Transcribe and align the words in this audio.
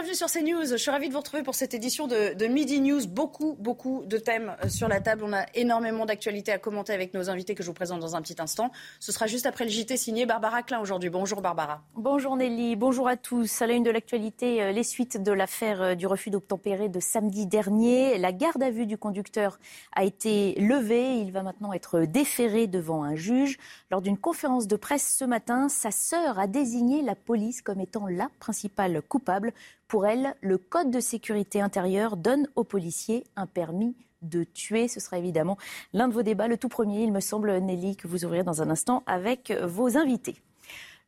bienvenue 0.00 0.16
sur 0.16 0.30
CNews. 0.30 0.64
Je 0.64 0.76
suis 0.76 0.90
ravie 0.90 1.08
de 1.08 1.12
vous 1.12 1.18
retrouver 1.18 1.42
pour 1.42 1.54
cette 1.54 1.74
édition 1.74 2.06
de, 2.06 2.46
Midi 2.46 2.80
News. 2.80 3.06
Beaucoup, 3.06 3.54
beaucoup 3.58 4.02
de 4.06 4.16
thèmes 4.16 4.56
euh, 4.64 4.68
sur 4.70 4.88
la 4.88 4.98
table. 4.98 5.22
On 5.26 5.32
a 5.34 5.44
énormément 5.54 6.06
d'actualités 6.06 6.52
à 6.52 6.58
commenter 6.58 6.94
avec 6.94 7.12
nos 7.12 7.28
invités 7.28 7.54
que 7.54 7.62
je 7.62 7.68
vous 7.68 7.74
présente 7.74 8.00
dans 8.00 8.16
un 8.16 8.22
petit 8.22 8.36
instant. 8.38 8.72
Ce 8.98 9.12
sera 9.12 9.26
juste 9.26 9.44
après 9.44 9.64
le 9.64 9.70
JT 9.70 9.98
signé 9.98 10.24
Barbara 10.24 10.62
Klein 10.62 10.80
aujourd'hui. 10.80 11.10
Bonjour 11.10 11.42
Barbara. 11.42 11.82
Bonjour 11.96 12.34
Nelly, 12.34 12.76
bonjour 12.76 13.08
à 13.08 13.18
tous. 13.18 13.60
À 13.60 13.66
la 13.66 13.74
une 13.74 13.82
de 13.82 13.90
l'actualité, 13.90 14.62
euh, 14.62 14.72
les 14.72 14.84
suites 14.84 15.22
de 15.22 15.32
l'affaire 15.32 15.82
euh, 15.82 15.94
du 15.94 16.06
refus 16.06 16.30
d'obtempérer 16.30 16.88
de 16.88 16.98
samedi 16.98 17.44
dernier. 17.44 18.16
La 18.16 18.32
garde 18.32 18.62
à 18.62 18.70
vue 18.70 18.86
du 18.86 18.96
conducteur 18.96 19.58
a 19.94 20.04
été 20.04 20.54
levée. 20.54 21.16
Il 21.16 21.30
va 21.30 21.42
maintenant 21.42 21.74
être 21.74 22.06
déféré 22.06 22.68
devant 22.68 23.02
un 23.02 23.16
juge. 23.16 23.58
Lors 23.90 24.00
d'une 24.00 24.16
conférence 24.16 24.66
de 24.66 24.76
presse 24.76 25.16
ce 25.18 25.26
matin, 25.26 25.68
sa 25.68 25.90
sœur 25.90 26.38
a 26.38 26.46
désigné 26.46 27.02
la 27.02 27.14
police 27.14 27.60
comme 27.60 27.80
étant 27.80 28.06
la 28.06 28.30
principale 28.38 29.02
coupable. 29.02 29.52
Pour 29.90 30.06
elle, 30.06 30.36
le 30.40 30.56
Code 30.56 30.92
de 30.92 31.00
sécurité 31.00 31.60
intérieure 31.60 32.16
donne 32.16 32.46
aux 32.54 32.62
policiers 32.62 33.24
un 33.34 33.48
permis 33.48 33.96
de 34.22 34.44
tuer. 34.44 34.86
Ce 34.86 35.00
sera 35.00 35.18
évidemment 35.18 35.58
l'un 35.92 36.06
de 36.06 36.14
vos 36.14 36.22
débats, 36.22 36.46
le 36.46 36.56
tout 36.56 36.68
premier, 36.68 37.02
il 37.02 37.10
me 37.10 37.18
semble, 37.18 37.58
Nelly, 37.58 37.96
que 37.96 38.06
vous 38.06 38.24
ouvrirez 38.24 38.44
dans 38.44 38.62
un 38.62 38.70
instant 38.70 39.02
avec 39.06 39.50
vos 39.50 39.98
invités. 39.98 40.36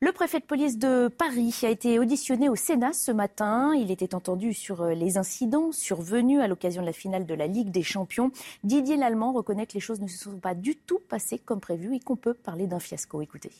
Le 0.00 0.10
préfet 0.10 0.40
de 0.40 0.44
police 0.44 0.78
de 0.78 1.06
Paris 1.06 1.60
a 1.62 1.68
été 1.68 2.00
auditionné 2.00 2.48
au 2.48 2.56
Sénat 2.56 2.92
ce 2.92 3.12
matin. 3.12 3.72
Il 3.76 3.92
était 3.92 4.16
entendu 4.16 4.52
sur 4.52 4.84
les 4.86 5.16
incidents 5.16 5.70
survenus 5.70 6.40
à 6.40 6.48
l'occasion 6.48 6.82
de 6.82 6.86
la 6.86 6.92
finale 6.92 7.24
de 7.24 7.34
la 7.34 7.46
Ligue 7.46 7.70
des 7.70 7.84
Champions. 7.84 8.32
Didier 8.64 8.96
Lallemand 8.96 9.32
reconnaît 9.32 9.66
que 9.66 9.74
les 9.74 9.80
choses 9.80 10.00
ne 10.00 10.08
se 10.08 10.18
sont 10.18 10.40
pas 10.40 10.56
du 10.56 10.74
tout 10.74 10.98
passées 11.08 11.38
comme 11.38 11.60
prévu 11.60 11.94
et 11.94 12.00
qu'on 12.00 12.16
peut 12.16 12.34
parler 12.34 12.66
d'un 12.66 12.80
fiasco. 12.80 13.22
Écoutez. 13.22 13.52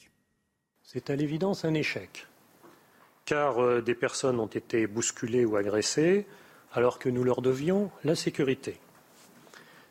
C'est 0.82 1.10
à 1.10 1.14
l'évidence 1.14 1.64
un 1.64 1.74
échec 1.74 2.26
car 3.24 3.82
des 3.82 3.94
personnes 3.94 4.40
ont 4.40 4.46
été 4.46 4.86
bousculées 4.86 5.44
ou 5.44 5.56
agressées 5.56 6.26
alors 6.72 6.98
que 6.98 7.08
nous 7.08 7.24
leur 7.24 7.42
devions 7.42 7.90
la 8.04 8.14
sécurité. 8.14 8.78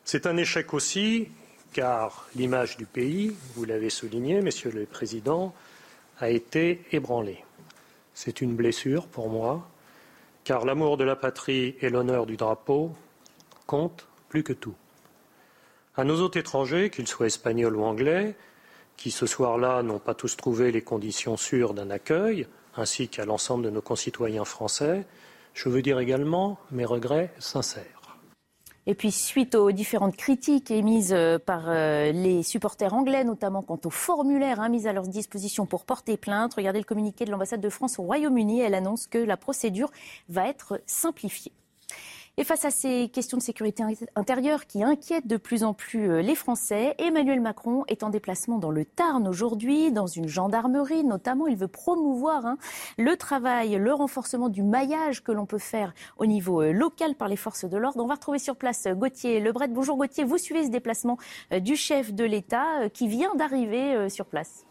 C'est 0.04 0.26
un 0.26 0.36
échec 0.36 0.74
aussi 0.74 1.28
car 1.72 2.26
l'image 2.36 2.76
du 2.76 2.86
pays, 2.86 3.34
vous 3.54 3.64
l'avez 3.64 3.90
souligné, 3.90 4.42
Monsieur 4.42 4.70
le 4.70 4.84
Président, 4.84 5.54
a 6.18 6.28
été 6.28 6.82
ébranlée. 6.92 7.42
C'est 8.14 8.42
une 8.42 8.54
blessure 8.54 9.06
pour 9.06 9.30
moi, 9.30 9.68
car 10.44 10.64
l'amour 10.64 10.96
de 10.96 11.04
la 11.04 11.16
patrie 11.16 11.76
et 11.80 11.88
l'honneur 11.88 12.26
du 12.26 12.36
drapeau 12.36 12.92
comptent 13.66 14.06
plus 14.28 14.42
que 14.42 14.52
tout. 14.52 14.74
À 15.96 16.04
nos 16.04 16.20
hôtes 16.20 16.36
étrangers, 16.36 16.90
qu'ils 16.90 17.08
soient 17.08 17.26
espagnols 17.26 17.76
ou 17.76 17.84
anglais, 17.84 18.34
qui 18.96 19.10
ce 19.10 19.26
soir-là 19.26 19.82
n'ont 19.82 19.98
pas 19.98 20.14
tous 20.14 20.36
trouvé 20.36 20.72
les 20.72 20.82
conditions 20.82 21.36
sûres 21.36 21.74
d'un 21.74 21.90
accueil, 21.90 22.46
ainsi 22.76 23.08
qu'à 23.08 23.24
l'ensemble 23.24 23.64
de 23.64 23.70
nos 23.70 23.82
concitoyens 23.82 24.44
français, 24.44 25.06
je 25.54 25.68
veux 25.68 25.82
dire 25.82 25.98
également 25.98 26.58
mes 26.70 26.84
regrets 26.84 27.32
sincères. 27.38 28.18
Et 28.86 28.94
puis, 28.96 29.12
suite 29.12 29.54
aux 29.54 29.70
différentes 29.70 30.16
critiques 30.16 30.72
émises 30.72 31.16
par 31.46 31.70
les 31.70 32.42
supporters 32.42 32.92
anglais, 32.92 33.22
notamment 33.22 33.62
quant 33.62 33.78
aux 33.84 33.90
formulaires 33.90 34.58
hein, 34.58 34.68
mis 34.68 34.88
à 34.88 34.92
leur 34.92 35.06
disposition 35.06 35.66
pour 35.66 35.84
porter 35.84 36.16
plainte, 36.16 36.54
regardez 36.54 36.80
le 36.80 36.84
communiqué 36.84 37.24
de 37.24 37.30
l'ambassade 37.30 37.60
de 37.60 37.68
France 37.68 38.00
au 38.00 38.02
Royaume-Uni. 38.02 38.60
Elle 38.60 38.74
annonce 38.74 39.06
que 39.06 39.18
la 39.18 39.36
procédure 39.36 39.92
va 40.28 40.48
être 40.48 40.80
simplifiée. 40.84 41.52
Et 42.38 42.44
face 42.44 42.64
à 42.64 42.70
ces 42.70 43.10
questions 43.10 43.36
de 43.36 43.42
sécurité 43.42 43.84
intérieure 44.16 44.66
qui 44.66 44.82
inquiètent 44.82 45.26
de 45.26 45.36
plus 45.36 45.64
en 45.64 45.74
plus 45.74 46.22
les 46.22 46.34
Français, 46.34 46.94
Emmanuel 46.96 47.42
Macron 47.42 47.84
est 47.88 48.02
en 48.02 48.08
déplacement 48.08 48.56
dans 48.56 48.70
le 48.70 48.86
Tarn 48.86 49.28
aujourd'hui, 49.28 49.92
dans 49.92 50.06
une 50.06 50.28
gendarmerie 50.28 51.04
notamment. 51.04 51.46
Il 51.46 51.58
veut 51.58 51.68
promouvoir 51.68 52.46
hein, 52.46 52.56
le 52.96 53.18
travail, 53.18 53.76
le 53.76 53.92
renforcement 53.92 54.48
du 54.48 54.62
maillage 54.62 55.22
que 55.22 55.30
l'on 55.30 55.44
peut 55.44 55.58
faire 55.58 55.92
au 56.16 56.24
niveau 56.24 56.62
local 56.72 57.16
par 57.16 57.28
les 57.28 57.36
forces 57.36 57.66
de 57.66 57.76
l'ordre. 57.76 58.02
On 58.02 58.08
va 58.08 58.14
retrouver 58.14 58.38
sur 58.38 58.56
place 58.56 58.88
Gauthier 58.88 59.38
Lebret. 59.38 59.68
Bonjour 59.68 59.98
Gauthier, 59.98 60.24
vous 60.24 60.38
suivez 60.38 60.64
ce 60.64 60.70
déplacement 60.70 61.18
du 61.60 61.76
chef 61.76 62.14
de 62.14 62.24
l'État 62.24 62.88
qui 62.94 63.08
vient 63.08 63.34
d'arriver 63.34 64.08
sur 64.08 64.24
place. 64.24 64.64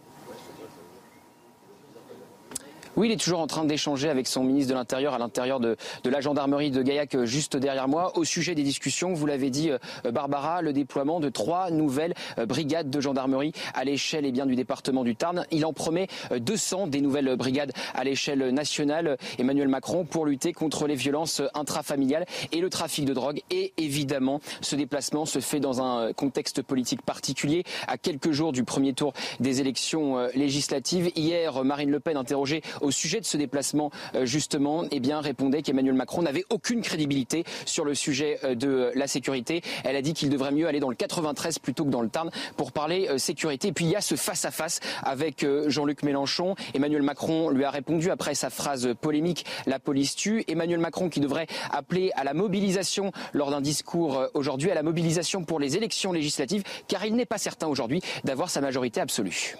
Oui, 2.97 3.07
il 3.07 3.11
est 3.13 3.21
toujours 3.21 3.39
en 3.39 3.47
train 3.47 3.63
d'échanger 3.63 4.09
avec 4.09 4.27
son 4.27 4.43
ministre 4.43 4.71
de 4.71 4.77
l'Intérieur 4.77 5.13
à 5.13 5.17
l'intérieur 5.17 5.61
de, 5.61 5.77
de, 6.03 6.09
la 6.09 6.19
gendarmerie 6.19 6.71
de 6.71 6.81
Gaillac, 6.81 7.23
juste 7.23 7.55
derrière 7.55 7.87
moi. 7.87 8.11
Au 8.17 8.25
sujet 8.25 8.53
des 8.53 8.63
discussions, 8.63 9.13
vous 9.13 9.25
l'avez 9.25 9.49
dit, 9.49 9.71
Barbara, 10.11 10.61
le 10.61 10.73
déploiement 10.73 11.21
de 11.21 11.29
trois 11.29 11.71
nouvelles 11.71 12.13
brigades 12.47 12.89
de 12.89 12.99
gendarmerie 12.99 13.53
à 13.73 13.85
l'échelle 13.85 14.25
eh 14.25 14.31
bien, 14.31 14.45
du 14.45 14.55
département 14.55 15.05
du 15.05 15.15
Tarn. 15.15 15.45
Il 15.51 15.65
en 15.65 15.71
promet 15.71 16.07
200 16.35 16.87
des 16.87 16.99
nouvelles 16.99 17.35
brigades 17.37 17.71
à 17.95 18.03
l'échelle 18.03 18.49
nationale, 18.49 19.17
Emmanuel 19.39 19.69
Macron, 19.69 20.03
pour 20.03 20.25
lutter 20.25 20.51
contre 20.51 20.85
les 20.85 20.95
violences 20.95 21.41
intrafamiliales 21.53 22.25
et 22.51 22.59
le 22.59 22.69
trafic 22.69 23.05
de 23.05 23.13
drogue. 23.13 23.41
Et 23.51 23.71
évidemment, 23.77 24.41
ce 24.59 24.75
déplacement 24.75 25.25
se 25.25 25.39
fait 25.39 25.61
dans 25.61 25.81
un 25.81 26.11
contexte 26.11 26.61
politique 26.61 27.01
particulier, 27.03 27.63
à 27.87 27.97
quelques 27.97 28.31
jours 28.31 28.51
du 28.51 28.65
premier 28.65 28.93
tour 28.93 29.13
des 29.39 29.61
élections 29.61 30.27
législatives. 30.35 31.09
Hier, 31.15 31.63
Marine 31.63 31.89
Le 31.89 32.01
Pen 32.01 32.17
interrogée 32.17 32.61
au 32.81 32.91
sujet 32.91 33.19
de 33.19 33.25
ce 33.25 33.37
déplacement, 33.37 33.91
justement, 34.23 34.83
eh 34.91 34.99
bien, 34.99 35.21
répondait 35.21 35.61
qu'Emmanuel 35.61 35.95
Macron 35.95 36.21
n'avait 36.21 36.45
aucune 36.49 36.81
crédibilité 36.81 37.43
sur 37.65 37.85
le 37.85 37.95
sujet 37.95 38.39
de 38.55 38.91
la 38.95 39.07
sécurité. 39.07 39.61
Elle 39.83 39.95
a 39.95 40.01
dit 40.01 40.13
qu'il 40.13 40.29
devrait 40.29 40.51
mieux 40.51 40.67
aller 40.67 40.79
dans 40.79 40.89
le 40.89 40.95
93 40.95 41.59
plutôt 41.59 41.85
que 41.85 41.89
dans 41.89 42.01
le 42.01 42.09
Tarn 42.09 42.29
pour 42.57 42.71
parler 42.71 43.07
sécurité. 43.17 43.69
Et 43.69 43.71
puis 43.71 43.85
il 43.85 43.91
y 43.91 43.95
a 43.95 44.01
ce 44.01 44.15
face-à-face 44.15 44.79
avec 45.03 45.45
Jean-Luc 45.67 46.03
Mélenchon. 46.03 46.55
Emmanuel 46.73 47.01
Macron 47.01 47.49
lui 47.49 47.63
a 47.63 47.71
répondu 47.71 48.11
après 48.11 48.35
sa 48.35 48.49
phrase 48.49 48.93
polémique 48.99 49.45
La 49.65 49.79
police 49.79 50.15
tue. 50.15 50.43
Emmanuel 50.47 50.79
Macron 50.79 51.09
qui 51.09 51.19
devrait 51.19 51.47
appeler 51.71 52.11
à 52.15 52.23
la 52.23 52.33
mobilisation 52.33 53.11
lors 53.33 53.51
d'un 53.51 53.61
discours 53.61 54.27
aujourd'hui, 54.33 54.71
à 54.71 54.75
la 54.75 54.83
mobilisation 54.83 55.43
pour 55.43 55.59
les 55.59 55.77
élections 55.77 56.11
législatives, 56.11 56.63
car 56.87 57.05
il 57.05 57.15
n'est 57.15 57.25
pas 57.25 57.37
certain 57.37 57.67
aujourd'hui 57.67 58.01
d'avoir 58.23 58.49
sa 58.49 58.61
majorité 58.61 59.01
absolue. 59.01 59.55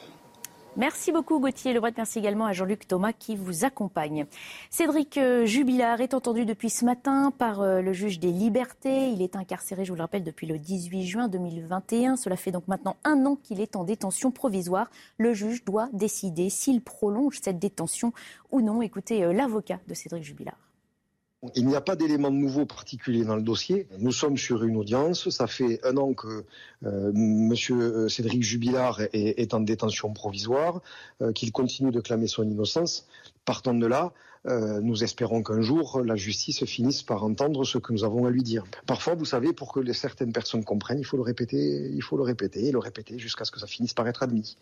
Merci 0.77 1.11
beaucoup 1.11 1.39
Gauthier 1.39 1.73
Lebret. 1.73 1.93
Merci 1.97 2.19
également 2.19 2.45
à 2.45 2.53
Jean-Luc 2.53 2.87
Thomas 2.87 3.11
qui 3.11 3.35
vous 3.35 3.65
accompagne. 3.65 4.25
Cédric 4.69 5.19
Jubilard 5.43 5.99
est 5.99 6.13
entendu 6.13 6.45
depuis 6.45 6.69
ce 6.69 6.85
matin 6.85 7.33
par 7.37 7.61
le 7.61 7.93
juge 7.93 8.19
des 8.19 8.31
libertés. 8.31 9.09
Il 9.09 9.21
est 9.21 9.35
incarcéré, 9.35 9.83
je 9.83 9.91
vous 9.91 9.97
le 9.97 10.01
rappelle, 10.01 10.23
depuis 10.23 10.47
le 10.47 10.57
18 10.57 11.05
juin 11.05 11.27
2021. 11.27 12.15
Cela 12.15 12.37
fait 12.37 12.51
donc 12.51 12.69
maintenant 12.69 12.95
un 13.03 13.25
an 13.25 13.35
qu'il 13.35 13.59
est 13.59 13.75
en 13.75 13.83
détention 13.83 14.31
provisoire. 14.31 14.89
Le 15.17 15.33
juge 15.33 15.65
doit 15.65 15.89
décider 15.91 16.49
s'il 16.49 16.81
prolonge 16.81 17.39
cette 17.41 17.59
détention 17.59 18.13
ou 18.51 18.61
non. 18.61 18.81
Écoutez 18.81 19.33
l'avocat 19.33 19.79
de 19.89 19.93
Cédric 19.93 20.23
Jubilard. 20.23 20.70
Il 21.55 21.65
n'y 21.65 21.75
a 21.75 21.81
pas 21.81 21.95
d'éléments 21.95 22.29
nouveaux 22.29 22.67
particuliers 22.67 23.25
dans 23.25 23.35
le 23.35 23.41
dossier. 23.41 23.87
Nous 23.97 24.11
sommes 24.11 24.37
sur 24.37 24.63
une 24.63 24.77
audience. 24.77 25.29
Ça 25.29 25.47
fait 25.47 25.79
un 25.83 25.97
an 25.97 26.13
que 26.13 26.45
euh, 26.85 27.11
Monsieur 27.15 28.07
Cédric 28.09 28.43
Jubilard 28.43 29.01
est, 29.11 29.53
en 29.55 29.59
détention 29.59 30.13
provisoire, 30.13 30.81
euh, 31.21 31.31
qu'il 31.31 31.51
continue 31.51 31.89
de 31.89 31.99
clamer 31.99 32.27
son 32.27 32.43
innocence. 32.43 33.07
Partant 33.43 33.73
de 33.73 33.87
là, 33.87 34.13
euh, 34.47 34.81
nous 34.81 35.03
espérons 35.03 35.41
qu'un 35.41 35.61
jour 35.61 36.01
la 36.01 36.15
justice 36.15 36.63
finisse 36.65 37.01
par 37.01 37.23
entendre 37.23 37.63
ce 37.63 37.79
que 37.79 37.91
nous 37.91 38.03
avons 38.03 38.27
à 38.27 38.29
lui 38.29 38.43
dire. 38.43 38.63
Parfois, 38.85 39.15
vous 39.15 39.25
savez, 39.25 39.51
pour 39.51 39.73
que 39.73 39.93
certaines 39.93 40.33
personnes 40.33 40.63
comprennent, 40.63 40.99
il 40.99 41.05
faut 41.05 41.17
le 41.17 41.23
répéter, 41.23 41.89
il 41.91 42.03
faut 42.03 42.17
le 42.17 42.23
répéter, 42.23 42.67
et 42.67 42.71
le 42.71 42.79
répéter 42.79 43.17
jusqu'à 43.17 43.45
ce 43.45 43.51
que 43.51 43.59
ça 43.59 43.67
finisse 43.67 43.95
par 43.95 44.07
être 44.07 44.21
admis. 44.21 44.57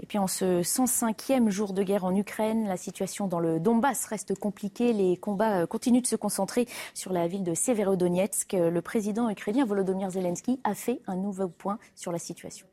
Et 0.00 0.06
puis 0.06 0.18
en 0.18 0.26
ce 0.26 0.62
105e 0.62 1.48
jour 1.50 1.72
de 1.72 1.82
guerre 1.82 2.04
en 2.04 2.14
Ukraine, 2.14 2.66
la 2.66 2.76
situation 2.76 3.26
dans 3.26 3.40
le 3.40 3.58
Donbass 3.60 4.04
reste 4.06 4.38
compliquée. 4.38 4.92
Les 4.92 5.16
combats 5.16 5.66
continuent 5.66 6.02
de 6.02 6.06
se 6.06 6.16
concentrer 6.16 6.66
sur 6.92 7.12
la 7.12 7.26
ville 7.28 7.44
de 7.44 7.54
Severodonetsk. 7.54 8.52
Le 8.52 8.80
président 8.80 9.30
ukrainien 9.30 9.64
Volodymyr 9.64 10.10
Zelensky 10.10 10.60
a 10.64 10.74
fait 10.74 11.00
un 11.06 11.16
nouveau 11.16 11.48
point 11.48 11.78
sur 11.94 12.12
la 12.12 12.18
situation. 12.18 12.66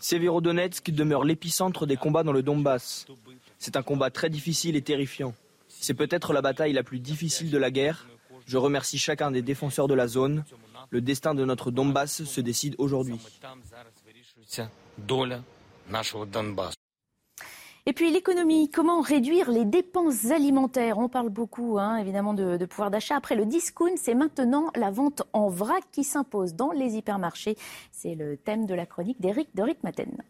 Severodonetsk 0.00 0.90
demeure 0.90 1.24
l'épicentre 1.24 1.86
des 1.86 1.96
combats 1.96 2.22
dans 2.22 2.32
le 2.32 2.42
Donbass. 2.42 3.06
C'est 3.58 3.76
un 3.76 3.82
combat 3.82 4.10
très 4.10 4.28
difficile 4.28 4.76
et 4.76 4.82
terrifiant. 4.82 5.34
C'est 5.68 5.94
peut-être 5.94 6.32
la 6.32 6.42
bataille 6.42 6.72
la 6.72 6.82
plus 6.82 6.98
difficile 6.98 7.50
de 7.50 7.58
la 7.58 7.70
guerre. 7.70 8.06
Je 8.48 8.56
remercie 8.56 8.98
chacun 8.98 9.30
des 9.30 9.42
défenseurs 9.42 9.88
de 9.88 9.94
la 9.94 10.08
zone. 10.08 10.42
Le 10.88 11.02
destin 11.02 11.34
de 11.34 11.44
notre 11.44 11.70
Donbass 11.70 12.24
se 12.24 12.40
décide 12.40 12.74
aujourd'hui. 12.78 13.20
Et 17.84 17.92
puis 17.92 18.10
l'économie, 18.10 18.70
comment 18.70 19.02
réduire 19.02 19.50
les 19.50 19.66
dépenses 19.66 20.30
alimentaires? 20.30 20.98
On 20.98 21.10
parle 21.10 21.28
beaucoup 21.28 21.78
hein, 21.78 21.98
évidemment 21.98 22.32
de, 22.32 22.64
pouvoir 22.64 22.90
d'achat. 22.90 23.16
Après 23.16 23.36
le 23.36 23.44
discount, 23.44 23.96
c'est 23.96 24.14
maintenant 24.14 24.70
la 24.74 24.90
vente 24.90 25.22
en 25.34 25.50
vrac 25.50 25.84
qui 25.92 26.02
s'impose 26.02 26.54
dans 26.54 26.72
les 26.72 26.96
hypermarchés. 26.96 27.56
C'est 27.92 28.14
le 28.14 28.38
thème 28.38 28.64
de 28.64 28.74
la 28.74 28.86
chronique 28.86 29.20
d'Éric 29.20 29.54
de 29.54 29.62
Maten. 29.82 30.22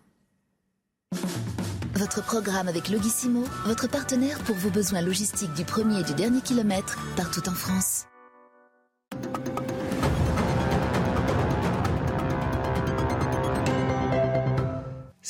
Votre 1.95 2.25
programme 2.25 2.67
avec 2.67 2.89
Logissimo, 2.89 3.45
votre 3.65 3.89
partenaire 3.89 4.39
pour 4.45 4.55
vos 4.57 4.71
besoins 4.71 5.03
logistiques 5.03 5.55
du 5.55 5.65
premier 5.65 6.01
et 6.01 6.05
du 6.05 6.15
dernier 6.15 6.41
kilomètre 6.41 6.99
partout 7.17 7.49
en 7.49 7.55
France. 7.55 8.08
Thank 9.11 9.49
you. 9.49 9.58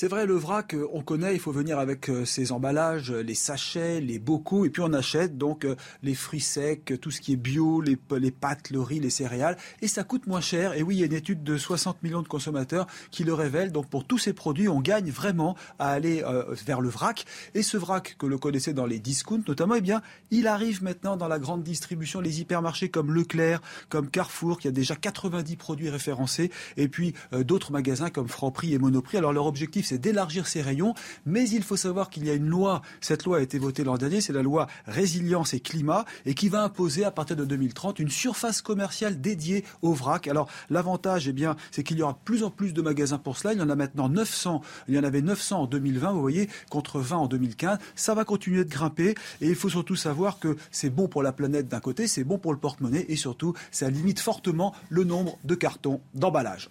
C'est 0.01 0.07
vrai, 0.07 0.27
le 0.27 0.37
vrac, 0.37 0.75
euh, 0.75 0.87
on 0.93 1.03
connaît, 1.03 1.35
il 1.35 1.41
faut 1.41 1.51
venir 1.51 1.81
avec 1.81 2.09
euh, 2.09 2.25
ses 2.25 2.53
emballages, 2.53 3.11
les 3.11 3.35
sachets, 3.35 4.01
les 4.01 4.21
bocaux, 4.21 4.65
et 4.65 4.71
puis 4.71 4.81
on 4.81 4.93
achète 4.93 5.37
donc 5.37 5.65
euh, 5.65 5.75
les 6.05 6.15
fruits 6.15 6.39
secs, 6.39 6.93
tout 7.01 7.11
ce 7.11 7.21
qui 7.21 7.33
est 7.33 7.37
bio, 7.37 7.81
les, 7.81 7.99
les 8.13 8.31
pâtes, 8.31 8.71
le 8.71 8.81
riz, 8.81 9.01
les 9.01 9.11
céréales, 9.11 9.57
et 9.83 9.89
ça 9.89 10.05
coûte 10.05 10.29
moins 10.29 10.41
cher. 10.41 10.75
Et 10.75 10.85
oui, 10.85 10.95
il 10.95 11.01
y 11.01 11.03
a 11.03 11.07
une 11.07 11.15
étude 11.15 11.43
de 11.43 11.59
60 11.59 12.01
millions 12.05 12.23
de 12.23 12.29
consommateurs 12.29 12.87
qui 13.11 13.25
le 13.25 13.35
révèle. 13.35 13.73
Donc 13.73 13.91
pour 13.91 14.05
tous 14.05 14.19
ces 14.19 14.33
produits, 14.33 14.69
on 14.69 14.81
gagne 14.81 15.11
vraiment 15.11 15.57
à 15.81 15.91
aller 15.91 16.23
vers 16.65 16.81
le 16.81 16.89
vrac. 16.89 17.25
Et 17.57 17.65
ce 17.65 17.77
vrac 17.77 18.15
que 18.21 18.27
l'on 18.27 18.39
connaissait 18.39 18.75
dans 18.75 18.87
les 18.87 19.01
discounts 19.01 19.43
notamment, 19.49 19.75
eh 19.75 19.81
bien, 19.81 20.01
il 20.31 20.47
arrive 20.47 20.81
maintenant 20.81 21.17
dans 21.17 21.27
la 21.27 21.41
grande 21.41 21.65
distribution, 21.65 22.21
les 22.21 22.41
hypermarchés 22.41 22.89
comme 22.89 23.13
Leclerc, 23.13 23.61
comme 23.89 24.09
Carrefour, 24.09 24.61
qui 24.61 24.69
a 24.69 24.71
déjà 24.71 24.95
90 24.95 25.57
produits 25.57 25.91
référencés, 25.91 26.53
et 26.77 26.87
puis 26.87 27.15
d'autres 27.33 27.73
magasins 27.73 28.11
comme 28.11 28.29
Franprix 28.29 28.75
et 28.75 28.79
Monoprix. 28.79 29.19
Alors 29.19 29.33
leur 29.33 29.47
objectif, 29.47 29.88
c'est 29.89 29.99
d'élargir 29.99 30.47
ses 30.47 30.63
rayons. 30.63 30.95
Mais 31.27 31.49
il 31.49 31.63
faut 31.63 31.77
savoir 31.77 32.11
qu'il 32.11 32.27
y 32.27 32.31
a 32.31 32.35
une 32.35 32.49
loi, 32.49 32.83
cette 33.01 33.25
loi 33.25 33.39
a 33.39 33.41
été 33.41 33.59
votée 33.59 33.85
l'an 33.85 33.97
dernier, 33.97 34.21
c'est 34.21 34.33
la 34.33 34.43
loi 34.43 34.67
résilience 34.87 35.55
et 35.55 35.61
climat, 35.61 36.05
et 36.27 36.35
qui 36.35 36.49
va 36.49 36.63
imposer 36.63 37.05
à 37.05 37.11
partir 37.11 37.37
de 37.37 37.45
2030 37.45 37.99
une 37.99 38.11
surface 38.11 38.63
commerciale 38.63 39.21
dédiée 39.21 39.65
au 39.83 39.93
vrac. 39.93 40.29
Alors 40.29 40.49
l'avantage, 40.71 41.29
eh 41.29 41.33
bien, 41.33 41.57
c'est 41.71 41.83
qu'il 41.83 41.99
y 41.99 42.03
aura 42.03 42.19
plus 42.25 42.43
en 42.43 42.51
plus 42.51 42.73
de 42.73 42.83
magasins 42.83 43.19
pour 43.19 43.37
cela. 43.37 43.55
Il 43.55 43.61
y 43.61 43.63
en 43.63 43.71
a 43.71 43.77
maintenant 43.77 44.09
900. 44.09 44.63
Il 44.89 44.95
y 44.95 44.99
en 44.99 45.05
avait 45.05 45.23
900 45.23 45.63
en 45.63 45.67
2020, 45.67 46.13
vous 46.13 46.21
voyez, 46.21 46.49
contre 46.71 47.01
20 47.01 47.17
en 47.17 47.27
2015. 47.27 47.79
Ça 47.95 48.15
va 48.15 48.25
continuer 48.25 48.65
de 48.65 48.71
grimper, 48.71 49.15
et 49.41 49.49
il 49.49 49.55
faut 49.55 49.69
surtout 49.69 49.97
savoir 49.97 50.39
que 50.39 50.57
c'est 50.71 50.91
bon 50.91 51.09
pour 51.09 51.23
la 51.23 51.33
planète 51.33 51.69
d'un 51.69 51.81
côté, 51.81 52.07
c'est 52.07 52.25
bon 52.25 52.39
pour 52.39 52.53
le 52.53 52.59
porte-monnaie, 52.59 53.07
et 53.09 53.17
surtout, 53.17 53.55
ça 53.71 53.91
limite 53.91 54.21
fortement 54.21 54.75
le 54.91 55.05
nombre 55.05 55.39
de 55.45 55.55
cartons 55.55 56.01
d'emballage. 56.15 56.71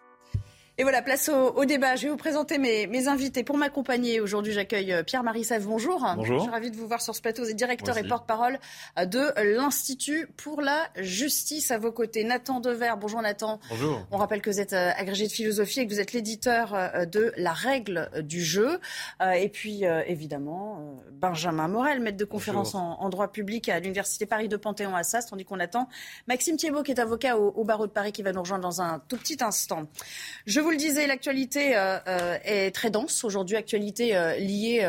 Et 0.81 0.83
voilà, 0.83 1.03
place 1.03 1.29
au, 1.29 1.63
débat. 1.63 1.95
Je 1.95 2.05
vais 2.05 2.09
vous 2.09 2.17
présenter 2.17 2.57
mes, 2.57 3.07
invités. 3.07 3.43
Pour 3.43 3.55
m'accompagner, 3.55 4.19
aujourd'hui, 4.19 4.51
j'accueille 4.51 4.91
euh, 4.93 5.03
Pierre-Marie 5.03 5.43
Sèvres. 5.43 5.69
Bonjour. 5.69 6.03
Bonjour. 6.15 6.39
Je 6.39 6.41
suis 6.41 6.49
ravie 6.49 6.71
de 6.71 6.75
vous 6.75 6.87
voir 6.87 7.03
sur 7.03 7.15
ce 7.15 7.21
plateau. 7.21 7.43
Vous 7.43 7.51
êtes 7.51 7.55
directeur 7.55 7.99
et 7.99 8.03
porte-parole 8.03 8.57
euh, 8.97 9.05
de 9.05 9.31
l'Institut 9.43 10.27
pour 10.37 10.59
la 10.59 10.87
justice 10.95 11.69
à 11.69 11.77
vos 11.77 11.91
côtés. 11.91 12.23
Nathan 12.23 12.61
Dever. 12.61 12.93
Bonjour 12.99 13.21
Nathan. 13.21 13.59
Bonjour. 13.69 14.07
On 14.09 14.17
rappelle 14.17 14.41
que 14.41 14.49
vous 14.49 14.59
êtes 14.59 14.73
euh, 14.73 14.89
agrégé 14.97 15.27
de 15.27 15.31
philosophie 15.31 15.81
et 15.81 15.85
que 15.85 15.93
vous 15.93 15.99
êtes 15.99 16.13
l'éditeur 16.13 16.75
de 17.05 17.31
La 17.37 17.53
règle 17.53 18.09
du 18.23 18.43
jeu. 18.43 18.79
Et 19.35 19.49
puis, 19.49 19.83
évidemment, 20.07 20.99
Benjamin 21.11 21.67
Morel, 21.67 21.99
maître 21.99 22.17
de 22.17 22.25
conférence 22.25 22.73
en, 22.73 23.09
droit 23.09 23.31
public 23.31 23.69
à 23.69 23.79
l'Université 23.79 24.25
Paris 24.25 24.47
de 24.47 24.57
Panthéon-Assas, 24.57 25.27
tandis 25.29 25.45
qu'on 25.45 25.59
attend 25.59 25.87
Maxime 26.27 26.57
Thiebaud, 26.57 26.81
qui 26.81 26.91
est 26.91 26.99
avocat 26.99 27.37
au, 27.37 27.63
barreau 27.63 27.85
de 27.85 27.91
Paris, 27.91 28.11
qui 28.11 28.23
va 28.23 28.31
nous 28.31 28.41
rejoindre 28.41 28.63
dans 28.63 28.81
un 28.81 28.99
tout 29.07 29.17
petit 29.17 29.37
instant. 29.41 29.85
Je 30.47 30.59
vous 30.59 30.70
le 30.71 30.77
disais, 30.77 31.07
l'actualité 31.07 31.75
euh, 31.75 31.97
euh, 32.07 32.37
est 32.43 32.73
très 32.73 32.89
dense 32.89 33.23
aujourd'hui, 33.23 33.55
actualité 33.55 34.15
euh, 34.15 34.35
liée 34.35 34.87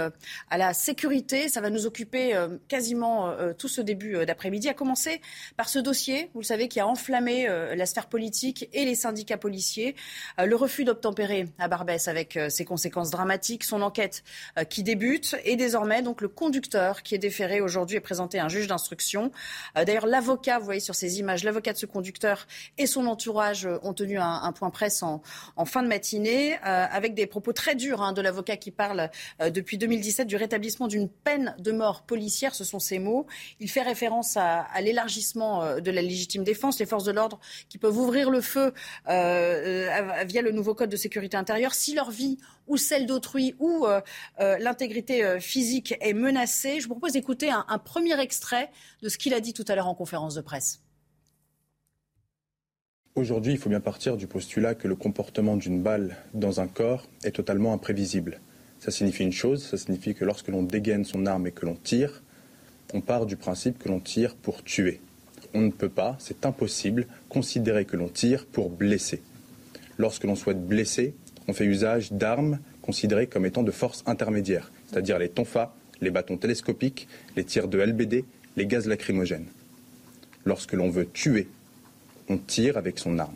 à 0.51 0.59
la 0.59 0.75
sécurité. 0.75 1.49
Ça 1.49 1.61
va 1.61 1.71
nous 1.71 1.87
occuper 1.87 2.35
quasiment 2.69 3.35
tout 3.59 3.69
ce 3.69 3.81
début 3.81 4.25
d'après-midi, 4.27 4.69
à 4.69 4.75
commencer 4.75 5.21
par 5.57 5.69
ce 5.69 5.79
dossier, 5.79 6.31
vous 6.35 6.41
le 6.41 6.47
savez, 6.47 6.69
qui 6.69 6.81
a 6.81 6.87
enflammé 6.87 7.47
la 7.47 7.87
sphère 7.87 8.07
politique 8.07 8.69
et 8.73 8.85
les 8.85 8.95
syndicats 8.95 9.37
policiers. 9.37 9.95
le 10.39 10.55
refus 10.55 10.85
d'obtempérer 10.85 11.49
à 11.59 11.69
Barbès 11.69 12.09
avec 12.09 12.39
ses 12.49 12.65
conséquences 12.65 13.11
dramatiques, 13.11 13.65
son 13.65 13.83
enquête 13.83 14.23
qui 14.69 14.83
débute 14.83 15.37
et 15.45 15.57
désormais 15.57 16.03
donc 16.03 16.21
le 16.21 16.29
conducteur 16.29 17.03
qui 17.03 17.15
est 17.15 17.19
déféré 17.19 17.61
aujourd'hui 17.61 17.97
est 17.97 18.01
présenté 18.01 18.39
à 18.39 18.45
un 18.45 18.49
juge 18.49 18.67
d'instruction. 18.67 19.31
D'ailleurs, 19.75 20.07
l'avocat, 20.07 20.59
vous 20.59 20.65
voyez 20.65 20.81
sur 20.81 20.95
ces 20.95 21.19
images, 21.19 21.45
l'avocat 21.45 21.73
de 21.73 21.79
ce 21.79 21.87
conducteur 21.87 22.47
et 22.79 22.87
son 22.87 23.07
entourage 23.07 23.69
ont 23.83 23.95
tenu 23.95 24.19
un, 24.19 24.53
point 24.53 24.71
presse 24.71 25.03
en 25.03 25.23
fin 25.65 25.83
de 25.83 25.89
matinée, 25.89 26.55
euh, 26.55 26.87
avec 26.91 27.15
des 27.15 27.27
propos 27.27 27.53
très 27.53 27.75
durs 27.75 28.03
hein, 28.03 28.13
de 28.13 28.21
l'avocat 28.21 28.57
qui 28.57 28.71
parle 28.71 29.11
euh, 29.41 29.51
depuis 29.51 29.79
2017 29.79 30.27
du 30.27 30.37
rétablissement 30.37 30.89
d'une 30.89 31.09
peine 31.09 31.55
de 31.59 31.73
mort 31.73 32.03
policière. 32.03 32.55
Ce 32.55 32.65
sont 32.65 32.79
ses 32.79 32.99
mots. 32.99 33.27
Il 33.61 33.71
fait 33.71 33.83
référence 33.83 34.37
à, 34.37 34.67
l'élargissement 34.81 35.63
euh, 35.63 35.81
de 35.81 35.91
la 35.91 36.03
légitime 36.03 36.45
défense, 36.45 36.79
les 36.79 36.87
forces 36.87 37.05
de 37.05 37.13
l'ordre 37.13 37.41
qui 37.69 37.79
peuvent 37.79 37.97
ouvrir 37.97 38.31
le 38.31 38.41
feu 38.41 38.73
via 39.07 40.43
le 40.43 40.51
nouveau 40.51 40.75
code 40.75 40.91
de 40.91 40.97
sécurité 40.97 41.37
intérieure 41.37 41.75
si 41.75 41.95
leur 41.95 42.11
vie 42.11 42.39
ou 42.67 42.77
celle 42.77 43.07
d'autrui 43.07 43.55
ou 43.59 43.87
l'intégrité 44.39 45.41
physique 45.41 45.95
est 46.01 46.13
menacée. 46.13 46.81
Je 46.81 46.85
vous 46.85 46.95
propose 46.95 47.13
d'écouter 47.13 47.51
un 47.51 47.79
premier 47.79 48.19
extrait 48.21 48.71
de 49.03 49.09
ce 49.09 49.19
qu'il 49.19 49.35
a 49.35 49.41
dit 49.41 49.53
tout 49.53 49.65
à 49.69 49.75
l'heure 49.75 49.89
en 49.89 49.95
conférence 49.95 50.35
de 50.35 50.41
presse. 50.41 50.82
Aujourd'hui, 53.15 53.53
il 53.53 53.59
faut 53.59 53.69
bien 53.69 53.81
partir 53.81 54.17
du 54.17 54.27
postulat 54.27 54.75
que 54.75 54.89
le 54.89 54.97
comportement 54.97 55.59
d'une 55.59 55.83
balle 55.83 56.17
dans 56.33 56.61
un 56.61 56.67
corps 56.67 57.07
est 57.25 57.33
totalement 57.33 57.75
imprévisible. 57.75 58.41
Ça 58.81 58.91
signifie 58.91 59.23
une 59.23 59.33
chose, 59.33 59.63
ça 59.63 59.77
signifie 59.77 60.15
que 60.15 60.25
lorsque 60.25 60.49
l'on 60.49 60.63
dégaine 60.63 61.05
son 61.05 61.27
arme 61.27 61.47
et 61.47 61.53
que 61.53 61.67
l'on 61.67 61.75
tire, 61.75 62.23
on 62.95 63.03
part 63.03 63.27
du 63.27 63.37
principe 63.37 63.79
que 63.79 63.91
l'on 63.91 64.01
tire 64.01 64.35
pour 64.35 64.65
tuer. 64.65 65.03
On 65.53 65.61
ne 65.61 65.71
peut 65.71 65.91
pas, 65.91 66.17
c'est 66.21 66.47
impossible, 66.47 67.07
considérer 67.29 67.85
que 67.85 67.99
l'on 67.99 68.09
tire 68.09 68.47
pour 68.47 68.71
blesser. 68.71 69.21
Lorsque 69.99 70.25
l'on 70.25 70.35
souhaite 70.35 70.67
blesser, 70.67 71.15
on 71.49 71.53
fait 71.53 71.67
usage 71.67 72.13
d'armes 72.13 72.61
considérées 72.81 73.27
comme 73.27 73.45
étant 73.45 73.63
de 73.63 73.73
forces 73.73 74.05
intermédiaires, 74.07 74.73
c'est-à-dire 74.87 75.19
les 75.19 75.29
tonfas, 75.29 75.75
les 76.01 76.11
bâtons 76.11 76.39
télescopiques, 76.39 77.09
les 77.37 77.45
tirs 77.45 77.69
de 77.69 77.79
LBD, 77.79 78.25
les 78.57 78.67
gaz 78.67 78.87
lacrymogènes. 78.87 79.49
Lorsque 80.47 80.73
l'on 80.73 80.89
veut 80.89 81.07
tuer, 81.07 81.47
on 82.29 82.39
tire 82.39 82.77
avec 82.77 82.99
son 82.99 83.19
arme. 83.19 83.35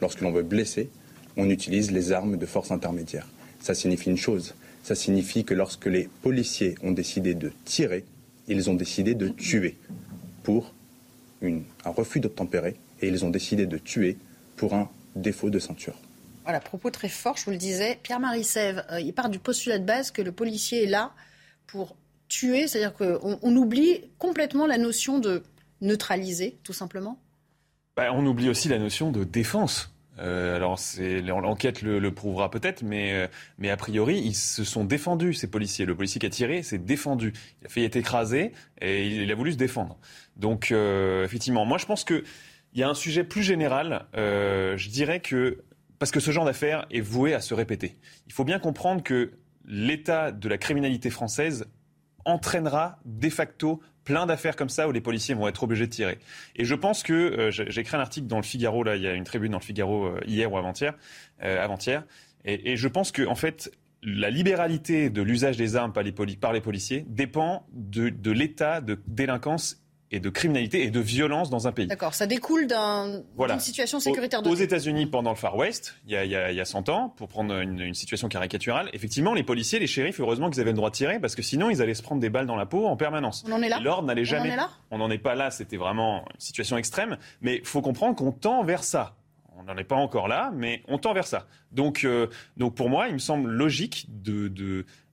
Lorsque 0.00 0.20
l'on 0.20 0.32
veut 0.32 0.42
blesser, 0.42 0.90
on 1.36 1.48
utilise 1.50 1.90
les 1.90 2.12
armes 2.12 2.36
de 2.36 2.46
force 2.46 2.70
intermédiaire. 2.70 3.28
Ça 3.60 3.74
signifie 3.74 4.10
une 4.10 4.16
chose, 4.16 4.54
ça 4.82 4.94
signifie 4.94 5.44
que 5.44 5.54
lorsque 5.54 5.86
les 5.86 6.08
policiers 6.22 6.76
ont 6.82 6.92
décidé 6.92 7.34
de 7.34 7.52
tirer, 7.64 8.04
ils 8.48 8.68
ont 8.68 8.74
décidé 8.74 9.14
de 9.14 9.28
tuer 9.28 9.76
pour 10.42 10.74
un 11.42 11.90
refus 11.90 12.20
d'obtempérer 12.20 12.76
et 13.00 13.08
ils 13.08 13.24
ont 13.24 13.30
décidé 13.30 13.66
de 13.66 13.78
tuer 13.78 14.16
pour 14.56 14.74
un 14.74 14.90
défaut 15.16 15.50
de 15.50 15.58
ceinture. 15.58 15.94
Voilà, 16.44 16.60
propos 16.60 16.90
très 16.90 17.08
fort, 17.08 17.36
je 17.36 17.46
vous 17.46 17.50
le 17.52 17.56
disais. 17.56 17.98
Pierre-Marie 18.02 18.44
Sève, 18.44 18.84
euh, 18.90 19.00
il 19.00 19.14
part 19.14 19.30
du 19.30 19.38
postulat 19.38 19.78
de 19.78 19.84
base 19.84 20.10
que 20.10 20.20
le 20.20 20.32
policier 20.32 20.84
est 20.84 20.88
là 20.88 21.12
pour 21.66 21.96
tuer, 22.28 22.66
c'est-à-dire 22.68 22.94
qu'on 22.94 23.38
on 23.40 23.56
oublie 23.56 24.02
complètement 24.18 24.66
la 24.66 24.76
notion 24.76 25.18
de 25.18 25.42
neutraliser, 25.80 26.58
tout 26.62 26.72
simplement 26.72 27.18
bah, 27.96 28.12
on 28.12 28.26
oublie 28.26 28.48
aussi 28.48 28.68
la 28.68 28.78
notion 28.78 29.10
de 29.10 29.24
défense. 29.24 29.94
Euh, 30.20 30.54
alors 30.54 30.78
l'enquête 31.42 31.82
le, 31.82 32.10
prouvera 32.12 32.50
peut-être, 32.50 32.82
mais, 32.82 33.12
euh, 33.12 33.26
mais 33.58 33.70
a 33.70 33.76
priori 33.76 34.20
ils 34.20 34.34
se 34.34 34.62
sont 34.62 34.84
défendus 34.84 35.34
ces 35.34 35.50
policiers. 35.50 35.86
Le 35.86 35.96
policier 35.96 36.20
qui 36.20 36.26
a 36.26 36.30
tiré 36.30 36.62
s'est 36.62 36.78
défendu. 36.78 37.32
Il 37.60 37.66
a 37.66 37.68
failli 37.68 37.86
être 37.86 37.96
écrasé 37.96 38.52
et 38.80 39.06
il, 39.06 39.30
a 39.30 39.34
voulu 39.34 39.52
se 39.52 39.56
défendre. 39.56 39.98
Donc 40.36 40.70
euh, 40.70 41.24
effectivement, 41.24 41.64
moi 41.64 41.78
je 41.78 41.86
pense 41.86 42.04
que 42.04 42.24
il 42.72 42.80
y 42.80 42.82
a 42.82 42.88
un 42.88 42.94
sujet 42.94 43.22
plus 43.22 43.42
général. 43.44 44.06
je 44.14 44.88
dirais 44.88 45.20
que 45.20 45.62
parce 46.00 46.10
que 46.10 46.18
ce 46.18 46.32
genre 46.32 46.44
d'affaire 46.44 46.86
est 46.90 47.00
voué 47.00 47.32
à 47.32 47.40
se 47.40 47.54
répéter. 47.54 47.96
Il 48.26 48.32
faut 48.32 48.42
bien 48.42 48.58
comprendre 48.58 49.02
que 49.02 49.32
l'état 49.64 50.32
de 50.32 50.48
la 50.48 50.58
criminalité 50.58 51.08
française 51.08 51.66
entraînera 52.24 52.98
de 53.04 53.30
facto 53.30 53.80
plein 54.04 54.26
d'affaires 54.26 54.56
comme 54.56 54.68
ça 54.68 54.88
où 54.88 54.92
les 54.92 55.00
policiers 55.00 55.34
vont 55.34 55.48
être 55.48 55.62
obligés 55.62 55.86
de 55.86 55.92
tirer. 55.92 56.18
Et 56.56 56.64
je 56.64 56.74
pense 56.74 57.02
que 57.02 57.12
euh, 57.12 57.50
j'ai 57.50 57.80
écrit 57.80 57.96
un 57.96 58.00
article 58.00 58.26
dans 58.26 58.36
le 58.36 58.42
Figaro, 58.42 58.84
là, 58.84 58.96
il 58.96 59.02
y 59.02 59.06
a 59.06 59.14
une 59.14 59.24
tribune 59.24 59.52
dans 59.52 59.58
le 59.58 59.64
Figaro 59.64 60.06
euh, 60.06 60.20
hier 60.26 60.52
ou 60.52 60.58
avant-hier, 60.58 60.94
euh, 61.42 61.62
avant-hier, 61.62 62.04
et, 62.44 62.76
je 62.76 62.88
pense 62.88 63.10
que 63.10 63.26
en 63.26 63.34
fait 63.34 63.72
la 64.02 64.28
libéralité 64.28 65.08
de 65.08 65.22
l'usage 65.22 65.56
des 65.56 65.76
armes 65.76 65.94
par 65.94 66.02
les, 66.02 66.12
policiers 66.12 67.06
dépend 67.08 67.66
de, 67.72 68.30
l'état 68.30 68.82
de 68.82 69.00
délinquance 69.06 69.82
et 70.10 70.20
de 70.20 70.30
criminalité 70.30 70.84
et 70.84 70.90
de 70.90 71.00
violence 71.00 71.50
dans 71.50 71.66
un 71.66 71.72
pays. 71.72 71.86
D'accord, 71.86 72.14
ça 72.14 72.26
découle 72.26 72.66
d'une 72.66 73.60
situation 73.60 74.00
sécuritaire 74.00 74.42
de 74.42 74.48
Aux 74.48 74.54
États-Unis, 74.54 75.06
pendant 75.06 75.30
le 75.30 75.36
Far 75.36 75.56
West, 75.56 75.94
il 76.06 76.12
y, 76.12 76.16
a, 76.16 76.24
il, 76.24 76.30
y 76.30 76.36
a, 76.36 76.52
il 76.52 76.56
y 76.56 76.60
a 76.60 76.64
100 76.64 76.88
ans, 76.88 77.08
pour 77.08 77.28
prendre 77.28 77.58
une, 77.58 77.80
une, 77.80 77.94
situation 77.94 78.28
caricaturale, 78.28 78.90
effectivement, 78.92 79.34
les 79.34 79.42
policiers, 79.42 79.78
les 79.78 79.86
shérifs, 79.86 80.20
heureusement 80.20 80.50
qu'ils 80.50 80.60
avaient 80.60 80.70
le 80.70 80.76
droit 80.76 80.90
de 80.90 80.94
tirer, 80.94 81.18
parce 81.18 81.34
que 81.34 81.42
sinon, 81.42 81.70
ils 81.70 81.82
allaient 81.82 81.94
se 81.94 82.02
prendre 82.02 82.20
des 82.20 82.30
balles 82.30 82.46
dans 82.46 82.56
la 82.56 82.66
peau 82.66 82.86
en 82.86 82.96
permanence. 82.96 83.44
On 83.48 83.52
en 83.52 83.62
est 83.62 83.68
là 83.68 83.80
L'ordre 83.80 84.06
n'allait 84.06 84.24
jamais. 84.24 84.50
On 84.50 84.52
en 84.52 84.54
est 84.54 84.56
là 84.56 84.70
On 84.90 84.98
n'en 84.98 85.10
est 85.10 85.18
pas 85.18 85.34
là, 85.34 85.50
c'était 85.50 85.76
vraiment 85.76 86.24
une 86.34 86.40
situation 86.40 86.76
extrême, 86.76 87.16
mais 87.40 87.56
il 87.56 87.66
faut 87.66 87.82
comprendre 87.82 88.14
qu'on 88.14 88.32
tend 88.32 88.62
vers 88.62 88.84
ça. 88.84 89.16
On 89.56 89.64
n'en 89.64 89.76
est 89.76 89.84
pas 89.84 89.96
encore 89.96 90.28
là, 90.28 90.52
mais 90.54 90.82
on 90.88 90.98
tend 90.98 91.12
vers 91.14 91.26
ça. 91.26 91.46
Donc, 91.72 92.04
euh, 92.04 92.26
donc 92.56 92.74
pour 92.74 92.90
moi, 92.90 93.08
il 93.08 93.14
me 93.14 93.18
semble 93.18 93.50
logique 93.50 94.06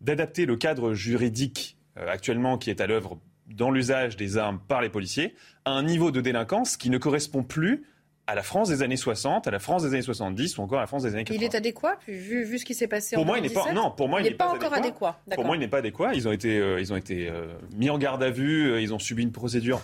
d'adapter 0.02 0.46
de, 0.46 0.52
le 0.52 0.58
cadre 0.58 0.94
juridique 0.94 1.78
euh, 1.98 2.10
actuellement 2.10 2.58
qui 2.58 2.70
est 2.70 2.82
à 2.82 2.88
l'œuvre 2.88 3.20
dans 3.56 3.72
l'usage 3.72 4.16
des 4.18 4.38
armes 4.38 4.60
par 4.68 4.82
les 4.82 4.90
policiers 4.90 5.36
à 5.66 5.72
un 5.72 5.84
niveau 5.84 6.12
de 6.12 6.22
délinquance 6.22 6.78
qui 6.78 6.90
ne 6.90 6.98
correspond 6.98 7.44
plus 7.44 7.84
à 8.28 8.36
la 8.36 8.44
France 8.44 8.70
des 8.70 8.82
années 8.82 8.98
60, 8.98 9.48
à 9.48 9.52
la 9.52 9.60
France 9.60 9.84
des 9.84 9.90
années 9.90 10.02
70 10.02 10.58
ou 10.58 10.62
encore 10.62 10.78
à 10.78 10.82
la 10.82 10.88
France 10.88 11.04
des 11.04 11.14
années 11.14 11.24
80. 11.24 11.38
Il 11.38 11.44
est 11.44 11.56
adéquat, 11.56 11.98
vu, 12.08 12.44
vu 12.44 12.60
ce 12.60 12.66
qui 12.66 12.74
s'est 12.74 12.88
passé 12.88 13.16
pour 13.16 13.24
en 13.24 13.28
moi, 13.28 13.38
il 13.38 13.44
n'est 13.44 13.50
pas, 13.50 13.74
non, 13.74 13.92
pour 13.92 14.08
moi, 14.08 14.22
il, 14.22 14.24
n'est 14.24 14.32
pas, 14.32 14.50
encore 14.50 14.74
adéquat. 14.74 15.20
Pour 15.34 15.46
moi, 15.46 15.58
il 15.58 15.60
n'est 15.60 15.68
pas 15.68 15.80
adéquat. 15.80 16.14
Ils 16.14 16.28
ont 16.28 16.32
été, 16.32 16.58
euh, 16.58 16.80
ils 16.80 16.94
ont 16.94 16.96
été 16.96 17.30
euh, 17.30 17.48
mis 17.76 17.90
en 17.90 17.98
garde 17.98 18.24
à 18.24 18.30
vue, 18.30 18.72
euh, 18.72 18.82
ils 18.82 18.94
ont 18.94 19.00
subi 19.00 19.24
une 19.24 19.32
procédure 19.32 19.82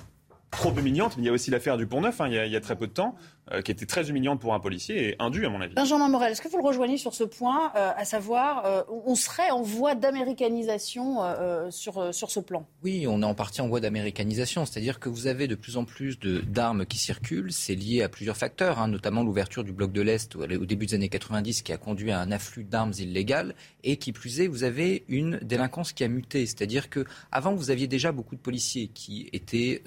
trop 0.51 0.73
humiliante. 0.73 1.17
Mais 1.17 1.23
il 1.23 1.25
y 1.25 1.29
a 1.29 1.33
aussi 1.33 1.51
l'affaire 1.51 1.77
du 1.77 1.87
Pont-Neuf, 1.87 2.21
hein, 2.21 2.27
il, 2.29 2.35
il, 2.35 2.51
y 2.51 2.55
a 2.55 2.61
très 2.61 2.75
peu 2.75 2.87
de 2.87 2.93
temps, 2.93 3.15
euh, 3.51 3.61
qui 3.61 3.71
était 3.71 3.85
très 3.85 4.09
humiliante 4.09 4.39
pour 4.39 4.53
un 4.53 4.59
policier 4.59 5.09
et 5.09 5.15
indue, 5.19 5.45
à 5.45 5.49
mon 5.49 5.61
avis. 5.61 5.73
Benjamin 5.73 6.09
Morel, 6.09 6.31
est-ce 6.31 6.41
que 6.41 6.47
vous 6.47 6.57
le 6.57 6.63
rejoignez 6.63 6.97
sur 6.97 7.13
ce 7.13 7.23
point, 7.23 7.71
euh, 7.75 7.91
à 7.95 8.05
savoir, 8.05 8.65
euh, 8.65 8.83
on 9.05 9.15
serait 9.15 9.51
en 9.51 9.61
voie 9.61 9.95
d'américanisation 9.95 11.23
euh, 11.23 11.71
sur, 11.71 12.13
sur 12.13 12.31
ce 12.31 12.39
plan? 12.39 12.67
Oui, 12.83 13.05
on 13.07 13.21
est 13.21 13.25
en 13.25 13.33
partie 13.33 13.61
en 13.61 13.67
voie 13.67 13.79
d'américanisation, 13.79 14.65
c'est-à-dire 14.65 14.99
que 14.99 15.09
vous 15.09 15.27
avez 15.27 15.47
de 15.47 15.55
plus 15.55 15.77
en 15.77 15.85
plus 15.85 16.19
d'armes 16.19 16.85
qui 16.85 16.97
circulent. 16.97 17.51
C'est 17.51 17.75
lié 17.75 18.03
à 18.03 18.09
plusieurs 18.09 18.37
facteurs, 18.37 18.79
hein, 18.79 18.87
notamment 18.87 19.23
l'ouverture 19.23 19.63
du 19.63 19.71
bloc 19.71 19.91
de 19.91 20.01
l'Est 20.01 20.35
au, 20.35 20.43
au 20.43 20.65
début 20.65 20.85
des 20.85 20.95
années 20.95 21.09
90, 21.09 21.61
qui 21.61 21.73
a 21.73 21.77
conduit 21.77 22.11
à 22.11 22.19
un 22.19 22.31
afflux 22.31 22.63
d'armes 22.63 22.93
illégales, 22.97 23.55
et 23.83 23.97
qui 23.97 24.11
plus 24.11 24.41
est, 24.41 24.47
vous 24.47 24.63
avez 24.63 25.05
une 25.07 25.39
délinquance 25.41 25.93
qui 25.93 26.03
a 26.03 26.07
muté, 26.07 26.45
c'est-à-dire 26.45 26.89
que 26.89 27.05
avant 27.31 27.55
vous 27.55 27.71
aviez 27.71 27.87
déjà 27.87 28.11
beaucoup 28.11 28.35
de 28.35 28.41
policiers 28.41 28.89
qui 28.93 29.29
étaient 29.33 29.83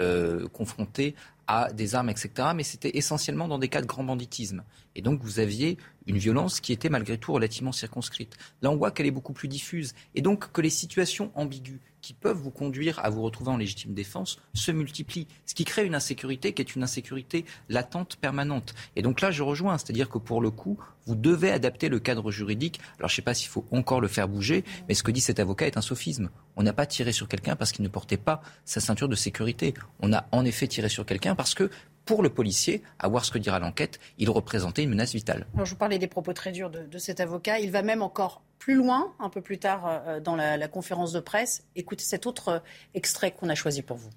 confrontés 0.53 1.15
à 1.51 1.73
des 1.73 1.97
armes, 1.97 2.11
etc. 2.11 2.31
Mais 2.55 2.63
c'était 2.63 2.97
essentiellement 2.97 3.49
dans 3.49 3.59
des 3.59 3.67
cas 3.67 3.81
de 3.81 3.87
grand 3.87 4.05
banditisme. 4.05 4.63
Et 4.95 5.03
donc 5.03 5.21
vous 5.21 5.41
aviez 5.41 5.79
une 6.07 6.17
violence 6.17 6.61
qui 6.61 6.73
était 6.73 6.89
malgré 6.89 7.19
tout 7.19 7.33
relativement 7.33 7.73
circonscrite. 7.73 8.37
Là, 8.63 8.71
on 8.71 8.77
voit 8.77 8.93
qu'elle 8.93 9.07
est 9.07 9.11
beaucoup 9.11 9.33
plus 9.33 9.49
diffuse. 9.49 9.95
Et 10.15 10.23
donc 10.23 10.53
que 10.53 10.61
les 10.61 10.71
situations 10.71 11.33
ambiguës 11.35 11.81
qui 12.11 12.15
peuvent 12.15 12.37
vous 12.37 12.51
conduire 12.51 12.99
à 13.05 13.09
vous 13.09 13.23
retrouver 13.23 13.53
en 13.53 13.57
légitime 13.57 13.95
défense 13.95 14.41
se 14.53 14.73
multiplient. 14.73 15.29
Ce 15.47 15.55
qui 15.55 15.65
crée 15.65 15.87
une 15.87 15.95
insécurité 15.95 16.53
qui 16.53 16.61
est 16.61 16.75
une 16.75 16.83
insécurité 16.83 17.45
latente, 17.69 18.17
permanente. 18.17 18.75
Et 18.97 19.03
donc 19.03 19.21
là, 19.21 19.31
je 19.31 19.45
rejoins. 19.45 19.79
C'est-à-dire 19.79 20.09
que 20.09 20.19
pour 20.19 20.41
le 20.41 20.51
coup, 20.51 20.77
vous 21.07 21.15
devez 21.15 21.53
adapter 21.53 21.89
le 21.89 22.01
cadre 22.01 22.33
juridique. 22.33 22.81
Alors 22.99 23.09
je 23.09 23.15
ne 23.15 23.17
sais 23.17 23.23
pas 23.23 23.35
s'il 23.35 23.49
faut 23.49 23.65
encore 23.71 24.01
le 24.01 24.09
faire 24.09 24.27
bouger, 24.27 24.65
mais 24.89 24.95
ce 24.95 25.05
que 25.05 25.13
dit 25.13 25.21
cet 25.21 25.39
avocat 25.39 25.69
est 25.69 25.77
un 25.77 25.83
sophisme. 25.83 26.31
On 26.57 26.65
n'a 26.65 26.73
pas 26.73 26.85
tiré 26.85 27.13
sur 27.13 27.29
quelqu'un 27.29 27.55
parce 27.55 27.71
qu'il 27.71 27.85
ne 27.85 27.89
portait 27.89 28.17
pas 28.17 28.43
sa 28.65 28.81
ceinture 28.81 29.09
de 29.09 29.15
sécurité. 29.15 29.73
On 30.01 30.13
a 30.13 30.27
en 30.33 30.45
effet 30.45 30.67
tiré 30.67 30.89
sur 30.89 31.07
quelqu'un 31.07 31.37
parce 31.37 31.55
que 31.55 31.71
pour 32.11 32.25
le 32.25 32.29
policier, 32.29 32.83
à 32.99 33.07
voir 33.07 33.25
ce 33.25 33.31
que 33.31 33.39
dira 33.39 33.61
l'enquête, 33.61 34.01
il 34.19 34.29
représentait 34.31 34.83
une 34.83 34.91
menace 34.91 35.15
vitale. 35.15 35.47
Alors, 35.55 35.65
je 35.65 35.71
vous 35.71 35.77
parlais 35.77 36.01
des 36.01 36.09
propos 36.09 36.33
très 36.33 36.51
durs 36.51 36.69
de, 36.69 36.81
de, 36.81 36.99
cet 36.99 37.21
avocat. 37.21 37.61
Il 37.61 37.71
va 37.71 37.83
même 37.83 38.03
encore 38.03 38.43
plus 38.59 38.75
loin, 38.75 39.15
un 39.21 39.29
peu 39.29 39.41
plus 39.41 39.59
tard 39.59 39.87
euh, 39.87 40.19
dans 40.19 40.35
la, 40.35 40.57
la, 40.57 40.67
conférence 40.67 41.13
de 41.13 41.21
presse. 41.21 41.63
Écoutez 41.77 42.03
cet 42.03 42.27
autre 42.27 42.49
euh, 42.49 42.59
extrait 42.95 43.31
qu'on 43.31 43.49
a 43.49 43.55
choisi 43.55 43.83
pour 43.83 43.97
vous. 43.97 44.11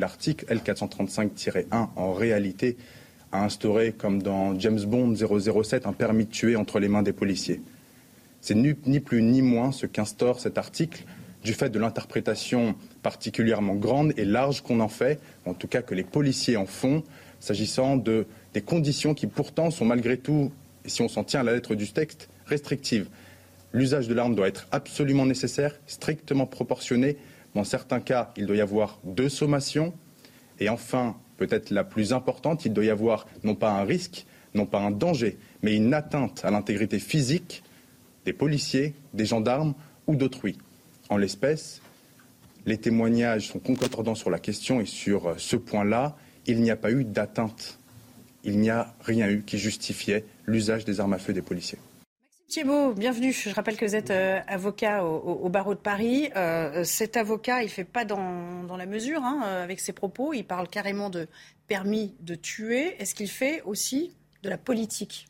L'article 0.00 0.44
L435-1, 0.54 1.64
en 1.96 2.12
réalité, 2.12 2.76
a 3.32 3.42
instauré, 3.42 3.92
comme 3.92 4.22
dans 4.22 4.58
James 4.60 4.84
Bond 4.84 5.14
007, 5.14 5.86
un 5.86 5.94
permis 5.94 6.26
de 6.26 6.30
tuer 6.30 6.56
entre 6.56 6.78
les 6.78 6.88
mains 6.88 7.02
des 7.02 7.14
policiers. 7.14 7.62
C'est 8.42 8.54
ni, 8.54 8.74
ni 8.84 9.00
plus 9.00 9.22
ni 9.22 9.40
moins 9.40 9.72
ce 9.72 9.86
qu'instaure 9.86 10.40
cet 10.40 10.58
article 10.58 11.04
du 11.44 11.52
fait 11.52 11.68
de 11.68 11.78
l'interprétation 11.78 12.74
particulièrement 13.02 13.74
grande 13.74 14.14
et 14.16 14.24
large 14.24 14.62
qu'on 14.62 14.80
en 14.80 14.88
fait, 14.88 15.20
en 15.44 15.52
tout 15.52 15.68
cas 15.68 15.82
que 15.82 15.94
les 15.94 16.02
policiers 16.02 16.56
en 16.56 16.64
font, 16.64 17.04
s'agissant 17.38 17.96
de, 17.96 18.26
des 18.54 18.62
conditions 18.62 19.12
qui 19.12 19.26
pourtant 19.26 19.70
sont 19.70 19.84
malgré 19.84 20.16
tout, 20.16 20.50
si 20.86 21.02
on 21.02 21.08
s'en 21.08 21.22
tient 21.22 21.40
à 21.40 21.42
la 21.42 21.52
lettre 21.52 21.74
du 21.74 21.92
texte, 21.92 22.30
restrictives. 22.46 23.08
L'usage 23.72 24.08
de 24.08 24.14
l'arme 24.14 24.34
doit 24.34 24.48
être 24.48 24.66
absolument 24.72 25.26
nécessaire, 25.26 25.78
strictement 25.86 26.46
proportionné. 26.46 27.18
Dans 27.54 27.64
certains 27.64 28.00
cas, 28.00 28.32
il 28.36 28.46
doit 28.46 28.56
y 28.56 28.60
avoir 28.60 28.98
deux 29.04 29.28
sommations. 29.28 29.92
Et 30.60 30.70
enfin, 30.70 31.16
peut-être 31.36 31.70
la 31.70 31.84
plus 31.84 32.12
importante, 32.12 32.64
il 32.64 32.72
doit 32.72 32.84
y 32.84 32.90
avoir 32.90 33.26
non 33.42 33.54
pas 33.54 33.72
un 33.72 33.84
risque, 33.84 34.24
non 34.54 34.64
pas 34.64 34.78
un 34.78 34.92
danger, 34.92 35.36
mais 35.62 35.74
une 35.74 35.92
atteinte 35.92 36.42
à 36.44 36.50
l'intégrité 36.50 36.98
physique 36.98 37.62
des 38.24 38.32
policiers, 38.32 38.94
des 39.12 39.26
gendarmes 39.26 39.74
ou 40.06 40.16
d'autrui. 40.16 40.56
En 41.10 41.16
l'espèce, 41.16 41.82
les 42.66 42.78
témoignages 42.78 43.48
sont 43.48 43.58
concordants 43.58 44.14
sur 44.14 44.30
la 44.30 44.38
question 44.38 44.80
et 44.80 44.86
sur 44.86 45.38
ce 45.38 45.56
point-là, 45.56 46.16
il 46.46 46.60
n'y 46.60 46.70
a 46.70 46.76
pas 46.76 46.90
eu 46.90 47.04
d'atteinte. 47.04 47.78
Il 48.42 48.58
n'y 48.58 48.70
a 48.70 48.94
rien 49.00 49.28
eu 49.28 49.42
qui 49.42 49.58
justifiait 49.58 50.24
l'usage 50.46 50.84
des 50.84 51.00
armes 51.00 51.12
à 51.14 51.18
feu 51.18 51.32
des 51.32 51.42
policiers. 51.42 51.78
Thiebaud, 52.48 52.92
bienvenue. 52.92 53.32
Je 53.32 53.50
rappelle 53.50 53.76
que 53.76 53.86
vous 53.86 53.96
êtes 53.96 54.10
euh, 54.10 54.38
avocat 54.46 55.04
au, 55.04 55.16
au, 55.16 55.48
barreau 55.48 55.74
de 55.74 55.80
Paris. 55.80 56.28
Euh, 56.36 56.84
cet 56.84 57.16
avocat, 57.16 57.62
il 57.62 57.66
ne 57.66 57.70
fait 57.70 57.84
pas 57.84 58.04
dans, 58.04 58.62
dans 58.64 58.76
la 58.76 58.86
mesure 58.86 59.24
hein, 59.24 59.40
avec 59.40 59.80
ses 59.80 59.92
propos. 59.92 60.34
Il 60.34 60.44
parle 60.44 60.68
carrément 60.68 61.08
de 61.08 61.26
permis 61.66 62.14
de 62.20 62.34
tuer. 62.34 63.00
Est-ce 63.00 63.14
qu'il 63.14 63.30
fait 63.30 63.62
aussi 63.62 64.12
de 64.42 64.50
la 64.50 64.58
politique? 64.58 65.26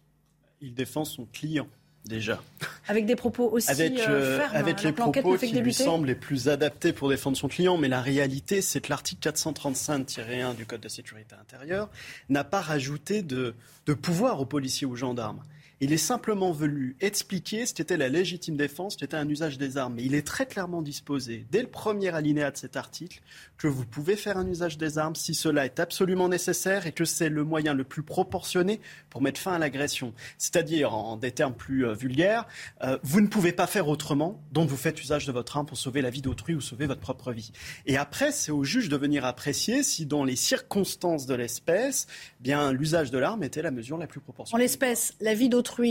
Il 0.61 0.75
défend 0.75 1.05
son 1.05 1.25
client 1.27 1.69
déjà. 2.05 2.43
Avec 2.87 3.07
des 3.07 3.17
propos 3.17 3.49
aussi 3.51 3.71
avec, 3.71 3.99
euh, 4.01 4.39
fermes. 4.39 4.57
Avec 4.57 4.83
les 4.83 4.93
propos 4.93 5.37
qui 5.37 5.53
lui 5.53 5.75
semblent 5.75 6.07
les 6.07 6.15
plus 6.15 6.49
adaptés 6.49 6.93
pour 6.93 7.09
défendre 7.09 7.37
son 7.37 7.49
client. 7.49 7.77
Mais 7.77 7.89
la 7.89 8.01
réalité, 8.01 8.63
c'est 8.63 8.81
que 8.81 8.91
l'article 8.91 9.29
435-1 9.29 10.55
du 10.55 10.67
Code 10.67 10.81
de 10.81 10.89
sécurité 10.89 11.35
intérieure 11.41 11.89
n'a 12.29 12.45
pas 12.45 12.61
rajouté 12.61 13.23
de, 13.23 13.55
de 13.87 13.95
pouvoir 13.95 14.41
aux 14.41 14.47
policiers 14.47 14.87
ou 14.87 14.93
aux 14.93 14.97
gendarmes. 14.97 15.43
Il 15.81 15.93
est 15.93 15.97
simplement 15.99 16.53
venu 16.53 16.97
expliquer 17.01 17.67
ce 17.67 17.75
qu'était 17.75 17.97
la 17.97 18.09
légitime 18.09 18.57
défense, 18.57 18.95
ce 18.95 18.99
qu'était 18.99 19.17
un 19.17 19.29
usage 19.29 19.59
des 19.59 19.77
armes. 19.77 19.95
Mais 19.97 20.05
il 20.05 20.15
est 20.15 20.27
très 20.27 20.47
clairement 20.47 20.83
disposé, 20.83 21.47
dès 21.51 21.63
le 21.63 21.69
premier 21.69 22.09
alinéa 22.15 22.51
de 22.51 22.57
cet 22.57 22.77
article, 22.77 23.21
que 23.59 23.67
vous 23.67 23.85
pouvez 23.85 24.17
faire 24.17 24.37
un 24.37 24.49
usage 24.49 24.79
des 24.79 24.99
armes 24.99 25.15
si 25.17 25.35
cela 25.35 25.65
est 25.65 25.81
absolument 25.81 26.29
nécessaire 26.29 26.87
et 26.87 26.93
que 26.93 27.05
c'est 27.05 27.29
le 27.29 27.45
moyen 27.45 27.75
le 27.75 27.85
plus 27.85 28.03
proportionné 28.03 28.81
pour 29.11 29.21
mettre 29.21 29.41
fin 29.41 29.53
à 29.53 29.59
l'agression. 29.59 30.15
C'est-à-dire, 30.39 30.95
en 30.95 31.17
des 31.17 31.33
termes 31.33 31.55
plus 31.55 31.87
euh, 31.87 31.95
vulgaires, 31.95 32.47
euh, 32.83 32.99
vous 33.03 33.21
ne 33.21 33.27
pouvez 33.27 33.53
pas 33.53 33.67
faire 33.67 33.89
autrement, 33.89 34.41
donc 34.53 34.69
vous 34.69 34.77
faites 34.77 35.01
usage 35.01 35.27
de 35.27 35.33
votre 35.33 35.57
arme 35.57 35.67
pour 35.67 35.77
sauver 35.77 36.03
la 36.03 36.11
vie 36.11 36.23
d'autrui 36.23 36.55
ou 36.55 36.61
sauver 36.61 36.87
votre 36.87 37.01
propre 37.01 37.33
vie. 37.33 37.53
Et 37.87 37.97
après, 37.97 38.33
c'est 38.33 38.53
au 38.53 38.65
juge 38.65 38.89
de 38.89 38.97
venir 38.97 39.25
apprécier 39.25 39.83
si, 39.83 40.07
dans 40.07 40.25
les 40.25 40.37
circonstances 40.37 41.27
de 41.27 41.35
l'espèce, 41.35 42.07
bien 42.41 42.73
l'usage 42.73 43.11
de 43.11 43.19
l'arme 43.19 43.43
était 43.43 43.63
la 43.63 43.71
mesure 43.71 43.99
la 43.99 44.07
plus 44.07 44.21
proportionnée. 44.21 44.63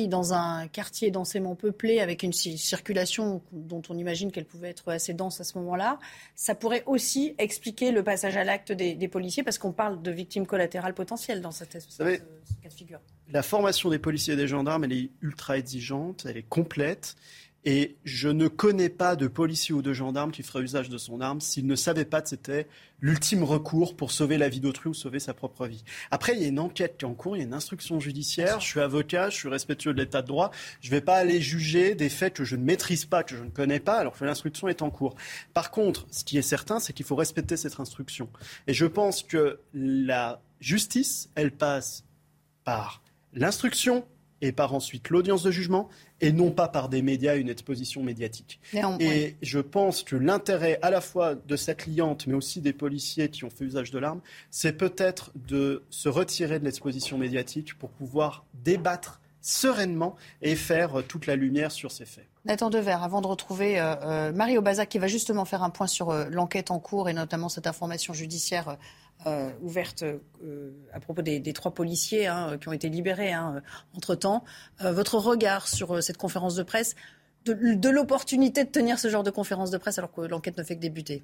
Dans 0.07 0.33
un 0.33 0.67
quartier 0.67 1.11
densément 1.11 1.55
peuplé 1.55 1.99
avec 1.99 2.23
une 2.23 2.33
circulation 2.33 3.41
dont 3.51 3.81
on 3.89 3.97
imagine 3.97 4.31
qu'elle 4.31 4.45
pouvait 4.45 4.69
être 4.69 4.91
assez 4.91 5.13
dense 5.13 5.41
à 5.41 5.43
ce 5.43 5.57
moment-là, 5.57 5.99
ça 6.35 6.55
pourrait 6.55 6.83
aussi 6.85 7.35
expliquer 7.37 7.91
le 7.91 8.03
passage 8.03 8.37
à 8.37 8.43
l'acte 8.43 8.71
des, 8.71 8.95
des, 8.95 9.07
policiers 9.07 9.43
parce 9.43 9.57
qu'on 9.57 9.71
parle 9.71 10.01
de 10.01 10.11
victimes 10.11 10.45
collatérales 10.45 10.93
potentielles 10.93 11.41
dans 11.41 11.51
cette, 11.51 11.73
cette, 11.73 11.91
savez, 11.91 12.21
ce 12.45 12.53
cas 12.61 12.69
de 12.69 12.73
figure. 12.73 12.99
La 13.31 13.43
formation 13.43 13.89
des 13.89 13.99
policiers 13.99 14.33
et 14.33 14.37
des 14.37 14.47
gendarmes, 14.47 14.83
elle 14.83 14.93
est 14.93 15.09
ultra 15.21 15.57
exigeante, 15.57 16.25
elle 16.29 16.37
est 16.37 16.47
complète. 16.47 17.15
Et 17.65 17.95
je 18.03 18.27
ne 18.27 18.47
connais 18.47 18.89
pas 18.89 19.15
de 19.15 19.27
policier 19.27 19.73
ou 19.73 19.81
de 19.81 19.93
gendarme 19.93 20.31
qui 20.31 20.43
ferait 20.43 20.63
usage 20.63 20.89
de 20.89 20.97
son 20.97 21.21
arme 21.21 21.39
s'il 21.39 21.65
ne 21.65 21.75
savait 21.75 22.05
pas 22.05 22.21
que 22.21 22.29
c'était 22.29 22.67
l'ultime 22.99 23.43
recours 23.43 23.95
pour 23.95 24.11
sauver 24.11 24.37
la 24.37 24.49
vie 24.49 24.59
d'autrui 24.59 24.89
ou 24.89 24.93
sauver 24.93 25.19
sa 25.19 25.33
propre 25.33 25.67
vie. 25.67 25.83
Après, 26.11 26.33
il 26.35 26.41
y 26.41 26.45
a 26.45 26.47
une 26.47 26.59
enquête 26.59 26.97
qui 26.97 27.05
est 27.05 27.07
en 27.07 27.13
cours, 27.13 27.35
il 27.35 27.39
y 27.39 27.41
a 27.41 27.45
une 27.45 27.53
instruction 27.53 27.99
judiciaire. 27.99 28.59
Je 28.59 28.65
suis 28.65 28.79
avocat, 28.79 29.29
je 29.29 29.35
suis 29.35 29.49
respectueux 29.49 29.93
de 29.93 29.99
l'état 29.99 30.21
de 30.21 30.27
droit. 30.27 30.51
Je 30.81 30.87
ne 30.87 30.91
vais 30.91 31.01
pas 31.01 31.15
aller 31.15 31.41
juger 31.41 31.95
des 31.95 32.09
faits 32.09 32.33
que 32.33 32.43
je 32.43 32.55
ne 32.55 32.63
maîtrise 32.63 33.05
pas, 33.05 33.23
que 33.23 33.35
je 33.35 33.43
ne 33.43 33.49
connais 33.49 33.79
pas, 33.79 33.97
alors 33.97 34.17
que 34.17 34.25
l'instruction 34.25 34.67
est 34.67 34.81
en 34.81 34.89
cours. 34.89 35.15
Par 35.53 35.71
contre, 35.71 36.05
ce 36.11 36.23
qui 36.23 36.37
est 36.37 36.41
certain, 36.41 36.79
c'est 36.79 36.93
qu'il 36.93 37.05
faut 37.05 37.15
respecter 37.15 37.55
cette 37.55 37.79
instruction. 37.79 38.29
Et 38.67 38.73
je 38.73 38.85
pense 38.85 39.23
que 39.23 39.59
la 39.73 40.41
justice, 40.59 41.29
elle 41.35 41.51
passe 41.51 42.03
par 42.63 43.01
l'instruction 43.33 44.05
et 44.43 44.51
par 44.51 44.73
ensuite 44.73 45.09
l'audience 45.09 45.41
de 45.41 45.51
jugement, 45.51 45.89
et 46.23 46.31
non 46.31 46.51
pas 46.51 46.69
par 46.69 46.87
des 46.87 47.01
médias, 47.01 47.35
une 47.35 47.49
exposition 47.49 48.01
médiatique. 48.01 48.59
Et 48.99 49.35
je 49.41 49.59
pense 49.59 50.03
que 50.03 50.15
l'intérêt 50.15 50.79
à 50.81 50.89
la 50.89 51.01
fois 51.01 51.35
de 51.35 51.55
sa 51.57 51.75
cliente, 51.75 52.27
mais 52.27 52.33
aussi 52.33 52.61
des 52.61 52.73
policiers 52.73 53.27
qui 53.29 53.43
ont 53.43 53.49
fait 53.49 53.65
usage 53.65 53.91
de 53.91 53.99
l'arme, 53.99 54.21
c'est 54.49 54.73
peut-être 54.73 55.31
de 55.35 55.83
se 55.89 56.07
retirer 56.07 56.59
de 56.59 56.65
l'exposition 56.65 57.17
médiatique 57.17 57.77
pour 57.77 57.89
pouvoir 57.89 58.45
débattre 58.63 59.19
sereinement 59.41 60.15
et 60.41 60.55
faire 60.55 61.03
toute 61.07 61.27
la 61.27 61.35
lumière 61.35 61.73
sur 61.73 61.91
ces 61.91 62.05
faits. 62.05 62.25
Nathan 62.45 62.69
Dever, 62.69 62.97
avant 63.01 63.19
de 63.19 63.27
retrouver 63.27 63.75
Marie 64.33 64.57
Aubazac 64.57 64.87
qui 64.87 64.99
va 64.99 65.07
justement 65.07 65.43
faire 65.43 65.63
un 65.63 65.69
point 65.69 65.87
sur 65.87 66.13
l'enquête 66.29 66.71
en 66.71 66.79
cours 66.79 67.09
et 67.09 67.13
notamment 67.13 67.49
cette 67.49 67.67
information 67.67 68.13
judiciaire 68.13 68.77
ouverte 69.61 70.03
à 70.93 70.99
propos 70.99 71.21
des, 71.21 71.53
trois 71.53 71.73
policiers 71.73 72.27
hein, 72.27 72.57
qui 72.59 72.67
ont 72.67 72.73
été 72.73 72.89
libérés 72.89 73.31
hein, 73.31 73.61
entre-temps. 73.95 74.43
votre 74.79 75.17
regard 75.17 75.67
sur 75.67 76.01
cette 76.03 76.17
conférence 76.17 76.55
de 76.55 76.63
presse, 76.63 76.95
de 77.45 77.89
l'opportunité 77.89 78.63
de 78.63 78.69
tenir 78.69 78.99
ce 78.99 79.09
genre 79.09 79.23
de 79.23 79.31
conférence 79.31 79.71
de 79.71 79.77
presse 79.77 79.97
alors 79.97 80.11
que 80.11 80.21
l'enquête 80.21 80.57
ne 80.57 80.63
fait 80.63 80.75
que 80.75 80.81
débuter? 80.81 81.23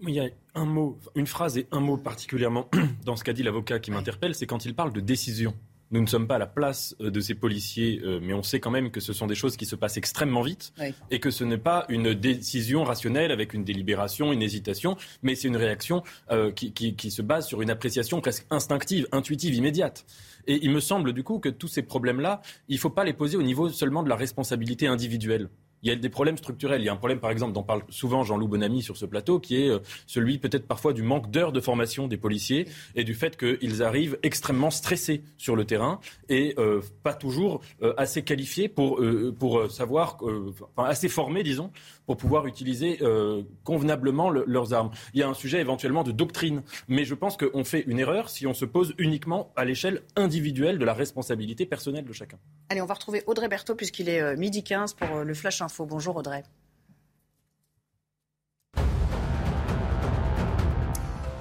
Il 0.00 0.10
y 0.10 0.20
a 0.20 0.28
un 0.54 0.64
mot, 0.64 0.98
une 1.14 1.26
phrase 1.26 1.58
et 1.58 1.66
un 1.70 1.80
mot 1.80 1.96
particulièrement 1.96 2.68
dans 3.04 3.16
ce 3.16 3.24
qu'a 3.24 3.32
dit 3.32 3.42
l'avocat 3.42 3.78
qui 3.78 3.90
m'interpelle, 3.90 4.34
c'est 4.34 4.46
quand 4.46 4.64
il 4.64 4.74
parle 4.74 4.92
de 4.92 5.00
décision. 5.00 5.54
Nous 5.94 6.00
ne 6.00 6.06
sommes 6.06 6.26
pas 6.26 6.34
à 6.34 6.38
la 6.38 6.48
place 6.48 6.96
euh, 7.00 7.12
de 7.12 7.20
ces 7.20 7.36
policiers, 7.36 8.00
euh, 8.02 8.18
mais 8.20 8.34
on 8.34 8.42
sait 8.42 8.58
quand 8.58 8.72
même 8.72 8.90
que 8.90 8.98
ce 8.98 9.12
sont 9.12 9.28
des 9.28 9.36
choses 9.36 9.56
qui 9.56 9.64
se 9.64 9.76
passent 9.76 9.96
extrêmement 9.96 10.42
vite 10.42 10.72
et 11.12 11.20
que 11.20 11.30
ce 11.30 11.44
n'est 11.44 11.56
pas 11.56 11.84
une 11.88 12.14
décision 12.14 12.82
rationnelle 12.82 13.30
avec 13.30 13.54
une 13.54 13.62
délibération, 13.62 14.32
une 14.32 14.42
hésitation, 14.42 14.96
mais 15.22 15.36
c'est 15.36 15.46
une 15.46 15.56
réaction 15.56 16.02
euh, 16.32 16.50
qui, 16.50 16.72
qui, 16.72 17.10
se 17.12 17.22
base 17.22 17.46
sur 17.46 17.62
une 17.62 17.70
appréciation 17.70 18.20
presque 18.20 18.44
instinctive, 18.50 19.06
intuitive, 19.12 19.54
immédiate. 19.54 20.04
Et 20.48 20.58
il 20.64 20.72
me 20.72 20.80
semble 20.80 21.12
du 21.12 21.22
coup 21.22 21.38
que 21.38 21.48
tous 21.48 21.68
ces 21.68 21.82
problèmes-là, 21.82 22.42
il 22.66 22.74
ne 22.74 22.80
faut 22.80 22.90
pas 22.90 23.04
les 23.04 23.12
poser 23.12 23.36
au 23.36 23.44
niveau 23.44 23.68
seulement 23.68 24.02
de 24.02 24.08
la 24.08 24.16
responsabilité 24.16 24.88
individuelle 24.88 25.48
il 25.84 25.88
y 25.88 25.92
a 25.92 25.96
des 25.96 26.08
problèmes 26.08 26.38
structurels. 26.38 26.80
Il 26.80 26.86
y 26.86 26.88
a 26.88 26.92
un 26.92 26.96
problème, 26.96 27.20
par 27.20 27.30
exemple, 27.30 27.52
dont 27.52 27.62
parle 27.62 27.82
souvent 27.90 28.24
Jean-Loup 28.24 28.48
Bonamy 28.48 28.82
sur 28.82 28.96
ce 28.96 29.04
plateau, 29.04 29.38
qui 29.38 29.62
est 29.62 29.68
euh, 29.68 29.80
celui 30.06 30.38
peut-être 30.38 30.66
parfois 30.66 30.94
du 30.94 31.02
manque 31.02 31.30
d'heures 31.30 31.52
de 31.52 31.60
formation 31.60 32.08
des 32.08 32.16
policiers 32.16 32.66
et 32.94 33.04
du 33.04 33.14
fait 33.14 33.36
qu'ils 33.36 33.82
arrivent 33.82 34.18
extrêmement 34.22 34.70
stressés 34.70 35.22
sur 35.36 35.56
le 35.56 35.66
terrain 35.66 36.00
et 36.30 36.54
euh, 36.58 36.80
pas 37.02 37.12
toujours 37.12 37.60
euh, 37.82 37.92
assez 37.98 38.22
qualifiés 38.22 38.68
pour, 38.68 39.00
pour 39.38 39.70
savoir, 39.70 40.18
assez 40.78 41.08
formés, 41.08 41.42
disons, 41.42 41.70
pour 42.06 42.16
pouvoir 42.16 42.46
utiliser 42.46 42.98
convenablement 43.64 44.30
leurs 44.30 44.72
armes. 44.72 44.90
Il 45.12 45.20
y 45.20 45.22
a 45.22 45.28
un 45.28 45.34
sujet 45.34 45.60
éventuellement 45.60 46.02
de 46.02 46.12
doctrine, 46.12 46.62
mais 46.88 47.04
je 47.04 47.14
pense 47.14 47.36
qu'on 47.36 47.64
fait 47.64 47.84
une 47.86 47.98
erreur 47.98 48.30
si 48.30 48.46
on 48.46 48.54
se 48.54 48.64
pose 48.64 48.94
uniquement 48.98 49.52
à 49.56 49.64
l'échelle 49.64 50.02
individuelle 50.16 50.78
de 50.78 50.84
la 50.84 50.94
responsabilité 50.94 51.66
personnelle 51.66 52.04
de 52.04 52.12
chacun. 52.12 52.38
Allez, 52.70 52.80
on 52.80 52.86
va 52.86 52.94
retrouver 52.94 53.22
Audrey 53.26 53.48
Berthaud 53.48 53.74
puisqu'il 53.74 54.08
est 54.08 54.36
midi 54.36 54.62
15 54.62 54.94
pour 54.94 55.24
le 55.24 55.34
Flash 55.34 55.60
Info. 55.60 55.73
Bonjour 55.80 56.16
Audrey. 56.16 56.44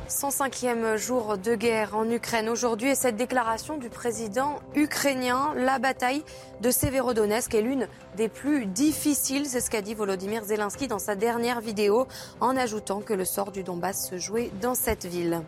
105e 0.08 0.96
jour 0.96 1.38
de 1.38 1.56
guerre 1.56 1.96
en 1.96 2.10
Ukraine 2.10 2.48
aujourd'hui 2.48 2.90
et 2.90 2.96
cette 2.96 3.16
déclaration 3.16 3.78
du 3.78 3.90
président 3.90 4.60
ukrainien, 4.76 5.54
la 5.56 5.80
bataille 5.80 6.24
de 6.62 6.72
Severodonetsk 6.72 7.54
est 7.56 7.62
l'une 7.62 7.88
des 8.16 8.30
plus 8.30 8.66
difficiles, 8.66 9.46
c'est 9.48 9.60
ce 9.60 9.70
qu'a 9.70 9.82
dit 9.82 9.96
Volodymyr 9.96 10.44
Zelensky 10.44 10.88
dans 10.88 11.00
sa 11.00 11.16
dernière 11.16 11.62
vidéo 11.62 12.08
en 12.40 12.56
ajoutant 12.56 13.02
que 13.02 13.14
le 13.14 13.26
sort 13.26 13.52
du 13.52 13.64
Donbass 13.64 14.10
se 14.10 14.18
jouait 14.18 14.52
dans 14.62 14.76
cette 14.76 15.06
ville. 15.06 15.42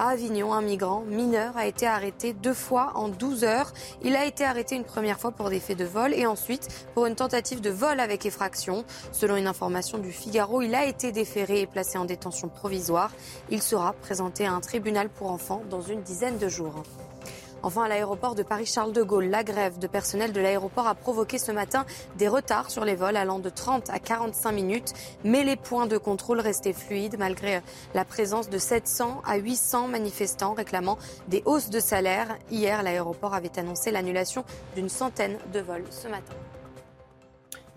À 0.00 0.10
Avignon, 0.10 0.52
un 0.54 0.62
migrant 0.62 1.00
mineur 1.00 1.56
a 1.56 1.66
été 1.66 1.84
arrêté 1.84 2.32
deux 2.32 2.54
fois 2.54 2.92
en 2.94 3.08
12 3.08 3.42
heures. 3.42 3.72
Il 4.04 4.14
a 4.14 4.26
été 4.26 4.44
arrêté 4.44 4.76
une 4.76 4.84
première 4.84 5.18
fois 5.18 5.32
pour 5.32 5.50
des 5.50 5.58
faits 5.58 5.76
de 5.76 5.84
vol 5.84 6.14
et 6.14 6.24
ensuite 6.24 6.68
pour 6.94 7.06
une 7.06 7.16
tentative 7.16 7.60
de 7.60 7.70
vol 7.70 7.98
avec 7.98 8.24
effraction. 8.24 8.84
Selon 9.10 9.34
une 9.34 9.48
information 9.48 9.98
du 9.98 10.12
Figaro, 10.12 10.62
il 10.62 10.76
a 10.76 10.84
été 10.84 11.10
déféré 11.10 11.62
et 11.62 11.66
placé 11.66 11.98
en 11.98 12.04
détention 12.04 12.48
provisoire. 12.48 13.10
Il 13.50 13.60
sera 13.60 13.92
présenté 13.92 14.46
à 14.46 14.52
un 14.52 14.60
tribunal 14.60 15.08
pour 15.08 15.32
enfants 15.32 15.64
dans 15.68 15.82
une 15.82 16.02
dizaine 16.02 16.38
de 16.38 16.48
jours. 16.48 16.84
Enfin, 17.62 17.84
à 17.84 17.88
l'aéroport 17.88 18.34
de 18.34 18.42
Paris-Charles 18.42 18.92
de 18.92 19.02
Gaulle, 19.02 19.26
la 19.26 19.42
grève 19.42 19.78
de 19.78 19.86
personnel 19.86 20.32
de 20.32 20.40
l'aéroport 20.40 20.86
a 20.86 20.94
provoqué 20.94 21.38
ce 21.38 21.50
matin 21.50 21.84
des 22.16 22.28
retards 22.28 22.70
sur 22.70 22.84
les 22.84 22.94
vols 22.94 23.16
allant 23.16 23.38
de 23.38 23.50
30 23.50 23.90
à 23.90 23.98
45 23.98 24.52
minutes. 24.52 24.92
Mais 25.24 25.44
les 25.44 25.56
points 25.56 25.86
de 25.86 25.98
contrôle 25.98 26.40
restaient 26.40 26.72
fluides 26.72 27.18
malgré 27.18 27.60
la 27.94 28.04
présence 28.04 28.48
de 28.48 28.58
700 28.58 29.22
à 29.26 29.36
800 29.36 29.88
manifestants 29.88 30.54
réclamant 30.54 30.98
des 31.28 31.42
hausses 31.46 31.70
de 31.70 31.80
salaire. 31.80 32.38
Hier, 32.50 32.82
l'aéroport 32.82 33.34
avait 33.34 33.58
annoncé 33.58 33.90
l'annulation 33.90 34.44
d'une 34.74 34.88
centaine 34.88 35.38
de 35.52 35.60
vols 35.60 35.84
ce 35.90 36.08
matin. 36.08 36.34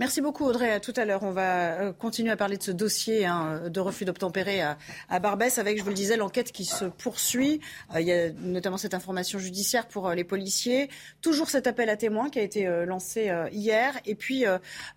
Merci 0.01 0.19
beaucoup 0.19 0.45
Audrey. 0.45 0.71
À 0.71 0.79
tout 0.79 0.95
à 0.95 1.05
l'heure. 1.05 1.21
On 1.21 1.29
va 1.29 1.73
euh, 1.73 1.93
continuer 1.93 2.31
à 2.31 2.35
parler 2.35 2.57
de 2.57 2.63
ce 2.63 2.71
dossier 2.71 3.27
hein, 3.27 3.69
de 3.69 3.79
refus 3.79 4.03
d'obtempérer 4.03 4.59
à, 4.59 5.19
Barbès 5.19 5.59
avec, 5.59 5.77
je 5.77 5.83
vous 5.83 5.89
le 5.89 5.95
disais, 5.95 6.17
l'enquête 6.17 6.51
qui 6.51 6.65
se 6.65 6.85
poursuit. 6.85 7.61
Euh, 7.93 8.01
il 8.01 8.07
y 8.07 8.11
a 8.11 8.31
notamment 8.31 8.77
cette 8.77 8.95
information 8.95 9.37
judiciaire 9.37 9.87
pour 9.87 10.07
euh, 10.07 10.15
les 10.15 10.23
policiers. 10.23 10.89
Toujours 11.21 11.51
cet 11.51 11.67
appel 11.67 11.87
à 11.87 11.97
témoins 11.97 12.31
qui 12.31 12.39
a 12.39 12.41
été 12.41 12.65
lancé 12.87 13.31
hier. 13.51 13.93
Et 14.07 14.15
puis 14.15 14.43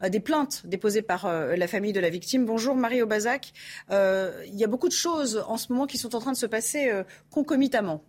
des 0.09 0.21
plaintes 0.21 0.63
déposées 0.65 1.03
par 1.03 1.31
la 1.31 1.69
famille 1.69 1.93
de 1.93 2.01
la 2.01 2.09
victime. 2.09 2.47
Bonjour 2.47 2.75
Marie 2.75 3.03
Aubazac. 3.03 3.53
il 3.91 4.55
y 4.55 4.65
a 4.65 4.69
beaucoup 4.69 4.89
de 4.89 4.95
choses 4.95 5.45
en 5.47 5.59
ce 5.59 5.71
moment 5.71 5.87
qui 5.87 5.99
sont 5.99 6.17
en 6.17 6.21
train 6.21 6.33
de 6.33 6.37
se 6.39 6.47
passer 6.47 6.91
concomitamment. 7.31 8.03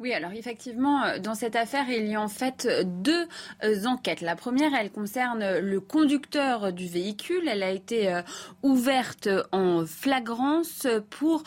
Oui, 0.00 0.14
alors 0.14 0.32
effectivement, 0.32 1.04
euh, 1.04 1.18
dans 1.18 1.34
cette 1.34 1.56
affaire, 1.56 1.84
il 1.90 2.06
y 2.06 2.14
a 2.14 2.22
en 2.22 2.28
fait 2.28 2.66
deux 2.86 3.26
euh, 3.62 3.84
enquêtes. 3.84 4.22
La 4.22 4.34
première, 4.34 4.72
elle 4.72 4.90
concerne 4.90 5.58
le 5.58 5.78
conducteur 5.78 6.72
du 6.72 6.88
véhicule. 6.88 7.46
Elle 7.46 7.62
a 7.62 7.70
été 7.70 8.10
euh, 8.10 8.22
ouverte 8.62 9.28
en 9.52 9.84
flagrance 9.84 10.86
pour 11.10 11.42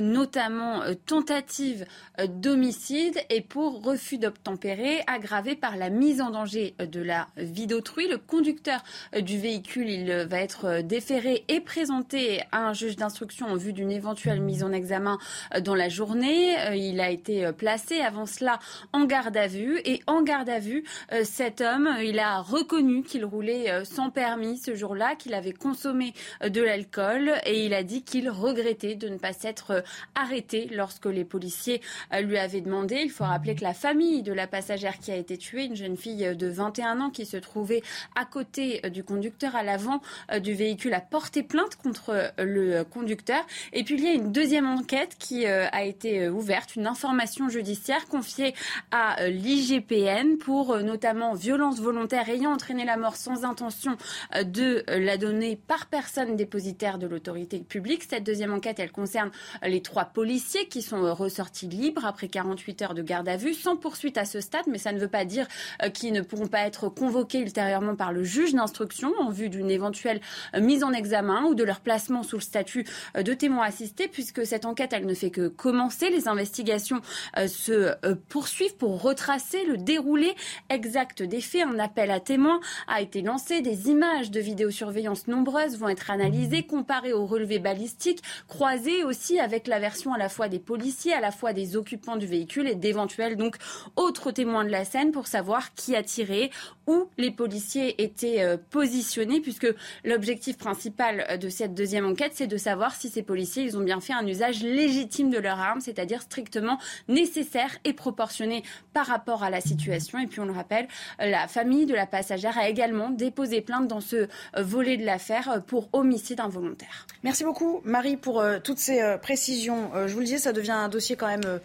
notamment 0.00 0.82
tentative 1.06 1.86
d'homicide 2.28 3.18
et 3.30 3.40
pour 3.40 3.82
refus 3.82 4.18
d'obtempérer 4.18 5.00
aggravé 5.06 5.56
par 5.56 5.76
la 5.76 5.90
mise 5.90 6.20
en 6.20 6.30
danger 6.30 6.74
de 6.78 7.00
la 7.00 7.28
vie 7.36 7.66
d'autrui. 7.66 8.08
Le 8.08 8.18
conducteur 8.18 8.82
du 9.18 9.38
véhicule, 9.38 9.88
il 9.88 10.26
va 10.28 10.40
être 10.40 10.82
déféré 10.82 11.44
et 11.48 11.60
présenté 11.60 12.42
à 12.52 12.66
un 12.66 12.72
juge 12.72 12.96
d'instruction 12.96 13.46
en 13.46 13.56
vue 13.56 13.72
d'une 13.72 13.90
éventuelle 13.90 14.40
mise 14.40 14.62
en 14.62 14.72
examen 14.72 15.18
dans 15.62 15.74
la 15.74 15.88
journée. 15.88 16.54
Il 16.74 17.00
a 17.00 17.10
été 17.10 17.50
placé 17.52 17.93
avant 18.00 18.26
cela 18.26 18.58
en 18.92 19.04
garde 19.04 19.36
à 19.36 19.46
vue. 19.46 19.80
Et 19.84 20.00
en 20.06 20.22
garde 20.22 20.48
à 20.48 20.58
vue, 20.58 20.84
euh, 21.12 21.22
cet 21.24 21.60
homme, 21.60 21.88
il 22.02 22.18
a 22.18 22.40
reconnu 22.40 23.02
qu'il 23.02 23.24
roulait 23.24 23.70
euh, 23.70 23.84
sans 23.84 24.10
permis 24.10 24.58
ce 24.58 24.74
jour-là, 24.74 25.14
qu'il 25.16 25.34
avait 25.34 25.52
consommé 25.52 26.14
euh, 26.42 26.48
de 26.48 26.62
l'alcool 26.62 27.32
et 27.44 27.64
il 27.64 27.74
a 27.74 27.82
dit 27.82 28.02
qu'il 28.02 28.30
regrettait 28.30 28.94
de 28.94 29.08
ne 29.08 29.18
pas 29.18 29.32
s'être 29.32 29.84
arrêté 30.14 30.68
lorsque 30.72 31.06
les 31.06 31.24
policiers 31.24 31.80
lui 32.22 32.38
avaient 32.38 32.60
demandé. 32.60 33.00
Il 33.02 33.10
faut 33.10 33.24
rappeler 33.24 33.54
que 33.54 33.64
la 33.64 33.74
famille 33.74 34.22
de 34.22 34.32
la 34.32 34.46
passagère 34.46 34.98
qui 34.98 35.10
a 35.10 35.16
été 35.16 35.36
tuée, 35.36 35.64
une 35.64 35.76
jeune 35.76 35.96
fille 35.96 36.34
de 36.36 36.46
21 36.46 37.00
ans 37.00 37.10
qui 37.10 37.26
se 37.26 37.36
trouvait 37.36 37.82
à 38.14 38.24
côté 38.24 38.80
du 38.90 39.04
conducteur 39.04 39.56
à 39.56 39.62
l'avant 39.62 40.00
du 40.40 40.54
véhicule, 40.54 40.94
a 40.94 41.00
porté 41.00 41.42
plainte 41.42 41.76
contre 41.76 42.32
le 42.38 42.82
conducteur. 42.84 43.44
Et 43.72 43.84
puis 43.84 43.96
il 43.96 44.04
y 44.04 44.08
a 44.08 44.12
une 44.12 44.32
deuxième 44.32 44.66
enquête 44.66 45.16
qui 45.18 45.46
a 45.46 45.84
été 45.84 46.28
ouverte, 46.28 46.76
une 46.76 46.86
information 46.86 47.48
judiciaire 47.48 47.83
confiée 48.08 48.54
à 48.90 49.20
euh, 49.20 49.28
l'IGPN 49.28 50.38
pour 50.38 50.72
euh, 50.72 50.82
notamment 50.82 51.34
violence 51.34 51.80
volontaire 51.80 52.28
ayant 52.28 52.52
entraîné 52.52 52.84
la 52.84 52.96
mort 52.96 53.16
sans 53.16 53.44
intention 53.44 53.96
euh, 54.34 54.42
de 54.42 54.84
la 54.88 55.18
donner 55.18 55.56
par 55.56 55.86
personne 55.86 56.36
dépositaire 56.36 56.98
de 56.98 57.06
l'autorité 57.06 57.58
publique. 57.58 58.04
Cette 58.08 58.24
deuxième 58.24 58.52
enquête, 58.52 58.78
elle 58.78 58.92
concerne 58.92 59.30
les 59.62 59.82
trois 59.82 60.06
policiers 60.06 60.66
qui 60.68 60.80
sont 60.80 61.14
ressortis 61.14 61.68
libres 61.68 62.06
après 62.06 62.28
48 62.28 62.82
heures 62.82 62.94
de 62.94 63.02
garde 63.02 63.28
à 63.28 63.36
vue, 63.36 63.54
sans 63.54 63.76
poursuite 63.76 64.16
à 64.16 64.24
ce 64.24 64.40
stade, 64.40 64.64
mais 64.66 64.78
ça 64.78 64.92
ne 64.92 64.98
veut 64.98 65.08
pas 65.08 65.24
dire 65.24 65.46
qu'ils 65.92 66.12
ne 66.12 66.22
pourront 66.22 66.46
pas 66.46 66.60
être 66.60 66.88
convoqués 66.88 67.40
ultérieurement 67.40 67.96
par 67.96 68.12
le 68.12 68.24
juge 68.24 68.54
d'instruction 68.54 69.12
en 69.18 69.30
vue 69.30 69.48
d'une 69.48 69.70
éventuelle 69.70 70.20
mise 70.58 70.84
en 70.84 70.92
examen 70.92 71.44
ou 71.44 71.54
de 71.54 71.64
leur 71.64 71.80
placement 71.80 72.22
sous 72.22 72.36
le 72.36 72.42
statut 72.42 72.86
de 73.14 73.34
témoin 73.34 73.66
assisté, 73.66 74.08
puisque 74.08 74.46
cette 74.46 74.64
enquête, 74.64 74.92
elle 74.92 75.06
ne 75.06 75.14
fait 75.14 75.30
que 75.30 75.48
commencer. 75.48 76.10
Les 76.10 76.28
investigations 76.28 77.00
se 77.46 77.73
euh, 77.74 78.14
poursuivre 78.28 78.76
pour 78.76 79.02
retracer 79.02 79.64
le 79.64 79.76
déroulé 79.76 80.34
exact 80.70 81.22
des 81.22 81.40
faits. 81.40 81.66
Un 81.66 81.78
appel 81.78 82.10
à 82.10 82.20
témoins 82.20 82.60
a 82.88 83.00
été 83.00 83.22
lancé. 83.22 83.60
Des 83.60 83.88
images 83.88 84.30
de 84.30 84.40
vidéosurveillance 84.40 85.28
nombreuses 85.28 85.78
vont 85.78 85.88
être 85.88 86.10
analysées, 86.10 86.64
comparées 86.64 87.12
aux 87.12 87.26
relevés 87.26 87.58
balistiques, 87.58 88.22
croisées 88.48 89.04
aussi 89.04 89.38
avec 89.38 89.66
la 89.66 89.78
version 89.78 90.12
à 90.12 90.18
la 90.18 90.28
fois 90.28 90.48
des 90.48 90.58
policiers, 90.58 91.12
à 91.12 91.20
la 91.20 91.30
fois 91.30 91.52
des 91.52 91.76
occupants 91.76 92.16
du 92.16 92.26
véhicule 92.26 92.68
et 92.68 92.74
d'éventuels 92.74 93.36
donc 93.36 93.56
autres 93.96 94.30
témoins 94.30 94.64
de 94.64 94.70
la 94.70 94.84
scène 94.84 95.12
pour 95.12 95.26
savoir 95.26 95.74
qui 95.74 95.96
a 95.96 96.02
tiré, 96.02 96.50
où 96.86 97.08
les 97.16 97.30
policiers 97.30 98.02
étaient 98.02 98.42
euh, 98.42 98.56
positionnés, 98.70 99.40
puisque 99.40 99.72
l'objectif 100.04 100.58
principal 100.58 101.26
euh, 101.30 101.36
de 101.36 101.48
cette 101.48 101.74
deuxième 101.74 102.06
enquête, 102.06 102.32
c'est 102.34 102.46
de 102.46 102.56
savoir 102.56 102.94
si 102.94 103.08
ces 103.08 103.22
policiers, 103.22 103.62
ils 103.62 103.76
ont 103.76 103.82
bien 103.82 104.00
fait 104.00 104.12
un 104.12 104.26
usage 104.26 104.62
légitime 104.62 105.30
de 105.30 105.38
leur 105.38 105.58
arme, 105.58 105.80
c'est-à-dire 105.80 106.22
strictement 106.22 106.78
nécessaire 107.08 107.53
et 107.84 107.92
proportionné 107.92 108.62
par 108.92 109.06
rapport 109.06 109.42
à 109.42 109.50
la 109.50 109.60
situation. 109.60 110.18
Et 110.18 110.26
puis, 110.26 110.40
on 110.40 110.44
le 110.44 110.52
rappelle, 110.52 110.88
euh, 111.20 111.30
la 111.30 111.48
famille 111.48 111.86
de 111.86 111.94
la 111.94 112.06
passagère 112.06 112.58
a 112.58 112.68
également 112.68 113.10
déposé 113.10 113.60
plainte 113.60 113.88
dans 113.88 114.00
ce 114.00 114.28
volet 114.56 114.96
de 114.96 115.04
l'affaire 115.04 115.62
pour 115.66 115.88
homicide 115.92 116.40
involontaire. 116.40 117.06
Merci 117.22 117.44
beaucoup, 117.44 117.80
Marie, 117.84 118.16
pour 118.16 118.44
toutes 118.62 118.78
ces 118.78 119.16
précisions. 119.22 119.90
Je 120.06 120.12
vous 120.12 120.20
le 120.20 120.26
disais, 120.26 120.38
ça 120.38 120.52
devient 120.52 120.72
un 120.72 120.88
dossier 120.88 121.16
quand 121.16 121.26
même 121.26 121.60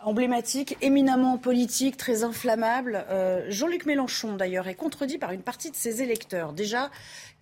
emblématique, 0.00 0.76
éminemment 0.80 1.38
politique, 1.38 1.96
très 1.96 2.22
inflammable. 2.22 3.04
Euh, 3.10 3.46
Jean-Luc 3.48 3.86
Mélenchon, 3.86 4.36
d'ailleurs, 4.36 4.68
est 4.68 4.74
contredit 4.74 5.18
par 5.18 5.32
une 5.32 5.42
partie 5.42 5.70
de 5.70 5.76
ses 5.76 6.02
électeurs. 6.02 6.52
Déjà, 6.52 6.90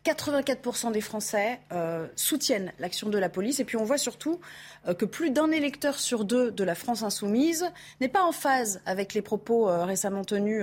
84% 0.04 0.92
des 0.92 1.00
Français 1.00 1.58
euh, 1.72 2.06
soutiennent 2.14 2.72
l'action 2.78 3.08
de 3.08 3.18
la 3.18 3.28
police. 3.28 3.58
Et 3.60 3.64
puis 3.64 3.76
on 3.76 3.84
voit 3.84 3.98
surtout 3.98 4.40
euh, 4.86 4.94
que 4.94 5.04
plus 5.04 5.30
d'un 5.30 5.50
électeur 5.50 5.98
sur 5.98 6.24
deux 6.24 6.50
de 6.50 6.64
la 6.64 6.76
France 6.76 7.02
insoumise 7.02 7.66
n'est 8.00 8.08
pas 8.08 8.22
en 8.22 8.32
phase 8.32 8.80
avec 8.86 9.14
les 9.14 9.22
propos 9.22 9.66
récemment 9.84 10.24
tenus 10.24 10.62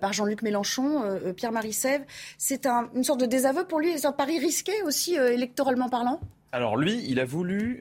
par 0.00 0.12
Jean-Luc 0.12 0.42
Mélenchon, 0.42 1.20
Pierre-Marie 1.36 1.72
Sèvres. 1.72 2.04
C'est 2.36 2.66
une 2.66 3.04
sorte 3.04 3.20
de 3.20 3.26
désaveu 3.26 3.64
pour 3.64 3.78
lui. 3.78 3.96
C'est 3.96 4.06
un 4.06 4.12
pari 4.12 4.38
risqué 4.40 4.72
aussi, 4.82 5.14
électoralement 5.14 5.88
parlant? 5.88 6.20
Alors 6.52 6.76
lui, 6.76 7.04
il 7.06 7.20
a 7.20 7.24
voulu 7.24 7.80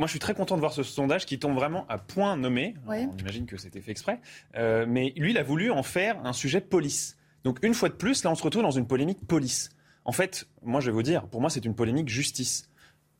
moi, 0.00 0.06
je 0.06 0.12
suis 0.12 0.18
très 0.18 0.32
content 0.32 0.54
de 0.54 0.60
voir 0.60 0.72
ce 0.72 0.82
sondage 0.82 1.26
qui 1.26 1.38
tombe 1.38 1.54
vraiment 1.54 1.84
à 1.90 1.98
point 1.98 2.34
nommé. 2.34 2.74
On 2.86 3.18
imagine 3.18 3.44
que 3.44 3.58
c'était 3.58 3.82
fait 3.82 3.90
exprès. 3.90 4.18
Euh, 4.56 4.86
mais 4.88 5.12
lui, 5.14 5.32
il 5.32 5.36
a 5.36 5.42
voulu 5.42 5.70
en 5.70 5.82
faire 5.82 6.18
un 6.24 6.32
sujet 6.32 6.62
police. 6.62 7.18
Donc, 7.44 7.58
une 7.62 7.74
fois 7.74 7.90
de 7.90 7.94
plus, 7.94 8.24
là, 8.24 8.30
on 8.30 8.34
se 8.34 8.42
retrouve 8.42 8.62
dans 8.62 8.70
une 8.70 8.86
polémique 8.86 9.26
police. 9.26 9.68
En 10.06 10.12
fait, 10.12 10.48
moi, 10.62 10.80
je 10.80 10.86
vais 10.86 10.92
vous 10.92 11.02
dire, 11.02 11.26
pour 11.26 11.42
moi, 11.42 11.50
c'est 11.50 11.66
une 11.66 11.74
polémique 11.74 12.08
justice. 12.08 12.70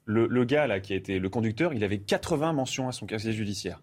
Le, 0.07 0.45
gars, 0.47 0.67
là, 0.67 0.81
qui 0.81 0.95
a 0.95 0.97
été 0.97 1.19
le 1.19 1.29
conducteur, 1.29 1.75
il 1.75 1.85
avait 1.85 1.99
80 1.99 2.55
mentions 2.55 2.89
à 2.89 2.93
son 2.93 3.05
casier 3.05 3.33
judiciaire. 3.33 3.83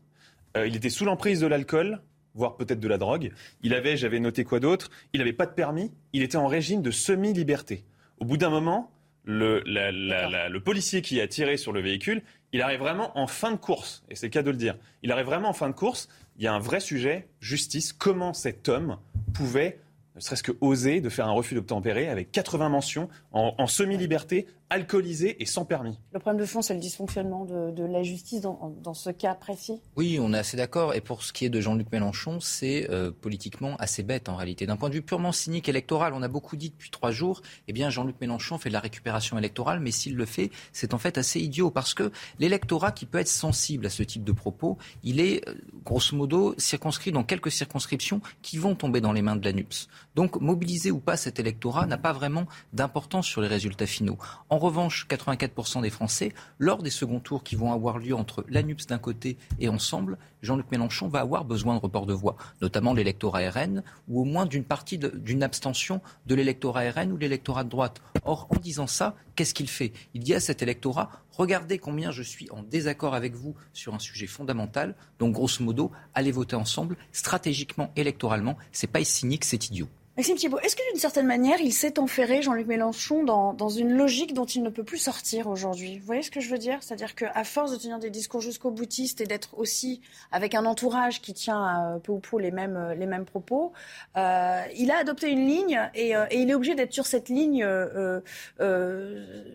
Euh, 0.58 0.66
il 0.66 0.76
était 0.76 0.90
sous 0.90 1.06
l'emprise 1.06 1.40
de 1.40 1.46
l'alcool, 1.46 2.02
voire 2.34 2.56
peut-être 2.56 2.80
de 2.80 2.88
la 2.88 2.98
drogue. 2.98 3.32
Il 3.62 3.76
avait, 3.76 3.96
j'avais 3.96 4.20
noté 4.20 4.44
quoi 4.44 4.60
d'autre, 4.60 4.90
il 5.14 5.20
n'avait 5.20 5.34
pas 5.34 5.46
de 5.46 5.54
permis, 5.54 5.92
il 6.14 6.24
était 6.24 6.38
en 6.38 6.48
régime 6.48 6.82
de 6.82 6.90
semi-liberté. 6.90 7.86
Au 8.20 8.26
bout 8.26 8.38
d'un 8.38 8.50
moment, 8.50 8.90
le, 9.28 9.62
le, 9.66 10.60
policier 10.60 11.02
qui 11.02 11.20
a 11.20 11.28
tiré 11.28 11.58
sur 11.58 11.74
le 11.74 11.82
véhicule, 11.82 12.24
il 12.54 12.62
arrive 12.62 12.80
vraiment 12.80 13.18
en 13.18 13.28
fin 13.28 13.52
de 13.52 13.58
course, 13.58 14.04
et 14.10 14.16
c'est 14.16 14.28
le 14.28 14.32
cas 14.32 14.42
de 14.42 14.50
le 14.50 14.58
dire. 14.58 14.76
Il 15.04 15.12
arrive 15.12 15.26
vraiment 15.26 15.50
en 15.50 15.54
fin 15.54 15.68
de 15.68 15.76
course. 15.76 16.08
Il 16.38 16.44
y 16.44 16.48
a 16.48 16.54
un 16.54 16.60
vrai 16.60 16.80
sujet, 16.80 17.28
justice. 17.42 17.92
Comment 17.92 18.34
cet 18.34 18.70
homme 18.70 18.98
pouvait 19.34 19.80
ne 20.16 20.22
serait-ce 20.22 20.44
que 20.44 20.54
oser 20.62 21.00
de 21.00 21.10
faire 21.10 21.28
un 21.28 21.32
refus 21.32 21.54
d'obtempérer 21.54 22.10
avec 22.10 22.32
80 22.32 22.70
mentions 22.70 23.08
en, 23.32 23.68
semi-liberté, 23.68 24.48
alcoolisé 24.70 25.42
et 25.42 25.46
sans 25.46 25.66
permis. 25.66 25.98
Le 26.12 26.20
problème 26.20 26.42
de 26.42 26.46
fond, 26.46 26.62
c'est 26.62 26.74
le 26.74 26.80
dysfonctionnement 26.80 27.46
de, 27.46 27.84
la 27.84 28.04
justice 28.04 28.42
dans, 28.42 28.94
ce 28.94 29.10
cas 29.10 29.34
précis 29.34 29.82
Oui, 29.96 30.20
on 30.22 30.34
est 30.34 30.38
assez 30.38 30.58
d'accord. 30.58 30.94
Et 30.94 31.02
pour 31.02 31.24
ce 31.24 31.32
qui 31.32 31.46
est 31.46 31.50
de 31.50 31.62
Jean-Luc 31.62 31.92
Mélenchon, 31.92 32.40
c'est 32.40 32.90
euh, 32.90 33.12
politiquement 33.12 33.76
assez 33.78 34.04
bête 34.04 34.30
en 34.30 34.36
réalité. 34.36 34.66
D'un 34.66 34.76
point 34.76 34.90
de 34.90 34.96
vue 34.96 35.02
purement 35.02 35.32
cynique 35.32 35.70
électoral, 35.70 36.14
on 36.14 36.22
a 36.22 36.28
beaucoup 36.28 36.58
dit 36.58 36.70
depuis 36.70 36.90
trois 36.90 37.12
jours, 37.12 37.42
eh 37.68 37.74
bien 37.74 37.90
Jean-Luc 37.90 38.20
Mélenchon 38.20 38.58
fait 38.58 38.70
de 38.70 38.74
la 38.74 38.80
récupération 38.80 39.38
électorale, 39.38 39.80
mais 39.80 39.92
s'il 39.92 40.16
le 40.16 40.26
fait, 40.26 40.52
c'est 40.74 40.94
en 40.94 40.98
fait 40.98 41.18
assez 41.18 41.40
idiot 41.40 41.72
parce 41.72 41.94
que 41.94 42.12
l'électorat 42.40 42.92
qui 42.92 43.06
peut 43.06 43.20
être 43.20 43.28
sensible 43.28 43.86
à 43.86 43.90
ce 43.90 44.04
type 44.04 44.24
de 44.24 44.32
propos, 44.32 44.78
il 45.04 45.20
est 45.20 45.48
euh, 45.48 45.54
grosso 45.86 46.16
modo 46.16 46.56
circonscrit 46.58 47.12
dans 47.12 47.24
quelques 47.24 47.52
circonscriptions 47.52 48.22
qui 48.42 48.58
vont 48.58 48.76
tomber 48.76 49.02
dans 49.02 49.14
les 49.14 49.22
mains 49.22 49.36
de 49.36 49.46
la 49.46 49.54
NUPS. 49.54 49.88
Donc 50.18 50.42
mobiliser 50.42 50.90
ou 50.90 50.98
pas 50.98 51.16
cet 51.16 51.40
électorat 51.40 51.86
n'a 51.86 52.00
pas 52.00 52.12
vraiment 52.12 52.48
d'importance 52.74 53.28
sur 53.28 53.40
les 53.40 53.48
résultats 53.48 53.86
finaux. 53.86 54.18
En 54.50 54.58
revanche, 54.58 55.06
84% 55.08 55.84
des 55.84 55.92
Français, 55.92 56.34
lors 56.58 56.82
des 56.82 56.90
seconds 56.90 57.20
tours 57.20 57.44
qui 57.44 57.56
vont 57.56 57.72
avoir 57.72 58.00
lieu 58.00 58.16
entre 58.16 58.44
l'ANUPS 58.50 58.88
d'un 58.88 58.98
côté 58.98 59.38
et 59.60 59.70
Ensemble, 59.70 60.18
Jean-Luc 60.42 60.72
Mélenchon 60.72 61.08
va 61.08 61.20
avoir 61.20 61.46
besoin 61.46 61.76
de 61.76 61.80
report 61.80 62.08
de 62.08 62.16
voix, 62.16 62.36
notamment 62.62 62.96
l'électorat 62.96 63.48
RN, 63.52 63.84
ou 64.08 64.22
au 64.22 64.24
moins 64.24 64.48
d'une 64.48 64.64
partie 64.64 64.98
d'une 64.98 65.44
abstention 65.44 66.02
de 66.26 66.34
l'électorat 66.34 66.90
RN 66.90 67.12
ou 67.12 67.18
l'électorat 67.18 67.64
de 67.64 67.70
droite. 67.70 68.02
Or, 68.24 68.48
en 68.50 68.56
disant 68.56 68.88
ça, 68.88 69.16
qu'est-ce 69.36 69.54
qu'il 69.54 69.70
fait? 69.70 69.94
Il 70.16 70.24
dit 70.24 70.34
à 70.34 70.40
cet 70.40 70.64
électorat, 70.64 71.12
regardez 71.30 71.78
combien 71.78 72.10
je 72.10 72.24
suis 72.24 72.50
en 72.50 72.64
désaccord 72.64 73.14
avec 73.14 73.36
vous 73.36 73.54
sur 73.72 73.94
un 73.94 74.00
sujet 74.00 74.26
fondamental, 74.26 74.96
donc 75.20 75.34
grosso 75.34 75.64
modo, 75.64 75.92
allez 76.16 76.32
voter 76.32 76.56
ensemble, 76.56 76.98
stratégiquement, 77.12 77.92
électoralement, 77.96 78.58
c'est 78.72 78.88
pas 78.88 79.04
cynique, 79.04 79.46
c'est 79.46 79.68
idiot. 79.68 79.88
Maxime 80.18 80.36
Thibault, 80.36 80.58
est-ce 80.62 80.76
que 80.76 80.82
d'une 80.92 81.00
certaine 81.00 81.28
manière, 81.28 81.62
il 81.62 81.72
s'est 81.72 82.00
enferré, 82.00 82.42
Jean-Luc 82.42 82.66
Mélenchon, 82.66 83.24
dans, 83.24 83.70
une 83.70 83.94
logique 83.94 84.34
dont 84.34 84.46
il 84.46 84.64
ne 84.64 84.70
peut 84.72 84.84
plus 84.84 84.98
sortir 84.98 85.46
aujourd'hui? 85.46 86.00
Vous 86.00 86.08
voyez 86.08 86.24
ce 86.24 86.32
que 86.32 86.40
je 86.40 86.50
veux 86.50 86.58
dire? 86.58 86.82
C'est-à-dire 86.82 87.14
qu'à 87.14 87.44
force 87.44 87.72
de 87.72 87.78
tenir 87.78 88.00
des 88.00 88.10
discours 88.10 88.42
jusqu'au 88.42 88.72
boutiste 88.72 89.22
et 89.22 89.26
d'être 89.26 89.56
aussi 89.60 90.02
avec 90.32 90.56
un 90.56 90.66
entourage 90.66 91.22
qui 91.22 91.36
tient 91.36 91.94
euh, 91.94 92.00
peu 92.00 92.14
ou 92.14 92.20
peu 92.20 92.40
les 92.40 92.50
mêmes, 92.50 92.96
les 92.98 93.06
mêmes 93.06 93.26
propos, 93.26 93.74
euh, 94.16 94.64
il 94.76 94.90
a 94.90 94.98
adopté 94.98 95.30
une 95.30 95.46
ligne 95.46 95.80
et, 95.94 96.16
euh, 96.16 96.26
et 96.32 96.42
il 96.42 96.50
est 96.50 96.56
obligé 96.56 96.74
d'être 96.74 96.94
sur 96.94 97.06
cette 97.06 97.30
ligne 97.30 97.64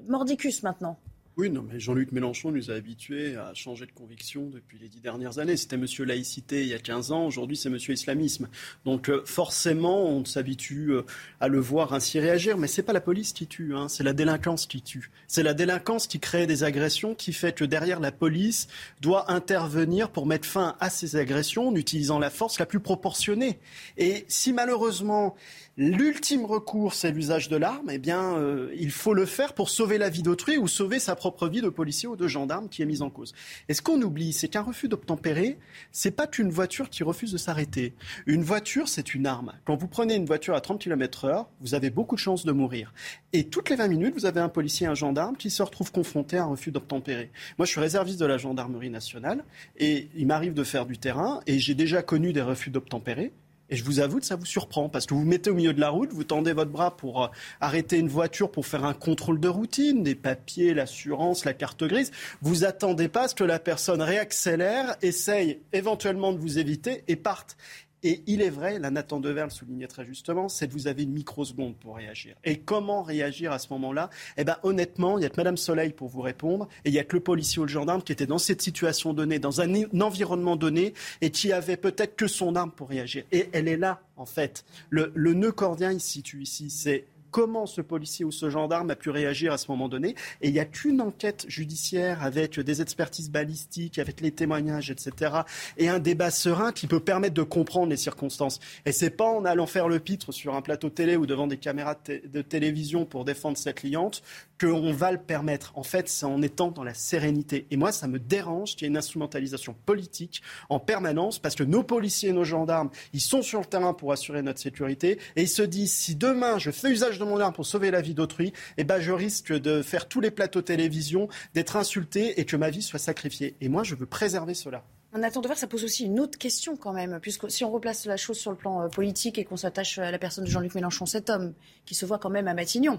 mordicus 0.07 0.63
maintenant. 0.63 0.97
Oui, 1.39 1.49
non, 1.49 1.65
mais 1.67 1.81
Jean-Luc 1.81 2.13
Mélenchon 2.13 2.51
nous 2.51 2.71
a 2.71 2.75
habitués 2.75 3.37
à 3.37 3.55
changer 3.55 3.87
de 3.87 3.93
conviction 3.93 4.51
depuis 4.51 4.79
les 4.79 4.89
dix 4.89 5.01
dernières 5.01 5.39
années. 5.39 5.57
C'était 5.57 5.79
Monsieur 5.79 6.05
laïcité 6.05 6.61
il 6.61 6.69
y 6.69 6.75
a 6.75 6.79
15 6.79 7.11
ans, 7.11 7.25
aujourd'hui 7.25 7.57
c'est 7.57 7.71
Monsieur 7.71 7.95
islamisme. 7.95 8.51
Donc 8.85 9.09
euh, 9.09 9.23
forcément, 9.25 10.05
on 10.05 10.27
s'habitue 10.27 10.91
euh, 10.91 11.07
à 11.41 11.49
le 11.49 11.59
voir 11.59 11.95
ainsi 11.95 12.21
réagir, 12.21 12.59
mais 12.59 12.69
c'est 12.69 12.83
pas 12.83 12.93
la 12.93 13.01
police 13.01 13.33
qui 13.33 13.47
tue, 13.47 13.75
hein, 13.75 13.89
c'est 13.89 14.05
la 14.05 14.13
délinquance 14.13 14.67
qui 14.67 14.83
tue. 14.83 15.11
C'est 15.27 15.43
la 15.43 15.55
délinquance 15.55 16.07
qui 16.07 16.21
crée 16.21 16.47
des 16.47 16.65
agressions, 16.65 17.15
qui 17.15 17.33
fait 17.33 17.55
que 17.55 17.65
derrière 17.65 18.01
la 18.01 18.13
police 18.13 18.69
doit 19.01 19.33
intervenir 19.33 20.11
pour 20.11 20.27
mettre 20.27 20.47
fin 20.47 20.77
à 20.81 20.91
ces 20.91 21.17
agressions 21.17 21.69
en 21.69 21.75
utilisant 21.75 22.19
la 22.19 22.29
force 22.29 22.59
la 22.59 22.67
plus 22.67 22.81
proportionnée. 22.81 23.59
Et 23.97 24.27
si 24.29 24.53
malheureusement 24.53 25.35
l'ultime 25.77 26.45
recours 26.45 26.93
c'est 26.95 27.11
l'usage 27.13 27.49
de 27.49 27.57
l'arme, 27.57 27.89
eh 27.91 27.99
bien 27.99 28.37
euh, 28.37 28.71
il 28.79 28.91
faut 28.91 29.15
le 29.15 29.25
faire 29.25 29.55
pour 29.55 29.71
sauver 29.71 29.97
la 29.97 30.11
vie 30.11 30.23
d'autrui 30.23 30.59
ou 30.59 30.69
sauver 30.69 30.99
sa 30.99 31.17
propre 31.17 31.49
vie 31.49 31.63
de 31.63 31.69
policier 31.69 32.09
ou 32.09 32.17
de 32.17 32.29
gendarme 32.29 32.69
qui 32.69 32.83
est 32.83 32.87
mise 32.87 33.03
en 33.03 33.11
cause. 33.11 33.33
Et 33.69 33.75
ce 33.75 33.81
qu'on 33.81 34.01
oublie, 34.03 34.33
c'est 34.33 34.49
qu'un 34.49 34.63
refus 34.63 34.89
d'obtempérer, 34.89 35.59
c'est 35.91 36.11
pas 36.11 36.27
qu'une 36.27 36.51
voiture 36.51 36.91
qui 36.91 37.03
refuse 37.03 37.33
de 37.33 37.39
s'arrêter. 37.39 37.95
Une 38.27 38.43
voiture, 38.43 38.89
c'est 38.89 39.15
une 39.15 39.27
arme. 39.27 39.53
Quand 39.65 39.77
vous 39.77 39.89
prenez 39.89 40.15
une 40.15 40.27
voiture 40.27 40.55
à 40.55 40.61
30 40.61 40.81
km 40.81 41.25
heure, 41.25 41.49
vous 41.61 41.75
avez 41.75 41.91
beaucoup 41.91 42.17
de 42.17 42.21
chances 42.21 42.45
de 42.45 42.53
mourir. 42.53 42.93
Et 43.33 43.45
toutes 43.45 43.71
les 43.71 43.77
20 43.77 43.89
minutes, 43.89 44.15
vous 44.15 44.27
avez 44.27 44.41
un 44.41 44.49
policier 44.51 44.87
et 44.87 44.91
un 44.91 44.95
gendarme 44.95 45.37
qui 45.37 45.51
se 45.51 45.63
retrouvent 45.63 45.93
confrontés 45.93 46.37
à 46.37 46.43
un 46.43 46.47
refus 46.47 46.71
d'obtempérer. 46.71 47.31
Moi, 47.59 47.65
je 47.65 47.71
suis 47.71 47.81
réserviste 47.81 48.21
de 48.21 48.27
la 48.27 48.37
gendarmerie 48.37 48.91
nationale 48.91 49.45
et 49.79 50.09
il 50.15 50.27
m'arrive 50.27 50.55
de 50.55 50.65
faire 50.65 50.87
du 50.87 50.99
terrain 50.99 51.41
et 51.47 51.59
j'ai 51.59 51.75
déjà 51.75 52.03
connu 52.03 52.33
des 52.33 52.43
refus 52.43 52.71
d'obtempérer. 52.71 53.33
Et 53.73 53.77
je 53.77 53.85
vous 53.85 54.01
avoue 54.01 54.21
que 54.21 54.27
ça 54.27 54.37
vous 54.37 54.45
surprend 54.45 54.91
parce 54.91 55.07
que 55.07 55.15
vous 55.15 55.21
vous 55.21 55.27
mettez 55.27 55.49
au 55.49 55.55
milieu 55.55 55.73
de 55.73 55.81
la 55.81 55.89
route, 55.89 56.13
vous 56.13 56.25
tendez 56.25 56.53
votre 56.53 56.71
bras 56.71 56.95
pour 56.95 57.25
euh, 57.25 57.29
arrêter 57.59 57.97
une 57.97 58.09
voiture 58.09 58.51
pour 58.51 58.67
faire 58.67 58.85
un 58.85 58.93
contrôle 58.93 59.41
de 59.41 59.49
routine, 59.49 60.03
des 60.03 60.15
papiers, 60.15 60.75
l'assurance, 60.75 61.47
la 61.47 61.55
carte 61.55 61.83
grise. 61.83 62.11
Vous 62.43 62.67
attendez 62.67 63.09
pas 63.09 63.23
à 63.23 63.29
ce 63.29 63.35
que 63.35 63.45
la 63.45 63.59
personne 63.59 64.03
réaccélère, 64.03 64.97
essaye 65.01 65.63
éventuellement 65.73 66.35
de 66.35 66.39
vous 66.39 66.59
éviter 66.59 67.03
et 67.09 67.17
parte. 67.17 67.57
Et 68.03 68.23
il 68.27 68.43
est 68.43 68.51
vrai, 68.51 68.79
la 68.79 68.91
Nathan 68.91 69.21
Dever 69.21 69.45
le 69.45 69.51
soulignait 69.51 69.87
très 69.87 70.05
justement, 70.05 70.49
c'est 70.49 70.67
que 70.67 70.73
vous 70.73 70.89
avez 70.89 71.05
une 71.05 71.13
microseconde 71.13 71.77
pour 71.77 71.97
réagir. 71.97 72.35
Et 72.45 72.59
comment 72.59 73.03
réagir 73.03 73.53
à 73.53 73.59
ce 73.59 73.69
moment-là? 73.71 74.11
Eh 74.37 74.45
bien, 74.45 74.57
honnêtement, 74.63 75.19
il 75.19 75.23
y 75.23 75.25
a 75.25 75.29
que 75.29 75.37
Madame 75.37 75.57
Soleil 75.57 75.93
pour 75.93 76.09
vous 76.09 76.21
répondre, 76.21 76.69
et 76.85 76.89
il 76.89 76.95
y 76.95 76.99
a 76.99 77.05
que 77.05 77.17
le 77.17 77.23
policier 77.23 77.61
ou 77.61 77.65
le 77.65 77.69
gendarme 77.69 78.03
qui 78.03 78.13
était 78.13 78.27
dans 78.27 78.39
cette 78.39 78.63
situation 78.63 79.15
donnée, 79.15 79.39
dans 79.39 79.61
un, 79.61 79.73
environnement 80.01 80.57
donné, 80.57 80.95
et 81.21 81.31
qui 81.31 81.53
avait 81.53 81.77
peut-être 81.77 82.17
que 82.17 82.27
son 82.27 82.57
arme 82.57 82.73
pour 82.73 82.89
réagir. 82.89 83.25
Et 83.31 83.49
elle 83.53 83.69
est 83.69 83.77
là, 83.77 84.01
en 84.17 84.27
fait. 84.27 84.65
Le, 84.91 85.13
le 85.15 85.35
nœud 85.35 85.53
cordien, 85.53 85.93
il 85.93 86.01
se 86.01 86.09
situe 86.09 86.43
ici. 86.43 86.71
C'est 86.71 87.05
comment 87.33 87.67
ce 87.67 87.81
policier 87.81 88.25
ou 88.25 88.31
ce 88.31 88.49
gendarme 88.49 88.91
a 88.91 88.95
pu 88.95 89.11
réagir 89.11 89.53
à 89.53 89.59
ce 89.59 89.69
moment 89.71 89.89
donné. 89.89 90.15
Et 90.41 90.49
il 90.49 90.53
n'y 90.53 90.61
a 90.61 90.65
qu'une 90.65 91.01
enquête 91.01 91.45
judiciaire 91.49 92.23
avec 92.23 92.61
des 92.61 92.81
expertises 92.81 93.31
balistiques, 93.31 93.99
avec 93.99 94.21
les 94.21 94.31
témoignages, 94.31 94.91
etc. 94.91 95.33
Et 95.79 95.89
un 95.89 95.99
débat 95.99 96.31
serein 96.31 96.71
qui 96.71 96.87
peut 96.87 97.01
permettre 97.01 97.35
de 97.35 97.43
comprendre 97.43 97.89
les 97.89 97.97
circonstances. 97.97 98.61
Et 98.87 98.93
c'est 98.93 99.11
pas 99.11 99.29
en 99.29 99.45
allant 99.45 99.67
faire 99.67 99.89
le 99.89 99.99
pitre 99.99 100.31
sur 100.31 100.55
un 100.55 100.63
plateau 100.63 100.91
télé 100.91 101.17
ou 101.17 101.27
devant 101.27 101.49
des 101.49 101.57
caméras 101.57 101.97
de, 102.07 102.43
télévision 102.43 103.07
pour 103.07 103.25
défendre 103.25 103.57
sa 103.57 103.73
cliente 103.73 104.23
qu'on 104.63 104.93
va 104.93 105.11
le 105.11 105.19
permettre. 105.19 105.73
En 105.75 105.83
fait, 105.83 106.09
c'est 106.09 106.27
en 106.27 106.41
étant 106.41 106.71
dans 106.71 106.85
la 106.85 106.95
sérénité. 106.95 107.67
Et 107.71 107.77
moi, 107.77 107.91
ça 107.91 108.07
me 108.07 108.19
dérange 108.19 108.77
qu'il 108.77 108.83
y 108.83 108.85
ait 108.85 108.89
une 108.89 108.97
instrumentalisation 108.97 109.75
politique 109.87 110.43
en 110.69 110.79
permanence 110.79 111.39
parce 111.39 111.55
que 111.55 111.65
nos 111.65 111.83
policiers 111.83 112.29
et 112.29 112.33
nos 112.33 112.45
gendarmes, 112.45 112.91
ils 113.13 113.21
sont 113.21 113.43
sur 113.43 113.61
le 113.61 113.67
terrain 113.67 113.93
pour 113.93 114.13
assurer 114.13 114.43
notre 114.43 114.61
sécurité 114.61 115.19
et 115.37 115.43
ils 115.43 115.49
se 115.49 115.63
disent 115.63 115.93
si 115.93 116.15
demain 116.15 116.59
je 116.59 116.71
fais 116.71 116.91
usage 116.91 117.19
de 117.19 117.25
mon 117.25 117.41
arme 117.41 117.53
pour 117.53 117.67
sauver 117.67 117.91
la 117.91 118.01
vie 118.01 118.15
d'autrui, 118.15 118.53
eh 118.77 118.85
ben, 118.85 119.01
je 119.01 119.11
risque 119.11 119.53
de 119.53 119.83
faire 119.83 120.09
tous 120.09 120.21
les 120.21 120.31
plateaux 120.31 120.63
télévision, 120.63 121.29
d'être 121.55 121.77
insulté 121.77 122.41
et 122.41 122.45
que 122.45 122.57
ma 122.57 122.71
vie 122.71 122.83
soit 122.83 122.99
sacrifiée. 122.99 123.57
Et 123.61 123.69
moi, 123.69 123.83
je 123.83 123.95
veux 123.95 124.07
préserver 124.07 124.55
cela. 124.55 124.85
Nathan 125.15 125.43
Dever, 125.43 125.57
ça 125.57 125.67
pose 125.67 125.85
aussi 125.85 126.05
une 126.05 126.21
autre 126.21 126.39
question 126.39 126.77
quand 126.77 126.95
même, 126.95 127.19
puisque 127.21 127.51
si 127.51 127.65
on 127.65 127.71
replace 127.71 128.07
la 128.07 128.17
chose 128.17 128.39
sur 128.39 128.51
le 128.51 128.57
plan 128.57 128.83
euh, 128.83 128.89
politique 128.89 129.37
et 129.37 129.45
qu'on 129.45 129.59
s'attache 129.59 129.99
à 129.99 130.11
la 130.11 130.19
personne 130.19 130.45
de 130.45 130.49
Jean-Luc 130.49 130.75
Mélenchon, 130.75 131.05
cet 131.05 131.29
homme 131.29 131.53
qui 131.85 131.95
se 131.95 132.07
voit 132.07 132.19
quand 132.19 132.31
même 132.31 132.49
à 132.49 132.55
Matignon, 132.55 132.99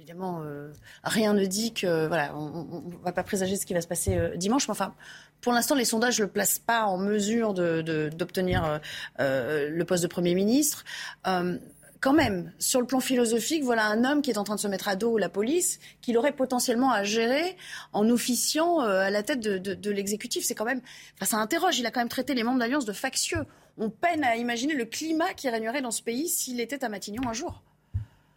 évidemment, 0.00 0.42
euh, 0.42 0.72
rien 1.04 1.34
ne 1.34 1.44
dit 1.44 1.72
que 1.72 2.06
voilà, 2.06 2.34
on 2.36 2.82
ne 2.88 2.96
va 3.04 3.12
pas 3.12 3.22
présager 3.22 3.56
ce 3.56 3.66
qui 3.66 3.74
va 3.74 3.80
se 3.80 3.86
passer 3.86 4.16
euh, 4.16 4.36
dimanche. 4.36 4.66
Mais 4.66 4.72
enfin, 4.72 4.94
pour 5.40 5.52
l'instant, 5.52 5.74
les 5.74 5.84
sondages 5.84 6.18
ne 6.18 6.24
le 6.24 6.30
placent 6.30 6.58
pas 6.58 6.84
en 6.84 6.98
mesure 6.98 7.54
d'obtenir 7.54 8.80
le 9.18 9.82
poste 9.84 10.02
de 10.02 10.08
Premier 10.08 10.34
ministre 10.34 10.84
quand 12.00 12.14
même, 12.14 12.52
sur 12.58 12.80
le 12.80 12.86
plan 12.86 13.00
philosophique, 13.00 13.62
voilà 13.62 13.86
un 13.86 14.04
homme 14.04 14.22
qui 14.22 14.30
est 14.30 14.38
en 14.38 14.44
train 14.44 14.54
de 14.54 14.60
se 14.60 14.68
mettre 14.68 14.88
à 14.88 14.96
dos 14.96 15.18
la 15.18 15.28
police, 15.28 15.78
qu'il 16.00 16.16
aurait 16.16 16.32
potentiellement 16.32 16.90
à 16.90 17.04
gérer 17.04 17.56
en 17.92 18.08
officiant 18.08 18.80
euh, 18.80 19.00
à 19.00 19.10
la 19.10 19.22
tête 19.22 19.40
de, 19.40 19.90
l'exécutif. 19.90 20.44
C'est 20.44 20.54
quand 20.54 20.64
même, 20.64 20.80
enfin, 21.16 21.26
ça 21.26 21.36
interroge. 21.36 21.78
Il 21.78 21.86
a 21.86 21.90
quand 21.90 22.00
même 22.00 22.08
traité 22.08 22.34
les 22.34 22.42
membres 22.42 22.58
d'Alliance 22.58 22.86
de 22.86 22.92
factieux. 22.92 23.44
On 23.76 23.90
peine 23.90 24.24
à 24.24 24.36
imaginer 24.36 24.74
le 24.74 24.86
climat 24.86 25.34
qui 25.34 25.48
régnerait 25.48 25.82
dans 25.82 25.90
ce 25.90 26.02
pays 26.02 26.28
s'il 26.28 26.60
était 26.60 26.84
à 26.84 26.88
Matignon 26.88 27.28
un 27.28 27.34
jour. 27.34 27.62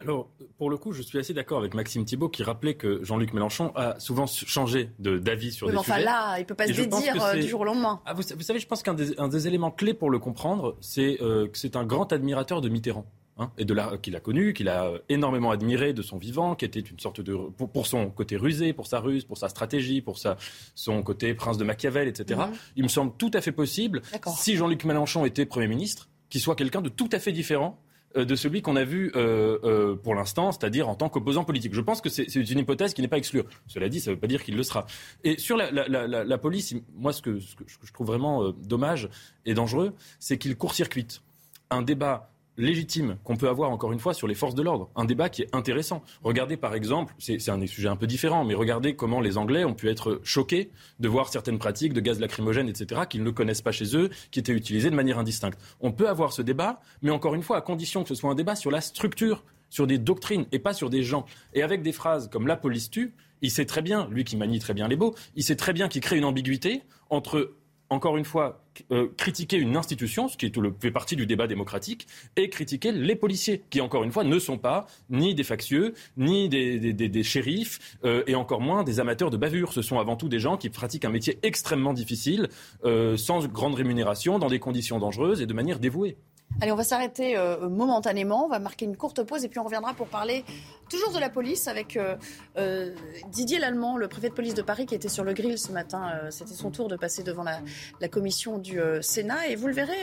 Alors, 0.04 0.30
pour 0.58 0.70
le 0.70 0.78
coup, 0.78 0.92
je 0.92 1.02
suis 1.02 1.18
assez 1.18 1.34
d'accord 1.34 1.60
avec 1.60 1.74
Maxime 1.74 2.06
Thibault 2.06 2.30
qui 2.30 2.44
rappelait 2.44 2.76
que 2.76 3.04
Jean-Luc 3.04 3.34
Mélenchon 3.34 3.72
a 3.76 4.00
souvent 4.00 4.26
changé 4.28 4.90
d'avis 5.00 5.52
sur 5.52 5.68
oui, 5.68 5.74
des 5.74 5.80
enfin 5.80 6.00
là, 6.00 6.38
il 6.38 6.42
ne 6.42 6.46
peut 6.46 6.56
pas 6.56 6.68
se 6.68 6.74
dédire 6.74 7.24
euh, 7.24 7.36
du 7.36 7.48
jour 7.48 7.62
au 7.62 7.66
lendemain. 7.66 8.02
Ah, 8.06 8.14
vous, 8.14 8.22
savez, 8.22 8.60
je 8.60 8.68
pense 8.68 8.84
qu'un 8.84 8.94
des, 8.94 9.48
éléments 9.48 9.72
clés 9.72 9.94
pour 9.94 10.10
le 10.10 10.20
comprendre, 10.20 10.78
c'est 10.82 11.18
que 11.20 11.50
c'est 11.54 11.76
un 11.76 11.86
grand 11.86 12.12
admirateur 12.14 12.62
de 12.62 12.70
Mitterrand. 12.70 13.06
Hein, 13.40 13.52
et 13.58 13.66
de 13.66 13.76
qu'il 13.98 14.16
a 14.16 14.20
connu, 14.20 14.54
qu'il 14.54 14.70
a 14.70 14.92
énormément 15.10 15.50
admiré 15.50 15.94
de 15.94 16.04
son 16.04 16.20
vivant, 16.20 16.54
qui 16.54 16.66
était 16.66 16.80
une 16.80 17.00
sorte 17.00 17.20
de 17.20 17.36
pour, 17.36 17.88
son 17.88 18.12
côté 18.12 18.38
rusé, 18.38 18.74
pour 18.74 18.86
sa 18.86 19.00
ruse, 19.00 19.24
pour 19.24 19.40
sa 19.40 19.50
stratégie, 19.50 20.02
pour 20.02 20.20
sa, 20.20 20.38
son 20.76 21.02
côté 21.02 21.34
prince 21.34 21.58
de 21.58 21.64
Machiavel, 21.64 22.08
etc. 22.08 22.42
Mhm. 22.48 22.56
Il 22.76 22.84
me 22.84 22.90
semble 22.90 23.12
tout 23.18 23.32
à 23.34 23.42
fait 23.42 23.52
possible, 23.52 24.04
si 24.36 24.56
Jean-Luc 24.56 24.86
Mélenchon 24.86 25.26
était 25.26 25.48
Premier 25.48 25.68
ministre, 25.68 26.10
qu'il 26.30 26.42
soit 26.42 26.56
quelqu'un 26.56 26.82
de 26.82 26.90
tout 26.90 27.10
à 27.12 27.18
fait 27.18 27.32
différent 27.32 27.80
euh, 27.80 27.93
de 28.16 28.36
celui 28.36 28.62
qu'on 28.62 28.76
a 28.76 28.84
vu 28.84 29.12
euh, 29.16 29.58
euh, 29.64 29.96
pour 29.96 30.16
l'instant, 30.16 30.52
c'est-à-dire 30.52 30.90
en 30.90 30.96
tant 30.96 31.10
qu'opposant 31.10 31.44
politique. 31.44 31.74
Je 31.74 31.82
pense 31.82 32.02
que 32.02 32.10
c'est 32.10 32.28
une 32.28 32.60
hypothèse 32.60 32.94
qui 32.94 33.02
n'est 33.02 33.08
pas 33.08 33.18
exclue. 33.18 33.44
Cela 33.68 33.90
dit, 33.90 34.00
ça 34.00 34.12
ne 34.12 34.16
veut 34.16 34.20
pas 34.20 34.28
dire 34.28 34.44
qu'il 34.44 34.56
le 34.56 34.64
sera. 34.64 34.86
Et 35.24 35.38
sur 35.38 35.58
la, 35.58 36.38
police, 36.38 36.76
moi, 36.96 37.14
ce 37.14 37.22
que, 37.22 37.40
ce 37.40 37.56
que, 37.56 37.64
je 37.84 37.94
trouve 37.94 38.08
vraiment 38.08 38.52
dommage 38.52 39.10
et 39.46 39.54
dangereux, 39.54 39.94
c'est 40.20 40.38
qu'il 40.38 40.56
court-circuite 40.56 41.22
un 41.70 41.82
débat 41.82 42.33
légitime 42.58 43.18
qu'on 43.24 43.36
peut 43.36 43.50
avoir 43.50 43.72
encore 43.72 43.92
une 43.92 44.00
fois 44.00 44.14
sur 44.14 44.28
les 44.28 44.36
forces 44.36 44.56
de 44.56 44.62
l'ordre. 44.62 44.90
Un 44.96 45.06
débat 45.06 45.30
qui 45.30 45.44
est 45.44 45.56
intéressant. 45.56 46.04
Regardez 46.24 46.58
par 46.58 46.76
exemple, 46.76 47.14
c'est 47.20 47.50
un 47.50 47.66
sujet 47.66 47.88
un 47.88 47.96
peu 47.96 48.08
différent, 48.08 48.46
mais 48.46 48.54
regardez 48.54 48.96
comment 48.96 49.22
les 49.22 49.38
Anglais 49.38 49.64
ont 49.64 49.74
pu 49.74 49.90
être 49.90 50.22
choqués 50.24 50.72
de 51.00 51.08
voir 51.08 51.30
certaines 51.30 51.58
pratiques 51.58 51.94
de 51.94 52.02
gaz 52.02 52.20
lacrymogène, 52.20 52.70
etc., 52.70 53.02
qu'ils 53.10 53.24
ne 53.24 53.32
connaissent 53.32 53.62
pas 53.62 53.72
chez 53.72 53.96
eux, 53.96 54.10
qui 54.32 54.40
étaient 54.40 54.54
utilisées 54.54 54.90
de 54.90 54.96
manière 54.96 55.20
indistincte. 55.20 55.60
On 55.82 55.92
peut 55.92 56.08
avoir 56.08 56.34
ce 56.34 56.42
débat, 56.42 56.82
mais 57.02 57.12
encore 57.12 57.36
une 57.36 57.44
fois, 57.44 57.58
à 57.58 57.62
condition 57.62 58.04
que 58.04 58.10
ce 58.10 58.16
soit 58.16 58.30
un 58.30 58.36
débat 58.36 58.56
sur 58.56 58.72
la 58.72 58.82
structure, 58.82 59.44
sur 59.70 59.88
des 59.88 59.98
doctrines 59.98 60.46
et 60.52 60.60
pas 60.60 60.74
sur 60.74 60.90
des 60.90 61.04
gens. 61.04 61.26
Et 61.54 61.64
avec 61.64 61.82
des 61.82 61.92
phrases 61.92 62.30
comme 62.30 62.48
la 62.48 62.56
police 62.56 62.90
tue, 62.92 63.14
il 63.42 63.52
sait 63.52 63.66
très 63.66 63.82
bien, 63.82 64.08
lui 64.12 64.24
qui 64.24 64.38
manie 64.38 64.60
très 64.60 64.74
bien 64.74 64.88
les 64.88 64.96
mots, 64.96 65.16
il 65.36 65.44
sait 65.44 65.56
très 65.56 65.74
bien 65.74 65.88
qu'il 65.88 66.02
crée 66.02 66.18
une 66.18 66.26
ambiguïté 66.26 66.84
entre 67.10 67.54
encore 67.94 68.18
une 68.18 68.26
fois, 68.26 68.64
euh, 68.92 69.08
critiquer 69.18 69.58
une 69.58 69.78
institution, 69.78 70.28
ce 70.28 70.36
qui 70.36 70.52
fait 70.80 70.92
partie 70.92 71.16
du 71.16 71.26
débat 71.26 71.48
démocratique, 71.48 72.08
et 72.36 72.50
critiquer 72.50 72.92
les 72.92 73.16
policiers, 73.16 73.64
qui 73.70 73.82
encore 73.82 74.04
une 74.04 74.12
fois 74.12 74.24
ne 74.24 74.40
sont 74.40 74.58
pas 74.58 74.88
ni 75.10 75.36
des 75.36 75.44
factieux, 75.44 75.94
ni 76.18 76.50
des, 76.50 77.24
shérifs, 77.24 77.98
euh, 78.04 78.24
et 78.28 78.36
encore 78.36 78.62
moins 78.62 78.84
des 78.84 79.00
amateurs 79.00 79.30
de 79.30 79.38
bavure. 79.38 79.74
Ce 79.74 79.82
sont 79.82 80.00
avant 80.00 80.16
tout 80.16 80.28
des 80.28 80.40
gens 80.40 80.58
qui 80.58 80.70
pratiquent 80.70 81.06
un 81.06 81.10
métier 81.10 81.40
extrêmement 81.44 81.94
difficile, 81.94 82.50
euh, 82.84 83.16
sans 83.16 83.46
grande 83.48 83.76
rémunération, 83.76 84.40
dans 84.40 84.50
des 84.50 84.60
conditions 84.60 85.00
dangereuses 85.00 85.42
et 85.42 85.46
de 85.46 85.54
manière 85.54 85.80
dévouée. 85.80 86.18
Allez, 86.62 86.72
on 86.72 86.76
va 86.76 86.84
s'arrêter 86.84 87.38
euh, 87.38 87.68
momentanément, 87.70 88.46
on 88.46 88.48
va 88.48 88.60
marquer 88.60 88.86
une 88.86 88.96
courte 88.96 89.24
pause 89.24 89.44
et 89.44 89.50
puis 89.50 89.60
on 89.60 89.64
reviendra 89.64 89.94
pour 89.94 90.08
parler 90.08 90.46
toujours 90.90 91.12
de 91.12 91.20
la 91.20 91.30
police 91.30 91.68
avec 91.68 91.98
euh, 91.98 92.16
euh, 92.58 92.94
Didier 93.30 93.60
Lallemand, 93.60 93.98
le 93.98 94.08
préfet 94.08 94.30
de 94.30 94.34
police 94.34 94.54
de 94.54 94.62
Paris 94.62 94.86
qui 94.86 94.96
était 94.96 95.10
sur 95.10 95.24
le 95.24 95.34
grill 95.34 95.58
ce 95.58 95.72
matin. 95.72 96.12
C'était 96.30 96.54
son 96.54 96.72
tour 96.72 96.88
de 96.88 96.96
passer 96.96 97.24
devant 97.24 97.44
la, 97.44 98.08
commission 98.08 98.60
du 98.60 98.80
Sénat 99.02 99.48
et 99.48 99.56
vous 99.56 99.68
le 99.68 99.74
verrez, 99.74 99.98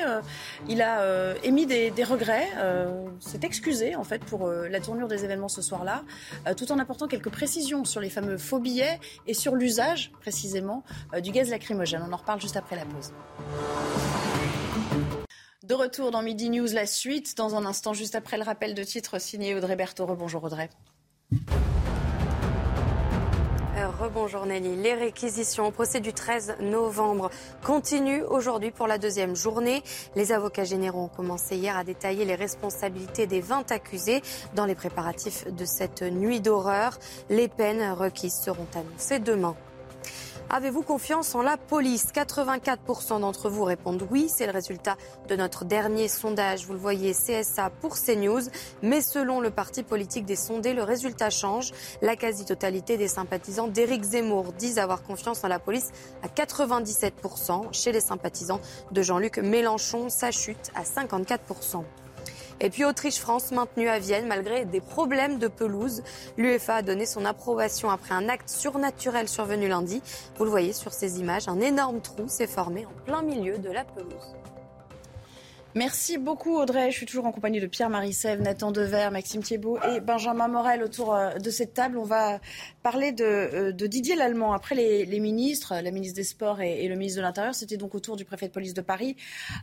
il 0.69 0.83
a 0.83 1.35
émis 1.45 1.67
des, 1.67 1.91
des 1.91 2.03
regrets, 2.03 2.49
s'est 3.21 3.41
excusé 3.43 3.95
en 3.95 4.05
fait 4.05 4.25
pour 4.25 4.49
la 4.49 4.81
tournure 4.81 5.07
des 5.07 5.25
événements 5.25 5.49
ce 5.49 5.63
soir-là, 5.63 6.03
tout 6.57 6.73
en 6.73 6.79
apportant 6.79 7.07
quelques 7.07 7.31
précisions 7.31 7.85
sur 7.85 8.01
les 8.01 8.11
fameux 8.11 8.39
faux 8.39 8.59
billets 8.59 8.99
et 9.27 9.35
sur 9.35 9.55
l'usage 9.55 10.11
précisément 10.21 10.83
du 11.23 11.31
gaz 11.31 11.51
lacrymogène. 11.51 12.03
On 12.09 12.13
en 12.13 12.17
reparle 12.17 12.41
juste 12.41 12.57
après 12.57 12.77
la 12.77 12.85
pause. 12.85 13.13
De 15.71 15.77
retour 15.77 16.11
dans 16.11 16.21
Midi 16.21 16.51
News, 16.51 16.67
la 16.73 16.85
suite, 16.85 17.37
dans 17.37 17.55
un 17.55 17.65
instant, 17.65 17.95
juste 17.95 18.17
après 18.17 18.37
le 18.37 18.43
rappel 18.43 18.75
de 18.75 18.83
titre 18.83 19.21
signé 19.21 19.55
Audrey 19.55 19.77
Berthaud. 19.77 20.17
Bonjour 20.17 20.43
Audrey. 20.43 20.69
Euh, 23.77 23.89
rebonjour 24.01 24.47
Nelly. 24.47 24.75
Les 24.75 24.95
réquisitions 24.95 25.69
au 25.69 25.71
procès 25.71 26.01
du 26.01 26.13
13 26.13 26.57
novembre 26.59 27.31
continuent 27.63 28.25
aujourd'hui 28.25 28.73
pour 28.73 28.89
la 28.89 28.99
deuxième 28.99 29.37
journée. 29.37 29.85
Les 30.17 30.33
avocats 30.33 30.65
généraux 30.65 31.05
ont 31.05 31.09
commencé 31.17 31.57
hier 31.57 31.77
à 31.77 31.85
détailler 31.85 32.25
les 32.25 32.35
responsabilités 32.35 33.29
des 33.29 33.41
20 33.41 33.71
accusés 33.71 34.23
dans 34.57 34.67
les 34.67 34.75
préparatifs 34.75 35.47
de 35.47 35.65
cette 35.65 36.03
nuit 36.03 36.41
d'horreur. 36.41 36.99
Les 37.29 37.47
peines 37.47 37.93
requises 37.93 38.41
seront 38.43 38.67
annoncées 38.75 39.21
demain. 39.21 39.55
Avez-vous 40.53 40.83
confiance 40.83 41.37
en 41.37 41.43
la 41.43 41.57
police? 41.57 42.09
84% 42.13 43.21
d'entre 43.21 43.49
vous 43.49 43.63
répondent 43.63 44.05
oui. 44.11 44.29
C'est 44.29 44.47
le 44.47 44.53
résultat 44.53 44.97
de 45.29 45.37
notre 45.37 45.65
dernier 45.65 46.09
sondage. 46.09 46.67
Vous 46.67 46.73
le 46.73 46.79
voyez, 46.81 47.13
CSA 47.13 47.71
pour 47.71 47.95
CNews. 47.95 48.43
Mais 48.83 49.01
selon 49.01 49.41
le 49.41 49.51
parti 49.51 49.85
politique 49.85 50.25
des 50.25 50.35
sondés, 50.35 50.75
le 50.75 50.83
résultat 50.83 51.31
change. 51.31 51.71
La 52.03 52.17
quasi-totalité 52.17 52.97
des 52.97 53.07
sympathisants 53.07 53.69
d'Éric 53.69 54.03
Zemmour 54.03 54.53
disent 54.55 54.79
avoir 54.79 55.05
confiance 55.05 55.45
en 55.45 55.49
la 55.49 55.61
police 55.61 55.93
à 56.25 56.27
97%. 56.27 57.73
Chez 57.73 57.93
les 57.93 58.01
sympathisants 58.01 58.61
de 58.91 59.03
Jean-Luc 59.03 59.39
Mélenchon, 59.39 60.09
ça 60.09 60.33
chute 60.33 60.73
à 60.75 60.83
54%. 60.83 61.85
Et 62.61 62.69
puis 62.69 62.85
Autriche-France 62.85 63.53
maintenue 63.53 63.89
à 63.89 63.99
Vienne 63.99 64.27
malgré 64.27 64.67
des 64.67 64.81
problèmes 64.81 65.39
de 65.39 65.49
pelouse. 65.49 66.03
L'UEFA 66.37 66.77
a 66.77 66.83
donné 66.83 67.07
son 67.07 67.25
approbation 67.25 67.89
après 67.91 68.15
un 68.15 68.29
acte 68.29 68.51
surnaturel 68.51 69.29
survenu 69.29 69.69
lundi. 69.69 70.03
Vous 70.37 70.45
le 70.45 70.51
voyez 70.51 70.75
sur 70.75 70.93
ces 70.93 71.21
images, 71.21 71.49
un 71.49 71.61
énorme 71.61 72.01
trou 72.01 72.29
s'est 72.29 72.47
formé 72.47 72.85
en 72.85 73.05
plein 73.05 73.23
milieu 73.23 73.59
de 73.59 73.71
la 73.71 73.85
pelouse. 73.85 74.40
Merci 75.77 76.19
beaucoup 76.19 76.57
Audrey. 76.57 76.91
Je 76.91 76.97
suis 76.97 77.07
toujours 77.07 77.27
en 77.27 77.33
compagnie 77.33 77.61
de 77.61 77.67
Pierre-Marie 77.69 78.13
Sèvres, 78.13 78.43
Nathan 78.43 78.73
Dever, 78.73 79.09
Maxime 79.13 79.41
Thiebaud 79.41 79.79
et 79.95 80.01
Benjamin 80.01 80.49
Morel 80.49 80.83
autour 80.83 81.15
euh, 81.15 81.35
de 81.35 81.49
cette 81.49 81.75
table. 81.75 81.97
On 81.97 82.05
va 82.05 82.41
parler 82.83 83.13
de, 83.13 83.25
euh, 83.25 83.73
Didier 83.73 84.17
Lallemand. 84.17 84.53
Après 84.53 84.75
les, 84.75 85.21
ministres, 85.21 85.75
la 85.81 85.93
ministre 85.93 86.17
des 86.17 86.25
Sports 86.25 86.61
et, 86.61 86.89
le 86.89 86.97
ministre 86.97 87.19
de 87.19 87.23
l'Intérieur, 87.23 87.55
c'était 87.55 87.77
donc 87.77 87.95
au 87.95 88.01
tour 88.01 88.17
du 88.17 88.25
préfet 88.25 88.49
de 88.49 88.53
police 88.53 88.75
de 88.75 88.81
Paris. 88.81 89.15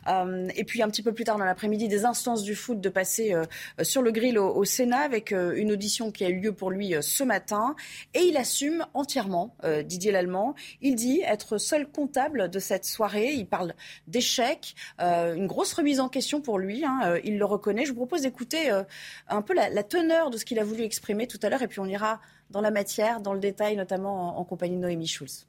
Euh, 0.06 0.48
et 0.56 0.64
puis 0.64 0.82
un 0.82 0.88
petit 0.88 1.02
peu 1.02 1.12
plus 1.12 1.24
tard 1.24 1.36
dans 1.36 1.44
l'après-midi, 1.44 1.88
des 1.88 2.06
instances 2.06 2.42
du 2.42 2.54
foot 2.54 2.80
de 2.80 2.88
passer 2.88 3.34
sur 3.82 4.00
le 4.00 4.10
grill 4.10 4.38
au, 4.38 4.64
Sénat 4.64 5.00
avec 5.00 5.32
une 5.32 5.72
audition 5.72 6.10
qui 6.10 6.24
a 6.24 6.30
eu 6.30 6.40
lieu 6.40 6.52
pour 6.52 6.70
lui 6.70 6.94
ce 7.02 7.22
matin. 7.22 7.76
Et 8.14 8.20
il 8.20 8.36
assume 8.38 8.86
entièrement, 8.94 9.54
Didier 9.84 10.12
Lallemand. 10.12 10.54
Il 10.80 10.94
dit 10.94 11.20
être 11.26 11.58
seul 11.58 11.86
comptable 11.86 12.48
de 12.48 12.58
cette 12.58 12.84
soirée. 12.86 13.32
Il 13.32 13.46
parle 13.46 13.74
d'échec, 14.06 14.74
une 14.98 15.46
grosse 15.46 15.74
remise 15.74 15.97
en 16.00 16.08
question 16.08 16.40
pour 16.40 16.58
lui. 16.58 16.84
Hein, 16.84 17.00
euh, 17.04 17.20
il 17.24 17.38
le 17.38 17.44
reconnaît. 17.44 17.84
Je 17.84 17.90
vous 17.90 17.96
propose 17.96 18.22
d'écouter 18.22 18.70
euh, 18.70 18.82
un 19.28 19.42
peu 19.42 19.54
la, 19.54 19.82
teneur 19.82 20.30
de 20.30 20.36
ce 20.36 20.44
qu'il 20.44 20.58
a 20.58 20.64
voulu 20.64 20.82
exprimer 20.82 21.26
tout 21.26 21.38
à 21.42 21.48
l'heure, 21.48 21.62
et 21.62 21.68
puis 21.68 21.80
on 21.80 21.86
ira 21.86 22.20
dans 22.50 22.60
la 22.60 22.70
matière, 22.70 23.20
dans 23.20 23.32
le 23.32 23.40
détail, 23.40 23.76
notamment 23.76 24.38
en, 24.38 24.44
compagnie 24.44 24.76
de 24.76 24.80
Noémie 24.80 25.06
Schulz. 25.06 25.46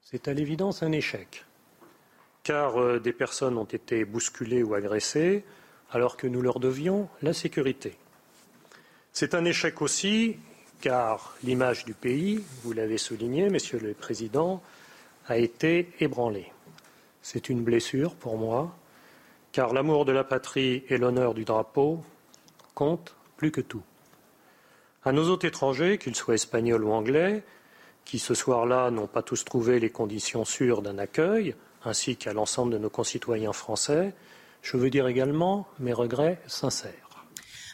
C'est 0.00 0.28
à 0.28 0.32
l'évidence 0.32 0.82
un 0.82 0.92
échec, 0.92 1.44
car 2.42 2.80
euh, 2.80 2.98
des 2.98 3.12
personnes 3.12 3.58
ont 3.58 3.64
été 3.64 4.04
bousculées 4.04 4.62
ou 4.62 4.74
agressées, 4.74 5.44
alors 5.90 6.16
que 6.16 6.26
nous 6.26 6.42
leur 6.42 6.60
devions 6.60 7.08
la 7.22 7.32
sécurité. 7.32 7.96
C'est 9.12 9.34
un 9.34 9.44
échec 9.44 9.80
aussi, 9.82 10.36
car 10.80 11.36
l'image 11.42 11.84
du 11.84 11.94
pays, 11.94 12.44
vous 12.62 12.72
l'avez 12.72 12.98
souligné, 12.98 13.48
Monsieur 13.48 13.78
le 13.78 13.94
Président, 13.94 14.62
a 15.26 15.36
été 15.36 15.90
ébranlée. 16.00 16.52
C'est 17.30 17.50
une 17.50 17.62
blessure 17.62 18.14
pour 18.14 18.38
moi, 18.38 18.74
car 19.52 19.74
l'amour 19.74 20.06
de 20.06 20.12
la 20.12 20.24
patrie 20.24 20.84
et 20.88 20.96
l'honneur 20.96 21.34
du 21.34 21.44
drapeau 21.44 22.02
comptent 22.74 23.16
plus 23.36 23.50
que 23.50 23.60
tout. 23.60 23.82
À 25.04 25.12
nos 25.12 25.28
hôtes 25.28 25.44
étrangers, 25.44 25.98
qu'ils 25.98 26.14
soient 26.14 26.36
espagnols 26.36 26.84
ou 26.84 26.90
anglais, 26.90 27.42
qui 28.06 28.18
ce 28.18 28.32
soir-là 28.32 28.90
n'ont 28.90 29.06
pas 29.06 29.20
tous 29.20 29.44
trouvé 29.44 29.78
les 29.78 29.90
conditions 29.90 30.46
sûres 30.46 30.80
d'un 30.80 30.96
accueil, 30.96 31.54
ainsi 31.84 32.16
qu'à 32.16 32.32
l'ensemble 32.32 32.72
de 32.72 32.78
nos 32.78 32.88
concitoyens 32.88 33.52
français, 33.52 34.14
je 34.62 34.78
veux 34.78 34.88
dire 34.88 35.06
également 35.06 35.68
mes 35.80 35.92
regrets 35.92 36.40
sincères. 36.46 37.07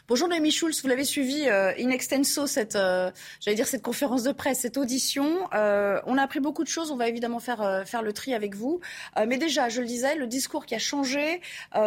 Bonjour 0.06 0.28
Noémie 0.28 0.50
Schulz, 0.50 0.82
vous 0.82 0.88
l'avez 0.88 1.04
suivi 1.04 1.48
euh, 1.48 1.72
in 1.78 1.88
extenso 1.88 2.46
cette, 2.46 2.76
euh, 2.76 3.10
j'allais 3.40 3.54
dire 3.54 3.66
cette 3.66 3.80
conférence 3.80 4.22
de 4.22 4.32
presse, 4.32 4.60
cette 4.60 4.76
audition. 4.76 5.48
Euh, 5.54 5.98
on 6.04 6.18
a 6.18 6.22
appris 6.22 6.40
beaucoup 6.40 6.62
de 6.62 6.68
choses. 6.68 6.90
On 6.90 6.96
va 6.96 7.08
évidemment 7.08 7.40
faire 7.40 7.84
faire 7.86 8.02
le 8.02 8.12
tri 8.12 8.34
avec 8.34 8.54
vous. 8.54 8.80
mais 9.26 9.38
déjà, 9.38 9.70
je 9.70 9.80
le 9.80 9.86
disais, 9.86 10.14
le 10.14 10.26
discours 10.26 10.66
qui 10.66 10.74
a 10.74 10.78
changé, 10.78 11.40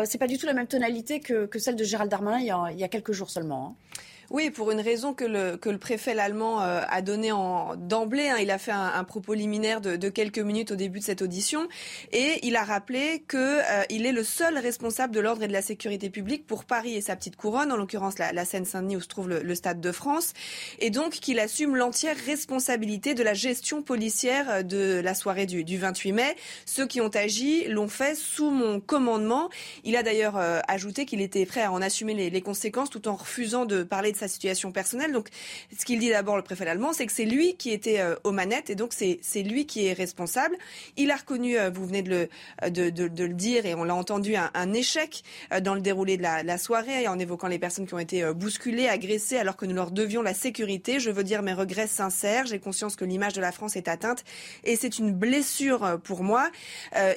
c'est 0.05 0.17
pas 0.17 0.25
du 0.25 0.39
tout 0.39 0.47
la 0.47 0.53
même 0.53 0.65
tonalité 0.65 1.19
que, 1.19 1.47
celle 1.59 1.75
de 1.75 1.83
Gérald 1.83 2.09
Darmanin 2.09 2.39
il 2.71 2.79
y 2.79 2.83
a, 2.83 2.87
quelques 2.87 3.11
jours 3.11 3.29
seulement. 3.29 3.77
Hein. 3.77 3.97
Oui, 4.29 4.49
pour 4.49 4.71
une 4.71 4.81
raison 4.81 5.13
que 5.13 5.23
le, 5.23 5.55
que 5.55 5.69
le 5.69 5.77
préfet 5.77 6.19
allemand 6.19 6.61
euh, 6.61 6.81
a 6.89 7.01
donné 7.01 7.29
d'emblée. 7.77 8.27
Hein. 8.27 8.37
il 8.41 8.51
a 8.51 8.57
fait 8.57 8.71
un, 8.71 9.03
propos 9.05 9.33
liminaire 9.33 9.79
de, 9.79 9.95
de, 9.95 10.09
quelques 10.09 10.39
minutes 10.39 10.71
au 10.71 10.75
début 10.75 10.99
de 10.99 11.03
cette 11.05 11.21
audition 11.21 11.69
et 12.11 12.45
il 12.45 12.57
a 12.57 12.63
rappelé 12.65 13.23
qu'il 13.29 13.39
euh, 13.39 13.83
est 13.89 14.11
le 14.11 14.23
seul 14.23 14.57
responsable 14.57 15.13
de 15.15 15.21
l'ordre 15.21 15.43
et 15.43 15.47
de 15.47 15.53
la 15.53 15.61
sécurité 15.61 16.09
publique 16.09 16.45
pour 16.45 16.65
Paris 16.65 16.95
et 16.95 17.01
sa 17.01 17.15
petite 17.15 17.37
couronne, 17.37 17.71
en 17.71 17.77
l'occurrence 17.77 18.19
la, 18.19 18.33
la 18.33 18.43
Seine-Saint-Denis 18.43 18.97
où 18.97 19.01
se 19.01 19.07
trouve 19.07 19.29
le, 19.29 19.41
le, 19.41 19.55
Stade 19.55 19.79
de 19.79 19.91
France, 19.93 20.33
et 20.79 20.89
donc 20.89 21.13
qu'il 21.13 21.39
assume 21.39 21.77
l'entière 21.77 22.17
responsabilité 22.25 23.13
de 23.13 23.23
la 23.23 23.33
gestion 23.33 23.81
policière 23.81 24.49
euh, 24.49 24.61
de 24.61 24.99
la 24.99 25.15
soirée 25.15 25.45
du, 25.45 25.63
du 25.63 25.77
28 25.77 26.11
mai. 26.11 26.35
Ceux 26.65 26.85
qui 26.85 26.99
ont 26.99 27.07
agi 27.07 27.65
l'ont 27.69 27.87
fait 27.87 28.15
sous 28.15 28.51
mon 28.51 28.81
commandement. 28.81 29.49
Il 29.85 29.95
a 29.95 30.03
d'ailleurs 30.03 30.37
ajouté 30.67 31.05
qu'il 31.05 31.21
était 31.21 31.45
prêt 31.45 31.63
à 31.63 31.71
en 31.71 31.81
assumer 31.81 32.13
les, 32.13 32.29
les 32.29 32.41
conséquences 32.41 32.89
tout 32.89 33.07
en 33.07 33.15
refusant 33.15 33.65
de 33.65 33.83
parler 33.83 34.11
de 34.11 34.16
sa 34.17 34.27
situation 34.27 34.71
personnelle. 34.71 35.11
Donc, 35.11 35.29
ce 35.77 35.85
qu'il 35.85 35.99
dit 35.99 36.09
d'abord, 36.09 36.35
le 36.35 36.43
préfet 36.43 36.67
allemand, 36.67 36.93
c'est 36.93 37.05
que 37.05 37.11
c'est 37.11 37.25
lui 37.25 37.55
qui 37.55 37.71
était 37.71 37.99
euh, 37.99 38.15
aux 38.23 38.31
manettes 38.31 38.69
et 38.69 38.75
donc 38.75 38.93
c'est 38.93 39.43
lui 39.43 39.65
qui 39.65 39.85
est 39.85 39.93
responsable. 39.93 40.57
Il 40.97 41.11
a 41.11 41.15
reconnu, 41.15 41.57
euh, 41.57 41.69
vous 41.69 41.85
venez 41.85 42.01
de 42.01 42.09
le, 42.09 42.29
euh, 42.63 42.69
de, 42.69 42.89
de, 42.89 43.23
le 43.23 43.33
dire 43.33 43.65
et 43.65 43.75
on 43.75 43.83
l'a 43.83 43.95
entendu, 43.95 44.35
un, 44.35 44.73
échec 44.73 45.23
dans 45.61 45.73
le 45.73 45.81
déroulé 45.81 46.17
de 46.17 46.21
la, 46.21 46.43
la, 46.43 46.57
soirée 46.57 47.07
en 47.07 47.17
évoquant 47.17 47.47
les 47.47 47.57
personnes 47.57 47.87
qui 47.87 47.93
ont 47.93 47.99
été 47.99 48.31
bousculées, 48.33 48.87
agressées 48.87 49.37
alors 49.37 49.55
que 49.55 49.65
nous 49.65 49.73
leur 49.73 49.91
devions 49.91 50.21
la 50.21 50.33
sécurité. 50.33 50.99
Je 50.99 51.09
veux 51.09 51.23
dire 51.23 51.41
mes 51.41 51.53
regrets 51.53 51.87
sincères. 51.87 52.45
J'ai 52.45 52.59
conscience 52.59 52.95
que 52.95 53.05
l'image 53.05 53.33
de 53.33 53.41
la 53.41 53.51
France 53.51 53.75
est 53.75 53.87
atteinte 53.87 54.23
et 54.63 54.75
c'est 54.75 54.99
une 54.99 55.13
blessure 55.13 55.99
pour 56.03 56.23
moi. 56.23 56.49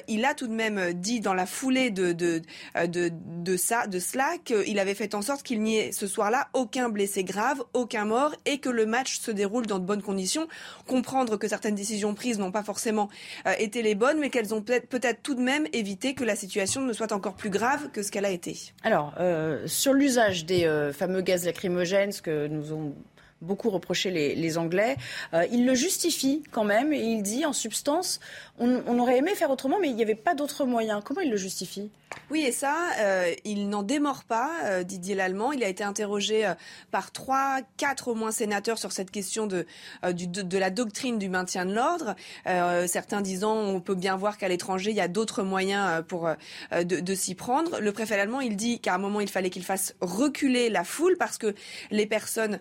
il 0.07 0.23
a 0.25 0.33
tout 0.33 0.47
de 0.47 0.53
même 0.53 0.93
dit 0.93 1.19
dans 1.19 1.33
la 1.33 1.45
foulée 1.45 1.89
de, 1.89 2.13
de, 2.13 2.41
de, 2.87 3.11
de 3.11 3.57
ça, 3.57 3.87
de 3.87 3.99
cela, 3.99 4.37
qu'il 4.45 4.79
avait 4.79 4.95
fait 4.95 5.13
en 5.13 5.21
sorte 5.21 5.43
qu'il 5.43 5.61
n'y 5.61 5.77
ait 5.77 5.91
ce 5.91 6.07
soir-là 6.07 6.49
aucun 6.53 6.89
blessé 6.91 7.23
grave, 7.23 7.63
aucun 7.73 8.05
mort 8.05 8.35
et 8.45 8.59
que 8.59 8.69
le 8.69 8.85
match 8.85 9.19
se 9.19 9.31
déroule 9.31 9.65
dans 9.65 9.79
de 9.79 9.85
bonnes 9.85 10.01
conditions. 10.01 10.47
Comprendre 10.87 11.37
que 11.37 11.47
certaines 11.47 11.75
décisions 11.75 12.13
prises 12.13 12.39
n'ont 12.39 12.51
pas 12.51 12.63
forcément 12.63 13.09
euh, 13.47 13.53
été 13.57 13.81
les 13.81 13.95
bonnes, 13.95 14.19
mais 14.19 14.29
qu'elles 14.29 14.53
ont 14.53 14.61
peut-être 14.61 15.21
tout 15.23 15.35
de 15.35 15.41
même 15.41 15.67
évité 15.73 16.13
que 16.13 16.23
la 16.23 16.35
situation 16.35 16.81
ne 16.81 16.93
soit 16.93 17.11
encore 17.11 17.35
plus 17.35 17.49
grave 17.49 17.89
que 17.91 18.03
ce 18.03 18.11
qu'elle 18.11 18.25
a 18.25 18.31
été. 18.31 18.57
Alors, 18.83 19.13
euh, 19.19 19.65
sur 19.67 19.93
l'usage 19.93 20.45
des 20.45 20.65
euh, 20.65 20.93
fameux 20.93 21.21
gaz 21.21 21.45
lacrymogènes, 21.45 22.11
ce 22.11 22.21
que 22.21 22.47
nous 22.47 22.73
ont 22.73 22.93
beaucoup 23.41 23.69
reproché 23.69 24.11
les, 24.11 24.57
Anglais. 24.57 24.97
il 25.51 25.65
le 25.65 25.73
justifie 25.73 26.43
quand 26.51 26.63
même 26.63 26.93
et 26.93 27.01
il 27.01 27.23
dit 27.23 27.45
en 27.45 27.53
substance, 27.53 28.19
on, 28.59 28.83
on 28.87 28.99
aurait 28.99 29.17
aimé 29.17 29.33
faire 29.35 29.49
autrement, 29.49 29.77
mais 29.79 29.89
il 29.89 29.95
n'y 29.95 30.03
avait 30.03 30.15
pas 30.15 30.35
d'autre 30.35 30.65
moyen. 30.65 31.01
Comment 31.01 31.21
il 31.21 31.29
le 31.29 31.37
justifie? 31.37 31.89
Oui, 32.29 32.43
et 32.45 32.51
ça, 32.51 32.75
euh, 32.99 33.33
il 33.43 33.69
n'en 33.69 33.83
démord 33.83 34.23
pas, 34.23 34.51
euh, 34.65 34.83
Didier 34.83 35.15
Lallemand. 35.15 35.51
Il 35.51 35.63
a 35.63 35.67
été 35.67 35.83
interrogé 35.83 36.45
euh, 36.45 36.53
par 36.89 37.11
trois, 37.11 37.59
quatre 37.77 38.09
au 38.09 38.15
moins 38.15 38.31
sénateurs 38.31 38.77
sur 38.77 38.91
cette 38.91 39.11
question 39.11 39.47
de, 39.47 39.65
de, 40.03 40.57
la 40.57 40.69
doctrine 40.69 41.19
du 41.19 41.29
maintien 41.29 41.65
de 41.65 41.73
l'ordre. 41.73 42.15
certains 42.87 43.21
disant 43.21 43.55
on 43.55 43.81
peut 43.81 43.95
bien 43.95 44.15
voir 44.15 44.37
qu'à 44.37 44.47
l'étranger, 44.47 44.91
il 44.91 44.95
y 44.95 45.01
a 45.01 45.07
d'autres 45.07 45.43
moyens 45.43 46.03
pour 46.07 46.29
de, 46.71 46.83
de 46.83 47.15
s'y 47.15 47.35
prendre. 47.35 47.79
Le 47.79 47.91
préfet 47.91 48.19
allemand, 48.19 48.41
il 48.41 48.55
dit 48.55 48.79
qu'à 48.79 48.95
un 48.95 48.97
moment, 48.97 49.21
il 49.21 49.29
fallait 49.29 49.49
qu'il 49.49 49.63
fasse 49.63 49.95
reculer 50.01 50.69
la 50.69 50.83
foule 50.83 51.17
parce 51.17 51.37
que 51.37 51.53
les 51.89 52.05
personnes 52.05 52.59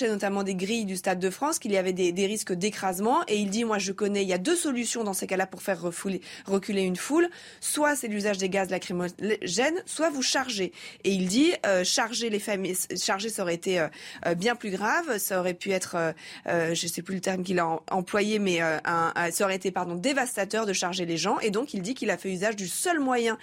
notamment 0.00 0.42
des 0.42 0.54
grilles 0.54 0.86
du 0.86 0.96
Stade 0.96 1.18
de 1.18 1.30
France, 1.30 1.58
qu'il 1.58 1.72
y 1.72 1.76
avait 1.76 1.92
des, 1.92 2.26
risques 2.26 2.52
d'écrasement. 2.52 3.22
Et 3.28 3.36
il 3.36 3.50
dit, 3.50 3.64
moi, 3.64 3.78
je 3.78 3.92
connais, 3.92 4.22
il 4.22 4.28
y 4.28 4.32
a 4.32 4.38
deux 4.38 4.56
solutions 4.56 5.04
dans 5.04 5.12
ces 5.12 5.26
cas-là 5.26 5.46
pour 5.46 5.62
faire 5.62 5.82
reculer 6.46 6.82
une 6.82 6.96
foule. 6.96 7.28
Soit 7.60 7.96
c'est 7.96 8.08
l'usage 8.08 8.38
des 8.38 8.48
gaz 8.48 8.62
gaz 8.62 8.70
lacrymogène, 8.70 9.82
soit 9.86 10.10
vous 10.10 10.22
chargez. 10.22 10.72
Et 11.04 11.10
il 11.10 11.26
dit 11.26 11.52
euh, 11.66 11.84
charger 11.84 12.30
les 12.30 12.38
familles, 12.38 12.76
charger 12.96 13.28
ça 13.28 13.42
aurait 13.42 13.54
été 13.54 13.80
euh, 13.80 13.88
euh, 14.26 14.34
bien 14.34 14.54
plus 14.54 14.70
grave, 14.70 15.18
ça 15.18 15.40
aurait 15.40 15.54
pu 15.54 15.72
être, 15.72 16.14
je 16.46 16.82
je 16.82 16.88
sais 16.88 17.02
plus 17.02 17.14
le 17.14 17.20
terme 17.20 17.44
qu'il 17.44 17.60
a 17.60 17.80
employé, 17.90 18.40
mais 18.40 18.60
un, 18.60 19.12
ça 19.30 19.44
aurait 19.44 19.54
été 19.54 19.70
pardon 19.70 19.94
dévastateur 19.94 20.66
de 20.66 20.72
charger 20.72 21.06
les 21.06 21.16
gens. 21.16 21.38
Et 21.38 21.50
donc 21.50 21.74
il 21.74 21.80
dit 21.80 21.94
qu'il 21.94 22.10
a 22.10 22.18
fait 22.18 22.30
usage 22.30 22.56
du 22.56 22.66
seul 22.66 22.98
moyen 22.98 23.38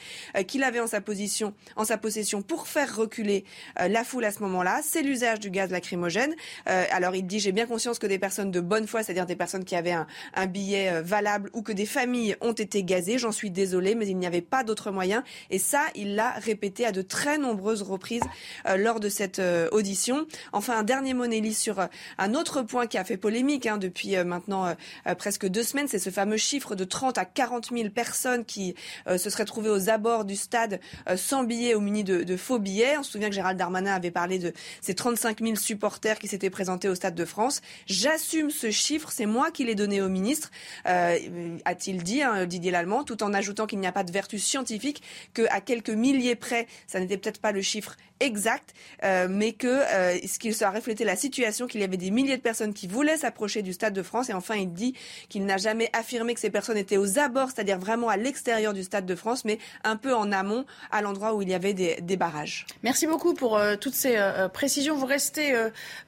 qu'il 0.45 0.63
avait 0.63 0.81
en 0.81 0.87
sa 0.87 0.99
position, 0.99 1.53
en 1.77 1.85
sa 1.85 1.97
possession 1.97 2.41
pour 2.41 2.67
faire 2.67 2.95
reculer 2.95 3.45
la 3.79 4.03
foule 4.03 4.25
à 4.25 4.31
ce 4.31 4.39
moment-là, 4.39 4.81
c'est 4.83 5.01
l'usage 5.01 5.39
du 5.39 5.49
gaz 5.49 5.71
lacrymogène. 5.71 6.35
Alors 6.65 7.15
il 7.15 7.25
dit 7.25 7.39
j'ai 7.39 7.51
bien 7.51 7.65
conscience 7.65 7.99
que 7.99 8.07
des 8.07 8.19
personnes 8.19 8.51
de 8.51 8.59
bonne 8.59 8.87
foi, 8.87 9.03
c'est-à-dire 9.03 9.25
des 9.25 9.35
personnes 9.35 9.65
qui 9.65 9.75
avaient 9.75 9.91
un, 9.91 10.07
un 10.33 10.45
billet 10.45 11.01
valable 11.01 11.49
ou 11.53 11.61
que 11.61 11.71
des 11.71 11.85
familles 11.85 12.35
ont 12.41 12.53
été 12.53 12.83
gazées, 12.83 13.17
j'en 13.17 13.31
suis 13.31 13.51
désolée, 13.51 13.95
mais 13.95 14.07
il 14.07 14.17
n'y 14.17 14.27
avait 14.27 14.41
pas 14.41 14.63
d'autre 14.63 14.91
moyen 14.91 15.23
et 15.49 15.59
ça, 15.59 15.85
il 15.95 16.15
l'a 16.15 16.31
répété 16.31 16.85
à 16.85 16.91
de 16.91 17.01
très 17.01 17.37
nombreuses 17.37 17.81
reprises 17.81 18.23
euh, 18.67 18.77
lors 18.77 18.99
de 18.99 19.09
cette 19.09 19.39
euh, 19.39 19.69
audition. 19.71 20.25
Enfin, 20.53 20.77
un 20.77 20.83
dernier 20.83 21.13
mot, 21.13 21.27
Nelly, 21.27 21.53
sur 21.53 21.79
euh, 21.79 21.87
un 22.17 22.33
autre 22.33 22.61
point 22.61 22.87
qui 22.87 22.97
a 22.97 23.03
fait 23.03 23.17
polémique 23.17 23.65
hein, 23.65 23.77
depuis 23.77 24.15
maintenant 24.23 24.75
presque 25.17 25.47
deux 25.47 25.63
semaines, 25.63 25.87
c'est 25.87 25.99
ce 25.99 26.09
fameux 26.09 26.37
chiffre 26.37 26.75
de 26.75 26.83
30 26.83 27.17
à 27.17 27.25
40 27.25 27.69
000 27.71 27.89
personnes 27.89 28.45
qui 28.45 28.75
se 29.07 29.29
seraient 29.29 29.45
trouvées 29.45 29.69
aux 29.69 29.89
abords 29.89 30.25
du 30.25 30.35
stade 30.35 30.79
sans 31.15 31.43
billets 31.43 31.75
ou 31.75 31.81
munis 31.81 32.03
de, 32.03 32.23
de, 32.23 32.37
faux 32.37 32.59
billets. 32.59 32.97
On 32.97 33.03
se 33.03 33.11
souvient 33.11 33.29
que 33.29 33.35
Gérald 33.35 33.57
Darmanin 33.57 33.93
avait 33.93 34.11
parlé 34.11 34.39
de 34.39 34.53
ces 34.81 34.95
35 34.95 35.41
000 35.41 35.55
supporters 35.55 36.19
qui 36.19 36.27
s'étaient 36.29 36.49
présentés 36.49 36.87
au 36.87 36.95
Stade 36.95 37.15
de 37.15 37.25
France. 37.25 37.61
J'assume 37.87 38.49
ce 38.49 38.71
chiffre, 38.71 39.11
c'est 39.11 39.25
moi 39.25 39.51
qui 39.51 39.65
l'ai 39.65 39.75
donné 39.75 40.01
au 40.01 40.09
ministre, 40.09 40.51
a-t-il 40.85 42.03
dit, 42.03 42.21
hein, 42.21 42.45
Didier 42.45 42.71
Lallemand, 42.71 43.03
tout 43.03 43.23
en 43.23 43.33
ajoutant 43.33 43.67
qu'il 43.67 43.79
n'y 43.79 43.87
a 43.87 43.91
pas 43.91 44.03
de 44.03 44.11
vertu 44.11 44.39
scientifique 44.39 45.01
qu'à 45.33 45.61
quelques 45.61 45.89
milliers 45.89 46.35
près, 46.35 46.67
ça 46.87 46.99
n'était 46.99 47.17
peut-être 47.17 47.41
pas 47.41 47.51
le 47.51 47.61
chiffre 47.61 47.95
exact, 48.19 48.73
euh, 49.03 49.27
mais 49.29 49.53
que 49.53 49.67
euh, 49.67 50.17
ce 50.27 50.39
qu'il 50.39 50.53
a 50.63 50.71
reflété 50.71 51.05
la 51.05 51.15
situation, 51.15 51.67
qu'il 51.67 51.81
y 51.81 51.83
avait 51.83 51.97
des 51.97 52.11
milliers 52.11 52.37
de 52.37 52.41
personnes 52.41 52.73
qui 52.73 52.87
voulaient 52.87 53.17
s'approcher 53.17 53.61
du 53.61 53.73
Stade 53.73 53.93
de 53.93 54.03
France. 54.03 54.29
Et 54.29 54.33
enfin, 54.33 54.55
il 54.55 54.73
dit 54.73 54.93
qu'il 55.29 55.45
n'a 55.45 55.57
jamais 55.57 55.89
affirmé 55.93 56.33
que 56.33 56.39
ces 56.39 56.49
personnes 56.49 56.77
étaient 56.77 56.97
aux 56.97 57.17
abords, 57.17 57.49
c'est-à-dire 57.53 57.79
vraiment 57.79 58.09
à 58.09 58.17
l'extérieur 58.17 58.73
du 58.73 58.83
Stade 58.83 59.05
de 59.05 59.15
France, 59.15 59.45
mais 59.45 59.57
un 59.83 59.95
peu 59.95 60.13
en 60.13 60.31
amont, 60.31 60.65
à 60.91 61.01
l'endroit 61.01 61.33
où 61.33 61.41
il 61.41 61.49
y 61.49 61.53
avait 61.53 61.73
des, 61.73 62.01
des 62.01 62.17
barrages. 62.17 62.65
Merci 62.83 63.07
beaucoup 63.07 63.33
pour 63.33 63.57
euh, 63.57 63.75
toutes 63.77 63.93
ces 63.93 64.17
euh, 64.17 64.49
précisions. 64.49 64.95
Vous 64.95 65.05
restez 65.05 65.55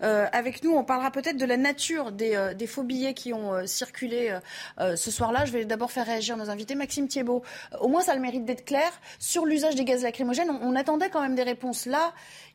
avec 0.02 0.63
nous. 0.63 0.71
On 0.71 0.84
parlera 0.84 1.12
peut-être 1.12 1.38
de 1.38 1.45
la 1.45 1.58
nature 1.58 2.12
des, 2.12 2.54
des 2.56 2.67
faux 2.67 2.84
billets 2.84 3.13
qui 3.13 3.34
ont 3.34 3.65
circulé 3.65 4.38
ce 4.78 5.12
soir-là. 5.12 5.45
Je 5.45 5.52
vais 5.52 5.65
d'abord 5.65 5.91
faire 5.91 6.06
réagir 6.06 6.38
nos 6.38 6.50
invités. 6.50 6.76
Maxime 6.76 7.08
Thiebaud, 7.08 7.43
au 7.80 7.88
moins 7.88 8.02
ça 8.02 8.13
a 8.13 8.15
le 8.15 8.21
mérite 8.21 8.45
d'être 8.45 8.65
clair. 8.65 8.91
Sur 9.19 9.45
l'usage 9.45 9.76
des 9.76 9.86
gaz 9.86 10.04
lacrymogènes, 10.04 10.50
on, 10.50 10.71
on 10.71 10.76
attendait 10.76 11.10
quand 11.10 11.21
même 11.21 11.36
des 11.36 11.43
réponses 11.43 11.86
là 11.86 12.00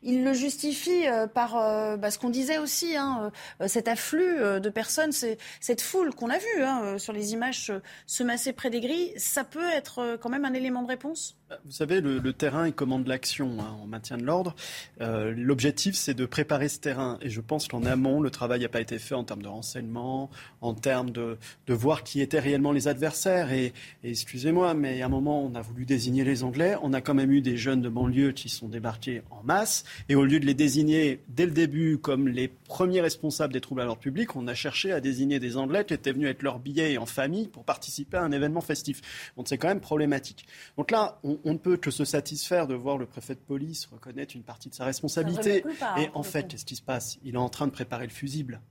il 0.03 0.23
le 0.23 0.33
justifie 0.33 1.07
euh, 1.07 1.27
par 1.27 1.57
euh, 1.57 1.97
bah, 1.97 2.11
ce 2.11 2.19
qu'on 2.19 2.29
disait 2.29 2.57
aussi, 2.57 2.95
hein, 2.95 3.31
euh, 3.61 3.67
cet 3.67 3.87
afflux 3.87 4.59
de 4.59 4.69
personnes, 4.69 5.11
cette 5.11 5.81
foule 5.81 6.13
qu'on 6.13 6.29
a 6.29 6.37
vue 6.37 6.63
hein, 6.63 6.97
sur 6.97 7.13
les 7.13 7.33
images 7.33 7.71
se 8.05 8.23
masser 8.23 8.53
près 8.53 8.69
des 8.69 8.79
grilles. 8.79 9.13
Ça 9.17 9.43
peut 9.43 9.69
être 9.69 10.17
quand 10.21 10.29
même 10.29 10.45
un 10.45 10.53
élément 10.53 10.83
de 10.83 10.87
réponse? 10.87 11.37
Vous 11.65 11.71
savez, 11.71 12.01
le, 12.01 12.33
terrain, 12.33 12.67
il 12.67 12.73
commande 12.73 13.07
l'action 13.07 13.57
hein, 13.59 13.77
en 13.81 13.87
maintien 13.87 14.17
de 14.17 14.23
l'ordre. 14.23 14.55
L'objectif, 14.99 15.95
c'est 15.95 16.13
de 16.13 16.25
préparer 16.25 16.67
ce 16.67 16.79
terrain. 16.79 17.17
Et 17.21 17.29
je 17.29 17.41
pense 17.41 17.67
qu'en 17.67 17.83
amont, 17.83 18.21
le 18.21 18.29
travail 18.29 18.61
n'a 18.61 18.69
pas 18.69 18.81
été 18.81 18.99
fait 18.99 19.15
en 19.15 19.23
termes 19.23 19.41
de 19.41 19.47
renseignement, 19.47 20.29
en 20.61 20.73
termes 20.73 21.11
de, 21.11 21.37
voir 21.67 22.03
qui 22.03 22.21
étaient 22.21 22.39
réellement 22.39 22.71
les 22.71 22.87
adversaires. 22.87 23.51
Et, 23.51 23.73
et 24.03 24.09
excusez-moi, 24.09 24.73
mais 24.73 25.01
à 25.01 25.05
un 25.05 25.09
moment, 25.09 25.43
on 25.43 25.55
a 25.55 25.61
voulu 25.61 25.85
désigner 25.85 26.23
les 26.23 26.43
Anglais. 26.43 26.75
On 26.81 26.93
a 26.93 27.01
quand 27.01 27.13
même 27.13 27.31
eu 27.31 27.41
des 27.41 27.57
jeunes 27.57 27.81
de 27.81 27.89
banlieue 27.89 28.31
qui 28.31 28.49
sont 28.49 28.67
débarqués 28.67 29.21
en 29.31 29.43
masse. 29.43 29.85
Et 30.09 30.15
au 30.15 30.25
lieu 30.25 30.39
de 30.39 30.45
les 30.45 30.53
désigner 30.53 31.21
dès 31.29 31.45
le 31.45 31.51
début 31.51 31.97
comme 31.97 32.27
les 32.27 32.47
premiers 32.47 33.01
responsables 33.01 33.53
des 33.53 33.61
troubles 33.61 33.81
à 33.81 33.85
l'ordre 33.85 34.01
public, 34.01 34.35
on 34.35 34.47
a 34.47 34.53
cherché 34.53 34.91
à 34.91 35.01
désigner 35.01 35.39
des 35.39 35.57
Anglais 35.57 35.85
qui 35.85 35.93
étaient 35.93 36.11
venus 36.11 36.27
avec 36.27 36.43
leur 36.43 36.59
billet 36.59 36.97
en 36.97 37.05
famille 37.05 37.47
pour 37.47 37.63
participer 37.63 38.17
à 38.17 38.23
un 38.23 38.31
événement 38.31 38.61
festif. 38.61 39.31
Donc 39.37 39.47
c'est 39.47 39.57
quand 39.57 39.67
même 39.67 39.81
problématique. 39.81 40.45
Donc 40.77 40.91
là, 40.91 41.19
on, 41.23 41.36
ne 41.45 41.57
peut 41.57 41.77
que 41.77 41.91
se 41.91 42.05
satisfaire 42.05 42.67
de 42.67 42.75
voir 42.75 42.97
le 42.97 43.05
préfet 43.05 43.35
de 43.35 43.39
police 43.39 43.85
reconnaître 43.87 44.35
une 44.35 44.43
partie 44.43 44.69
de 44.69 44.75
sa 44.75 44.85
responsabilité. 44.85 45.63
et 45.67 45.73
hein, 45.81 46.11
en 46.13 46.23
fait, 46.23 46.47
qu'est-ce 46.47 46.65
qui 46.65 46.75
se 46.75 46.81
passe? 46.81 47.17
Il 47.23 47.35
est 47.35 47.37
en 47.37 47.49
train 47.49 47.67
de 47.67 47.71
préparer 47.71 48.05
le 48.05 48.13
fusible. 48.13 48.61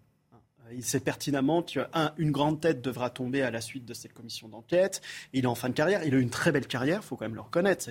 Il 0.73 0.85
sait 0.85 1.01
pertinemment 1.01 1.63
qu'une 1.63 2.33
grande 2.33 2.61
tête 2.61 2.83
devra 2.83 3.11
tomber 3.11 3.43
à 3.43 3.51
la 3.51 3.61
suite 3.61 3.85
de 3.85 3.95
cette 3.95 4.13
commission 4.13 4.49
d'enquête. 4.49 5.01
Il 5.33 5.45
est 5.45 5.49
en 5.49 5.55
fin 5.55 5.69
de 5.69 5.75
carrière. 5.75 6.03
Il 6.05 6.15
a 6.15 6.19
eu 6.19 6.21
une 6.21 6.31
très 6.31 6.51
belle 6.51 6.67
carrière, 6.67 7.01
il 7.03 7.07
faut 7.07 7.17
quand 7.17 7.25
même 7.25 7.37
le 7.37 7.41
reconnaître. 7.41 7.85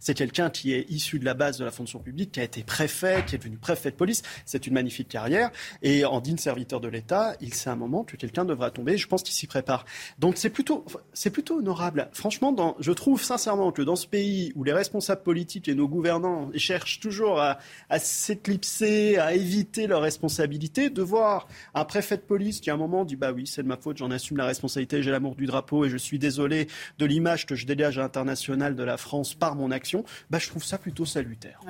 C'est 0.00 0.14
quelqu'un 0.14 0.50
qui 0.50 0.72
est 0.72 0.90
issu 0.90 1.18
de 1.18 1.24
la 1.24 1.34
base 1.34 1.58
de 1.58 1.64
la 1.64 1.70
fonction 1.70 2.00
publique, 2.00 2.32
qui 2.32 2.40
a 2.40 2.42
été 2.42 2.64
préfet, 2.64 3.24
qui 3.26 3.36
est 3.36 3.38
devenu 3.38 3.58
préfet 3.58 3.90
de 3.90 3.96
police. 3.96 4.22
C'est 4.44 4.66
une 4.66 4.74
magnifique 4.74 5.08
carrière. 5.08 5.50
Et 5.82 6.04
en 6.04 6.20
digne 6.20 6.36
serviteur 6.36 6.80
de 6.80 6.88
l'État, 6.88 7.36
il 7.40 7.54
sait 7.54 7.70
un 7.70 7.76
moment 7.76 8.02
que 8.02 8.16
quelqu'un 8.16 8.44
devra 8.44 8.70
tomber. 8.70 8.98
Je 8.98 9.06
pense 9.06 9.22
qu'il 9.22 9.34
s'y 9.34 9.46
prépare. 9.46 9.84
Donc 10.18 10.36
c'est 10.36 10.50
plutôt, 10.50 10.84
c'est 11.12 11.30
plutôt 11.30 11.58
honorable. 11.58 12.08
Franchement, 12.12 12.76
je 12.80 12.92
trouve 12.92 13.22
sincèrement 13.22 13.70
que 13.70 13.82
dans 13.82 13.96
ce 13.96 14.06
pays 14.06 14.52
où 14.56 14.64
les 14.64 14.72
responsables 14.72 15.22
politiques 15.22 15.68
et 15.68 15.74
nos 15.74 15.86
gouvernants 15.86 16.50
cherchent 16.56 16.98
toujours 16.98 17.40
à, 17.40 17.58
à 17.88 17.98
s'éclipser, 18.00 19.16
à 19.18 19.34
éviter 19.34 19.86
leurs 19.86 20.02
responsabilités, 20.02 20.90
de 20.90 21.02
voir 21.02 21.46
un 21.74 21.84
préfet 21.84 22.15
préfet 22.16 22.22
de 22.22 22.26
police 22.26 22.60
qui 22.60 22.70
à 22.70 22.74
un 22.74 22.76
moment 22.76 23.04
dit 23.04 23.16
bah 23.16 23.32
oui 23.32 23.46
c'est 23.46 23.62
de 23.62 23.68
ma 23.68 23.76
faute, 23.76 23.98
j'en 23.98 24.10
assume 24.10 24.36
la 24.36 24.46
responsabilité, 24.46 25.02
j'ai 25.02 25.10
l'amour 25.10 25.34
du 25.34 25.46
drapeau 25.46 25.84
et 25.84 25.90
je 25.90 25.96
suis 25.96 26.18
désolé 26.18 26.68
de 26.98 27.06
l'image 27.06 27.46
que 27.46 27.54
je 27.54 27.66
dégage 27.66 27.98
à 27.98 28.02
l'international 28.02 28.74
de 28.74 28.82
la 28.82 28.96
France 28.96 29.34
par 29.34 29.54
mon 29.54 29.70
action, 29.70 30.04
bah 30.30 30.38
je 30.38 30.48
trouve 30.48 30.64
ça 30.64 30.78
plutôt 30.78 31.04
salutaire. 31.04 31.60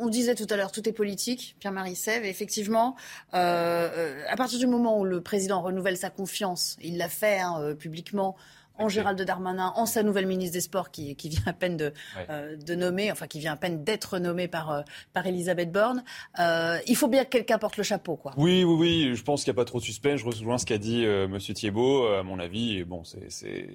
on 0.00 0.08
disait 0.08 0.34
tout 0.34 0.46
à 0.50 0.56
l'heure 0.56 0.72
tout 0.72 0.88
est 0.88 0.92
politique, 0.92 1.56
Pierre-Marie 1.60 1.96
Sèvres, 1.96 2.26
effectivement, 2.26 2.96
euh, 3.34 4.22
à 4.28 4.36
partir 4.36 4.58
du 4.58 4.66
moment 4.66 4.98
où 4.98 5.04
le 5.04 5.20
président 5.20 5.62
renouvelle 5.62 5.96
sa 5.96 6.10
confiance, 6.10 6.76
il 6.82 6.96
l'a 6.98 7.08
fait 7.08 7.40
hein, 7.40 7.74
publiquement 7.78 8.36
en 8.78 8.88
Gérald 8.88 9.20
Darmanin, 9.22 9.72
en 9.76 9.86
sa 9.86 10.02
nouvelle 10.02 10.26
ministre 10.26 10.54
des 10.54 10.60
Sports 10.60 10.90
qui, 10.90 11.16
qui 11.16 11.28
vient 11.28 11.42
à 11.46 11.52
peine 11.52 11.76
de, 11.76 11.92
euh, 12.30 12.56
de, 12.56 12.74
nommer, 12.74 13.12
enfin 13.12 13.26
qui 13.26 13.38
vient 13.38 13.52
à 13.52 13.56
peine 13.56 13.84
d'être 13.84 14.18
nommée 14.18 14.48
par, 14.48 14.70
euh, 14.70 14.82
par 15.12 15.26
Elisabeth 15.26 15.72
Borne. 15.72 16.04
Euh, 16.38 16.78
il 16.86 16.96
faut 16.96 17.08
bien 17.08 17.24
que 17.24 17.30
quelqu'un 17.30 17.58
porte 17.58 17.76
le 17.76 17.82
chapeau, 17.82 18.16
quoi. 18.16 18.32
Oui, 18.36 18.64
oui, 18.64 18.74
oui. 18.74 19.16
Je 19.16 19.22
pense 19.22 19.44
qu'il 19.44 19.52
n'y 19.52 19.56
a 19.56 19.60
pas 19.60 19.64
trop 19.64 19.78
de 19.78 19.84
suspense. 19.84 20.20
Je 20.20 20.26
rejoins 20.26 20.58
ce 20.58 20.66
qu'a 20.66 20.78
dit 20.78 21.04
Monsieur 21.28 21.54
Thiebaud. 21.54 22.06
À 22.06 22.22
mon 22.22 22.38
avis, 22.38 22.84
bon, 22.84 23.02
c'est 23.04 23.68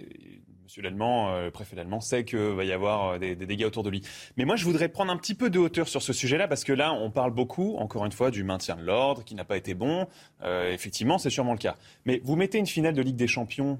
Monsieur 0.64 0.82
l'Allemand, 0.82 1.40
le 1.40 1.52
préfet 1.52 1.76
l'Allemand, 1.78 2.02
sait 2.02 2.26
qu'il 2.26 2.40
va 2.40 2.66
y 2.66 2.74
avoir 2.74 3.20
des, 3.20 3.36
des, 3.36 3.46
dégâts 3.46 3.64
autour 3.64 3.84
de 3.84 3.90
lui. 3.90 4.02
Mais 4.36 4.44
moi, 4.44 4.58
je 4.58 4.66
voudrais 4.66 4.90
prendre 4.90 5.12
un 5.12 5.18
petit 5.18 5.34
peu 5.34 5.50
de 5.50 5.60
hauteur 5.60 5.88
sur 5.88 6.02
ce 6.02 6.12
sujet-là, 6.12 6.48
parce 6.48 6.66
que 6.66 6.74
là, 6.74 6.94
on 6.94 7.10
parle 7.10 7.32
beaucoup, 7.32 7.78
encore 7.78 8.06
une 8.06 8.12
fois, 8.12 8.32
du 8.32 8.44
maintien 8.44 8.76
de 8.76 8.82
l'ordre, 8.82 9.24
qui 9.24 9.36
n'a 9.36 9.46
pas 9.46 9.58
été 9.58 9.74
bon. 9.74 10.08
effectivement, 10.44 11.18
c'est 11.18 11.30
sûrement 11.30 11.54
le 11.54 11.60
cas. 11.60 11.78
Mais 12.06 12.22
vous 12.24 12.36
mettez 12.36 12.58
une 12.58 12.68
finale 12.68 12.94
de 12.94 13.02
Ligue 13.02 13.16
des 13.16 13.28
Champions 13.28 13.80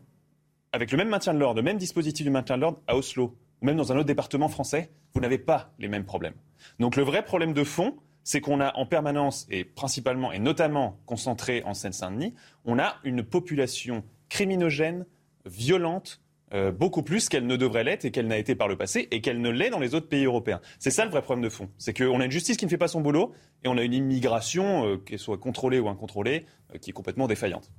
avec 0.72 0.92
le 0.92 0.98
même 0.98 1.10
maintien 1.10 1.34
de 1.34 1.40
l'ordre, 1.40 1.58
le 1.58 1.64
même 1.64 1.78
dispositif 1.78 2.26
du 2.26 2.30
maintien 2.30 2.58
de 2.58 2.62
l'ordre 2.62 2.82
à 2.88 2.96
Oslo, 2.96 3.38
ou 3.62 3.66
même 3.66 3.78
dans 3.78 3.92
un 3.92 3.96
autre 3.96 4.06
département 4.06 4.50
français, 4.50 4.92
vous 5.14 5.22
n'avez 5.22 5.38
pas 5.38 5.74
les 5.80 5.88
mêmes 5.88 6.06
problèmes. 6.06 6.36
Donc 6.80 6.96
le 6.96 7.04
vrai 7.04 7.24
problème 7.24 7.54
de 7.54 7.64
fond, 7.64 7.96
c'est 8.24 8.42
qu'on 8.42 8.60
a 8.60 8.76
en 8.76 8.86
permanence, 8.86 9.48
et 9.50 9.64
principalement 9.64 10.32
et 10.32 10.40
notamment 10.40 11.00
concentré 11.06 11.64
en 11.64 11.74
Seine-Saint-Denis, 11.74 12.34
on 12.66 12.78
a 12.78 12.98
une 13.04 13.24
population 13.24 14.04
criminogène, 14.30 15.06
violente, 15.46 16.22
euh, 16.54 16.72
beaucoup 16.72 17.04
plus 17.04 17.28
qu'elle 17.28 17.46
ne 17.46 17.58
devrait 17.58 17.84
l'être 17.84 18.06
et 18.06 18.12
qu'elle 18.12 18.28
n'a 18.28 18.38
été 18.38 18.56
par 18.56 18.70
le 18.70 18.78
passé 18.78 19.10
et 19.12 19.20
qu'elle 19.20 19.42
ne 19.42 19.50
l'est 19.50 19.70
dans 19.70 19.80
les 19.80 19.96
autres 19.96 20.08
pays 20.08 20.24
européens. 20.24 20.62
C'est 20.80 20.92
ça 20.92 21.04
le 21.04 21.12
vrai 21.12 21.22
problème 21.22 21.44
de 21.44 21.50
fond. 21.50 21.70
C'est 21.78 21.94
qu'on 21.94 22.22
a 22.22 22.26
une 22.26 22.32
justice 22.32 22.56
qui 22.56 22.66
ne 22.66 22.70
fait 22.70 22.78
pas 22.78 22.88
son 22.88 23.02
boulot 23.02 23.34
et 23.64 23.68
on 23.68 23.78
a 23.78 23.84
une 23.84 23.94
immigration, 23.94 24.86
euh, 24.88 24.98
qu'elle 24.98 25.20
soit 25.20 25.38
contrôlée 25.38 25.80
ou 25.80 25.90
incontrôlée, 25.90 26.46
euh, 26.74 26.78
qui 26.78 26.92
est 26.92 26.94
complètement 26.94 27.28
défaillante. 27.28 27.70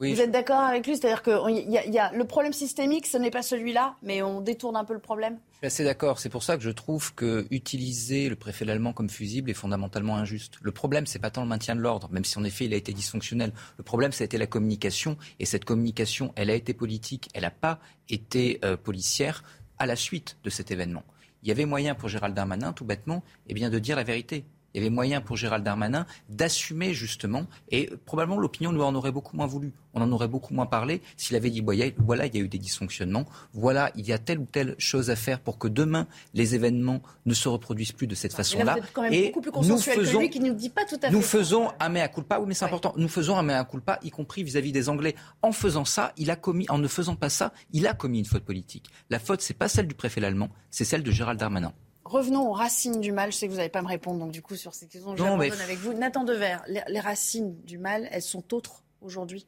Vous 0.00 0.20
êtes 0.20 0.30
d'accord 0.30 0.60
avec 0.60 0.86
lui? 0.86 0.96
C'est-à-dire 0.96 1.22
que 1.22 1.50
y 1.50 1.90
y 1.90 1.98
a, 1.98 2.12
le 2.12 2.24
problème 2.24 2.52
systémique, 2.52 3.06
ce 3.06 3.18
n'est 3.18 3.30
pas 3.30 3.42
celui-là, 3.42 3.96
mais 4.02 4.22
on 4.22 4.40
détourne 4.40 4.76
un 4.76 4.84
peu 4.84 4.94
le 4.94 5.00
problème? 5.00 5.38
Je 5.54 5.56
suis 5.58 5.66
assez 5.66 5.84
d'accord. 5.84 6.20
C'est 6.20 6.28
pour 6.28 6.44
ça 6.44 6.56
que 6.56 6.62
je 6.62 6.70
trouve 6.70 7.14
que 7.14 7.46
utiliser 7.50 8.28
le 8.28 8.36
préfet 8.36 8.68
allemand 8.70 8.92
comme 8.92 9.10
fusible 9.10 9.50
est 9.50 9.54
fondamentalement 9.54 10.16
injuste. 10.16 10.58
Le 10.62 10.70
problème, 10.70 11.06
c'est 11.06 11.18
pas 11.18 11.30
tant 11.30 11.42
le 11.42 11.48
maintien 11.48 11.74
de 11.74 11.80
l'ordre, 11.80 12.08
même 12.12 12.24
si 12.24 12.38
en 12.38 12.44
effet 12.44 12.66
il 12.66 12.74
a 12.74 12.76
été 12.76 12.92
dysfonctionnel. 12.92 13.52
Le 13.76 13.82
problème, 13.82 14.12
ça 14.12 14.22
a 14.22 14.26
été 14.26 14.38
la 14.38 14.46
communication. 14.46 15.16
Et 15.40 15.46
cette 15.46 15.64
communication, 15.64 16.32
elle 16.36 16.50
a 16.50 16.54
été 16.54 16.74
politique, 16.74 17.28
elle 17.34 17.42
n'a 17.42 17.50
pas 17.50 17.80
été 18.08 18.60
euh, 18.64 18.76
policière 18.76 19.42
à 19.78 19.86
la 19.86 19.96
suite 19.96 20.36
de 20.44 20.50
cet 20.50 20.70
événement. 20.70 21.02
Il 21.42 21.48
y 21.48 21.52
avait 21.52 21.66
moyen 21.66 21.94
pour 21.94 22.08
Gérald 22.08 22.34
Darmanin, 22.34 22.72
tout 22.72 22.84
bêtement, 22.84 23.22
eh 23.48 23.54
bien, 23.54 23.70
de 23.70 23.78
dire 23.78 23.96
la 23.96 24.02
vérité 24.04 24.44
il 24.74 24.82
y 24.82 24.84
avait 24.84 24.94
moyen 24.94 25.20
pour 25.20 25.36
Gérald 25.36 25.64
Darmanin 25.64 26.06
d'assumer 26.28 26.94
justement, 26.94 27.46
et 27.70 27.90
probablement 28.04 28.38
l'opinion 28.38 28.72
nous 28.72 28.82
en 28.82 28.94
aurait 28.94 29.12
beaucoup 29.12 29.36
moins 29.36 29.46
voulu. 29.46 29.72
On 29.94 30.02
en 30.02 30.12
aurait 30.12 30.28
beaucoup 30.28 30.54
moins 30.54 30.66
parlé 30.66 31.02
s'il 31.16 31.36
avait 31.36 31.50
dit 31.50 31.62
voilà, 31.98 32.26
il 32.26 32.34
y 32.34 32.38
a 32.38 32.40
eu 32.40 32.48
des 32.48 32.58
dysfonctionnements, 32.58 33.26
voilà, 33.52 33.90
il 33.96 34.06
y 34.06 34.12
a 34.12 34.18
telle 34.18 34.38
ou 34.38 34.46
telle 34.46 34.74
chose 34.78 35.10
à 35.10 35.16
faire 35.16 35.40
pour 35.40 35.58
que 35.58 35.68
demain 35.68 36.06
les 36.34 36.54
événements 36.54 37.02
ne 37.26 37.34
se 37.34 37.48
reproduisent 37.48 37.92
plus 37.92 38.06
de 38.06 38.14
cette 38.14 38.34
façon-là. 38.34 38.76
Et 39.10 39.32
nous 39.62 39.78
faisons, 39.78 40.28
qui 40.28 40.40
nous 40.40 40.54
dit 40.54 40.70
pas 40.70 40.84
tout 40.84 40.98
à 41.02 41.10
Nous 41.10 41.22
faisons 41.22 41.70
un 41.80 41.88
mea 41.88 42.08
culpa, 42.08 42.38
oui, 42.38 42.46
mais 42.48 42.54
c'est 42.54 42.64
important. 42.64 42.94
Nous 42.96 43.08
faisons 43.08 43.36
un 43.36 43.42
mea 43.42 43.64
culpa, 43.64 43.98
y 44.02 44.10
compris 44.10 44.42
vis-à-vis 44.42 44.72
des 44.72 44.88
Anglais. 44.88 45.14
En 45.42 45.52
faisant 45.52 45.84
ça, 45.84 46.12
il 46.16 46.30
a 46.30 46.36
commis, 46.36 46.66
en 46.68 46.78
ne 46.78 46.88
faisant 46.88 47.16
pas 47.16 47.28
ça, 47.30 47.52
il 47.72 47.86
a 47.86 47.94
commis 47.94 48.18
une 48.18 48.24
faute 48.24 48.44
politique. 48.44 48.90
La 49.10 49.18
faute, 49.18 49.40
c'est 49.40 49.54
pas 49.54 49.68
celle 49.68 49.86
du 49.86 49.94
préfet 49.94 50.24
allemand, 50.24 50.50
c'est 50.70 50.84
celle 50.84 51.02
de 51.02 51.10
Gérald 51.10 51.38
Darmanin. 51.38 51.72
Revenons 52.08 52.48
aux 52.48 52.52
racines 52.52 53.00
du 53.00 53.12
mal. 53.12 53.32
Je 53.32 53.36
sais 53.36 53.46
que 53.46 53.52
vous 53.52 53.58
n'allez 53.58 53.68
pas 53.68 53.82
me 53.82 53.88
répondre, 53.88 54.18
donc 54.18 54.32
du 54.32 54.42
coup, 54.42 54.56
sur 54.56 54.74
ces 54.74 54.88
questions, 54.88 55.14
je 55.16 55.22
vais 55.22 55.62
avec 55.62 55.78
vous. 55.78 55.92
Nathan 55.92 56.24
Dever, 56.24 56.56
les, 56.66 56.82
les 56.88 57.00
racines 57.00 57.60
du 57.62 57.78
mal, 57.78 58.08
elles 58.10 58.22
sont 58.22 58.54
autres 58.54 58.82
aujourd'hui? 59.00 59.46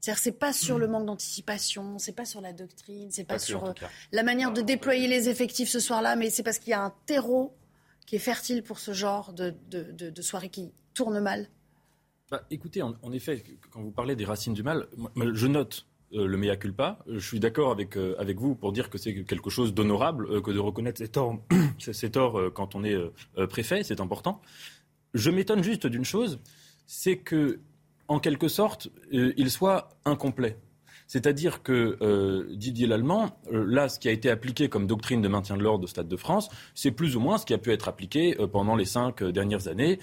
C'est-à-dire 0.00 0.18
c'est 0.20 0.32
pas 0.32 0.52
sur 0.52 0.78
le 0.78 0.88
manque 0.88 1.06
d'anticipation, 1.06 1.98
c'est 1.98 2.14
pas 2.14 2.24
sur 2.24 2.40
la 2.40 2.52
doctrine, 2.52 3.10
c'est 3.10 3.24
pas, 3.24 3.34
pas 3.34 3.38
sur 3.38 3.64
euh, 3.64 3.72
la 4.12 4.22
manière 4.22 4.52
de 4.52 4.60
déployer 4.60 5.08
les 5.08 5.28
effectifs 5.28 5.68
ce 5.68 5.80
soir-là, 5.80 6.16
mais 6.16 6.30
c'est 6.30 6.42
parce 6.42 6.58
qu'il 6.58 6.70
y 6.70 6.74
a 6.74 6.82
un 6.82 6.94
terreau 7.06 7.56
qui 8.06 8.16
est 8.16 8.20
fertile 8.20 8.62
pour 8.62 8.78
ce 8.78 8.92
genre 8.92 9.32
de, 9.32 9.54
de, 9.68 10.10
de, 10.10 10.22
soirée 10.22 10.48
qui 10.48 10.72
tourne 10.94 11.18
mal. 11.20 11.48
Bah, 12.30 12.44
écoutez, 12.50 12.82
en, 12.82 13.12
effet, 13.12 13.44
quand 13.70 13.82
vous 13.82 13.90
parlez 13.90 14.16
des 14.16 14.24
racines 14.24 14.54
du 14.54 14.62
mal, 14.62 14.88
je 15.16 15.46
note 15.46 15.86
euh, 16.14 16.26
le 16.26 16.36
mea 16.36 16.56
culpa. 16.56 16.98
Euh, 17.08 17.18
je 17.18 17.26
suis 17.26 17.40
d'accord 17.40 17.72
avec, 17.72 17.96
euh, 17.96 18.14
avec 18.18 18.38
vous 18.38 18.54
pour 18.54 18.72
dire 18.72 18.90
que 18.90 18.98
c'est 18.98 19.24
quelque 19.24 19.50
chose 19.50 19.74
d'honorable 19.74 20.40
que 20.40 20.52
de 20.52 20.58
reconnaître 20.58 20.98
ses 20.98 21.08
torts 21.08 21.40
quand 22.54 22.74
on 22.74 22.84
est 22.84 22.96
préfet, 23.48 23.82
c'est 23.82 24.00
important. 24.00 24.40
Je 25.14 25.30
m'étonne 25.30 25.64
juste 25.64 25.86
d'une 25.86 26.04
chose, 26.04 26.40
c'est 26.86 27.16
que, 27.16 27.58
en 28.08 28.20
quelque 28.20 28.48
sorte, 28.48 28.88
il 29.10 29.50
soit 29.50 29.88
incomplet. 30.04 30.56
C'est-à-dire 31.06 31.62
que 31.62 31.96
euh, 32.02 32.46
Didier 32.50 32.86
Lallemand, 32.86 33.30
euh, 33.52 33.64
là, 33.66 33.88
ce 33.88 33.98
qui 33.98 34.08
a 34.08 34.12
été 34.12 34.30
appliqué 34.30 34.68
comme 34.68 34.86
doctrine 34.86 35.22
de 35.22 35.28
maintien 35.28 35.56
de 35.56 35.62
l'ordre 35.62 35.84
au 35.84 35.86
Stade 35.86 36.08
de 36.08 36.16
France, 36.16 36.48
c'est 36.74 36.90
plus 36.90 37.16
ou 37.16 37.20
moins 37.20 37.38
ce 37.38 37.46
qui 37.46 37.54
a 37.54 37.58
pu 37.58 37.72
être 37.72 37.88
appliqué 37.88 38.36
euh, 38.40 38.46
pendant 38.46 38.74
les 38.74 38.84
cinq 38.84 39.22
dernières 39.22 39.68
années 39.68 39.98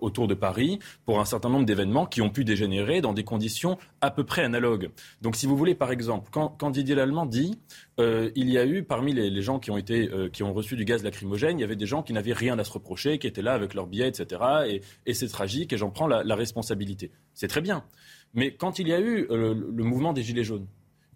autour 0.00 0.28
de 0.28 0.34
Paris 0.34 0.78
pour 1.04 1.20
un 1.20 1.24
certain 1.24 1.48
nombre 1.48 1.66
d'événements 1.66 2.06
qui 2.06 2.22
ont 2.22 2.30
pu 2.30 2.44
dégénérer 2.44 3.00
dans 3.00 3.12
des 3.12 3.24
conditions 3.24 3.78
à 4.00 4.10
peu 4.10 4.24
près 4.24 4.42
analogues. 4.42 4.90
Donc, 5.22 5.36
si 5.36 5.46
vous 5.46 5.56
voulez, 5.56 5.74
par 5.74 5.90
exemple, 5.90 6.28
quand, 6.32 6.48
quand 6.58 6.70
Didier 6.70 6.94
Lallemand 6.94 7.26
dit 7.26 7.58
il 7.98 8.50
y 8.50 8.58
a 8.58 8.64
eu 8.64 8.84
parmi 8.84 9.12
les, 9.12 9.42
gens 9.42 9.58
qui 9.58 9.70
ont 9.70 9.76
été 9.76 10.08
qui 10.32 10.42
ont 10.42 10.52
reçu 10.52 10.76
du 10.76 10.84
gaz 10.84 11.02
lacrymogène, 11.02 11.58
il 11.58 11.62
y 11.62 11.64
avait 11.64 11.76
des 11.76 11.86
gens 11.86 12.02
qui 12.02 12.12
n'avaient 12.12 12.32
rien 12.32 12.58
à 12.58 12.64
se 12.64 12.72
reprocher, 12.72 13.18
qui 13.18 13.26
étaient 13.26 13.42
là 13.42 13.54
avec 13.54 13.74
leurs 13.74 13.86
billets, 13.86 14.08
etc. 14.08 14.40
Et, 14.68 14.82
et 15.06 15.14
c'est 15.14 15.28
tragique 15.28 15.72
et 15.72 15.76
j'en 15.76 15.90
prends 15.90 16.06
la, 16.06 16.22
la 16.22 16.34
responsabilité. 16.36 17.10
C'est 17.34 17.48
très 17.48 17.60
bien. 17.60 17.84
Mais 18.34 18.54
quand 18.54 18.78
il 18.78 18.88
y 18.88 18.92
a 18.92 19.00
eu 19.00 19.26
euh, 19.30 19.54
le, 19.54 19.84
mouvement 19.84 20.12
des 20.12 20.22
Gilets 20.22 20.44
jaunes, 20.44 20.66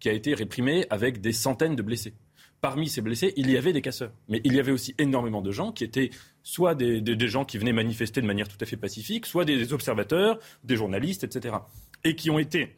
qui 0.01 0.09
a 0.09 0.13
été 0.13 0.35
réprimé 0.35 0.87
avec 0.91 1.21
des 1.21 1.33
centaines 1.33 1.77
de 1.77 1.83
blessés, 1.83 2.15
parmi 2.61 2.89
ces 2.89 3.03
blessés, 3.03 3.33
il 3.37 3.51
y 3.51 3.57
avait 3.57 3.73
des 3.73 3.83
casseurs. 3.83 4.13
Mais 4.29 4.41
il 4.45 4.55
y 4.55 4.61
avait 4.61 4.73
aussi 4.73 4.95
énormément 4.99 5.43
de 5.43 5.51
gens 5.51 5.73
qui 5.73 5.85
étaient 5.85 6.11
soit 6.43 6.75
des, 6.75 7.29
gens 7.29 7.45
qui 7.45 7.59
venaient 7.59 7.73
manifester 7.73 8.21
de 8.21 8.27
manière 8.27 8.49
tout 8.49 8.57
à 8.61 8.67
fait 8.67 8.77
pacifique, 8.77 9.27
soit 9.27 9.45
des 9.45 9.73
observateurs, 9.73 10.39
des 10.65 10.77
journalistes, 10.77 11.25
etc. 11.25 11.57
Et 12.05 12.17
qui 12.17 12.31
ont 12.31 12.39
été 12.39 12.77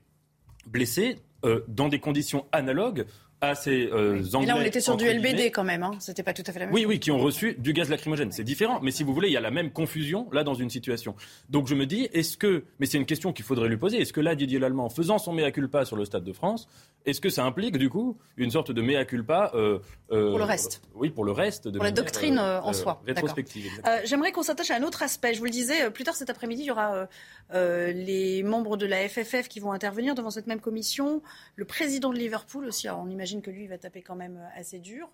blessés 0.66 1.16
euh, 1.44 1.62
dans 1.68 1.88
des 1.88 2.00
conditions 2.00 2.46
analogues 2.52 3.06
à 3.48 3.54
ces 3.54 3.88
euh, 3.92 4.22
Et 4.42 4.46
là, 4.46 4.56
on 4.56 4.62
était 4.62 4.80
sur 4.80 4.96
du 4.96 5.06
LBD 5.06 5.50
quand 5.50 5.64
même, 5.64 5.82
hein. 5.82 5.92
c'était 5.98 6.22
pas 6.22 6.32
tout 6.32 6.42
à 6.46 6.52
fait 6.52 6.58
la 6.58 6.66
même 6.66 6.74
oui, 6.74 6.82
chose. 6.82 6.90
Oui, 6.90 7.00
qui 7.00 7.10
ont 7.10 7.18
reçu 7.18 7.54
du 7.58 7.72
gaz 7.72 7.88
lacrymogène. 7.88 8.32
C'est 8.32 8.44
différent, 8.44 8.80
mais 8.82 8.90
si 8.90 9.02
vous 9.02 9.14
voulez, 9.14 9.28
il 9.28 9.32
y 9.32 9.36
a 9.36 9.40
la 9.40 9.50
même 9.50 9.70
confusion 9.70 10.28
là 10.32 10.44
dans 10.44 10.54
une 10.54 10.70
situation. 10.70 11.14
Donc 11.50 11.66
je 11.68 11.74
me 11.74 11.86
dis, 11.86 12.08
est-ce 12.12 12.36
que, 12.36 12.64
mais 12.78 12.86
c'est 12.86 12.98
une 12.98 13.06
question 13.06 13.32
qu'il 13.32 13.44
faudrait 13.44 13.68
lui 13.68 13.76
poser, 13.76 14.00
est-ce 14.00 14.12
que 14.12 14.20
là, 14.20 14.34
Didier 14.34 14.58
Lallemand, 14.58 14.88
faisant 14.88 15.18
son 15.18 15.32
mea 15.32 15.50
culpa 15.50 15.84
sur 15.84 15.96
le 15.96 16.04
Stade 16.04 16.24
de 16.24 16.32
France, 16.32 16.68
est-ce 17.06 17.20
que 17.20 17.28
ça 17.28 17.44
implique 17.44 17.76
du 17.76 17.88
coup 17.90 18.16
une 18.36 18.50
sorte 18.50 18.70
de 18.70 18.82
mea 18.82 19.04
culpa 19.04 19.52
euh, 19.54 19.78
euh, 20.10 20.30
pour 20.30 20.38
le 20.38 20.44
reste 20.44 20.82
Oui, 20.94 21.10
pour 21.10 21.24
le 21.24 21.32
reste. 21.32 21.68
De 21.68 21.78
pour 21.78 21.84
la 21.84 21.90
doctrine 21.90 22.38
en 22.38 22.72
soi. 22.72 23.02
Rétrospective. 23.06 23.70
J'aimerais 24.04 24.32
qu'on 24.32 24.42
s'attache 24.42 24.70
à 24.70 24.76
un 24.76 24.82
autre 24.82 25.02
aspect. 25.02 25.34
Je 25.34 25.38
vous 25.38 25.44
le 25.44 25.50
disais, 25.50 25.90
plus 25.90 26.04
tard 26.04 26.14
cet 26.14 26.30
après-midi, 26.30 26.62
il 26.62 26.66
y 26.66 26.70
aura 26.70 27.08
les 27.52 28.42
membres 28.42 28.76
de 28.76 28.86
la 28.86 29.08
FFF 29.08 29.48
qui 29.48 29.60
vont 29.60 29.72
intervenir 29.72 30.14
devant 30.14 30.30
cette 30.30 30.46
même 30.46 30.60
commission, 30.60 31.22
le 31.56 31.64
président 31.64 32.10
de 32.10 32.18
Liverpool 32.18 32.66
aussi. 32.66 32.88
Alors 32.88 33.00
on 33.00 33.10
imagine 33.10 33.33
que 33.42 33.50
lui, 33.50 33.64
il 33.64 33.68
va 33.68 33.78
taper 33.78 34.02
quand 34.02 34.16
même 34.16 34.36
euh, 34.36 34.60
assez 34.60 34.78
dur. 34.78 35.10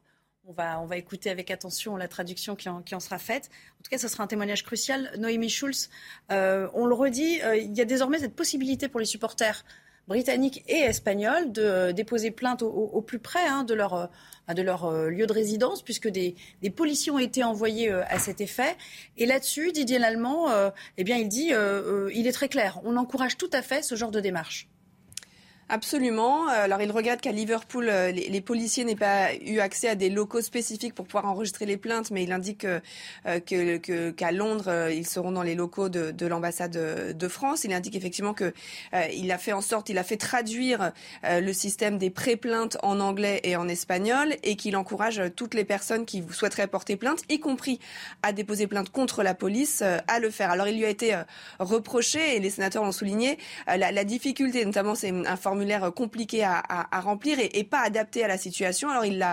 On 0.46 0.52
va, 0.52 0.80
on 0.80 0.86
va 0.86 0.96
écouter 0.96 1.28
avec 1.28 1.50
attention 1.50 1.96
la 1.96 2.08
traduction 2.08 2.56
qui 2.56 2.68
en, 2.68 3.00
sera 3.00 3.18
faite. 3.18 3.50
En 3.78 3.82
tout 3.82 3.90
cas, 3.90 3.98
ce 3.98 4.08
sera 4.08 4.24
un 4.24 4.26
témoignage 4.26 4.64
crucial. 4.64 5.10
Noémie 5.18 5.50
Schulz, 5.50 5.90
euh, 6.32 6.68
on 6.72 6.86
le 6.86 6.94
redit, 6.94 7.42
euh, 7.42 7.56
il 7.56 7.76
y 7.76 7.80
a 7.82 7.84
désormais 7.84 8.18
cette 8.18 8.34
possibilité 8.34 8.88
pour 8.88 9.00
les 9.00 9.06
supporters 9.06 9.64
britanniques 10.08 10.64
et 10.66 10.78
espagnols 10.78 11.52
de 11.52 11.92
déposer 11.92 12.30
plainte 12.30 12.62
au, 12.62 13.02
plus 13.02 13.18
près 13.18 13.46
hein, 13.46 13.64
de 13.64 13.74
leur, 13.74 14.10
de 14.48 14.62
leur 14.62 14.90
lieu 15.08 15.26
de 15.26 15.32
résidence, 15.32 15.82
puisque 15.82 16.08
des, 16.08 16.34
des, 16.62 16.70
policiers 16.70 17.12
ont 17.12 17.18
été 17.20 17.44
envoyés 17.44 17.92
à 17.92 18.18
cet 18.18 18.40
effet. 18.40 18.76
Et 19.18 19.26
là-dessus, 19.26 19.70
Didier 19.70 20.00
Lallemand, 20.00 20.48
eh 20.96 21.04
bien, 21.04 21.16
il 21.16 21.28
dit, 21.28 21.52
il 22.12 22.26
est 22.26 22.32
très 22.32 22.48
clair, 22.48 22.80
on 22.82 22.96
encourage 22.96 23.36
tout 23.36 23.50
à 23.52 23.62
fait 23.62 23.84
ce 23.84 23.94
genre 23.94 24.10
de 24.10 24.18
démarche. 24.18 24.68
Absolument. 25.72 26.48
Euh, 26.48 26.64
alors 26.64 26.82
il 26.82 26.90
regrette 26.90 27.20
qu'à 27.20 27.30
Liverpool, 27.30 27.88
euh, 27.88 28.10
les, 28.10 28.40
policiers 28.40 28.84
n'aient 28.84 28.96
pas 28.96 29.32
eu 29.36 29.60
accès 29.60 29.88
à 29.88 29.94
des 29.94 30.10
locaux 30.10 30.40
spécifiques 30.40 30.96
pour 30.96 31.06
pouvoir 31.06 31.26
enregistrer 31.26 31.64
les 31.64 31.76
plaintes, 31.76 32.10
mais 32.10 32.24
il 32.24 32.32
indique 32.32 32.64
euh, 32.64 32.80
que, 33.24 34.10
qu'à 34.10 34.32
Londres, 34.32 34.88
ils 34.90 35.06
seront 35.06 35.30
dans 35.30 35.44
les 35.44 35.54
locaux 35.54 35.88
de, 35.88 36.10
de 36.10 36.26
l'ambassade 36.26 37.16
de 37.16 37.28
France. 37.28 37.62
Il 37.62 37.72
indique 37.72 37.94
effectivement 37.94 38.34
que 38.34 38.52
il 39.14 39.30
a 39.30 39.38
fait 39.38 39.52
en 39.52 39.60
sorte, 39.60 39.88
il 39.90 39.98
a 39.98 40.02
fait 40.02 40.16
traduire 40.16 40.92
le 41.22 41.52
système 41.52 41.98
des 41.98 42.10
pré-plaintes 42.10 42.76
en 42.82 42.98
anglais 42.98 43.40
et 43.44 43.54
en 43.54 43.68
espagnol, 43.68 44.34
et 44.42 44.56
qu'il 44.56 44.76
encourage 44.76 45.22
toutes 45.36 45.54
les 45.54 45.64
personnes 45.64 46.04
qui 46.04 46.24
souhaiteraient 46.30 46.66
porter 46.66 46.96
plainte, 46.96 47.22
y 47.28 47.38
compris 47.38 47.78
à 48.22 48.32
déposer 48.32 48.66
plainte 48.66 48.90
contre 48.90 49.22
la 49.22 49.34
police, 49.34 49.82
à 49.82 50.18
le 50.18 50.30
faire. 50.30 50.50
Alors 50.50 50.66
il 50.66 50.76
lui 50.76 50.84
a 50.84 50.90
été 50.90 51.16
reproché, 51.58 52.36
et 52.36 52.40
les 52.40 52.50
sénateurs 52.50 52.84
l'ont 52.84 52.92
souligné, 52.92 53.38
la, 53.66 53.92
la 53.92 54.04
difficulté, 54.04 54.64
notamment 54.64 54.94
c'est 54.94 55.10
un 55.10 55.36
formulaire 55.60 55.92
compliqué 55.92 56.42
à, 56.42 57.00
remplir 57.00 57.38
et, 57.38 57.64
pas 57.64 57.82
adapté 57.84 58.24
à 58.24 58.28
la 58.28 58.38
situation. 58.38 58.88
Alors 58.88 59.04
il 59.04 59.26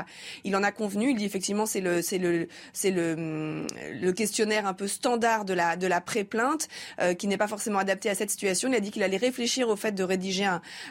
il 0.43 0.55
en 0.55 0.63
a 0.63 0.71
convenu. 0.71 1.11
Il 1.11 1.17
dit 1.17 1.25
effectivement 1.25 1.65
c'est 1.65 1.80
le, 1.80 2.01
c'est 2.01 2.17
le, 2.17 2.49
c'est 2.73 2.91
le, 2.91 3.65
le 3.93 4.11
questionnaire 4.11 4.67
un 4.67 4.73
peu 4.73 4.88
standard 4.88 5.45
de 5.45 5.53
la, 5.53 5.78
de 5.78 5.88
la 5.88 6.01
pré-plainte 6.01 6.67
euh, 6.99 7.13
qui 7.13 7.28
n'est 7.28 7.38
pas 7.38 7.47
forcément 7.47 7.80
adapté 7.80 8.09
à 8.09 8.15
cette 8.15 8.30
situation. 8.30 8.67
Il 8.67 8.75
a 8.75 8.82
dit 8.82 8.91
qu'il 8.91 9.03
allait 9.03 9.17
réfléchir 9.17 9.69
au 9.69 9.78
fait 9.78 9.93
de 9.93 10.03
rédiger 10.03 10.45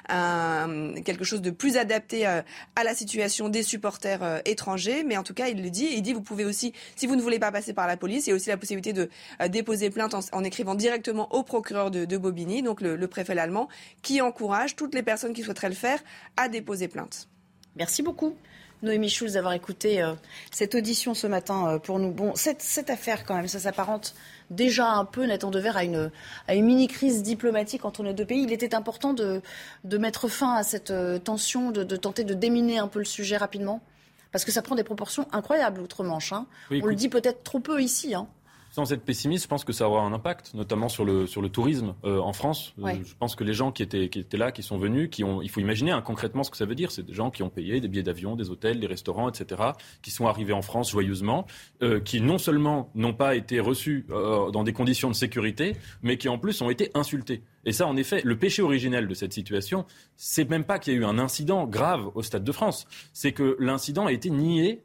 un, 0.09 0.95
quelque 1.05 1.25
chose 1.25 1.43
de 1.43 1.51
plus 1.51 1.77
adapté 1.77 2.27
euh, 2.27 2.41
à 2.75 2.85
la 2.85 2.95
situation 2.95 3.51
des 3.51 3.63
supporters 3.63 4.23
euh, 4.23 4.39
étrangers. 4.47 5.05
Mais 5.05 5.19
en 5.19 5.23
tout 5.23 5.35
cas, 5.35 5.49
il 5.49 5.63
le 5.63 5.69
dit. 5.69 5.89
Il 5.93 6.03
dit 6.03 6.15
vous 6.15 6.23
pouvez 6.23 6.47
aussi, 6.47 6.73
si 6.95 7.07
vous 7.07 7.17
ne 7.17 7.23
voulez 7.23 7.39
pas 7.39 7.53
passer 7.53 7.75
par 7.75 7.87
la 7.87 7.99
police, 7.99 8.27
il 8.27 8.31
y 8.31 8.33
a 8.33 8.37
aussi 8.37 8.49
la 8.49 8.57
possibilité 8.57 8.95
de 8.95 9.11
déposer 9.49 9.91
plainte 9.91 10.15
en, 10.15 10.45
écrivant 10.45 10.75
directement 10.75 11.35
au 11.35 11.43
procureur 11.43 11.91
de, 11.91 12.05
de 12.05 12.17
Bobigny, 12.17 12.63
donc 12.63 12.81
le, 12.81 12.97
le 12.97 13.09
préfet 13.09 13.37
allemand, 13.39 13.69
qui 14.03 14.21
encourage 14.21 14.77
toutes 14.77 14.95
les 14.95 15.03
personnes 15.03 15.26
qui 15.33 15.43
souhaiteraient 15.43 15.69
le 15.69 15.75
faire 15.75 15.99
à 16.37 16.49
déposer 16.49 16.89
plainte. 16.89 17.29
Merci 17.77 18.03
beaucoup. 18.03 18.35
Noémie 18.83 19.09
Schulz 19.09 19.33
d'avoir 19.33 19.55
écouté 19.55 20.03
euh, 20.03 20.15
cette 20.51 20.75
audition 20.75 21.15
ce 21.15 21.27
matin 21.27 21.67
euh, 21.69 21.79
pour 21.79 21.99
nous. 21.99 22.11
Bon, 22.11 22.35
cette, 22.35 22.61
cette 22.61 22.91
affaire 22.91 23.25
quand 23.25 23.35
même, 23.35 23.49
ça 23.49 23.59
s'apparente 23.59 24.15
déjà 24.51 24.91
un 24.91 25.05
peu 25.05 25.25
net 25.25 25.45
en 25.45 25.51
devers 25.51 25.77
à 25.77 25.85
une, 25.85 26.11
à 26.47 26.55
une 26.55 26.67
mini-crise 26.67 27.23
diplomatique 27.23 27.85
entre 27.85 28.03
nos 28.03 28.13
deux 28.13 28.27
pays. 28.27 28.43
Il 28.43 28.53
était 28.53 28.75
important 28.75 29.15
de, 29.15 29.41
de 29.85 29.99
mettre 29.99 30.29
fin 30.29 30.55
à 30.55 30.63
cette 30.63 30.91
euh, 30.91 31.19
tension, 31.19 31.71
de, 31.71 31.85
de, 31.85 31.97
tenter 31.97 32.25
de 32.25 32.35
déminer 32.35 32.79
un 32.79 32.89
peu 32.89 32.99
le 32.99 33.07
sujet 33.07 33.39
rapidement, 33.39 33.81
parce 34.31 34.45
que 34.45 34.53
ça 34.53 34.61
prend 34.61 34.75
des 34.75 34.85
proportions 34.85 35.27
incroyables 35.33 35.81
outre-Manche. 35.81 36.33
Hein. 36.33 36.47
On 36.71 36.87
le 36.87 36.95
dit 36.95 37.09
peut-être 37.09 37.43
trop 37.43 37.61
peu 37.61 37.81
ici. 37.81 38.15
Hein 38.15 38.29
sans 38.77 38.93
être 38.93 39.07
pessimiste, 39.07 39.45
je 39.45 39.49
pense 39.49 39.65
que 39.65 39.73
ça 39.73 39.89
aura 39.89 40.03
un 40.03 40.13
impact, 40.13 40.53
notamment 40.53 40.91
sur 40.91 41.07
le, 41.07 41.27
sur 41.27 41.41
le 41.41 41.49
tourisme 41.49 41.95
euh, 42.05 42.19
en 42.19 42.35
France. 42.35 42.75
Euh, 42.85 42.93
je 43.03 43.15
pense 43.19 43.35
que 43.35 43.43
les 43.43 43.55
gens 43.55 43.73
qui 43.73 43.83
étaient, 43.83 44.11
qui 44.11 44.19
étaient 44.19 44.37
là, 44.37 44.53
qui 44.53 44.63
sont 44.63 44.77
venus, 44.77 45.09
qui 45.11 45.25
ont, 45.25 45.41
il 45.41 45.49
faut 45.49 45.61
imaginer 45.61 45.93
hein, 45.93 46.03
concrètement 46.03 46.45
ce 46.45 46.51
que 46.51 46.59
ça 46.59 46.67
veut 46.67 46.75
dire. 46.75 46.91
C'est 46.91 47.07
des 47.07 47.15
gens 47.15 47.31
qui 47.31 47.43
ont 47.43 47.49
payé 47.49 47.81
des 47.81 47.89
billets 47.89 48.03
d'avion, 48.03 48.37
des 48.37 48.51
hôtels, 48.51 48.79
des 48.79 48.87
restaurants, 48.87 49.31
etc., 49.31 49.63
qui 50.03 50.11
sont 50.11 50.27
arrivés 50.27 50.53
en 50.53 50.61
France 50.61 50.91
joyeusement, 50.91 51.47
euh, 51.83 52.01
qui 52.01 52.21
non 52.21 52.37
seulement 52.37 52.91
n'ont 52.95 53.15
pas 53.15 53.35
été 53.35 53.61
reçus 53.61 54.05
dans 54.11 54.63
des 54.63 54.75
conditions 54.75 55.09
de 55.09 55.15
sécurité, 55.15 55.75
mais 56.03 56.19
qui 56.19 56.29
en 56.29 56.37
plus 56.37 56.61
ont 56.61 56.69
été 56.69 56.91
insultés. 56.93 57.41
Et 57.65 57.73
ça, 57.73 57.87
en 57.87 57.97
effet, 57.97 58.21
le 58.25 58.39
péché 58.39 58.61
originel 58.61 59.09
de 59.09 59.15
cette 59.15 59.33
situation, 59.33 59.87
c'est 60.17 60.51
même 60.51 60.65
pas 60.65 60.79
qu'il 60.79 60.93
y 60.93 60.97
a 60.97 61.01
eu 61.01 61.05
un 61.07 61.19
incident 61.19 61.67
grave 61.67 62.11
au 62.15 62.23
Stade 62.23 62.45
de 62.45 62.53
France, 62.53 62.87
c'est 63.15 63.33
que 63.33 63.57
l'incident 63.59 64.05
a 64.05 64.13
été 64.13 64.29
nié 64.29 64.83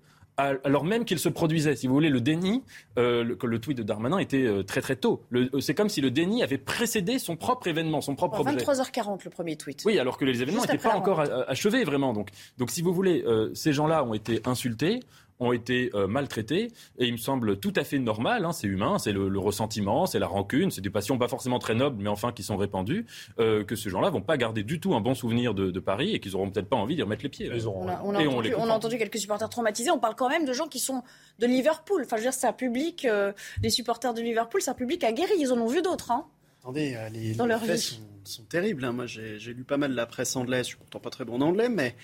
alors 0.64 0.84
même 0.84 1.06
qu'il 1.06 1.20
se 1.20 1.30
produisait. 1.30 1.76
Si 1.76 1.88
vous 1.88 1.94
voulez, 1.94 2.10
le 2.10 2.22
déni, 2.22 2.64
euh, 2.98 3.24
le, 3.24 3.38
le, 3.42 3.60
tweet 3.60 3.78
de 3.78 3.84
Darmanin 3.84 4.18
était 4.18 4.44
euh, 4.44 4.64
très 4.64 4.82
très 4.82 4.96
tôt. 4.96 5.24
Euh, 5.34 5.60
c'est 5.60 5.74
comme 5.74 5.89
si 5.89 6.02
le 6.02 6.12
déni 6.12 6.44
avait 6.44 6.58
précédé 6.58 7.20
son 7.20 7.36
propre 7.36 7.68
événement, 7.68 8.02
son 8.02 8.16
propre 8.16 8.44
23h40 8.44 9.22
le 9.26 9.30
premier 9.30 9.56
tweet. 9.56 9.84
Oui, 9.86 10.00
alors 10.00 10.18
que 10.18 10.26
les 10.26 10.42
événements 10.42 10.62
n'étaient 10.62 10.78
pas 10.78 10.96
encore 10.96 11.22
achevés 11.48 11.84
vraiment. 11.84 12.14
Donc, 12.14 12.30
donc 12.58 12.72
si 12.72 12.82
vous 12.82 12.94
voulez, 12.94 13.24
ces 13.54 13.74
gens-là 13.74 14.04
ont 14.04 14.14
été 14.14 14.42
insultés 14.46 15.02
ont 15.42 15.52
été 15.52 15.89
euh, 15.96 16.08
maltraités. 16.08 16.72
Et 17.00 17.08
il 17.08 17.14
me 17.14 17.18
semble 17.18 17.58
tout 17.58 17.74
à 17.76 17.84
fait 17.84 18.00
normal, 18.00 18.46
hein, 18.46 18.54
c'est 18.54 18.68
humain, 18.68 19.00
c'est 19.00 19.12
le, 19.12 19.39
ressentiment, 19.39 20.06
c'est 20.06 20.20
la 20.20 20.28
rancune, 20.28 20.70
c'est 20.70 20.82
des 20.82 20.92
passions 20.92 21.18
pas 21.18 21.28
forcément 21.28 21.58
très 21.58 21.74
nobles, 21.74 22.02
mais 22.02 22.10
enfin 22.10 22.32
qui 22.32 22.44
sont 22.44 22.58
répandues, 22.58 23.08
euh, 23.39 23.64
que 23.64 23.76
ces 23.76 23.89
gens-là 23.89 24.12
vont 24.12 24.22
pas 24.22 24.38
garder 24.38 24.64
du 24.64 24.80
tout 24.80 24.94
un 24.94 25.02
bon 25.02 25.16
souvenir 25.16 25.54
de, 25.54 25.82
Paris 25.82 26.14
et 26.14 26.20
qu'ils 26.20 26.36
auront 26.36 26.52
peut-être 26.52 26.70
pas 26.70 26.76
envie 26.76 26.96
d'y 26.96 27.02
remettre 27.02 27.24
les 27.24 27.30
pieds. 27.30 27.52
on, 27.66 27.88
a, 27.88 28.72
entendu, 28.72 29.00
quelques 29.00 29.18
supporters 29.18 29.50
traumatisés. 29.50 29.89
On 29.89 29.98
parle 29.98 30.14
quand 30.14 30.30
même 30.30 30.46
de 30.46 30.54
gens 30.54 30.68
qui 30.68 30.78
sont 30.78 31.02
de 31.39 31.48
Liverpool. 31.48 32.04
Enfin, 32.06 32.18
je 32.18 32.22
veux 32.22 32.28
dire, 32.28 32.34
c'est 32.34 32.46
un 32.46 32.54
public, 32.54 33.06
euh, 33.06 33.34
les 33.64 33.72
supporters 33.72 34.14
de 34.14 34.22
Liverpool, 34.22 34.62
c'est 34.62 34.70
un 34.70 34.76
public 34.76 35.04
aguerri. 35.04 35.34
Ils 35.39 35.52
en 35.52 35.58
ont 35.58 35.66
vu 35.66 35.82
d'autres. 35.82 36.12
Hein. 36.12 36.28
Attendez, 36.62 36.96
les, 37.12 37.34
Dans 37.34 37.48
les 37.48 37.56
sont, 38.24 38.44
terribles. 38.44 38.86
Hein. 38.86 38.92
Moi, 38.92 39.08
j'ai 39.08 39.39
lu 39.39 39.64
pas 39.64 39.78
mal 39.78 39.94
la 39.94 40.06
presse 40.06 40.36
anglaise. 40.36 40.66
Je 40.66 40.70
suis 40.70 40.78
pourtant 40.78 41.00
pas 41.00 41.10
très 41.10 41.26
bon 41.26 41.38
en 41.38 41.42
anglais, 41.42 41.70
mais 41.70 41.96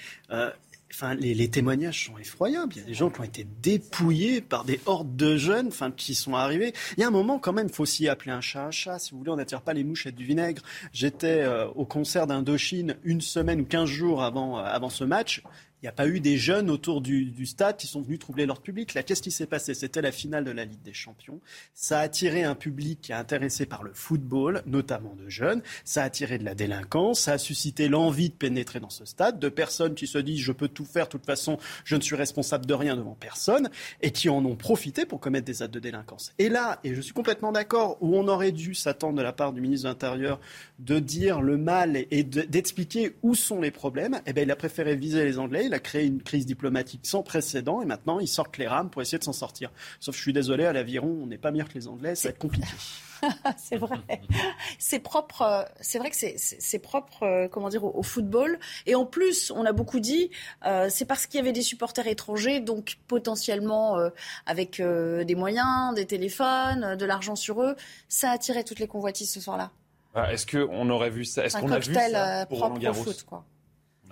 Enfin, 0.91 1.15
les, 1.15 1.49
témoignages 1.49 2.05
sont 2.05 2.17
effroyables. 2.17 2.73
Il 2.75 2.79
y 2.79 2.83
a 2.83 2.87
des 2.87 2.93
gens 2.93 3.09
qui 3.09 3.19
ont 3.19 3.23
été 3.23 3.45
dépouillés 3.61 4.41
par 4.41 4.63
des 4.63 4.79
hordes 4.85 5.15
de 5.15 5.35
jeunes, 5.35 5.67
enfin, 5.67 5.91
qui 5.91 6.15
sont 6.15 6.33
arrivés. 6.33 6.73
Il 6.97 7.01
y 7.01 7.03
a 7.03 7.07
un 7.07 7.11
moment, 7.11 7.39
quand 7.39 7.53
même, 7.53 7.67
il 7.67 7.73
faut 7.73 7.83
aussi 7.83 8.07
appeler 8.07 8.31
un 8.31 8.41
chat 8.41 8.65
un 8.65 8.71
chat. 8.71 8.97
Si 8.97 9.11
vous 9.11 9.19
voulez, 9.19 9.31
on 9.31 9.35
n'attire 9.35 9.61
pas 9.61 9.73
les 9.73 9.83
mouches 9.83 10.07
du 10.07 10.23
vinaigre. 10.23 10.61
J'étais 10.93 11.41
euh, 11.41 11.67
au 11.75 11.85
concert 11.85 12.25
d'Indochine 12.25 12.95
une 13.03 13.21
semaine 13.21 13.61
ou 13.61 13.65
quinze 13.65 13.89
jours 13.89 14.23
avant, 14.23 14.57
euh, 14.57 14.63
avant 14.63 14.89
ce 14.89 15.03
match. 15.03 15.43
Il 15.83 15.85
n'y 15.85 15.89
a 15.89 15.91
pas 15.91 16.07
eu 16.07 16.19
des 16.19 16.37
jeunes 16.37 16.71
autour 16.71 17.01
du, 17.01 17.45
stade 17.45 17.77
qui 17.77 17.85
sont 17.85 18.01
venus 18.01 18.17
troubler 18.17 18.47
l'ordre 18.47 18.63
public. 18.63 18.95
Là, 18.95 19.03
qu'est-ce 19.03 19.21
qui 19.21 19.29
s'est 19.29 19.45
passé? 19.45 19.75
C'était 19.75 20.01
la 20.01 20.11
finale 20.11 20.43
de 20.43 20.49
la 20.49 20.65
Ligue 20.65 20.81
des 20.81 20.93
Champions. 20.93 21.39
Ça 21.75 21.99
a 21.99 22.01
attiré 22.01 22.43
un 22.43 22.55
public 22.55 22.99
qui 23.01 23.11
est 23.11 23.15
intéressé 23.15 23.67
par 23.67 23.83
le 23.83 23.91
football, 23.93 24.63
notamment 24.65 25.13
de 25.13 25.29
jeunes. 25.29 25.61
Ça 25.85 26.01
a 26.01 26.05
attiré 26.05 26.39
de 26.39 26.45
la 26.45 26.55
délinquance. 26.55 27.19
Ça 27.19 27.33
a 27.33 27.37
suscité 27.37 27.89
l'envie 27.89 28.29
de 28.29 28.33
pénétrer 28.33 28.79
dans 28.79 28.89
ce 28.89 29.05
stade, 29.05 29.37
de 29.37 29.49
personnes 29.49 29.93
qui 29.93 30.07
se 30.07 30.17
disent 30.17 30.39
je 30.39 30.51
peux 30.51 30.67
tout 30.67 30.83
faire, 30.83 31.05
de 31.05 31.11
toute 31.11 31.27
façon, 31.27 31.59
je 31.85 31.95
ne 31.95 32.01
suis 32.01 32.15
responsable 32.15 32.65
de 32.65 32.73
rien 32.73 32.95
devant 32.95 33.15
personne, 33.19 33.69
et 34.01 34.09
qui 34.09 34.29
en 34.29 34.43
ont 34.45 34.55
profité 34.55 35.05
pour 35.05 35.19
commettre 35.19 35.45
des 35.45 35.61
actes 35.61 35.75
de 35.75 35.79
délinquance. 35.79 36.33
Et 36.39 36.49
là, 36.49 36.79
et 36.83 36.95
je 36.95 37.01
suis 37.01 37.13
complètement 37.13 37.51
d'accord, 37.51 37.97
où 38.01 38.17
on 38.17 38.27
aurait 38.27 38.51
dû 38.51 38.73
s'attendre 38.73 39.17
de 39.17 39.21
la 39.21 39.31
part 39.31 39.53
du 39.53 39.61
ministre 39.61 39.83
de 39.83 39.89
l'Intérieur 39.89 40.39
de 40.79 40.97
dire 40.97 41.39
le 41.41 41.57
mal 41.57 41.97
et 42.09 42.23
d'expliquer 42.23 43.15
où 43.21 43.35
sont 43.35 43.61
les 43.61 43.71
problèmes, 43.71 44.19
eh 44.25 44.33
bien, 44.33 44.41
il 44.41 44.51
a 44.51 44.55
préféré 44.55 44.95
viser 44.95 45.23
les 45.23 45.37
Anglais 45.37 45.66
il 45.67 45.73
a 45.73 45.79
créé 45.79 46.05
une 46.05 46.21
crise 46.21 46.45
diplomatique 46.45 47.01
sans 47.03 47.23
précédent 47.23 47.81
et 47.81 47.85
maintenant 47.85 48.19
il 48.19 48.27
sortent 48.27 48.57
les 48.57 48.67
rames 48.67 48.89
pour 48.89 49.01
essayer 49.01 49.19
de 49.19 49.23
s'en 49.23 49.33
sortir. 49.33 49.71
Sauf 49.99 50.15
je 50.15 50.21
suis 50.21 50.33
désolé, 50.33 50.65
à 50.65 50.73
l'aviron, 50.73 51.19
on 51.21 51.27
n'est 51.27 51.37
pas 51.37 51.51
meilleur 51.51 51.69
que 51.69 51.75
les 51.75 51.87
Anglais, 51.87 52.15
ça 52.15 52.29
va 52.29 52.31
être 52.31 52.39
compliqué. 52.39 52.67
c'est 53.57 53.77
vrai. 53.77 53.97
C'est 54.79 54.99
propre. 54.99 55.41
Euh, 55.41 55.63
c'est 55.81 55.99
vrai 55.99 56.09
que 56.09 56.15
c'est 56.15 56.79
propre, 56.79 57.23
euh, 57.23 57.47
comment 57.47 57.69
dire, 57.69 57.83
au, 57.83 58.03
football. 58.03 58.59
Et 58.85 58.95
en 58.95 59.05
plus, 59.05 59.51
on 59.51 59.65
a 59.65 59.71
beaucoup 59.71 59.99
dit, 59.99 60.29
euh, 60.65 60.87
c'est 60.89 61.05
parce 61.05 61.25
qu'il 61.25 61.37
y 61.37 61.41
avait 61.41 61.53
des 61.53 61.61
supporters 61.61 62.07
étrangers, 62.07 62.59
donc 62.59 62.97
potentiellement 63.07 63.97
avec 64.45 64.81
des 64.81 65.35
moyens, 65.35 65.93
des 65.95 66.05
téléphones, 66.05 66.95
de 66.95 67.05
l'argent 67.05 67.35
sur 67.35 67.61
eux, 67.61 67.75
ça 68.07 68.31
attirait 68.31 68.63
toutes 68.63 68.79
les 68.79 68.87
convoitises 68.87 69.31
ce 69.31 69.41
soir-là. 69.41 69.71
Ah, 70.15 70.31
est-ce 70.33 70.45
qu'on 70.45 70.89
aurait 70.89 71.09
vu 71.09 71.25
ça? 71.25 71.45
Est-ce 71.45 71.57
qu'on 71.57 71.71
a 71.71 71.79
vu 71.79 71.93
ça 71.93 72.45
pour 72.47 72.59
Roland 72.59 72.77
Garros? 72.77 73.03
foot, 73.03 73.23
quoi. 73.23 73.45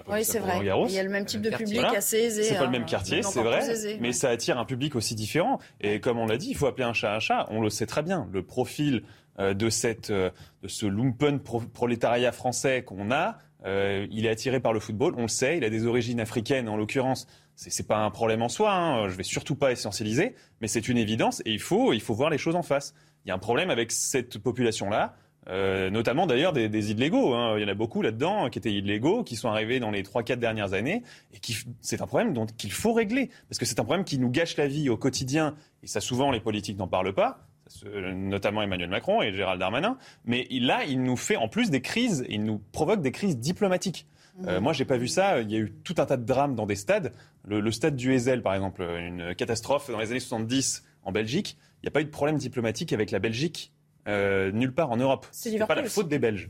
Oui, 0.08 0.24
c'est 0.24 0.40
vrai. 0.40 0.60
Il 0.60 0.92
y 0.92 1.00
a 1.00 1.04
le 1.04 1.10
même 1.10 1.26
type 1.26 1.42
de 1.42 1.50
public 1.50 1.84
assez 1.84 2.18
aisé. 2.18 2.44
C'est 2.44 2.56
pas 2.56 2.66
le 2.66 2.72
même 2.72 2.84
hein. 2.84 2.86
quartier, 2.86 3.24
c'est 3.24 3.42
vrai, 3.42 3.62
mais 4.00 4.12
ça 4.12 4.30
attire 4.30 4.58
un 4.58 4.66
public 4.66 4.96
aussi 4.96 5.16
différent. 5.16 5.60
Et 5.82 6.00
comme 6.00 6.20
on 6.20 6.26
l'a 6.26 6.38
dit, 6.38 6.50
il 6.50 6.56
faut 6.56 6.68
appeler 6.68 6.86
un 6.86 6.94
chat 6.94 7.16
un 7.16 7.20
chat. 7.20 7.48
On 7.50 7.62
le 7.62 7.70
sait 7.70 7.86
très 7.86 8.04
bien. 8.04 8.28
Le 8.32 8.44
profil 8.44 9.04
euh, 9.40 9.54
de, 9.54 9.70
cette, 9.70 10.12
euh, 10.12 10.30
de 10.64 10.68
ce 10.68 10.86
lumpen 10.86 11.40
prolétariat 11.40 12.32
français 12.32 12.84
qu'on 12.84 13.12
a, 13.12 13.38
euh, 13.66 14.08
il 14.12 14.26
est 14.26 14.30
attiré 14.30 14.60
par 14.60 14.74
le 14.74 14.80
football. 14.80 15.14
On 15.18 15.24
le 15.24 15.28
sait. 15.28 15.58
Il 15.58 15.64
a 15.64 15.70
des 15.70 15.86
origines 15.86 16.20
africaines, 16.20 16.70
en 16.70 16.78
l'occurrence. 16.78 17.28
C'est 17.56 17.88
pas 17.88 17.98
un 17.98 18.12
problème 18.12 18.42
en 18.42 18.50
soi. 18.50 18.74
Hein. 18.74 19.10
Je 19.10 19.16
vais 19.16 19.24
surtout 19.24 19.56
pas 19.56 19.72
essentialiser, 19.72 20.36
mais 20.62 20.68
c'est 20.68 20.88
une 20.88 20.98
évidence. 20.98 21.42
Et 21.46 21.52
il 21.52 21.62
faut, 21.62 21.94
il 21.94 22.02
faut 22.02 22.14
voir 22.14 22.30
les 22.30 22.38
choses 22.38 22.56
en 22.56 22.64
face. 22.64 22.94
Il 23.26 23.30
y 23.30 23.32
a 23.32 23.36
un 23.36 23.40
problème 23.40 23.70
avec 23.70 23.92
cette 23.92 24.38
population-là 24.38 25.16
euh, 25.48 25.90
notamment 25.90 26.26
d'ailleurs 26.26 26.54
des, 26.54 26.70
des, 26.70 26.92
illégaux. 26.92 27.34
Hein. 27.34 27.56
Il 27.58 27.62
y 27.62 27.66
en 27.66 27.68
a 27.68 27.76
beaucoup 27.76 28.02
là-dedans 28.02 28.50
qui 28.50 28.58
étaient 28.58 28.74
illégaux, 28.74 29.24
qui 29.24 29.36
sont 29.36 29.50
arrivés 29.50 29.80
dans 29.80 29.92
les 29.92 30.02
3-4 30.02 30.38
dernières 30.38 30.74
années, 30.74 31.04
et 31.34 31.40
qui 31.40 31.56
c'est 31.82 32.02
un 32.02 32.08
problème 32.08 32.34
dont 32.34 32.46
qu'il 32.46 32.72
faut 32.72 32.94
régler, 32.94 33.30
parce 33.50 33.60
que 33.60 33.66
c'est 33.66 33.80
un 33.80 33.84
problème 33.84 34.06
qui 34.06 34.18
nous 34.18 34.30
gâche 34.30 34.58
la 34.58 34.68
vie 34.68 34.90
au 34.90 34.98
quotidien, 34.98 35.56
et 35.84 35.88
ça 35.88 36.02
souvent 36.02 36.32
les 36.32 36.40
politiques 36.40 36.78
n'en 36.78 36.88
parlent 36.88 37.14
pas, 37.14 37.48
notamment 37.86 38.62
Emmanuel 38.62 38.90
Macron 38.90 39.22
et 39.22 39.34
Gérald 39.34 39.60
Darmanin, 39.60 39.98
mais 40.26 40.48
là 40.52 40.84
il 40.86 41.02
nous 41.04 41.18
fait 41.18 41.36
en 41.36 41.48
plus 41.48 41.70
des 41.70 41.82
crises, 41.82 42.26
il 42.30 42.44
nous 42.44 42.60
provoque 42.72 43.02
des 43.02 43.12
crises 43.12 43.38
diplomatiques. 43.38 44.08
Euh, 44.48 44.60
moi, 44.60 44.74
j'ai 44.74 44.84
pas 44.84 44.98
vu 44.98 45.08
ça. 45.08 45.40
Il 45.40 45.50
y 45.50 45.56
a 45.56 45.60
eu 45.60 45.72
tout 45.86 45.96
un 45.98 46.06
tas 46.06 46.18
de 46.18 46.26
drames 46.26 46.56
dans 46.56 46.66
des 46.66 46.76
stades. 46.76 47.14
Le, 47.46 47.62
le 47.62 47.72
stade 47.72 47.96
du 47.96 48.12
Heysel, 48.12 48.42
par 48.42 48.54
exemple, 48.54 48.82
une 48.82 49.34
catastrophe 49.34 49.90
dans 49.90 49.98
les 49.98 50.12
années 50.12 50.20
70 50.20 50.84
en 51.04 51.14
Belgique. 51.14 51.58
Il 51.82 51.86
n'y 51.86 51.88
a 51.88 51.92
pas 51.92 52.02
eu 52.02 52.06
de 52.06 52.10
problème 52.10 52.38
diplomatique 52.38 52.92
avec 52.92 53.12
la 53.12 53.20
Belgique 53.20 53.72
euh, 54.08 54.52
nulle 54.52 54.74
part 54.74 54.92
en 54.92 54.98
Europe. 54.98 55.26
C'est 55.32 55.58
pas 55.66 55.76
la 55.76 55.84
faute 55.86 56.08
des 56.10 56.20
Belges. 56.20 56.50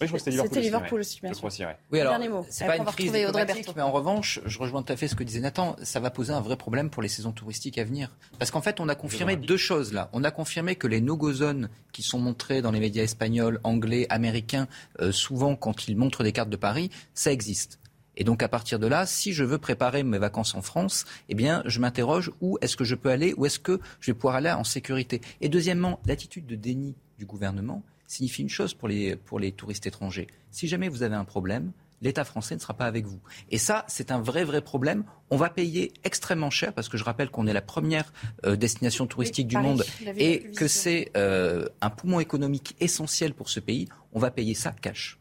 Oui, 0.00 0.08
je 0.08 0.12
crois 0.12 0.18
que 0.18 0.24
c'était 0.24 0.30
Liverpool, 0.32 0.58
Liverpool 0.60 1.00
aussi. 1.00 1.20
bien 1.20 1.30
Je 1.30 1.34
sûr. 1.34 1.38
crois 1.42 1.46
aussi, 1.52 1.64
ouais. 1.64 1.76
Oui, 1.92 2.00
alors, 2.00 2.14
Dernier 2.14 2.28
mot. 2.28 2.44
c'est 2.50 2.66
pas 2.66 2.76
une 2.76 2.84
crise 2.84 3.12
diplomatique, 3.12 3.68
mais 3.76 3.82
en 3.82 3.92
revanche, 3.92 4.40
je 4.44 4.58
rejoins 4.58 4.82
tout 4.82 4.92
à 4.92 4.96
fait 4.96 5.06
ce 5.06 5.14
que 5.14 5.22
disait 5.22 5.38
Nathan, 5.38 5.76
ça 5.84 6.00
va 6.00 6.10
poser 6.10 6.32
un 6.32 6.40
vrai 6.40 6.56
problème 6.56 6.90
pour 6.90 7.00
les 7.00 7.08
saisons 7.08 7.30
touristiques 7.30 7.78
à 7.78 7.84
venir. 7.84 8.10
Parce 8.40 8.50
qu'en 8.50 8.60
fait, 8.60 8.80
on 8.80 8.88
a 8.88 8.96
confirmé 8.96 9.36
deux 9.36 9.56
choses 9.56 9.92
là. 9.92 10.10
On 10.12 10.24
a 10.24 10.32
confirmé 10.32 10.74
que 10.74 10.88
les 10.88 11.00
no-go 11.00 11.32
zones 11.32 11.68
qui 11.92 12.02
sont 12.02 12.18
montrées 12.18 12.60
dans 12.60 12.72
les 12.72 12.80
médias 12.80 13.04
espagnols, 13.04 13.60
anglais, 13.62 14.06
américains, 14.10 14.66
euh, 15.00 15.12
souvent 15.12 15.54
quand 15.54 15.86
ils 15.86 15.96
montrent 15.96 16.24
des 16.24 16.32
cartes 16.32 16.50
de 16.50 16.56
Paris, 16.56 16.90
ça 17.14 17.30
existe. 17.30 17.78
Et 18.16 18.24
donc 18.24 18.42
à 18.42 18.48
partir 18.48 18.78
de 18.78 18.86
là, 18.86 19.06
si 19.06 19.32
je 19.32 19.44
veux 19.44 19.58
préparer 19.58 20.02
mes 20.02 20.18
vacances 20.18 20.54
en 20.54 20.62
France, 20.62 21.04
eh 21.28 21.34
bien 21.34 21.62
je 21.66 21.80
m'interroge 21.80 22.30
où 22.40 22.58
est-ce 22.60 22.76
que 22.76 22.84
je 22.84 22.94
peux 22.94 23.10
aller, 23.10 23.34
où 23.36 23.46
est-ce 23.46 23.58
que 23.58 23.80
je 24.00 24.10
vais 24.10 24.14
pouvoir 24.14 24.36
aller 24.36 24.50
en 24.50 24.64
sécurité. 24.64 25.20
Et 25.40 25.48
deuxièmement, 25.48 26.00
l'attitude 26.06 26.46
de 26.46 26.56
déni 26.56 26.94
du 27.18 27.26
gouvernement 27.26 27.82
signifie 28.06 28.42
une 28.42 28.48
chose 28.48 28.74
pour 28.74 28.88
les, 28.88 29.16
pour 29.16 29.38
les 29.38 29.52
touristes 29.52 29.86
étrangers. 29.86 30.26
Si 30.50 30.68
jamais 30.68 30.88
vous 30.88 31.02
avez 31.02 31.16
un 31.16 31.24
problème, 31.24 31.72
l'État 32.02 32.24
français 32.24 32.54
ne 32.54 32.60
sera 32.60 32.74
pas 32.74 32.84
avec 32.84 33.06
vous. 33.06 33.18
Et 33.50 33.58
ça, 33.58 33.84
c'est 33.88 34.12
un 34.12 34.20
vrai, 34.20 34.44
vrai 34.44 34.60
problème. 34.60 35.04
On 35.30 35.36
va 35.36 35.48
payer 35.48 35.92
extrêmement 36.04 36.50
cher, 36.50 36.72
parce 36.72 36.88
que 36.88 36.96
je 36.96 37.04
rappelle 37.04 37.30
qu'on 37.30 37.46
est 37.46 37.52
la 37.52 37.62
première 37.62 38.12
euh, 38.44 38.56
destination 38.56 39.06
touristique 39.06 39.48
du 39.48 39.54
Paris, 39.54 39.66
monde 39.66 39.84
et 40.16 40.50
que 40.52 40.68
c'est 40.68 41.10
euh, 41.16 41.66
un 41.80 41.90
poumon 41.90 42.20
économique 42.20 42.76
essentiel 42.78 43.34
pour 43.34 43.48
ce 43.48 43.58
pays. 43.58 43.88
On 44.12 44.20
va 44.20 44.30
payer 44.30 44.54
ça 44.54 44.72
cash. 44.72 45.18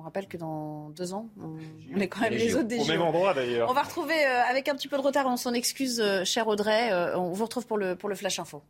On 0.00 0.02
rappelle 0.02 0.26
que 0.28 0.38
dans 0.38 0.88
deux 0.96 1.12
ans, 1.12 1.28
on, 1.38 1.58
on 1.94 2.00
est 2.00 2.08
quand 2.08 2.22
même 2.22 2.32
Les 2.32 2.54
autres 2.54 2.68
des 2.68 2.80
Au 2.80 2.86
même 2.86 3.02
endroit 3.02 3.34
d'ailleurs. 3.34 3.68
On 3.68 3.74
va 3.74 3.82
retrouver, 3.82 4.14
euh, 4.14 4.42
avec 4.48 4.66
un 4.66 4.74
petit 4.74 4.88
peu 4.88 4.96
de 4.96 5.02
retard, 5.02 5.26
on 5.26 5.36
s'en 5.36 5.52
excuse, 5.52 6.00
euh, 6.00 6.24
cher 6.24 6.48
Audrey. 6.48 6.90
euh, 6.90 7.18
on 7.18 7.32
vous 7.32 7.44
retrouve 7.44 7.66
pour 7.66 7.76
le, 7.76 7.96
pour 7.96 8.08
le 8.08 8.14
Flash 8.14 8.38
Info. 8.38 8.62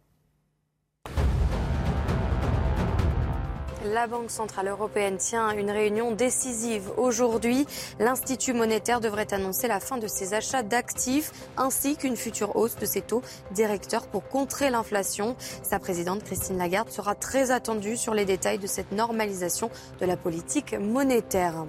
La 3.93 4.07
Banque 4.07 4.31
Centrale 4.31 4.69
Européenne 4.69 5.17
tient 5.17 5.51
une 5.51 5.71
réunion 5.71 6.13
décisive 6.13 6.93
aujourd'hui. 6.97 7.67
L'Institut 7.99 8.53
monétaire 8.53 9.01
devrait 9.01 9.35
annoncer 9.35 9.67
la 9.67 9.81
fin 9.81 9.97
de 9.97 10.07
ses 10.07 10.33
achats 10.33 10.63
d'actifs 10.63 11.33
ainsi 11.57 11.97
qu'une 11.97 12.15
future 12.15 12.55
hausse 12.55 12.77
de 12.77 12.87
ses 12.87 13.01
taux 13.01 13.23
directeurs 13.51 14.07
pour 14.07 14.29
contrer 14.29 14.71
l'inflation. 14.71 15.35
Sa 15.65 15.81
présidente 15.81 16.23
Christine 16.23 16.59
Lagarde 16.59 16.91
sera 16.91 17.17
très 17.17 17.51
attendue 17.51 17.97
sur 17.97 18.15
les 18.15 18.25
détails 18.25 18.59
de 18.59 18.69
cette 18.69 18.93
normalisation 18.93 19.71
de 20.01 20.07
la 20.07 20.17
politique 20.17 20.75
monétaire. 20.79 21.65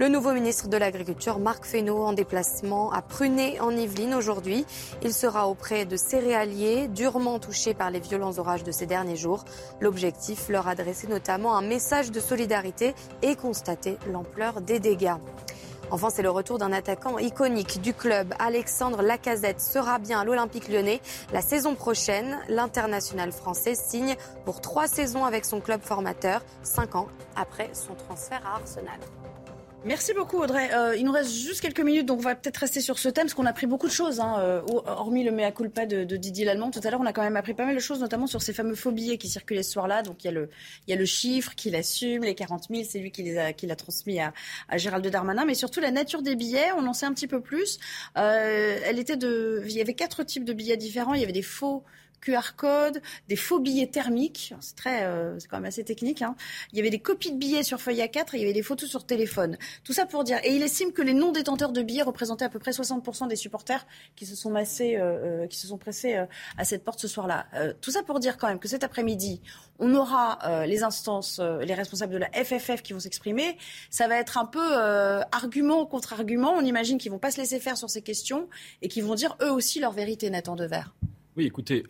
Le 0.00 0.08
nouveau 0.08 0.32
ministre 0.32 0.68
de 0.68 0.78
l'Agriculture, 0.78 1.38
Marc 1.38 1.66
Fesneau, 1.66 2.02
en 2.02 2.14
déplacement 2.14 2.90
à 2.90 3.02
Prunay 3.02 3.60
en 3.60 3.70
Yvelines 3.70 4.14
aujourd'hui. 4.14 4.64
Il 5.02 5.12
sera 5.12 5.46
auprès 5.46 5.84
de 5.84 5.94
céréaliers 5.94 6.88
durement 6.88 7.38
touchés 7.38 7.74
par 7.74 7.90
les 7.90 8.00
violents 8.00 8.38
orages 8.38 8.64
de 8.64 8.72
ces 8.72 8.86
derniers 8.86 9.16
jours. 9.16 9.44
L'objectif, 9.78 10.48
leur 10.48 10.68
adresser 10.68 11.06
notamment 11.06 11.54
un 11.54 11.60
message 11.60 12.12
de 12.12 12.18
solidarité 12.18 12.94
et 13.20 13.36
constater 13.36 13.98
l'ampleur 14.10 14.62
des 14.62 14.80
dégâts. 14.80 15.16
Enfin, 15.90 16.08
c'est 16.08 16.22
le 16.22 16.30
retour 16.30 16.56
d'un 16.56 16.72
attaquant 16.72 17.18
iconique 17.18 17.82
du 17.82 17.92
club. 17.92 18.32
Alexandre 18.38 19.02
Lacazette 19.02 19.60
sera 19.60 19.98
bien 19.98 20.20
à 20.20 20.24
l'Olympique 20.24 20.70
lyonnais 20.70 21.02
la 21.30 21.42
saison 21.42 21.74
prochaine. 21.74 22.38
L'international 22.48 23.32
français 23.32 23.74
signe 23.74 24.16
pour 24.46 24.62
trois 24.62 24.86
saisons 24.86 25.26
avec 25.26 25.44
son 25.44 25.60
club 25.60 25.82
formateur, 25.82 26.42
cinq 26.62 26.94
ans 26.94 27.08
après 27.36 27.68
son 27.74 27.94
transfert 27.94 28.40
à 28.46 28.60
Arsenal. 28.60 28.98
Merci 29.86 30.12
beaucoup 30.12 30.36
Audrey. 30.36 30.68
Euh, 30.74 30.94
il 30.94 31.04
nous 31.04 31.12
reste 31.12 31.32
juste 31.32 31.62
quelques 31.62 31.80
minutes, 31.80 32.04
donc 32.04 32.18
on 32.18 32.22
va 32.22 32.34
peut-être 32.34 32.58
rester 32.58 32.82
sur 32.82 32.98
ce 32.98 33.08
thème, 33.08 33.24
parce 33.24 33.34
qu'on 33.34 33.46
a 33.46 33.50
appris 33.50 33.66
beaucoup 33.66 33.86
de 33.86 33.92
choses, 33.92 34.20
hein, 34.20 34.36
euh, 34.38 34.60
hormis 34.84 35.24
le 35.24 35.30
mea 35.32 35.50
culpa 35.52 35.86
de, 35.86 36.04
Didier 36.04 36.44
Lallemand. 36.44 36.70
Tout 36.70 36.80
à 36.84 36.90
l'heure, 36.90 37.00
on 37.00 37.06
a 37.06 37.14
quand 37.14 37.22
même 37.22 37.36
appris 37.36 37.54
pas 37.54 37.64
mal 37.64 37.74
de 37.74 37.80
choses, 37.80 37.98
notamment 38.00 38.26
sur 38.26 38.42
ces 38.42 38.52
fameux 38.52 38.74
faux 38.74 38.92
billets 38.92 39.16
qui 39.16 39.28
circulaient 39.28 39.62
ce 39.62 39.72
soir-là. 39.72 40.02
Donc 40.02 40.22
il 40.22 40.26
y 40.26 40.28
a 40.28 40.32
le, 40.32 40.50
y 40.86 40.92
a 40.92 40.96
le 40.96 41.04
chiffre 41.06 41.54
qu'il 41.54 41.74
assume, 41.76 42.24
les 42.24 42.34
40 42.34 42.64
000, 42.68 42.82
c'est 42.86 42.98
lui 42.98 43.10
qui 43.10 43.38
a, 43.38 43.52
l'a 43.62 43.76
transmis 43.76 44.20
à, 44.20 44.34
à 44.68 44.76
Gérald 44.76 45.06
Darmanin, 45.06 45.46
mais 45.46 45.54
surtout 45.54 45.80
la 45.80 45.90
nature 45.90 46.20
des 46.20 46.36
billets. 46.36 46.72
On 46.76 46.86
en 46.86 46.92
sait 46.92 47.06
un 47.06 47.14
petit 47.14 47.28
peu 47.28 47.40
plus. 47.40 47.78
Euh, 48.18 48.78
elle 48.84 48.98
était 48.98 49.16
de, 49.16 49.62
il 49.64 49.72
y 49.72 49.80
avait 49.80 49.94
quatre 49.94 50.24
types 50.24 50.44
de 50.44 50.52
billets 50.52 50.76
différents. 50.76 51.14
Il 51.14 51.20
y 51.20 51.24
avait 51.24 51.32
des 51.32 51.42
faux 51.42 51.84
QR 52.20 52.54
code, 52.56 53.00
des 53.28 53.36
faux 53.36 53.58
billets 53.58 53.86
thermiques, 53.86 54.54
c'est 54.60 54.76
très, 54.76 55.04
euh, 55.04 55.38
c'est 55.38 55.48
quand 55.48 55.56
même 55.56 55.66
assez 55.66 55.84
technique. 55.84 56.22
Hein. 56.22 56.36
Il 56.72 56.76
y 56.76 56.80
avait 56.80 56.90
des 56.90 56.98
copies 56.98 57.32
de 57.32 57.38
billets 57.38 57.62
sur 57.62 57.80
feuille 57.80 58.00
A4 58.00 58.34
et 58.34 58.36
il 58.36 58.40
y 58.40 58.44
avait 58.44 58.52
des 58.52 58.62
photos 58.62 58.88
sur 58.88 59.04
téléphone. 59.04 59.56
Tout 59.84 59.92
ça 59.92 60.06
pour 60.06 60.24
dire. 60.24 60.38
Et 60.44 60.54
il 60.54 60.62
estime 60.62 60.92
que 60.92 61.02
les 61.02 61.14
non 61.14 61.32
détenteurs 61.32 61.72
de 61.72 61.82
billets 61.82 62.02
représentaient 62.02 62.44
à 62.44 62.48
peu 62.48 62.58
près 62.58 62.72
60% 62.72 63.28
des 63.28 63.36
supporters 63.36 63.86
qui 64.16 64.26
se 64.26 64.36
sont 64.36 64.50
massés, 64.50 64.96
euh, 64.96 65.44
euh, 65.44 65.46
qui 65.46 65.58
se 65.58 65.66
sont 65.66 65.78
pressés 65.78 66.24
à 66.56 66.64
cette 66.64 66.84
porte 66.84 67.00
ce 67.00 67.08
soir-là. 67.08 67.46
Tout 67.80 67.90
ça 67.90 68.02
pour 68.02 68.20
dire 68.20 68.36
quand 68.36 68.48
même 68.48 68.58
que 68.58 68.68
cet 68.68 68.84
après-midi, 68.84 69.40
on 69.78 69.94
aura 69.94 70.64
les 70.66 70.82
instances, 70.82 71.40
les 71.40 71.74
responsables 71.74 72.12
de 72.12 72.18
la 72.18 72.30
FFF 72.32 72.82
qui 72.82 72.92
vont 72.92 73.00
s'exprimer. 73.00 73.56
Ça 73.90 74.08
va 74.08 74.16
être 74.16 74.38
un 74.38 74.46
peu 74.46 74.76
argument 75.32 75.86
contre 75.86 76.12
argument. 76.12 76.52
On 76.52 76.64
imagine 76.64 76.98
qu'ils 76.98 77.10
vont 77.10 77.18
pas 77.18 77.30
se 77.30 77.38
laisser 77.38 77.60
faire 77.60 77.76
sur 77.76 77.88
ces 77.90 78.02
questions 78.02 78.48
et 78.82 78.88
qu'ils 78.88 79.04
vont 79.04 79.14
dire 79.14 79.36
eux 79.42 79.50
aussi 79.50 79.80
leur 79.80 79.92
vérité, 79.92 80.30
Nathan 80.30 80.56
Devers. 80.56 80.94
Oui, 81.36 81.46
écoutez, 81.46 81.84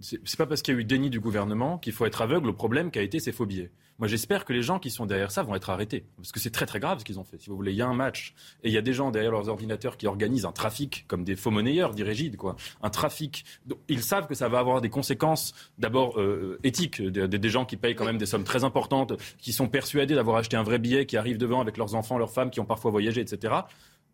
c'est 0.00 0.36
pas 0.38 0.46
parce 0.46 0.62
qu'il 0.62 0.74
y 0.74 0.76
a 0.76 0.80
eu 0.80 0.84
déni 0.84 1.10
du 1.10 1.20
gouvernement 1.20 1.78
qu'il 1.78 1.92
faut 1.92 2.06
être 2.06 2.22
aveugle 2.22 2.48
au 2.48 2.52
problème 2.52 2.90
qu'a 2.90 3.02
été 3.02 3.20
ces 3.20 3.32
faux 3.32 3.46
billets. 3.46 3.70
Moi, 3.98 4.08
j'espère 4.08 4.46
que 4.46 4.54
les 4.54 4.62
gens 4.62 4.78
qui 4.78 4.88
sont 4.90 5.04
derrière 5.04 5.30
ça 5.30 5.42
vont 5.42 5.54
être 5.54 5.68
arrêtés. 5.68 6.06
Parce 6.16 6.32
que 6.32 6.40
c'est 6.40 6.48
très 6.50 6.64
très 6.64 6.80
grave 6.80 7.00
ce 7.00 7.04
qu'ils 7.04 7.18
ont 7.20 7.24
fait. 7.24 7.38
Si 7.38 7.50
vous 7.50 7.56
voulez, 7.56 7.72
il 7.72 7.76
y 7.76 7.82
a 7.82 7.86
un 7.86 7.92
match 7.92 8.32
et 8.62 8.68
il 8.68 8.72
y 8.72 8.78
a 8.78 8.80
des 8.80 8.94
gens 8.94 9.10
derrière 9.10 9.30
leurs 9.32 9.50
ordinateurs 9.50 9.98
qui 9.98 10.06
organisent 10.06 10.46
un 10.46 10.52
trafic, 10.52 11.04
comme 11.06 11.22
des 11.22 11.36
faux 11.36 11.50
monnayeurs, 11.50 11.92
dit 11.92 12.02
Régide, 12.02 12.38
quoi. 12.38 12.56
Un 12.82 12.88
trafic. 12.88 13.44
Ils 13.88 14.02
savent 14.02 14.26
que 14.26 14.34
ça 14.34 14.48
va 14.48 14.58
avoir 14.60 14.80
des 14.80 14.88
conséquences, 14.88 15.52
d'abord 15.76 16.18
euh, 16.18 16.58
éthiques, 16.64 17.02
des- 17.02 17.28
des 17.28 17.48
gens 17.50 17.66
qui 17.66 17.76
payent 17.76 17.94
quand 17.94 18.06
même 18.06 18.16
des 18.16 18.24
sommes 18.24 18.44
très 18.44 18.64
importantes, 18.64 19.12
qui 19.36 19.52
sont 19.52 19.68
persuadés 19.68 20.14
d'avoir 20.14 20.36
acheté 20.38 20.56
un 20.56 20.62
vrai 20.62 20.78
billet, 20.78 21.04
qui 21.04 21.18
arrivent 21.18 21.36
devant 21.36 21.60
avec 21.60 21.76
leurs 21.76 21.94
enfants, 21.94 22.16
leurs 22.16 22.32
femmes, 22.32 22.50
qui 22.50 22.60
ont 22.60 22.64
parfois 22.64 22.90
voyagé, 22.90 23.20
etc. 23.20 23.52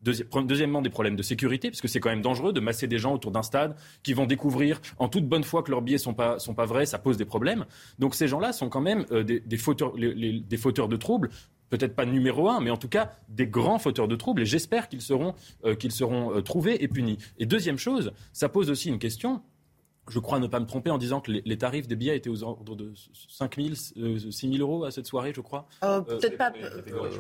Deuxièmement, 0.03 0.83
des 0.83 0.91
problèmes 0.91 1.17
de 1.17 1.23
sécurité, 1.23 1.71
parce 1.71 1.81
que 1.81 1.89
c'est 1.89 2.01
quand 2.01 2.11
même 2.11 2.23
dangereux 2.23 2.53
de 2.53 2.61
masser 2.61 2.87
des 2.87 2.99
gens 2.99 3.15
autour 3.15 3.31
d'un 3.33 3.43
stade 3.43 3.77
qui 4.03 4.13
vont 4.13 4.27
découvrir 4.27 4.81
en 4.99 5.09
toute 5.09 5.27
bonne 5.27 5.43
foi 5.43 5.63
que 5.63 5.71
leurs 5.71 5.83
billets 5.83 5.99
sont 5.99 6.15
pas 6.15 6.39
sont 6.39 6.55
pas 6.55 6.67
vrais, 6.67 6.87
ça 6.87 6.99
pose 6.99 7.17
des 7.17 7.25
problèmes. 7.25 7.65
Donc 7.99 8.15
ces 8.15 8.29
gens-là 8.29 8.53
sont 8.53 8.69
quand 8.69 8.81
même 8.81 9.05
euh, 9.11 9.25
des, 9.25 9.57
fauteurs 9.57 9.95
des 9.97 10.57
fauteurs 10.57 10.89
de 10.89 10.97
troubles. 10.97 11.31
Peut-être 11.69 11.97
pas 11.97 12.05
numéro 12.05 12.49
un, 12.49 12.61
mais 12.61 12.71
en 12.71 12.77
tout 12.77 12.89
cas 12.89 13.11
des 13.29 13.49
grands 13.49 13.79
fauteurs 13.79 14.07
de 14.07 14.15
troubles. 14.15 14.43
Et 14.43 14.47
j'espère 14.47 14.89
qu'ils 14.89 15.01
seront 15.01 15.35
euh, 15.65 15.75
seront 15.89 16.37
euh, 16.37 16.41
trouvés 16.41 16.83
et 16.83 16.89
punis. 16.89 17.19
Et 17.39 17.47
deuxième 17.47 17.79
chose, 17.79 18.13
ça 18.33 18.49
pose 18.49 18.71
aussi 18.71 18.89
une 18.89 18.99
question. 18.99 19.43
Je 20.09 20.19
crois 20.21 20.39
ne 20.39 20.47
pas 20.47 20.61
me 20.61 20.67
tromper 20.67 20.91
en 20.91 20.99
disant 20.99 21.21
que 21.21 21.33
les, 21.33 21.43
les 21.45 21.59
tarifs 21.59 21.89
des 21.89 21.97
billets 21.97 22.17
étaient 22.17 22.31
aux 22.31 22.45
ordres 22.45 22.77
de 22.77 22.93
5 23.29 23.57
000, 23.57 23.69
euh, 23.99 24.19
6 24.31 24.53
000 24.57 24.61
euros 24.61 24.85
à 24.85 24.91
cette 24.93 25.07
soirée, 25.07 25.33
je 25.35 25.41
crois. 25.41 25.67
Euh, 25.83 25.97
Euh, 25.99 26.01
Peut-être 26.01 26.37
pas. 26.39 26.53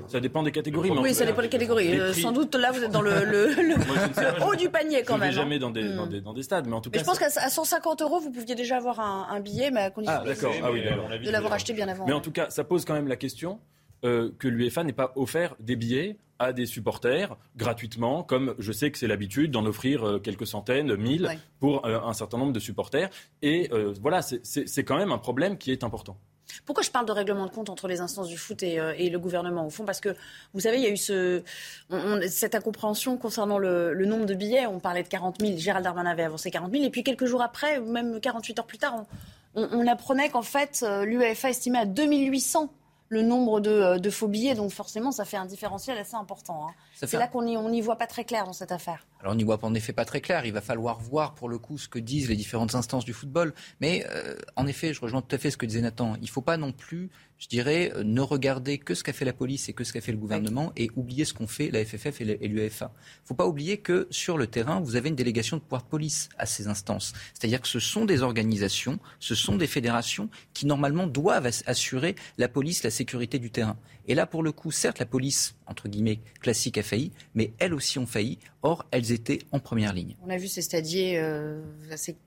Ça 0.08 0.20
dépend 0.20 0.42
des 0.44 0.52
catégories. 0.52 0.90
mais 0.92 0.98
Oui, 1.00 1.14
ça 1.14 1.24
dépend 1.26 1.42
des 1.42 1.48
catégories. 1.48 1.98
Euh, 1.98 2.12
prix- 2.12 2.22
Sans 2.22 2.30
doute, 2.32 2.54
là, 2.54 2.70
vous 2.70 2.84
êtes 2.84 2.92
dans 2.92 3.02
le, 3.02 3.10
le- 3.24 3.46
le- 3.48 3.76
Moi, 3.76 3.96
je 3.96 4.08
ne 4.08 4.14
sais 4.14 4.22
pas, 4.32 4.38
le 4.38 4.44
haut 4.44 4.54
du 4.54 4.68
panier 4.68 5.02
quand 5.02 5.16
je 5.16 5.20
même. 5.20 5.32
jamais 5.32 5.56
hein. 5.56 5.58
dans 5.58 5.70
des, 5.70 5.82
Hmm. 5.82 5.96
dans, 5.96 6.06
des, 6.06 6.20
dans 6.20 6.32
des 6.32 6.42
stades, 6.44 6.66
mais 6.68 6.74
en 6.74 6.80
tout 6.80 6.90
Mais 6.92 6.98
cas. 6.98 7.04
je 7.04 7.08
pense 7.08 7.18
qu'à 7.18 7.26
à 7.40 7.50
150 7.50 8.02
euros, 8.02 8.20
vous 8.20 8.30
pouviez 8.30 8.54
déjà 8.54 8.76
avoir 8.76 9.00
un, 9.00 9.26
un 9.30 9.40
billet, 9.40 9.70
mais 9.72 9.80
à 9.80 9.90
condition 9.90 10.18
Ah, 10.22 10.24
d'accord. 10.24 10.52
Ah 10.62 10.70
oui, 10.70 10.82
de 10.82 11.30
l'avoir 11.30 11.52
acheté 11.54 11.72
bien 11.72 11.88
avant. 11.88 12.06
Mais 12.06 12.12
en 12.12 12.20
tout 12.20 12.30
cas, 12.32 12.50
ça 12.50 12.62
pose 12.64 12.84
quand 12.84 12.94
même 12.94 13.08
la 13.08 13.16
question 13.16 13.58
euh, 14.04 14.30
que 14.38 14.48
l'UEFA 14.48 14.84
n'ait 14.84 14.92
pas 14.92 15.12
offert 15.16 15.54
des 15.60 15.76
billets 15.76 16.16
à 16.38 16.52
des 16.52 16.66
supporters 16.66 17.34
gratuitement, 17.56 18.22
comme 18.22 18.54
je 18.58 18.70
sais 18.72 18.90
que 18.90 18.98
c'est 18.98 19.06
l'habitude 19.06 19.50
d'en 19.50 19.64
offrir 19.64 20.06
euh, 20.06 20.18
quelques 20.18 20.46
centaines, 20.46 20.94
mille, 20.96 21.26
Ouais. 21.26 21.38
pour 21.60 21.86
euh, 21.86 21.98
un 22.00 22.12
certain 22.12 22.36
nombre 22.38 22.52
de 22.52 22.60
supporters. 22.60 23.08
Et 23.42 23.70
voilà, 24.02 24.20
c'est- 24.22 24.84
quand 24.84 24.96
même 24.98 25.12
un 25.12 25.18
problème 25.18 25.56
qui 25.56 25.72
est 25.72 25.82
important. 25.82 26.16
Pourquoi 26.64 26.84
je 26.84 26.90
parle 26.90 27.06
de 27.06 27.12
règlement 27.12 27.46
de 27.46 27.50
compte 27.50 27.70
entre 27.70 27.88
les 27.88 28.00
instances 28.00 28.28
du 28.28 28.36
foot 28.36 28.62
et, 28.62 28.78
euh, 28.78 28.94
et 28.96 29.10
le 29.10 29.18
gouvernement 29.18 29.66
au 29.66 29.70
fond? 29.70 29.84
Parce 29.84 30.00
que 30.00 30.14
vous 30.54 30.60
savez, 30.60 30.76
il 30.76 30.82
y 30.84 30.86
a 30.86 30.90
eu 30.90 30.96
ce, 30.96 31.42
on- 31.90 31.96
on- 31.96 32.20
cette 32.28 32.54
incompréhension 32.54 33.16
concernant 33.16 33.58
le, 33.58 33.92
le 33.94 34.04
nombre 34.06 34.26
de 34.26 34.34
billets. 34.34 34.66
On 34.66 34.78
parlait 34.78 35.02
de 35.02 35.08
40 35.08 35.40
000. 35.40 35.56
Gérald 35.58 35.82
Darmanin 35.84 36.10
avait 36.10 36.22
avancé 36.22 36.50
40 36.50 36.70
000. 36.70 36.84
Et 36.84 36.90
puis 36.90 37.02
quelques 37.02 37.26
jours 37.26 37.42
après, 37.42 37.78
ou 37.78 37.90
même 37.90 38.20
48 38.20 38.58
heures 38.60 38.66
plus 38.66 38.78
tard, 38.78 39.06
on, 39.54 39.68
on- 39.72 39.86
apprenait 39.88 40.28
qu'en 40.28 40.42
fait, 40.42 40.84
l'UEFA 41.04 41.50
estimait 41.50 41.78
à 41.80 41.86
2800 41.86 42.70
le 43.08 43.22
nombre 43.22 43.60
de, 43.60 43.70
euh, 43.70 43.98
de 43.98 44.10
faux 44.10 44.28
billets. 44.28 44.54
Donc 44.54 44.70
forcément, 44.70 45.12
ça 45.12 45.24
fait 45.24 45.36
un 45.36 45.46
différentiel 45.46 45.96
assez 45.98 46.14
important. 46.16 46.68
hein. 46.68 46.74
C'est 46.94 47.06
fait 47.06 47.18
là 47.18 47.28
qu'on 47.28 47.42
n'y 47.42 47.56
on 47.56 47.68
n'y 47.68 47.80
voit 47.80 47.96
pas 47.96 48.06
très 48.06 48.24
clair 48.24 48.44
dans 48.44 48.52
cette 48.52 48.72
affaire. 48.72 49.06
Alors 49.20 49.32
on 49.32 49.36
n'y 49.36 49.44
voit 49.44 49.58
en 49.62 49.74
effet 49.74 49.92
pas 49.92 50.04
très 50.04 50.20
clair. 50.20 50.44
Il 50.46 50.52
va 50.52 50.60
falloir 50.60 50.98
voir 50.98 51.34
pour 51.34 51.48
le 51.48 51.58
coup 51.58 51.78
ce 51.78 51.88
que 51.88 51.98
disent 51.98 52.28
les 52.28 52.36
différentes 52.36 52.74
instances 52.74 53.04
du 53.04 53.12
football. 53.12 53.54
Mais 53.80 54.04
euh, 54.10 54.34
en 54.56 54.66
effet, 54.66 54.92
je 54.94 55.00
rejoins 55.00 55.22
tout 55.22 55.34
à 55.34 55.38
fait 55.38 55.50
ce 55.50 55.56
que 55.56 55.66
disait 55.66 55.80
Nathan. 55.80 56.14
Il 56.16 56.22
ne 56.22 56.26
faut 56.28 56.42
pas 56.42 56.56
non 56.56 56.72
plus, 56.72 57.10
je 57.38 57.48
dirais, 57.48 57.92
euh, 57.94 58.02
ne 58.02 58.20
regarder 58.20 58.78
que 58.78 58.94
ce 58.94 59.04
qu'a 59.04 59.12
fait 59.12 59.24
la 59.24 59.32
police 59.32 59.68
et 59.68 59.72
que 59.72 59.84
ce 59.84 59.92
qu'a 59.92 60.00
fait 60.00 60.12
le 60.12 60.18
gouvernement 60.18 60.72
et 60.76 60.90
oublier 60.96 61.24
ce 61.24 61.34
qu'ont 61.34 61.46
fait 61.46 61.70
la 61.70 61.84
FFF 61.84 62.20
et 62.22 62.48
l'UEFA. 62.48 62.92
Il 62.94 63.22
ne 63.24 63.26
faut 63.28 63.34
pas 63.34 63.46
oublier 63.46 63.78
que 63.78 64.06
sur 64.10 64.38
le 64.38 64.46
terrain, 64.46 64.80
vous 64.80 64.96
avez 64.96 65.08
une 65.10 65.16
délégation 65.16 65.56
de 65.58 65.62
pouvoir 65.62 65.82
de 65.82 65.88
police 65.88 66.28
à 66.38 66.46
ces 66.46 66.66
instances. 66.66 67.12
C'est-à-dire 67.34 67.60
que 67.60 67.68
ce 67.68 67.78
sont 67.80 68.04
des 68.06 68.22
organisations, 68.22 68.98
ce 69.20 69.34
sont 69.34 69.56
des 69.56 69.66
fédérations 69.66 70.30
qui 70.54 70.66
normalement 70.66 71.06
doivent 71.06 71.46
ass- 71.46 71.62
assurer 71.66 72.14
la 72.38 72.48
police, 72.48 72.82
la 72.82 72.90
sécurité 72.90 73.38
du 73.38 73.50
terrain. 73.50 73.76
Et 74.06 74.14
là, 74.14 74.26
pour 74.26 74.42
le 74.42 74.52
coup, 74.52 74.70
certes, 74.70 74.98
la 74.98 75.06
police, 75.06 75.56
entre 75.66 75.88
guillemets, 75.88 76.20
classique 76.40 76.78
a 76.78 76.82
failli, 76.82 77.12
mais 77.34 77.52
elles 77.58 77.74
aussi 77.74 77.98
ont 77.98 78.06
failli. 78.06 78.38
Or, 78.62 78.84
elles 78.90 79.12
étaient 79.12 79.40
en 79.52 79.58
première 79.58 79.92
ligne. 79.92 80.16
On 80.24 80.30
a 80.30 80.36
vu 80.36 80.46
ces 80.48 80.62
stadiers, 80.62 81.18
euh, 81.18 81.60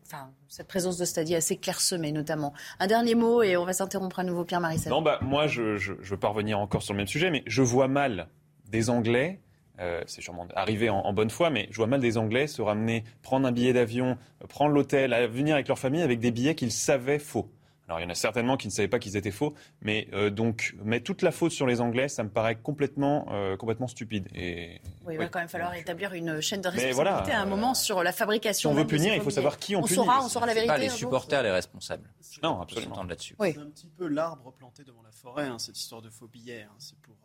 enfin, 0.05 0.30
cette 0.47 0.67
présence 0.67 0.97
de 0.97 1.05
stadiers 1.05 1.38
assez 1.38 1.57
clairsemée, 1.57 2.11
notamment. 2.11 2.53
Un 2.80 2.88
dernier 2.88 3.15
mot 3.15 3.41
et 3.41 3.57
on 3.57 3.65
va 3.65 3.73
s'interrompre 3.73 4.19
à 4.19 4.23
nouveau, 4.23 4.43
Pierre 4.43 4.61
Marissal. 4.61 4.91
Non, 4.91 5.01
bah, 5.01 5.19
moi, 5.21 5.47
je 5.47 5.61
ne 5.61 6.03
veux 6.03 6.17
pas 6.17 6.30
revenir 6.30 6.59
encore 6.59 6.84
sur 6.84 6.93
le 6.93 6.97
même 6.97 7.07
sujet, 7.07 7.32
mais 7.32 7.43
je 7.45 7.61
vois 7.61 7.88
mal 7.88 8.27
des 8.69 8.89
Anglais 8.89 9.39
euh, 9.80 10.01
c'est 10.07 10.21
sûrement 10.21 10.45
arrivé 10.55 10.89
en, 10.89 11.13
bonne 11.13 11.30
foi, 11.30 11.49
mais 11.49 11.67
je 11.71 11.77
vois 11.77 11.88
mal 11.88 12.01
des 12.01 12.17
Anglais 12.17 12.47
se 12.47 12.61
ramener, 12.61 13.05
prendre 13.21 13.47
un 13.47 13.51
billet 13.51 13.71
d'avion, 13.71 14.17
euh, 14.43 14.47
prendre 14.47 14.73
l'hôtel, 14.73 15.13
venir 15.32 15.55
avec 15.55 15.67
leur 15.67 15.80
famille 15.80 16.01
avec 16.01 16.19
des 16.19 16.32
billets 16.32 16.55
qu'ils 16.55 16.71
savaient 16.71 17.19
faux. 17.19 17.49
Alors 17.89 17.99
il 17.99 18.03
y 18.03 18.05
en 18.05 18.09
a 18.09 18.15
certainement 18.15 18.55
qui 18.55 18.67
ne 18.67 18.71
savaient 18.71 18.87
pas 18.87 18.99
qu'ils 18.99 19.17
étaient 19.17 19.31
faux, 19.31 19.55
mais 19.81 20.07
euh, 20.13 20.29
donc 20.29 20.75
mettre 20.83 21.05
toute 21.05 21.23
la 21.23 21.31
faute 21.31 21.51
sur 21.51 21.65
les 21.65 21.81
Anglais, 21.81 22.07
ça 22.07 22.23
me 22.23 22.29
paraît 22.29 22.55
complètement, 22.55 23.27
complètement 23.57 23.87
stupide. 23.87 24.27
Et, 24.35 24.79
oui, 25.05 25.15
il 25.15 25.17
va 25.17 25.27
quand 25.27 25.39
même 25.39 25.49
falloir 25.49 25.73
établir 25.73 26.13
une 26.13 26.39
chaîne 26.39 26.61
de 26.61 26.67
responsabilité 26.67 27.31
à 27.31 27.41
un 27.41 27.45
moment 27.45 27.73
sur 27.73 28.03
la 28.03 28.11
fabrication. 28.11 28.69
Si 28.69 28.75
on 28.75 28.79
veut 28.79 28.87
punir, 28.87 29.13
il 29.15 29.21
faut 29.21 29.29
savoir 29.29 29.57
qui 29.57 29.75
on, 29.75 29.79
on 29.79 29.83
punit. 29.83 29.95
Saura, 29.95 30.23
on 30.23 30.29
saura 30.29 30.45
la 30.45 30.53
vérité. 30.53 30.71
Pas 30.71 30.77
les 30.77 30.89
supporters 30.89 31.41
les 31.43 31.51
responsables. 31.51 32.09
Non, 32.43 32.61
absolument. 32.61 33.03
là-dessus. 33.03 33.35
C'est 33.39 33.57
un 33.57 33.69
petit 33.69 33.89
peu 33.97 34.07
l'arbre 34.07 34.53
planté 34.53 34.83
devant 34.83 35.01
la 35.01 35.11
forêt, 35.11 35.47
hein, 35.47 35.59
cette 35.59 35.77
histoire 35.77 36.01
de 36.01 36.09
faux 36.09 36.27
billets. 36.27 36.63
Hein. 36.63 36.75
c'est 36.77 36.97
pour 36.99 37.15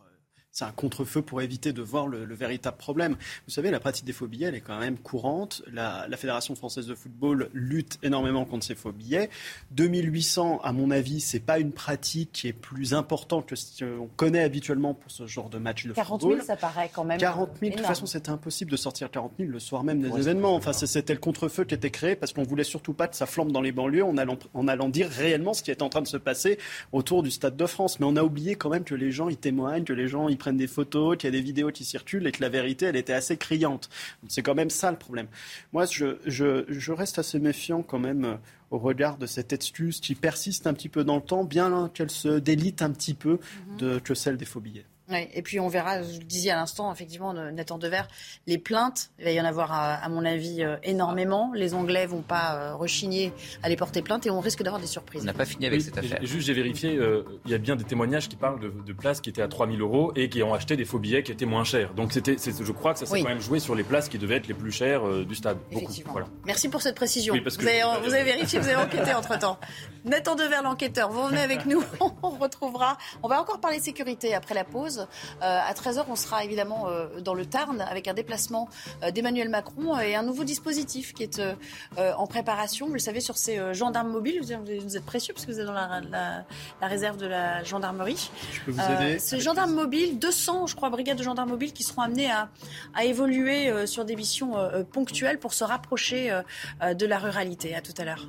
c'est 0.54 0.64
un 0.64 0.70
contre-feu 0.70 1.20
pour 1.20 1.42
éviter 1.42 1.72
de 1.72 1.82
voir 1.82 2.06
le, 2.06 2.32
véritable 2.32 2.76
problème. 2.76 3.16
Vous 3.48 3.52
savez, 3.52 3.72
la 3.72 3.80
pratique 3.80 4.04
des 4.04 4.12
faux 4.12 4.28
billets, 4.28 4.46
elle 4.46 4.54
est 4.54 4.60
quand 4.60 4.78
même 4.78 4.98
courante. 4.98 5.62
La, 5.72 6.06
Fédération 6.16 6.54
française 6.54 6.86
de 6.86 6.94
football 6.94 7.50
lutte 7.52 7.98
énormément 8.04 8.44
contre 8.44 8.64
ces 8.64 8.76
faux 8.76 8.92
billets. 8.92 9.30
2800, 9.72 10.60
à 10.62 10.72
mon 10.72 10.92
avis, 10.92 11.20
c'est 11.20 11.40
pas 11.40 11.58
une 11.58 11.72
pratique 11.72 12.30
qui 12.32 12.46
est 12.46 12.52
plus 12.52 12.94
importante 12.94 13.46
que 13.46 13.56
ce 13.56 13.84
qu'on 13.84 14.06
connaît 14.14 14.44
habituellement 14.44 14.94
pour 14.94 15.10
ce 15.10 15.26
genre 15.26 15.50
de 15.50 15.58
match 15.58 15.86
de 15.86 15.92
40 15.92 16.22
000, 16.22 16.40
ça 16.42 16.54
paraît 16.54 16.88
quand 16.94 17.02
même. 17.02 17.18
40 17.18 17.50
000, 17.58 17.72
de 17.72 17.76
toute 17.76 17.86
façon, 17.86 18.06
c'était 18.06 18.30
impossible 18.30 18.70
de 18.70 18.76
sortir 18.76 19.10
40 19.10 19.32
000 19.40 19.50
le 19.50 19.58
soir 19.58 19.82
même 19.82 20.00
des 20.00 20.16
événements. 20.16 20.54
Enfin, 20.54 20.72
c'était 20.72 21.14
le 21.14 21.18
contre-feu 21.18 21.64
qui 21.64 21.74
était 21.74 21.90
créé 21.90 22.14
parce 22.14 22.32
qu'on 22.32 22.44
voulait 22.44 22.62
surtout 22.62 22.94
pas 22.94 23.08
que 23.08 23.16
ça 23.16 23.26
flambe 23.26 23.50
dans 23.50 23.60
les 23.60 23.72
banlieues 23.72 24.04
en 24.04 24.16
allant, 24.16 24.38
en 24.54 24.68
allant 24.68 24.88
dire 24.88 25.08
réellement 25.08 25.52
ce 25.52 25.64
qui 25.64 25.72
est 25.72 25.82
en 25.82 25.88
train 25.88 26.02
de 26.02 26.06
se 26.06 26.16
passer 26.16 26.58
autour 26.92 27.24
du 27.24 27.32
Stade 27.32 27.56
de 27.56 27.66
France. 27.66 27.98
Mais 27.98 28.06
on 28.06 28.14
a 28.14 28.22
oublié 28.22 28.54
quand 28.54 28.70
même 28.70 28.84
que 28.84 28.94
les 28.94 29.10
gens 29.10 29.28
y 29.28 29.36
témoignent, 29.36 29.82
que 29.82 29.92
les 29.92 30.06
gens 30.06 30.28
y 30.28 30.36
prennent 30.44 30.56
des 30.58 30.66
photos, 30.66 31.16
qu'il 31.16 31.26
y 31.26 31.32
a 31.34 31.38
des 31.38 31.40
vidéos 31.40 31.70
qui 31.70 31.86
circulent 31.86 32.26
et 32.26 32.32
que 32.32 32.42
la 32.42 32.50
vérité, 32.50 32.84
elle 32.84 32.96
était 32.96 33.14
assez 33.14 33.38
criante. 33.38 33.88
C'est 34.28 34.42
quand 34.42 34.54
même 34.54 34.68
ça 34.68 34.90
le 34.90 34.98
problème. 34.98 35.26
Moi, 35.72 35.86
je, 35.86 36.18
je, 36.26 36.66
je 36.68 36.92
reste 36.92 37.18
assez 37.18 37.38
méfiant 37.38 37.82
quand 37.82 37.98
même 37.98 38.24
euh, 38.26 38.34
au 38.70 38.78
regard 38.78 39.16
de 39.16 39.24
cette 39.24 39.54
excuse 39.54 40.00
qui 40.00 40.14
persiste 40.14 40.66
un 40.66 40.74
petit 40.74 40.90
peu 40.90 41.02
dans 41.02 41.16
le 41.16 41.22
temps, 41.22 41.44
bien 41.44 41.90
qu'elle 41.94 42.10
se 42.10 42.38
délite 42.38 42.82
un 42.82 42.90
petit 42.90 43.14
peu 43.14 43.38
de, 43.78 43.98
que 43.98 44.12
celle 44.12 44.36
des 44.36 44.44
faux 44.44 44.60
billets 44.60 44.84
et 45.10 45.42
puis 45.42 45.60
on 45.60 45.68
verra, 45.68 46.02
je 46.02 46.18
le 46.18 46.24
disais 46.24 46.50
à 46.50 46.56
l'instant, 46.56 46.90
effectivement, 46.92 47.34
Nathan 47.34 47.76
Dever, 47.76 48.02
les 48.46 48.56
plaintes, 48.56 49.10
il 49.18 49.24
va 49.26 49.32
y 49.32 49.40
en 49.40 49.44
avoir 49.44 49.70
à, 49.72 50.08
mon 50.08 50.24
avis 50.24 50.62
euh, 50.62 50.76
énormément. 50.82 51.52
Les 51.54 51.74
Anglais 51.74 52.06
vont 52.06 52.22
pas 52.22 52.56
euh, 52.56 52.74
rechigner 52.74 53.32
à 53.62 53.68
les 53.68 53.76
porter 53.76 54.00
plainte 54.00 54.26
et 54.26 54.30
on 54.30 54.40
risque 54.40 54.62
d'avoir 54.62 54.80
des 54.80 54.86
surprises. 54.86 55.22
On 55.22 55.26
n'a 55.26 55.34
pas 55.34 55.44
fini 55.44 55.66
avec 55.66 55.82
cette 55.82 55.98
affaire. 55.98 56.18
Juste, 56.22 56.46
j'ai 56.46 56.54
vérifié, 56.54 56.96
euh, 56.96 57.24
il 57.44 57.50
y 57.50 57.54
a 57.54 57.58
bien 57.58 57.76
des 57.76 57.84
témoignages 57.84 58.28
qui 58.28 58.36
parlent 58.36 58.60
de, 58.60 58.92
places 58.94 59.20
qui 59.20 59.28
étaient 59.28 59.42
à 59.42 59.48
3000 59.48 59.80
euros 59.80 60.12
et 60.14 60.28
qui 60.28 60.42
ont 60.42 60.54
acheté 60.54 60.76
des 60.76 60.84
faux 60.84 60.98
billets 60.98 61.22
qui 61.22 61.32
étaient 61.32 61.46
moins 61.46 61.64
chers. 61.64 61.92
Donc 61.94 62.12
c'était, 62.12 62.36
je 62.38 62.72
crois 62.72 62.94
que 62.94 63.00
ça 63.00 63.06
s'est 63.06 63.20
quand 63.20 63.28
même 63.28 63.40
joué 63.40 63.58
sur 63.58 63.74
les 63.74 63.82
places 63.82 64.08
qui 64.08 64.18
devaient 64.18 64.36
être 64.36 64.46
les 64.46 64.54
plus 64.54 64.72
chères 64.72 65.06
du 65.24 65.34
stade. 65.34 65.58
Effectivement. 65.70 66.14
Merci 66.46 66.68
pour 66.68 66.80
cette 66.80 66.94
précision. 66.94 67.34
vous, 67.34 68.14
avez, 68.14 68.24
vérifié, 68.24 68.58
vous 68.58 68.68
avez 68.68 68.82
enquêté 68.82 69.12
entre 69.14 69.38
temps. 69.38 69.58
Nathan 70.04 70.36
Dever, 70.36 70.60
l'enquêteur, 70.62 71.10
vous 71.10 71.22
revenez 71.22 71.40
avec 71.40 71.66
nous. 71.66 71.82
On 72.22 72.30
retrouvera. 72.30 72.96
On 73.22 73.28
va 73.28 73.40
encore 73.40 73.60
parler 73.60 73.80
sécurité 73.80 74.34
après 74.34 74.54
la 74.54 74.64
pause. 74.64 74.93
À 75.40 75.72
13h, 75.72 76.04
on 76.08 76.16
sera 76.16 76.44
évidemment 76.44 76.88
euh, 76.88 77.20
dans 77.20 77.34
le 77.34 77.46
Tarn 77.46 77.80
avec 77.80 78.08
un 78.08 78.14
déplacement 78.14 78.68
euh, 79.02 79.10
d'Emmanuel 79.10 79.48
Macron 79.48 79.98
et 79.98 80.14
un 80.14 80.22
nouveau 80.22 80.44
dispositif 80.44 81.12
qui 81.12 81.22
est 81.22 81.40
euh, 81.40 82.12
en 82.16 82.26
préparation. 82.26 82.86
Vous 82.86 82.94
le 82.94 82.98
savez, 82.98 83.20
sur 83.20 83.36
ces 83.36 83.74
gendarmes 83.74 84.10
mobiles, 84.10 84.40
vous 84.40 84.96
êtes 84.96 85.04
précieux 85.04 85.34
parce 85.34 85.46
que 85.46 85.52
vous 85.52 85.60
êtes 85.60 85.66
dans 85.66 85.72
la, 85.72 86.44
réserve 86.82 87.16
de 87.16 87.26
la 87.26 87.62
gendarmerie. 87.64 88.30
Je 88.52 88.60
peux 88.60 88.72
vous 88.72 88.80
aider 88.80 89.18
Ces 89.18 89.40
gendarmes 89.40 89.74
mobiles, 89.74 90.18
200, 90.18 90.66
je 90.66 90.76
crois, 90.76 90.90
brigades 90.90 91.18
de 91.18 91.22
gendarmes 91.22 91.50
mobiles 91.50 91.72
qui 91.72 91.82
seront 91.82 92.02
amenées 92.02 92.30
à, 92.30 92.48
à 92.94 93.04
évoluer 93.04 93.86
sur 93.86 94.04
des 94.04 94.16
missions 94.16 94.54
ponctuelles 94.92 95.38
pour 95.38 95.54
se 95.54 95.64
rapprocher 95.64 96.40
de 96.82 97.06
la 97.06 97.18
ruralité. 97.18 97.74
À 97.74 97.80
tout 97.80 97.94
à 97.98 98.04
l'heure. 98.04 98.28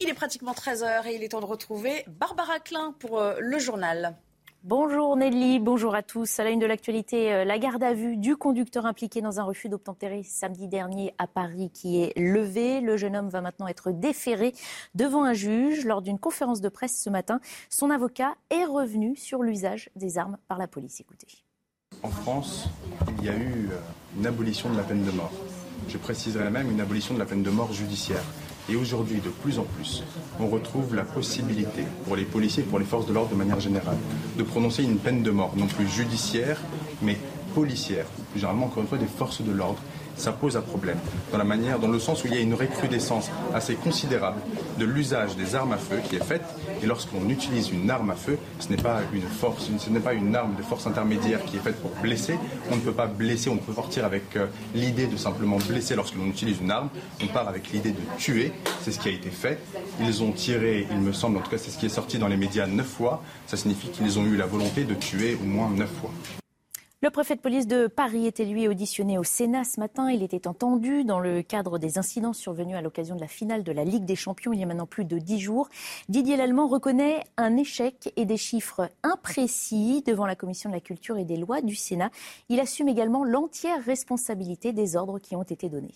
Il 0.00 0.08
est 0.08 0.14
pratiquement 0.14 0.52
13h 0.52 1.06
et 1.06 1.14
il 1.14 1.22
est 1.22 1.28
temps 1.28 1.40
de 1.40 1.46
retrouver 1.46 2.04
Barbara 2.06 2.58
Klein 2.58 2.94
pour 2.98 3.22
le 3.38 3.58
journal. 3.58 4.16
Bonjour 4.62 5.16
Nelly, 5.16 5.58
bonjour 5.58 5.94
à 5.94 6.02
tous. 6.02 6.38
À 6.38 6.44
la 6.44 6.50
une 6.50 6.58
de 6.58 6.66
l'actualité, 6.66 7.32
euh, 7.32 7.44
la 7.46 7.58
garde 7.58 7.82
à 7.82 7.94
vue 7.94 8.18
du 8.18 8.36
conducteur 8.36 8.84
impliqué 8.84 9.22
dans 9.22 9.40
un 9.40 9.42
refus 9.42 9.70
d'obtempérer 9.70 10.22
samedi 10.22 10.68
dernier 10.68 11.14
à 11.16 11.26
Paris 11.26 11.70
qui 11.72 12.02
est 12.02 12.12
levée. 12.18 12.82
Le 12.82 12.98
jeune 12.98 13.16
homme 13.16 13.30
va 13.30 13.40
maintenant 13.40 13.68
être 13.68 13.90
déféré 13.90 14.52
devant 14.94 15.24
un 15.24 15.32
juge. 15.32 15.86
Lors 15.86 16.02
d'une 16.02 16.18
conférence 16.18 16.60
de 16.60 16.68
presse 16.68 17.00
ce 17.02 17.08
matin, 17.08 17.40
son 17.70 17.88
avocat 17.88 18.34
est 18.50 18.66
revenu 18.66 19.16
sur 19.16 19.42
l'usage 19.42 19.88
des 19.96 20.18
armes 20.18 20.36
par 20.46 20.58
la 20.58 20.68
police. 20.68 21.00
Écoutez. 21.00 21.28
En 22.02 22.10
France, 22.10 22.68
il 23.18 23.24
y 23.24 23.30
a 23.30 23.36
eu 23.36 23.70
euh, 23.72 23.78
une 24.18 24.26
abolition 24.26 24.68
de 24.68 24.76
la 24.76 24.82
peine 24.82 25.04
de 25.04 25.10
mort. 25.10 25.32
Je 25.88 25.96
préciserai 25.96 26.50
même 26.50 26.70
une 26.70 26.82
abolition 26.82 27.14
de 27.14 27.18
la 27.18 27.24
peine 27.24 27.42
de 27.42 27.50
mort 27.50 27.72
judiciaire. 27.72 28.22
Et 28.70 28.76
aujourd'hui, 28.76 29.20
de 29.20 29.30
plus 29.30 29.58
en 29.58 29.64
plus, 29.64 30.04
on 30.38 30.46
retrouve 30.46 30.94
la 30.94 31.02
possibilité 31.02 31.82
pour 32.06 32.14
les 32.14 32.22
policiers 32.24 32.62
et 32.62 32.66
pour 32.66 32.78
les 32.78 32.84
forces 32.84 33.06
de 33.06 33.12
l'ordre 33.12 33.30
de 33.30 33.34
manière 33.34 33.58
générale 33.58 33.96
de 34.38 34.42
prononcer 34.44 34.84
une 34.84 34.98
peine 34.98 35.24
de 35.24 35.30
mort, 35.32 35.52
non 35.56 35.66
plus 35.66 35.88
judiciaire, 35.88 36.60
mais 37.02 37.18
policière, 37.54 38.06
généralement 38.36 38.66
encore 38.66 38.84
une 38.84 38.88
fois 38.88 38.98
des 38.98 39.06
forces 39.06 39.42
de 39.42 39.50
l'ordre 39.50 39.80
ça 40.20 40.32
pose 40.32 40.56
un 40.56 40.60
problème. 40.60 40.98
Dans 41.32 41.38
la 41.38 41.44
manière, 41.44 41.78
dans 41.78 41.88
le 41.88 41.98
sens 41.98 42.22
où 42.22 42.26
il 42.28 42.34
y 42.34 42.36
a 42.36 42.40
une 42.40 42.54
recrudescence 42.54 43.30
assez 43.54 43.74
considérable 43.74 44.40
de 44.78 44.84
l'usage 44.84 45.36
des 45.36 45.54
armes 45.54 45.72
à 45.72 45.76
feu 45.76 45.96
qui 46.08 46.16
est 46.16 46.24
faite. 46.24 46.44
Et 46.82 46.86
lorsqu'on 46.86 47.28
utilise 47.28 47.70
une 47.70 47.90
arme 47.90 48.10
à 48.10 48.14
feu, 48.14 48.38
ce 48.58 48.68
n'est 48.68 48.76
pas 50.00 50.12
une 50.12 50.36
arme 50.36 50.54
de 50.56 50.62
force 50.62 50.86
intermédiaire 50.86 51.42
qui 51.44 51.56
est 51.56 51.60
faite 51.60 51.80
pour 51.80 51.90
blesser. 52.02 52.38
On 52.70 52.76
ne 52.76 52.80
peut 52.80 52.92
pas 52.92 53.06
blesser, 53.06 53.50
on 53.50 53.54
ne 53.54 53.60
peut 53.60 53.72
partir 53.72 54.04
avec 54.04 54.36
euh, 54.36 54.46
l'idée 54.74 55.06
de 55.06 55.16
simplement 55.16 55.58
blesser 55.58 55.96
lorsque 55.96 56.14
l'on 56.14 56.26
utilise 56.26 56.60
une 56.60 56.70
arme. 56.70 56.88
On 57.22 57.26
part 57.26 57.48
avec 57.48 57.70
l'idée 57.72 57.92
de 57.92 58.18
tuer. 58.18 58.52
C'est 58.82 58.92
ce 58.92 58.98
qui 58.98 59.08
a 59.08 59.12
été 59.12 59.30
fait. 59.30 59.58
Ils 60.00 60.22
ont 60.22 60.32
tiré, 60.32 60.86
il 60.90 60.98
me 60.98 61.12
semble, 61.12 61.38
en 61.38 61.40
tout 61.40 61.50
cas 61.50 61.58
c'est 61.58 61.70
ce 61.70 61.78
qui 61.78 61.86
est 61.86 61.90
sorti 61.90 62.18
dans 62.18 62.28
les 62.28 62.36
médias 62.36 62.66
neuf 62.66 62.86
fois. 62.86 63.22
Ça 63.46 63.56
signifie 63.56 63.88
qu'ils 63.88 64.18
ont 64.18 64.24
eu 64.24 64.36
la 64.36 64.46
volonté 64.46 64.84
de 64.84 64.94
tuer 64.94 65.38
au 65.42 65.46
moins 65.46 65.70
neuf 65.70 65.90
fois. 66.00 66.10
Le 67.02 67.08
préfet 67.08 67.34
de 67.34 67.40
police 67.40 67.66
de 67.66 67.86
Paris 67.86 68.26
était 68.26 68.44
lui 68.44 68.68
auditionné 68.68 69.16
au 69.16 69.24
Sénat 69.24 69.64
ce 69.64 69.80
matin. 69.80 70.10
Il 70.10 70.22
était 70.22 70.46
entendu 70.46 71.02
dans 71.02 71.18
le 71.18 71.40
cadre 71.40 71.78
des 71.78 71.96
incidents 71.96 72.34
survenus 72.34 72.76
à 72.76 72.82
l'occasion 72.82 73.16
de 73.16 73.22
la 73.22 73.26
finale 73.26 73.64
de 73.64 73.72
la 73.72 73.84
Ligue 73.84 74.04
des 74.04 74.16
Champions 74.16 74.52
il 74.52 74.60
y 74.60 74.62
a 74.62 74.66
maintenant 74.66 74.84
plus 74.84 75.06
de 75.06 75.16
dix 75.16 75.40
jours. 75.40 75.70
Didier 76.10 76.36
Lallemand 76.36 76.66
reconnaît 76.66 77.24
un 77.38 77.56
échec 77.56 78.12
et 78.16 78.26
des 78.26 78.36
chiffres 78.36 78.90
imprécis 79.02 80.02
devant 80.06 80.26
la 80.26 80.36
Commission 80.36 80.68
de 80.68 80.74
la 80.74 80.82
Culture 80.82 81.16
et 81.16 81.24
des 81.24 81.38
lois 81.38 81.62
du 81.62 81.74
Sénat. 81.74 82.10
Il 82.50 82.60
assume 82.60 82.88
également 82.88 83.24
l'entière 83.24 83.82
responsabilité 83.82 84.74
des 84.74 84.94
ordres 84.94 85.18
qui 85.18 85.34
ont 85.34 85.42
été 85.42 85.70
donnés. 85.70 85.94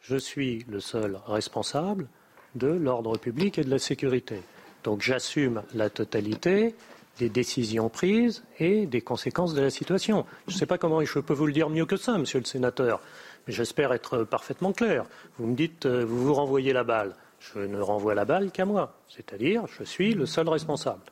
Je 0.00 0.16
suis 0.16 0.64
le 0.68 0.80
seul 0.80 1.20
responsable 1.24 2.08
de 2.56 2.66
l'ordre 2.66 3.16
public 3.16 3.58
et 3.58 3.62
de 3.62 3.70
la 3.70 3.78
sécurité. 3.78 4.42
Donc 4.82 5.02
j'assume 5.02 5.62
la 5.72 5.88
totalité 5.88 6.74
des 7.18 7.28
décisions 7.28 7.88
prises 7.88 8.44
et 8.58 8.86
des 8.86 9.00
conséquences 9.00 9.54
de 9.54 9.60
la 9.60 9.70
situation. 9.70 10.24
Je 10.46 10.54
ne 10.54 10.58
sais 10.58 10.66
pas 10.66 10.78
comment 10.78 11.04
je 11.04 11.18
peux 11.18 11.34
vous 11.34 11.46
le 11.46 11.52
dire 11.52 11.68
mieux 11.68 11.86
que 11.86 11.96
ça, 11.96 12.16
monsieur 12.16 12.38
le 12.38 12.44
sénateur, 12.44 13.00
mais 13.46 13.52
j'espère 13.52 13.92
être 13.92 14.24
parfaitement 14.24 14.72
clair. 14.72 15.04
Vous 15.38 15.46
me 15.46 15.54
dites, 15.54 15.86
euh, 15.86 16.04
vous 16.04 16.24
vous 16.24 16.34
renvoyez 16.34 16.72
la 16.72 16.84
balle. 16.84 17.14
Je 17.40 17.60
ne 17.60 17.80
renvoie 17.80 18.14
la 18.14 18.24
balle 18.24 18.50
qu'à 18.50 18.64
moi, 18.64 18.94
c'est-à-dire 19.08 19.64
je 19.66 19.84
suis 19.84 20.14
le 20.14 20.26
seul 20.26 20.48
responsable. 20.48 21.02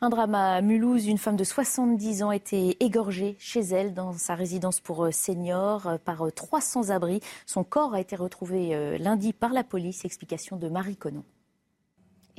Un 0.00 0.10
drame 0.10 0.34
à 0.36 0.60
Mulhouse, 0.60 1.06
une 1.06 1.18
femme 1.18 1.36
de 1.36 1.42
70 1.42 2.22
ans 2.22 2.28
a 2.30 2.36
été 2.36 2.76
égorgée 2.84 3.34
chez 3.40 3.60
elle 3.60 3.94
dans 3.94 4.12
sa 4.12 4.36
résidence 4.36 4.78
pour 4.80 5.04
euh, 5.04 5.10
seniors 5.10 5.86
euh, 5.88 5.96
par 5.98 6.24
300 6.32 6.90
abris. 6.90 7.20
Son 7.46 7.64
corps 7.64 7.94
a 7.94 8.00
été 8.00 8.14
retrouvé 8.14 8.98
lundi 8.98 9.32
par 9.32 9.52
la 9.52 9.64
police. 9.64 10.04
Explication 10.04 10.56
de 10.56 10.68
Marie 10.68 10.96
Conon. 10.96 11.24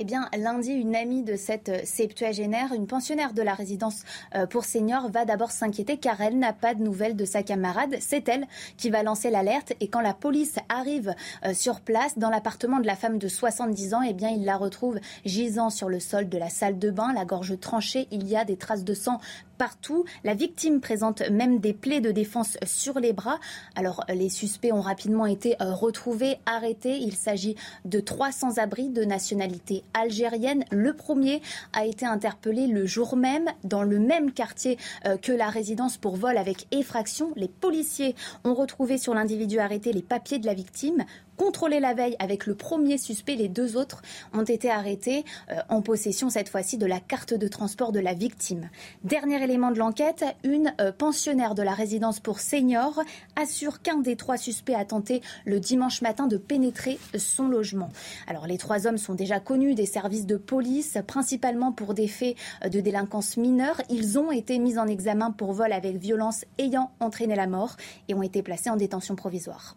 Eh 0.02 0.04
bien, 0.04 0.30
lundi, 0.34 0.72
une 0.72 0.96
amie 0.96 1.22
de 1.22 1.36
cette 1.36 1.68
euh, 1.68 1.80
septuagénaire, 1.84 2.72
une 2.72 2.86
pensionnaire 2.86 3.34
de 3.34 3.42
la 3.42 3.52
résidence 3.52 4.04
euh, 4.34 4.46
pour 4.46 4.64
seniors, 4.64 5.10
va 5.10 5.26
d'abord 5.26 5.50
s'inquiéter 5.50 5.98
car 5.98 6.18
elle 6.22 6.38
n'a 6.38 6.54
pas 6.54 6.72
de 6.72 6.82
nouvelles 6.82 7.16
de 7.16 7.26
sa 7.26 7.42
camarade. 7.42 7.96
C'est 8.00 8.26
elle 8.26 8.46
qui 8.78 8.88
va 8.88 9.02
lancer 9.02 9.28
l'alerte 9.28 9.74
et 9.78 9.88
quand 9.88 10.00
la 10.00 10.14
police 10.14 10.56
arrive 10.70 11.14
euh, 11.44 11.52
sur 11.52 11.82
place 11.82 12.16
dans 12.16 12.30
l'appartement 12.30 12.80
de 12.80 12.86
la 12.86 12.96
femme 12.96 13.18
de 13.18 13.28
70 13.28 13.92
ans, 13.92 14.00
eh 14.00 14.14
bien, 14.14 14.30
il 14.30 14.46
la 14.46 14.56
retrouve 14.56 14.98
gisant 15.26 15.68
sur 15.68 15.90
le 15.90 16.00
sol 16.00 16.30
de 16.30 16.38
la 16.38 16.48
salle 16.48 16.78
de 16.78 16.90
bain, 16.90 17.12
la 17.12 17.26
gorge 17.26 17.60
tranchée. 17.60 18.08
Il 18.10 18.26
y 18.26 18.38
a 18.38 18.46
des 18.46 18.56
traces 18.56 18.84
de 18.84 18.94
sang 18.94 19.20
partout. 19.60 20.06
La 20.24 20.32
victime 20.32 20.80
présente 20.80 21.20
même 21.28 21.58
des 21.58 21.74
plaies 21.74 22.00
de 22.00 22.12
défense 22.12 22.56
sur 22.64 22.98
les 22.98 23.12
bras. 23.12 23.38
Alors 23.76 24.06
les 24.08 24.30
suspects 24.30 24.72
ont 24.72 24.80
rapidement 24.80 25.26
été 25.26 25.56
euh, 25.60 25.74
retrouvés, 25.74 26.38
arrêtés. 26.46 26.96
Il 26.96 27.14
s'agit 27.14 27.56
de 27.84 28.00
trois 28.00 28.32
sans-abri 28.32 28.88
de 28.88 29.04
nationalité 29.04 29.84
algérienne. 29.92 30.64
Le 30.70 30.94
premier 30.94 31.42
a 31.74 31.84
été 31.84 32.06
interpellé 32.06 32.68
le 32.68 32.86
jour 32.86 33.18
même 33.18 33.50
dans 33.62 33.82
le 33.82 33.98
même 33.98 34.32
quartier 34.32 34.78
euh, 35.04 35.18
que 35.18 35.32
la 35.32 35.50
résidence 35.50 35.98
pour 35.98 36.16
vol 36.16 36.38
avec 36.38 36.66
effraction. 36.70 37.30
Les 37.36 37.48
policiers 37.48 38.14
ont 38.44 38.54
retrouvé 38.54 38.96
sur 38.96 39.12
l'individu 39.12 39.58
arrêté 39.58 39.92
les 39.92 40.00
papiers 40.00 40.38
de 40.38 40.46
la 40.46 40.54
victime 40.54 41.04
contrôlé 41.40 41.80
la 41.80 41.94
veille 41.94 42.16
avec 42.18 42.44
le 42.44 42.54
premier 42.54 42.98
suspect. 42.98 43.34
Les 43.34 43.48
deux 43.48 43.78
autres 43.78 44.02
ont 44.34 44.44
été 44.44 44.70
arrêtés 44.70 45.24
euh, 45.50 45.54
en 45.70 45.80
possession 45.80 46.28
cette 46.28 46.50
fois-ci 46.50 46.76
de 46.76 46.84
la 46.84 47.00
carte 47.00 47.32
de 47.32 47.48
transport 47.48 47.92
de 47.92 47.98
la 47.98 48.12
victime. 48.12 48.68
Dernier 49.04 49.42
élément 49.42 49.70
de 49.70 49.78
l'enquête, 49.78 50.22
une 50.44 50.74
euh, 50.82 50.92
pensionnaire 50.92 51.54
de 51.54 51.62
la 51.62 51.72
résidence 51.72 52.20
pour 52.20 52.40
seniors 52.40 53.00
assure 53.36 53.80
qu'un 53.80 54.00
des 54.00 54.16
trois 54.16 54.36
suspects 54.36 54.74
a 54.74 54.84
tenté 54.84 55.22
le 55.46 55.60
dimanche 55.60 56.02
matin 56.02 56.26
de 56.26 56.36
pénétrer 56.36 56.98
son 57.16 57.48
logement. 57.48 57.88
Alors 58.26 58.46
les 58.46 58.58
trois 58.58 58.86
hommes 58.86 58.98
sont 58.98 59.14
déjà 59.14 59.40
connus 59.40 59.74
des 59.74 59.86
services 59.86 60.26
de 60.26 60.36
police, 60.36 60.98
principalement 61.06 61.72
pour 61.72 61.94
des 61.94 62.08
faits 62.08 62.36
euh, 62.66 62.68
de 62.68 62.80
délinquance 62.80 63.38
mineure. 63.38 63.80
Ils 63.88 64.18
ont 64.18 64.30
été 64.30 64.58
mis 64.58 64.78
en 64.78 64.86
examen 64.86 65.30
pour 65.30 65.54
vol 65.54 65.72
avec 65.72 65.96
violence 65.96 66.44
ayant 66.58 66.90
entraîné 67.00 67.34
la 67.34 67.46
mort 67.46 67.76
et 68.08 68.14
ont 68.14 68.22
été 68.22 68.42
placés 68.42 68.68
en 68.68 68.76
détention 68.76 69.16
provisoire. 69.16 69.74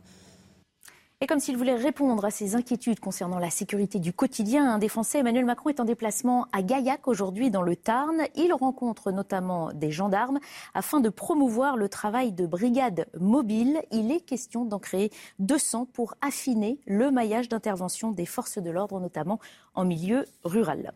Et 1.23 1.25
comme 1.25 1.39
s'il 1.39 1.55
voulait 1.55 1.77
répondre 1.77 2.25
à 2.25 2.31
ces 2.31 2.53
inquiétudes 2.55 2.99
concernant 2.99 3.39
la 3.39 3.49
sécurité 3.49 3.97
du 3.97 4.11
quotidien, 4.11 4.73
un 4.73 4.77
des 4.77 4.89
Français, 4.89 5.19
Emmanuel 5.19 5.45
Macron, 5.45 5.69
est 5.69 5.79
en 5.79 5.85
déplacement 5.85 6.47
à 6.51 6.61
Gaillac 6.61 7.07
aujourd'hui 7.07 7.49
dans 7.49 7.61
le 7.61 7.77
Tarn. 7.77 8.23
Il 8.35 8.51
rencontre 8.51 9.09
notamment 9.09 9.71
des 9.71 9.89
gendarmes 9.89 10.41
afin 10.73 10.99
de 10.99 11.07
promouvoir 11.07 11.77
le 11.77 11.87
travail 11.87 12.33
de 12.33 12.45
brigades 12.45 13.07
mobiles. 13.17 13.81
Il 13.93 14.11
est 14.11 14.19
question 14.19 14.65
d'en 14.65 14.79
créer 14.79 15.11
200 15.39 15.87
pour 15.93 16.13
affiner 16.19 16.81
le 16.87 17.09
maillage 17.09 17.47
d'intervention 17.47 18.11
des 18.11 18.25
forces 18.25 18.57
de 18.57 18.69
l'ordre, 18.69 18.99
notamment 18.99 19.39
en 19.75 19.85
milieu 19.85 20.25
rural. 20.43 20.91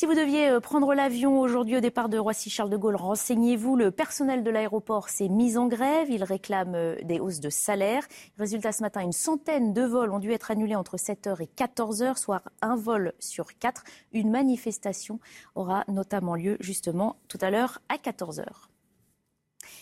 Si 0.00 0.06
vous 0.06 0.14
deviez 0.14 0.48
euh, 0.48 0.60
prendre 0.60 0.94
l'avion 0.94 1.40
aujourd'hui 1.40 1.76
au 1.76 1.80
départ 1.80 2.08
de 2.08 2.18
Roissy-Charles 2.18 2.70
de 2.70 2.76
Gaulle, 2.76 2.94
renseignez-vous, 2.94 3.74
le 3.74 3.90
personnel 3.90 4.44
de 4.44 4.50
l'aéroport 4.52 5.08
s'est 5.08 5.28
mis 5.28 5.56
en 5.56 5.66
grève. 5.66 6.08
Il 6.08 6.22
réclame 6.22 6.76
euh, 6.76 6.94
des 7.02 7.18
hausses 7.18 7.40
de 7.40 7.50
salaire. 7.50 8.06
Résultat, 8.38 8.70
ce 8.70 8.82
matin, 8.82 9.00
une 9.00 9.10
centaine 9.10 9.72
de 9.72 9.82
vols 9.82 10.12
ont 10.12 10.20
dû 10.20 10.30
être 10.30 10.52
annulés 10.52 10.76
entre 10.76 10.98
7h 10.98 11.42
et 11.42 11.46
14h, 11.46 12.16
soit 12.16 12.44
un 12.62 12.76
vol 12.76 13.12
sur 13.18 13.58
quatre. 13.58 13.82
Une 14.12 14.30
manifestation 14.30 15.18
aura 15.56 15.82
notamment 15.88 16.36
lieu 16.36 16.58
justement 16.60 17.16
tout 17.26 17.38
à 17.40 17.50
l'heure 17.50 17.80
à 17.88 17.96
14h. 17.96 18.44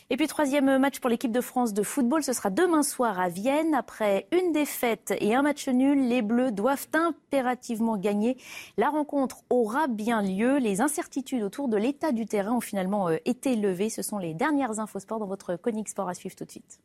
Et 0.08 0.16
puis 0.16 0.28
troisième 0.28 0.78
match 0.78 1.00
pour 1.00 1.10
l'équipe 1.10 1.32
de 1.32 1.40
France 1.40 1.74
de 1.74 1.82
football, 1.82 2.22
ce 2.22 2.32
sera 2.32 2.50
demain 2.50 2.84
soir 2.84 3.18
à 3.18 3.28
Vienne. 3.28 3.74
Après 3.74 4.28
une 4.30 4.52
défaite 4.52 5.12
et 5.18 5.34
un 5.34 5.42
match 5.42 5.68
nul, 5.68 6.08
les 6.08 6.22
Bleus 6.22 6.52
doivent 6.52 6.86
impérativement 6.92 7.96
gagner. 7.96 8.36
La 8.76 8.88
rencontre 8.88 9.38
aura 9.50 9.88
bien 9.88 10.22
lieu. 10.22 10.58
Les 10.58 10.80
incertitudes 10.80 11.42
autour 11.42 11.68
de 11.68 11.76
l'état 11.76 12.12
du 12.12 12.26
terrain 12.26 12.52
ont 12.52 12.60
finalement 12.60 13.08
euh, 13.08 13.16
été 13.24 13.56
levées. 13.56 13.90
Ce 13.90 14.02
sont 14.02 14.18
les 14.18 14.32
dernières 14.32 14.78
infos 14.78 15.00
sport 15.00 15.18
dans 15.18 15.26
votre 15.26 15.56
Conic 15.56 15.88
Sport 15.88 16.08
à 16.08 16.14
suivre 16.14 16.36
tout 16.36 16.44
de 16.44 16.50
suite. 16.50 16.78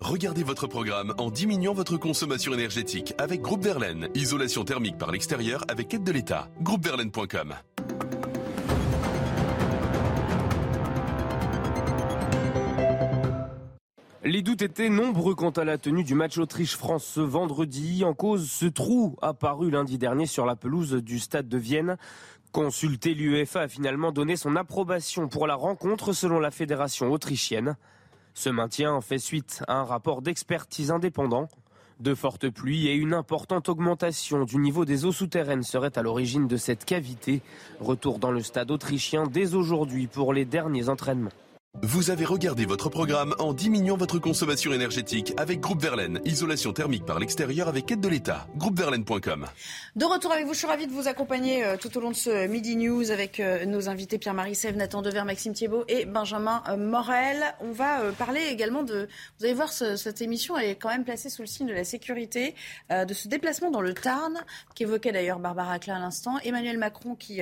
Regardez 0.00 0.42
votre 0.42 0.66
programme 0.66 1.14
en 1.18 1.30
diminuant 1.30 1.74
votre 1.74 1.96
consommation 1.96 2.52
énergétique 2.52 3.14
avec 3.18 3.42
Groupe 3.42 3.62
Verlaine. 3.62 4.08
Isolation 4.14 4.64
thermique 4.64 4.98
par 4.98 5.12
l'extérieur 5.12 5.64
avec 5.68 5.92
aide 5.92 6.04
de 6.04 6.12
l'État. 6.12 6.48
Groupeverlaine.com 6.62 7.54
Les 14.26 14.40
doutes 14.40 14.62
étaient 14.62 14.88
nombreux 14.88 15.34
quant 15.34 15.50
à 15.50 15.64
la 15.64 15.76
tenue 15.76 16.02
du 16.02 16.14
match 16.14 16.38
Autriche-France 16.38 17.04
ce 17.04 17.20
vendredi. 17.20 18.04
En 18.04 18.14
cause, 18.14 18.50
ce 18.50 18.64
trou 18.64 19.16
apparu 19.20 19.70
lundi 19.70 19.98
dernier 19.98 20.24
sur 20.24 20.46
la 20.46 20.56
pelouse 20.56 20.94
du 20.94 21.18
stade 21.18 21.46
de 21.46 21.58
Vienne. 21.58 21.98
Consulté, 22.50 23.12
l'UEFA 23.12 23.60
a 23.60 23.68
finalement 23.68 24.12
donné 24.12 24.36
son 24.36 24.56
approbation 24.56 25.28
pour 25.28 25.46
la 25.46 25.54
rencontre 25.54 26.14
selon 26.14 26.40
la 26.40 26.50
fédération 26.50 27.12
autrichienne. 27.12 27.76
Ce 28.32 28.48
maintien 28.48 28.98
fait 29.02 29.18
suite 29.18 29.62
à 29.68 29.74
un 29.74 29.84
rapport 29.84 30.22
d'expertise 30.22 30.90
indépendant. 30.90 31.48
De 32.00 32.14
fortes 32.14 32.48
pluies 32.48 32.88
et 32.88 32.94
une 32.94 33.12
importante 33.12 33.68
augmentation 33.68 34.44
du 34.44 34.56
niveau 34.56 34.86
des 34.86 35.04
eaux 35.04 35.12
souterraines 35.12 35.62
seraient 35.62 35.98
à 35.98 36.02
l'origine 36.02 36.48
de 36.48 36.56
cette 36.56 36.86
cavité. 36.86 37.42
Retour 37.78 38.18
dans 38.18 38.32
le 38.32 38.40
stade 38.40 38.70
autrichien 38.70 39.26
dès 39.26 39.54
aujourd'hui 39.54 40.06
pour 40.06 40.32
les 40.32 40.46
derniers 40.46 40.88
entraînements. 40.88 41.30
Vous 41.82 42.10
avez 42.10 42.24
regardé 42.24 42.66
votre 42.66 42.88
programme 42.88 43.34
en 43.40 43.52
diminuant 43.52 43.96
votre 43.96 44.20
consommation 44.20 44.72
énergétique 44.72 45.34
avec 45.36 45.58
Groupe 45.58 45.82
Verlaine. 45.82 46.20
Isolation 46.24 46.72
thermique 46.72 47.04
par 47.04 47.18
l'extérieur 47.18 47.66
avec 47.66 47.90
aide 47.90 48.00
de 48.00 48.08
l'État. 48.08 48.46
Groupeverlaine.com. 48.56 49.46
De 49.96 50.04
retour 50.04 50.30
avec 50.30 50.46
vous, 50.46 50.54
je 50.54 50.58
suis 50.58 50.68
ravie 50.68 50.86
de 50.86 50.92
vous 50.92 51.08
accompagner 51.08 51.64
euh, 51.64 51.76
tout 51.76 51.98
au 51.98 52.00
long 52.00 52.12
de 52.12 52.16
ce 52.16 52.46
Midi 52.46 52.76
News 52.76 53.10
avec 53.10 53.40
euh, 53.40 53.66
nos 53.66 53.88
invités 53.88 54.18
Pierre-Marie 54.18 54.54
Sèvres, 54.54 54.78
Nathan 54.78 55.02
Dever, 55.02 55.24
Maxime 55.24 55.52
Thiebaud 55.52 55.84
et 55.88 56.04
Benjamin 56.04 56.62
euh, 56.68 56.76
Morel. 56.76 57.42
On 57.60 57.72
va 57.72 58.12
parler 58.12 58.42
également 58.52 58.84
de... 58.84 59.08
Vous 59.40 59.44
allez 59.44 59.54
voir, 59.54 59.72
cette 59.72 60.22
émission 60.22 60.56
est 60.56 60.76
quand 60.76 60.90
même 60.90 61.04
placée 61.04 61.28
sous 61.28 61.42
le 61.42 61.48
signe 61.48 61.66
de 61.66 61.72
la 61.72 61.84
sécurité, 61.84 62.54
de 62.90 63.12
ce 63.12 63.26
déplacement 63.26 63.72
dans 63.72 63.80
le 63.80 63.94
Tarn, 63.94 64.38
qu'évoquait 64.76 65.10
d'ailleurs 65.10 65.40
Barbara 65.40 65.80
Klein 65.80 65.96
à 65.96 66.00
l'instant. 66.00 66.38
Emmanuel 66.44 66.78
Macron 66.78 67.16
qui 67.16 67.40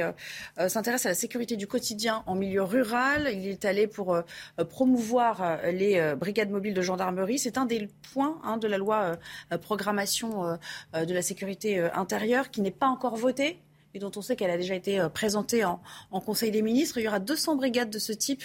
s'intéresse 0.69 1.05
à 1.07 1.11
la 1.11 1.15
sécurité 1.15 1.57
du 1.57 1.67
quotidien 1.67 2.23
en 2.27 2.35
milieu 2.35 2.63
rural. 2.63 3.29
Il 3.33 3.47
est 3.47 3.65
allé 3.65 3.87
pour 3.87 4.22
promouvoir 4.65 5.43
euh, 5.43 5.71
les 5.73 5.99
euh, 5.99 6.17
brigades 6.17 6.51
mobiles 6.51 6.75
de 6.75 6.83
gendarmerie. 6.83 7.39
C'est 7.39 7.59
un 7.59 7.65
des 7.65 7.89
points 8.13 8.41
hein, 8.45 8.57
de 8.57 8.69
la 8.69 8.79
loi 8.79 9.17
programmation 9.61 10.59
de 10.95 11.15
la 11.15 11.23
sécurité 11.23 11.81
intérieure 11.81 12.51
qui 12.51 12.61
n'est 12.61 12.71
pas 12.71 12.87
encore 12.87 13.17
voté 13.17 13.59
et 13.95 13.99
dont 13.99 14.11
on 14.17 14.23
sait 14.23 14.37
qu'elle 14.37 14.51
a 14.51 14.57
déjà 14.57 14.75
été 14.75 15.07
présentée 15.13 15.65
en, 15.65 15.81
Conseil 16.25 16.51
des 16.51 16.63
ministres. 16.63 16.99
Il 16.99 17.05
y 17.05 17.09
aura 17.09 17.19
200 17.19 17.57
brigades 17.57 17.91
de 17.91 17.99
ce 17.99 18.13
type 18.13 18.43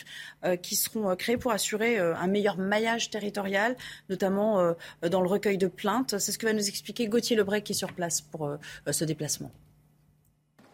qui 0.62 0.76
seront 0.76 1.16
créées 1.16 1.38
pour 1.38 1.52
assurer 1.52 1.98
un 1.98 2.28
meilleur 2.28 2.58
maillage 2.58 3.10
territorial, 3.10 3.76
notamment 4.10 4.74
dans 5.02 5.22
le 5.22 5.28
recueil 5.28 5.58
de 5.58 5.68
plaintes. 5.68 6.18
C'est 6.18 6.32
ce 6.32 6.38
que 6.38 6.46
va 6.46 6.54
nous 6.54 6.68
expliquer 6.68 7.08
Gauthier 7.08 7.36
Lebray 7.36 7.62
qui 7.62 7.74
est 7.74 7.76
sur 7.76 7.94
place 7.94 8.22
pour 8.22 8.58
ce 8.90 9.06
déplacement. 9.06 9.52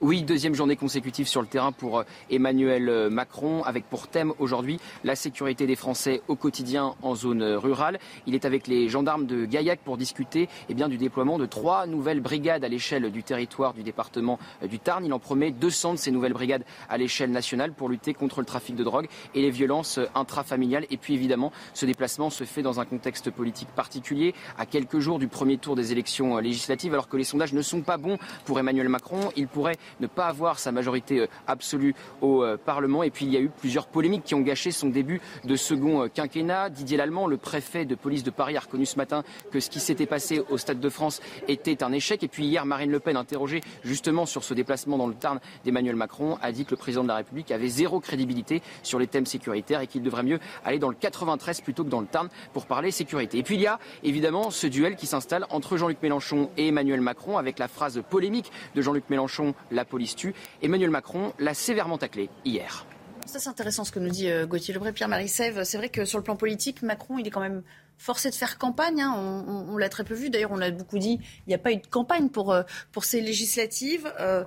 Oui, 0.04 0.22
deuxième 0.22 0.54
journée 0.54 0.76
consécutive 0.76 1.30
sur 1.30 1.40
le 1.40 1.48
terrain 1.48 1.72
pour 1.72 2.00
euh, 2.00 2.04
Emmanuel 2.30 2.90
euh, 2.90 3.10
Macron, 3.10 3.64
avec 3.64 3.86
pour 3.86 4.10
thème 4.10 4.34
aujourd'hui 4.38 4.78
la 5.06 5.16
sécurité 5.16 5.66
des 5.66 5.78
Français 5.78 6.22
au 6.28 6.36
quotidien 6.36 6.96
en 7.02 7.16
zone 7.16 7.42
euh, 7.42 7.58
rurale. 7.58 8.00
Il 8.28 8.36
est 8.36 8.44
avec 8.44 8.68
les 8.68 8.90
gendarmes 8.90 9.26
de 9.26 9.46
Gaillac 9.46 9.80
pour 9.80 9.96
discuter 9.96 10.50
eh 10.68 10.74
bien, 10.74 10.90
du 10.90 10.98
déploiement 10.98 11.38
de 11.38 11.46
trois 11.46 11.88
nouvelles 11.88 12.20
brigades 12.20 12.66
à 12.66 12.68
l'échelle 12.68 13.14
du 13.14 13.24
territoire 13.24 13.74
du 13.74 13.82
département 13.82 14.40
du 14.70 14.78
Tarn. 14.78 15.06
Il 15.06 15.14
en 15.14 15.20
promet 15.20 15.52
200 15.52 15.94
de 15.94 15.98
ces 15.98 16.12
nouvelles 16.12 16.34
brigades 16.34 16.66
à 16.90 16.98
l'échelle 16.98 17.32
nationale 17.32 17.72
pour 17.72 17.88
lutter 17.88 18.14
contre 18.14 18.42
le 18.42 18.46
trafic 18.46 18.76
de 18.76 18.84
drogue 18.84 19.08
et 19.36 19.42
les 19.42 19.52
violences 19.52 20.02
intrafamiliales. 20.16 20.86
Et 20.92 20.98
puis 20.98 21.14
évidemment, 21.14 21.54
ce 21.74 21.86
déplacement 21.86 22.30
se 22.30 22.44
fait 22.44 22.62
dans 22.62 22.82
un 22.82 22.86
contexte 22.86 23.32
politique 23.32 23.70
particulier, 23.70 24.36
à 24.58 24.66
quelques 24.66 25.00
jours 25.00 25.18
du 25.18 25.30
premier 25.30 25.58
tour 25.58 25.78
des 25.78 25.94
élections 25.94 26.40
législatives, 26.40 26.92
alors 26.92 27.08
que 27.08 27.16
les 27.16 27.24
sondages 27.24 27.54
ne 27.54 27.62
sont 27.62 27.84
pas 27.84 27.96
bons 27.96 28.18
pour 28.44 28.60
Emmanuel 28.60 28.90
Macron. 28.90 29.32
Il 29.38 29.48
pourrait 29.48 29.78
ne 30.00 30.08
pas 30.08 30.28
avoir 30.28 30.60
sa 30.60 30.72
majorité 30.72 31.20
euh, 31.20 31.28
absolue 31.48 31.96
au 32.22 32.44
euh, 32.44 32.58
Parlement. 32.58 33.04
Et 33.04 33.10
puis 33.10 33.26
il 33.26 33.32
y 33.32 33.38
a 33.38 33.40
eu 33.40 33.50
plusieurs 33.50 33.88
polémiques 33.88 34.24
qui 34.24 34.36
ont 34.36 34.42
gâché 34.42 34.72
son 34.72 34.90
début 34.90 35.22
de 35.44 35.56
second 35.56 36.04
euh, 36.04 36.08
quinquennat. 36.08 36.70
Didier 36.70 36.98
Lallemand, 36.98 37.28
le 37.28 37.38
préfet 37.38 37.86
de 37.86 37.96
police 37.96 38.24
de 38.24 38.32
Paris, 38.32 38.58
a 38.58 38.62
reconnu 38.62 38.86
ce 38.86 38.98
matin 38.98 39.24
que 39.52 39.60
ce 39.60 39.70
qui 39.70 39.80
s'était 39.80 40.06
passé 40.06 40.42
au 40.50 40.58
Stade 40.58 40.80
de 40.80 40.90
France 40.90 41.22
était 41.48 41.84
un 41.84 41.92
échec. 41.92 42.24
Et 42.24 42.28
puis 42.28 42.46
hier, 42.46 42.66
Marine 42.66 42.92
Le 42.92 43.00
Pen, 43.00 43.18
interrogée 43.18 43.62
justement 43.84 44.26
sur 44.26 44.44
ce 44.44 44.54
déplacement 44.54 44.98
dans 44.98 45.08
le 45.08 45.16
Tarn 45.16 45.40
d'Emmanuel 45.64 45.96
Macron, 45.96 46.38
a 46.42 46.52
dit 46.52 46.66
que 46.66 46.72
le 46.72 46.78
président 46.78 47.04
de 47.04 47.10
la 47.10 47.16
République 47.16 47.52
avait 47.52 47.68
zéro 47.68 48.00
crédibilité 48.00 48.62
sur 48.82 49.00
les 49.00 49.08
thèmes 49.08 49.26
sécuritaires 49.26 49.82
et 49.82 49.88
qu'il 49.88 50.04
devrait 50.04 50.24
mieux 50.24 50.40
aller 50.66 50.80
dans 50.80 50.90
le 50.90 50.96
93 50.96 51.62
plutôt 51.62 51.84
que 51.84 51.90
dans 51.90 52.02
le 52.02 52.08
Tarn 52.08 52.30
pour 52.54 52.66
parler 52.66 52.92
sécurité. 52.92 53.38
Et 53.38 53.44
puis 53.44 53.56
il 53.56 53.62
y 53.62 53.68
a 53.68 53.80
évidemment 54.04 54.52
ce 54.52 54.68
duel 54.68 54.96
qui 54.96 55.08
s'installe 55.08 55.46
entre 55.50 55.78
Jean-Luc 55.78 56.02
Mélenchon 56.02 56.50
et 56.58 56.68
Emmanuel 56.68 57.02
Macron 57.02 57.38
avec 57.38 57.60
la 57.60 57.68
phrase 57.68 58.02
polémique 58.10 58.52
de 58.76 58.82
Jean-Luc 58.82 59.10
Mélenchon, 59.10 59.54
police 59.86 60.16
tue. 60.16 60.34
Emmanuel 60.62 60.90
Macron 60.90 61.34
l'a 61.40 61.54
sévèrement 61.54 61.98
taclé 61.98 62.30
hier. 62.46 62.86
Ça, 63.26 63.40
c'est 63.40 63.50
intéressant 63.50 63.84
ce 63.84 63.92
que 63.92 64.00
nous 64.00 64.10
dit 64.10 64.30
euh, 64.30 64.46
Gauthier 64.46 64.74
Lebray, 64.74 64.92
Pierre-Marie 64.92 65.30
Sèvres. 65.30 65.64
C'est 65.64 65.78
vrai 65.78 65.90
que 65.90 66.06
sur 66.06 66.18
le 66.18 66.24
plan 66.24 66.36
politique, 66.36 66.82
Macron, 66.82 67.18
il 67.18 67.28
est 67.28 67.30
quand 67.30 67.42
même 67.42 67.64
forcé 67.98 68.30
de 68.30 68.36
faire 68.36 68.58
campagne. 68.58 69.02
Hein. 69.02 69.14
On, 69.48 69.78
l'a 69.78 69.90
très 69.90 70.04
peu 70.04 70.14
vu. 70.14 70.30
D'ailleurs, 70.30 70.52
on 70.52 70.58
l'a 70.58 70.72
beaucoup 70.72 71.00
dit. 71.00 71.20
Il 71.48 71.50
n'y 71.50 71.54
a 71.54 71.58
pas 71.58 71.72
eu 71.72 71.78
de 71.78 71.88
campagne 71.88 72.30
pour, 72.30 72.52
euh, 72.52 72.64
pour 72.92 73.06
ces 73.06 73.22
législatives. 73.22 74.12
Euh, 74.20 74.44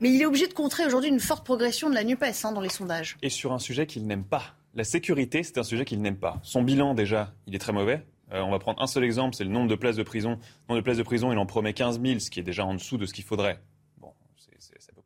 mais 0.00 0.12
il 0.12 0.20
est 0.20 0.26
obligé 0.26 0.46
de 0.46 0.52
contrer 0.52 0.84
aujourd'hui 0.84 1.08
une 1.08 1.20
forte 1.20 1.44
progression 1.44 1.88
de 1.88 1.94
la 1.94 2.04
NUPES 2.04 2.44
hein, 2.44 2.52
dans 2.52 2.60
les 2.60 2.68
sondages. 2.68 3.16
Et 3.22 3.30
sur 3.30 3.52
un 3.52 3.58
sujet 3.58 3.86
qu'il 3.86 4.06
n'aime 4.06 4.24
pas. 4.24 4.54
La 4.74 4.84
sécurité, 4.84 5.42
c'est 5.42 5.58
un 5.58 5.62
sujet 5.62 5.84
qu'il 5.84 6.00
n'aime 6.00 6.18
pas. 6.18 6.38
Son 6.42 6.62
bilan, 6.62 6.94
déjà, 6.94 7.32
il 7.46 7.54
est 7.54 7.58
très 7.58 7.72
mauvais. 7.72 8.04
on 8.30 8.50
va 8.50 8.58
prendre 8.58 8.80
un 8.82 8.86
seul 8.86 9.04
exemple, 9.04 9.36
c'est 9.36 9.44
le 9.44 9.50
nombre 9.50 9.68
de 9.68 9.74
places 9.74 9.96
de 9.96 10.02
prison. 10.02 10.30
Le 10.30 10.36
nombre 10.68 10.80
de 10.80 10.84
places 10.84 10.96
de 10.96 11.02
prison, 11.02 11.30
il 11.30 11.38
en 11.38 11.46
promet 11.46 11.72
15 11.72 12.00
000, 12.00 12.18
ce 12.18 12.30
qui 12.30 12.40
est 12.40 12.42
déjà 12.42 12.64
en 12.64 12.74
dessous 12.74 12.96
de 12.96 13.06
ce 13.06 13.12
qu'il 13.12 13.24
faudrait 13.24 13.60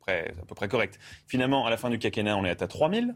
près, 0.07 0.33
à 0.41 0.45
peu 0.45 0.55
près 0.55 0.67
correct. 0.67 0.99
Finalement, 1.27 1.65
à 1.65 1.69
la 1.69 1.77
fin 1.77 1.89
du 1.89 1.99
quinquennat, 1.99 2.37
on 2.37 2.45
est 2.45 2.61
à 2.61 2.67
3 2.67 2.91
000. 2.91 3.07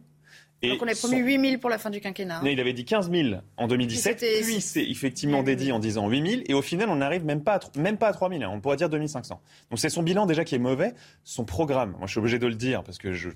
Et 0.63 0.69
Donc 0.69 0.83
on 0.83 0.87
a 0.87 0.93
promis 0.93 1.17
8 1.17 1.41
000 1.41 1.57
pour 1.57 1.71
la 1.71 1.79
fin 1.79 1.89
du 1.89 1.99
quinquennat. 1.99 2.37
Hein. 2.37 2.47
il 2.47 2.59
avait 2.59 2.73
dit 2.73 2.85
15 2.85 3.09
000 3.09 3.41
en 3.57 3.67
2017, 3.67 4.23
puis 4.43 4.61
c'est 4.61 4.83
effectivement 4.83 5.41
dédié 5.41 5.71
en 5.71 5.79
disant 5.79 6.07
8 6.07 6.29
000, 6.29 6.41
et 6.47 6.53
au 6.53 6.61
final 6.61 6.89
on 6.89 6.97
n'arrive 6.97 7.25
même 7.25 7.43
pas 7.43 7.55
à, 7.55 7.79
même 7.79 7.97
pas 7.97 8.09
à 8.09 8.13
3 8.13 8.29
000, 8.29 8.43
hein. 8.43 8.49
on 8.53 8.61
pourrait 8.61 8.77
dire 8.77 8.87
2500. 8.87 9.41
Donc 9.71 9.79
c'est 9.79 9.89
son 9.89 10.03
bilan 10.03 10.27
déjà 10.27 10.43
qui 10.45 10.53
est 10.53 10.59
mauvais, 10.59 10.93
son 11.23 11.45
programme, 11.45 11.95
moi 11.97 12.05
je 12.05 12.11
suis 12.11 12.19
obligé 12.19 12.37
de 12.37 12.45
le 12.45 12.53
dire 12.53 12.83
parce 12.83 12.99
que 12.99 13.11
je, 13.11 13.29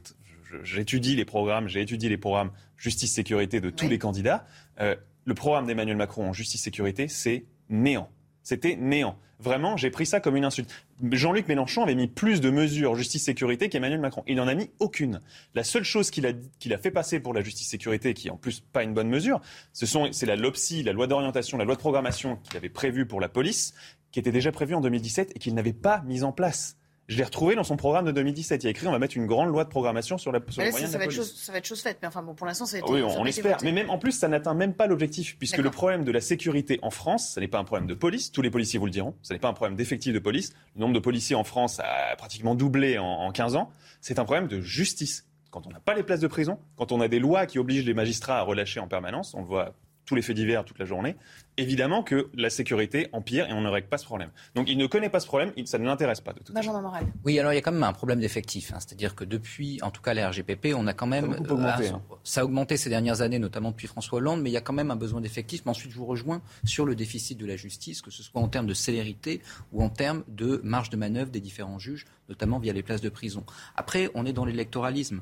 j'étudie 0.62 1.16
les 1.16 1.26
programmes, 1.26 1.68
j'ai 1.68 1.82
étudié 1.82 2.10
les 2.10 2.18
programmes 2.18 2.52
justice-sécurité 2.78 3.60
de 3.60 3.72
tous 3.72 3.88
les 3.88 3.98
candidats. 3.98 4.46
Euh, 4.80 4.96
le 5.26 5.34
programme 5.34 5.66
d'Emmanuel 5.66 5.98
Macron 5.98 6.30
en 6.30 6.34
justice-sécurité, 6.34 7.08
c'est 7.08 7.46
néant. 7.70 8.12
C'était 8.44 8.76
néant. 8.76 9.18
Vraiment, 9.40 9.76
j'ai 9.76 9.90
pris 9.90 10.06
ça 10.06 10.20
comme 10.20 10.36
une 10.36 10.46
insulte. 10.46 10.72
Jean-Luc 11.12 11.48
Mélenchon 11.48 11.84
avait 11.84 11.96
mis 11.96 12.08
plus 12.08 12.40
de 12.40 12.50
mesures 12.50 12.96
justice-sécurité 12.96 13.68
qu'Emmanuel 13.70 14.00
Macron. 14.00 14.24
Il 14.28 14.38
n'en 14.38 14.48
a 14.48 14.56
mis 14.56 14.70
aucune. 14.80 15.22
La 15.54 15.64
seule 15.64 15.84
chose 15.84 16.10
qu'il 16.10 16.26
a, 16.26 16.30
a 16.30 16.78
fait 16.78 16.92
passer 16.92 17.20
pour 17.20 17.34
la 17.34 17.42
justice-sécurité, 17.42 18.14
qui 18.14 18.30
est 18.30 18.32
en 18.32 18.38
plus 18.38 18.62
pas 18.62 18.84
une 18.84 18.94
bonne 18.94 19.10
mesure, 19.10 19.42
ce 19.74 19.86
sont, 19.86 20.10
c'est 20.12 20.26
la 20.26 20.36
LOPSI, 20.36 20.84
la 20.84 20.94
loi 20.94 21.08
d'orientation, 21.08 21.58
la 21.58 21.66
loi 21.66 21.76
de 21.76 21.80
programmation 21.80 22.38
qu'il 22.38 22.56
avait 22.56 22.70
prévue 22.70 23.06
pour 23.06 23.20
la 23.20 23.28
police, 23.28 23.74
qui 24.12 24.20
était 24.20 24.32
déjà 24.32 24.52
prévue 24.52 24.76
en 24.76 24.82
2017 24.82 25.34
et 25.36 25.40
qu'il 25.40 25.54
n'avait 25.54 25.74
pas 25.74 26.02
mise 26.04 26.24
en 26.24 26.32
place. 26.32 26.78
Je 27.08 27.18
l'ai 27.18 27.24
retrouvé 27.24 27.54
dans 27.56 27.64
son 27.64 27.78
programme 27.78 28.06
de 28.06 28.12
2017. 28.12 28.64
Il 28.64 28.68
a 28.68 28.70
écrit 28.72 28.88
on 28.88 28.92
va 28.92 28.98
mettre 28.98 29.16
une 29.16 29.28
grande 29.28 29.50
loi 29.50 29.64
de 29.64 29.70
programmation 29.70 30.18
sur 30.18 30.32
la 30.32 30.40
sur 30.50 30.64
là, 30.64 30.72
ça, 30.72 30.98
va 30.98 31.06
Être 31.06 31.12
chose, 31.12 31.36
ça 31.36 31.52
va 31.52 31.60
être 31.60 31.66
chose 31.66 31.82
faite. 31.82 32.00
Mais 32.02 32.08
enfin, 32.08 32.24
bon, 32.24 32.34
pour 32.34 32.48
l'instant, 32.48 32.66
c'est. 32.66 32.82
Oui, 32.90 33.04
on, 33.04 33.22
on 33.22 33.26
espère. 33.26 33.58
Mais 33.64 33.72
même 33.72 33.90
en 33.92 34.00
plus, 34.00 34.12
ça 34.12 34.28
n'atteint 34.28 34.56
même 34.56 34.74
pas 34.74 34.88
l'objectif, 34.88 35.38
puisque 35.38 35.58
le 35.58 35.70
problème 35.70 36.04
de 36.04 36.12
la 36.12 36.22
sécurité 36.22 36.80
en 36.82 36.90
France, 36.90 37.34
ce 37.36 37.40
n'est 37.40 37.48
pas 37.48 37.60
un 37.60 37.64
problème 37.64 37.88
de 37.88 37.94
police. 37.94 38.32
Tous 38.32 38.42
les 38.42 38.50
policiers 38.50 38.80
vous 38.80 38.86
le 38.86 38.92
diront. 38.92 39.14
Ce 39.22 39.34
n'est 39.34 39.40
pas 39.40 39.50
un 39.50 39.54
problème 39.54 39.76
d'effectif 39.76 40.14
de 40.14 40.20
police. 40.20 40.54
Le 40.76 40.82
nombre 40.82 40.94
de 40.94 41.00
policiers 41.00 41.36
en 41.36 41.44
France 41.44 41.80
a 41.80 42.16
pratiquement 42.16 42.56
doublé 42.56 42.98
en, 42.98 43.06
en 43.06 43.32
15 43.32 43.56
ans. 43.56 43.72
C'est 44.02 44.18
un 44.18 44.26
problème 44.26 44.48
de 44.48 44.62
justice. 44.62 45.28
Quand 45.52 45.68
on 45.68 45.70
n'a 45.70 45.80
pas 45.80 45.94
les 45.94 46.04
places 46.04 46.20
de 46.20 46.28
prison, 46.28 46.60
quand 46.76 46.92
on 46.92 47.00
a 47.00 47.08
des 47.08 47.20
lois 47.20 47.46
qui 47.46 47.60
obligent 47.60 47.86
les 47.86 47.94
magistrats 47.94 48.40
à 48.40 48.42
relâcher 48.42 48.80
en 48.80 48.88
permanence, 48.88 49.34
on 49.36 49.40
le 49.40 49.46
voit 49.46 49.74
tous 50.06 50.16
les 50.16 50.22
faits 50.22 50.36
divers 50.36 50.66
toute 50.66 50.80
la 50.80 50.86
journée, 50.86 51.16
évidemment 51.58 52.04
que 52.04 52.30
la 52.36 52.50
sécurité 52.50 53.08
empire 53.12 53.50
et 53.50 53.54
on 53.54 53.62
ne 53.62 53.70
règle 53.70 53.88
pas 53.88 53.98
ce 53.98 54.06
problème. 54.06 54.30
Donc 54.56 54.70
il 54.70 54.78
ne 54.78 54.88
connaît 54.88 55.10
pas 55.10 55.20
ce 55.20 55.28
problème, 55.28 55.52
ça 55.66 55.78
ne 55.78 55.86
l'intéresse 55.86 56.22
pas 56.22 56.34
de 56.34 56.40
toute 56.40 56.56
façon. 56.56 56.82
Oui, 57.24 57.40
alors 57.40 57.54
il 57.54 57.56
y 57.56 57.60
a 57.60 57.62
quand 57.62 57.72
même 57.72 57.84
un 57.84 57.94
problème 57.94 58.20
d'effectif. 58.20 58.72
Hein. 58.74 58.78
C'est-à-dire 58.80 59.16
que 59.16 59.24
depuis, 59.24 59.80
en 59.82 59.92
tout 59.92 60.02
cas, 60.02 60.14
la 60.14 60.30
RGPP, 60.30 60.74
on 60.76 60.88
a 60.88 60.94
quand 60.94 61.08
même... 61.08 61.34
Ça 61.34 61.38
a, 61.38 61.54
augmenté, 61.54 61.88
hein. 61.88 62.02
ça 62.24 62.42
a 62.42 62.44
augmenté 62.44 62.78
ces 62.78 62.90
dernières 62.90 63.22
années, 63.22 63.40
notamment 63.40 63.72
depuis 63.72 63.88
François 63.88 64.18
Hollande, 64.18 64.42
mais 64.42 64.50
il 64.50 64.54
y 64.54 64.58
a 64.58 64.62
quand 64.62 64.74
même 64.74 64.92
un 64.92 64.96
besoin 64.96 65.22
d'effectif. 65.22 65.64
Mais 65.66 65.72
ensuite, 65.72 65.92
je 65.92 65.98
vous 65.98 66.06
rejoins 66.06 66.42
sur 66.64 66.86
le 66.86 66.96
déficit 66.96 67.38
de 67.38 67.46
la 67.46 67.56
justice, 67.56 68.02
que 68.02 68.12
ce 68.12 68.24
soit 68.24 68.42
en 68.42 68.48
termes 68.48 68.68
de 68.68 68.74
célérité 68.74 69.42
ou 69.72 69.84
en 69.84 69.90
termes 69.90 70.24
de 70.28 70.62
marge 70.64 70.90
de 70.90 70.98
manœuvre 70.98 71.32
des 71.32 71.42
différents 71.42 71.80
juges, 71.80 72.06
notamment 72.30 72.60
via 72.60 72.74
les 72.74 72.84
places 72.84 73.02
de 73.02 73.10
prison. 73.10 73.44
Après, 73.76 74.10
on 74.14 74.26
est 74.26 74.34
dans 74.34 74.46
l'électoralisme 74.46 75.22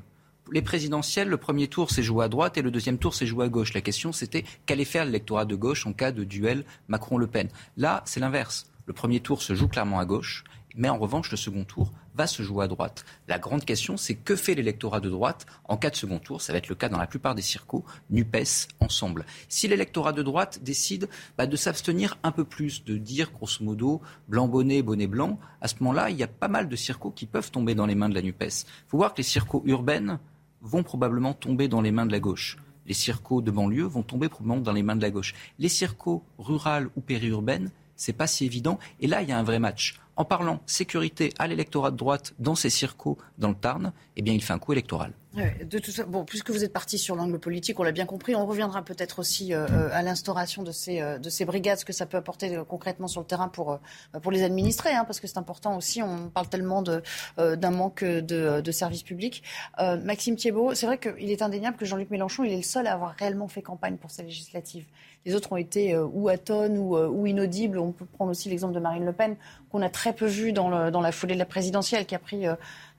les 0.52 0.62
présidentielles, 0.62 1.28
le 1.28 1.36
premier 1.36 1.68
tour 1.68 1.90
s'est 1.90 2.02
joué 2.02 2.24
à 2.24 2.28
droite 2.28 2.58
et 2.58 2.62
le 2.62 2.70
deuxième 2.70 2.98
tour 2.98 3.14
s'est 3.14 3.26
joué 3.26 3.46
à 3.46 3.48
gauche. 3.48 3.74
La 3.74 3.80
question, 3.80 4.12
c'était 4.12 4.44
qu'allait 4.66 4.84
faire 4.84 5.04
l'électorat 5.04 5.44
de 5.44 5.54
gauche 5.54 5.86
en 5.86 5.92
cas 5.92 6.12
de 6.12 6.24
duel 6.24 6.64
Macron-Le 6.88 7.26
Pen? 7.26 7.48
Là, 7.76 8.02
c'est 8.04 8.20
l'inverse. 8.20 8.70
Le 8.86 8.92
premier 8.92 9.20
tour 9.20 9.42
se 9.42 9.54
joue 9.54 9.68
clairement 9.68 9.98
à 9.98 10.04
gauche, 10.04 10.44
mais 10.76 10.88
en 10.88 10.98
revanche, 10.98 11.30
le 11.30 11.36
second 11.36 11.64
tour 11.64 11.92
va 12.14 12.26
se 12.26 12.42
jouer 12.42 12.64
à 12.64 12.68
droite. 12.68 13.04
La 13.28 13.38
grande 13.38 13.64
question, 13.64 13.96
c'est 13.96 14.14
que 14.14 14.36
fait 14.36 14.54
l'électorat 14.54 15.00
de 15.00 15.08
droite 15.08 15.46
en 15.64 15.76
cas 15.76 15.90
de 15.90 15.96
second 15.96 16.18
tour? 16.18 16.42
Ça 16.42 16.52
va 16.52 16.58
être 16.58 16.68
le 16.68 16.74
cas 16.74 16.88
dans 16.88 16.98
la 16.98 17.06
plupart 17.06 17.34
des 17.34 17.42
circos, 17.42 17.84
NUPES, 18.10 18.68
ensemble. 18.80 19.24
Si 19.48 19.66
l'électorat 19.66 20.12
de 20.12 20.22
droite 20.22 20.60
décide 20.62 21.08
bah, 21.38 21.46
de 21.46 21.56
s'abstenir 21.56 22.18
un 22.22 22.32
peu 22.32 22.44
plus, 22.44 22.84
de 22.84 22.98
dire 22.98 23.32
grosso 23.32 23.64
modo 23.64 24.02
blanc 24.28 24.46
bonnet, 24.48 24.82
bonnet 24.82 25.06
blanc, 25.06 25.38
à 25.60 25.68
ce 25.68 25.76
moment-là, 25.80 26.10
il 26.10 26.16
y 26.16 26.22
a 26.22 26.28
pas 26.28 26.48
mal 26.48 26.68
de 26.68 26.76
circos 26.76 27.10
qui 27.10 27.26
peuvent 27.26 27.50
tomber 27.50 27.74
dans 27.74 27.86
les 27.86 27.94
mains 27.94 28.08
de 28.08 28.14
la 28.14 28.22
NUPES. 28.22 28.64
Il 28.66 28.88
faut 28.88 28.98
voir 28.98 29.12
que 29.12 29.18
les 29.18 29.24
circos 29.24 29.62
urbaines, 29.64 30.18
vont 30.64 30.82
probablement 30.82 31.34
tomber 31.34 31.68
dans 31.68 31.80
les 31.80 31.92
mains 31.92 32.06
de 32.06 32.12
la 32.12 32.20
gauche. 32.20 32.56
Les 32.86 32.94
circos 32.94 33.42
de 33.42 33.50
banlieue 33.50 33.84
vont 33.84 34.02
tomber 34.02 34.28
probablement 34.28 34.60
dans 34.60 34.72
les 34.72 34.82
mains 34.82 34.96
de 34.96 35.02
la 35.02 35.10
gauche. 35.10 35.34
Les 35.58 35.68
circos 35.68 36.24
rurales 36.38 36.88
ou 36.96 37.00
périurbaines, 37.00 37.70
c'est 37.96 38.12
pas 38.12 38.26
si 38.26 38.44
évident. 38.44 38.78
Et 39.00 39.06
là, 39.06 39.22
il 39.22 39.28
y 39.28 39.32
a 39.32 39.38
un 39.38 39.42
vrai 39.42 39.58
match. 39.58 40.00
En 40.16 40.24
parlant 40.24 40.60
sécurité 40.66 41.32
à 41.38 41.46
l'électorat 41.46 41.90
de 41.90 41.96
droite 41.96 42.34
dans 42.38 42.54
ces 42.54 42.70
circos 42.70 43.18
dans 43.38 43.48
le 43.48 43.54
Tarn, 43.54 43.92
eh 44.16 44.22
bien, 44.22 44.32
il 44.32 44.42
fait 44.42 44.52
un 44.52 44.58
coup 44.58 44.72
électoral 44.72 45.12
de 45.34 45.78
tout 45.78 45.90
ça, 45.90 46.04
bon, 46.04 46.24
puisque 46.24 46.50
vous 46.50 46.64
êtes 46.64 46.72
parti 46.72 46.98
sur 46.98 47.16
l'angle 47.16 47.38
politique, 47.38 47.80
on 47.80 47.82
l'a 47.82 47.92
bien 47.92 48.06
compris, 48.06 48.36
on 48.36 48.46
reviendra 48.46 48.82
peut-être 48.82 49.18
aussi 49.18 49.52
euh, 49.52 49.66
euh, 49.70 49.88
à 49.92 50.02
l'instauration 50.02 50.62
de 50.62 50.70
ces, 50.70 51.00
euh, 51.00 51.18
de 51.18 51.28
ces 51.28 51.44
brigades, 51.44 51.78
ce 51.78 51.84
que 51.84 51.92
ça 51.92 52.06
peut 52.06 52.16
apporter 52.16 52.60
concrètement 52.68 53.08
sur 53.08 53.20
le 53.20 53.26
terrain 53.26 53.48
pour, 53.48 53.78
pour 54.22 54.30
les 54.30 54.44
administrés, 54.44 54.92
hein, 54.92 55.04
parce 55.04 55.20
que 55.20 55.26
c'est 55.26 55.38
important 55.38 55.76
aussi, 55.76 56.02
on 56.02 56.28
parle 56.28 56.48
tellement 56.48 56.82
d'un 56.82 57.70
manque 57.70 58.04
de, 58.04 58.60
de 58.60 58.72
services 58.72 59.02
publics. 59.02 59.42
Maxime 59.78 60.36
Thiebaud, 60.36 60.74
c'est 60.74 60.86
vrai 60.86 60.98
qu'il 60.98 61.30
est 61.30 61.42
indéniable 61.42 61.76
que 61.76 61.84
Jean-Luc 61.84 62.10
Mélenchon, 62.10 62.44
il 62.44 62.52
est 62.52 62.56
le 62.56 62.62
seul 62.62 62.86
à 62.86 62.92
avoir 62.92 63.14
réellement 63.18 63.48
fait 63.48 63.62
campagne 63.62 63.96
pour 63.96 64.10
ces 64.10 64.22
législatives. 64.22 64.86
Les 65.24 65.34
autres 65.34 65.52
ont 65.52 65.56
été 65.56 65.96
ou 65.96 66.28
à 66.28 66.36
tonnes 66.36 66.76
ou, 66.76 66.96
ou, 66.96 67.26
inaudibles. 67.26 67.78
On 67.78 67.92
peut 67.92 68.04
prendre 68.04 68.30
aussi 68.30 68.48
l'exemple 68.50 68.74
de 68.74 68.80
Marine 68.80 69.04
Le 69.04 69.12
Pen, 69.12 69.36
qu'on 69.70 69.80
a 69.80 69.88
très 69.88 70.12
peu 70.12 70.26
vu 70.26 70.52
dans, 70.52 70.68
la 70.68 71.12
foulée 71.12 71.34
de 71.34 71.38
la 71.38 71.46
présidentielle, 71.46 72.04
qui 72.04 72.14
a 72.14 72.18
pris 72.18 72.44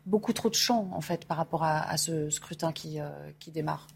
beaucoup 0.06 0.34
trop 0.34 0.50
de 0.50 0.56
champ, 0.56 0.90
en 0.92 1.02
fait, 1.02 1.26
par 1.26 1.38
rapport 1.38 1.64
à, 1.64 1.98
ce 1.98 2.30
scrutin 2.30 2.74
euh, 2.98 3.10
qui 3.40 3.52
démarre. 3.52 3.88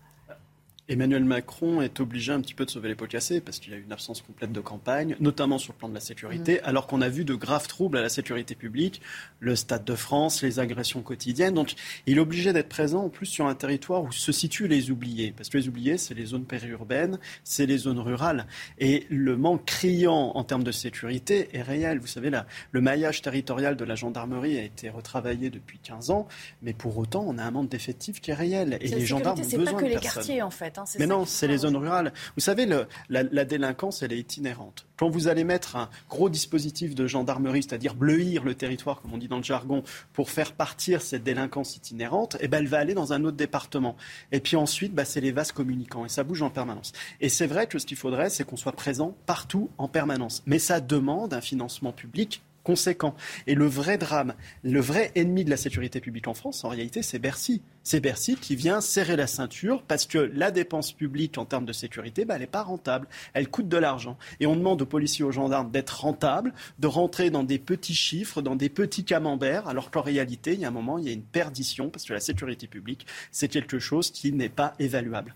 Emmanuel 0.90 1.24
Macron 1.24 1.82
est 1.82 2.00
obligé 2.00 2.34
un 2.34 2.42
petit 2.42 2.56
peu 2.56 2.66
de 2.66 2.72
sauver 2.72 2.90
les 2.90 2.96
pots 2.96 3.06
cassés 3.06 3.42
parce 3.42 3.60
qu'il 3.60 3.74
a 3.76 3.78
une 3.78 3.92
absence 3.92 4.24
complète 4.24 4.52
de 4.52 4.60
campagne, 4.60 5.16
notamment 5.20 5.60
sur 5.60 5.74
le 5.74 5.78
plan 5.78 5.88
de 5.88 5.94
la 5.94 6.00
sécurité, 6.00 6.56
mm. 6.56 6.62
alors 6.68 6.88
qu'on 6.88 7.02
a 7.02 7.10
vu 7.10 7.26
de 7.26 7.36
graves 7.36 7.68
troubles 7.68 8.00
à 8.00 8.02
la 8.02 8.10
sécurité 8.10 8.56
publique, 8.56 9.00
le 9.40 9.56
Stade 9.56 9.86
de 9.86 9.94
France, 9.94 10.42
les 10.42 10.60
agressions 10.60 11.04
quotidiennes. 11.04 11.54
Donc 11.54 11.76
il 12.08 12.18
est 12.18 12.20
obligé 12.20 12.54
d'être 12.54 12.70
présent 12.70 13.04
en 13.04 13.10
plus 13.10 13.28
sur 13.28 13.46
un 13.46 13.54
territoire 13.54 14.02
où 14.02 14.12
se 14.12 14.32
situent 14.32 14.68
les 14.68 14.90
oubliés. 14.90 15.32
Parce 15.38 15.50
que 15.50 15.60
les 15.60 15.68
oubliés, 15.68 16.00
c'est 16.00 16.16
les 16.16 16.26
zones 16.26 16.46
périurbaines, 16.46 17.20
c'est 17.44 17.68
les 17.68 17.78
zones 17.78 18.00
rurales. 18.00 18.48
Et 18.80 19.06
le 19.12 19.38
manque 19.38 19.66
criant 19.66 20.32
en 20.34 20.44
termes 20.44 20.64
de 20.64 20.72
sécurité 20.72 21.50
est 21.54 21.62
réel. 21.62 22.00
Vous 22.00 22.08
savez, 22.08 22.32
là, 22.32 22.48
le 22.72 22.82
maillage 22.82 23.22
territorial 23.22 23.76
de 23.76 23.86
la 23.86 23.94
gendarmerie 23.94 24.58
a 24.58 24.64
été 24.64 24.90
retravaillé 24.90 25.52
depuis 25.52 25.78
15 25.78 26.10
ans, 26.10 26.28
mais 26.64 26.74
pour 26.74 26.98
autant, 26.98 27.24
on 27.28 27.38
a 27.38 27.44
un 27.44 27.52
manque 27.52 27.70
d'effectifs 27.70 28.22
qui 28.22 28.32
est 28.32 28.36
réel. 28.36 28.80
Et 28.82 28.88
les 28.88 29.06
gendarmes 29.06 29.40
ont 29.40 29.58
besoin 29.58 29.74
pas 29.74 29.74
que 29.74 29.86
les 29.86 29.98
quartiers, 29.98 30.42
en 30.42 30.50
fait. 30.50 30.79
Hein, 30.80 30.86
Mais 31.00 31.08
non, 31.08 31.26
c'est 31.26 31.48
les 31.48 31.60
zones 31.60 31.76
rurales. 31.76 32.14
Vous 32.36 32.42
savez, 32.42 32.68
la, 33.10 33.46
délinquance, 33.46 34.02
elle 34.04 34.14
est 34.14 34.20
itinérante. 34.20 34.86
Quand 34.98 35.10
vous 35.10 35.28
allez 35.28 35.44
mettre 35.44 35.76
un 35.76 35.90
gros 36.10 36.30
dispositif 36.30 36.96
de 36.96 37.08
gendarmerie, 37.08 37.64
c'est-à-dire 37.64 37.96
bleuir 37.96 38.44
le 38.44 38.56
territoire, 38.56 39.02
comme 39.02 39.14
on 39.14 39.18
dit 39.18 39.28
dans 39.28 39.38
le 39.38 39.44
jargon, 39.44 39.84
pour 40.14 40.30
faire 40.30 40.54
partir 40.54 41.02
cette 41.02 41.24
délinquance 41.24 41.76
itinérante, 41.76 42.38
eh 42.40 42.48
ben, 42.48 42.60
elle 42.60 42.68
va 42.68 42.80
aller 42.80 42.94
dans 42.94 43.14
un 43.14 43.24
autre 43.24 43.38
département. 43.38 43.96
Et 44.32 44.40
puis 44.40 44.56
ensuite, 44.56 44.94
bah, 44.94 45.06
c'est 45.06 45.22
les 45.22 45.32
vases 45.32 45.52
communicants. 45.52 46.06
Et 46.06 46.10
ça 46.10 46.24
bouge 46.24 46.42
en 46.42 46.50
permanence. 46.50 46.92
Et 47.22 47.30
c'est 47.30 47.48
vrai 47.48 47.68
que 47.68 47.80
ce 47.80 47.86
qu'il 47.86 47.98
faudrait, 47.98 48.30
c'est 48.30 48.44
qu'on 48.44 48.58
soit 48.58 48.74
présent 48.74 49.16
partout 49.26 49.70
en 49.78 49.88
permanence. 49.88 50.44
Mais 50.46 50.60
ça 50.60 50.80
demande 50.80 51.34
un 51.34 51.42
financement 51.42 51.92
public 51.92 52.42
Et 53.48 53.56
le 53.56 53.66
vrai 53.66 53.98
drame, 53.98 54.34
le 54.64 54.80
vrai 54.80 55.12
ennemi 55.16 55.44
de 55.44 55.50
la 55.50 55.58
sécurité 55.58 56.00
publique 56.00 56.28
en 56.28 56.34
France, 56.34 56.64
en 56.64 56.70
réalité, 56.70 57.02
c'est 57.02 57.20
Bercy. 57.20 57.62
C'est 57.84 58.00
Bercy 58.00 58.36
qui 58.36 58.56
vient 58.56 58.82
serrer 58.82 59.16
la 59.16 59.28
ceinture 59.28 59.82
parce 59.88 60.06
que 60.06 60.18
la 60.18 60.52
dépense 60.52 60.92
publique 60.92 61.38
en 61.38 61.46
termes 61.46 61.66
de 61.66 61.74
sécurité, 61.74 62.26
bah, 62.26 62.36
elle 62.36 62.42
n'est 62.42 62.48
pas 62.48 62.64
rentable. 62.64 63.08
Elle 63.34 63.50
coûte 63.50 63.68
de 63.68 63.78
l'argent. 63.78 64.18
Et 64.40 64.46
on 64.46 64.56
demande 64.56 64.82
aux 64.82 64.86
policiers, 64.86 65.26
aux 65.26 65.32
gendarmes 65.32 65.72
d'être 65.72 66.02
rentables, 66.02 66.54
de 66.78 66.88
rentrer 66.88 67.30
dans 67.30 67.44
des 67.44 67.60
petits 67.60 67.96
chiffres, 67.96 68.42
dans 68.42 68.56
des 68.56 68.70
petits 68.70 69.04
camemberts, 69.04 69.68
alors 69.68 69.92
qu'en 69.92 70.02
réalité, 70.02 70.54
il 70.54 70.60
y 70.60 70.66
a 70.66 70.68
un 70.68 70.72
moment, 70.72 70.98
il 70.98 71.06
y 71.06 71.10
a 71.10 71.14
une 71.14 71.24
perdition 71.24 71.90
parce 71.90 72.06
que 72.06 72.14
la 72.14 72.20
sécurité 72.20 72.68
publique, 72.68 73.08
c'est 73.32 73.48
quelque 73.48 73.80
chose 73.80 74.12
qui 74.12 74.32
n'est 74.32 74.50
pas 74.50 74.76
évaluable. 74.80 75.34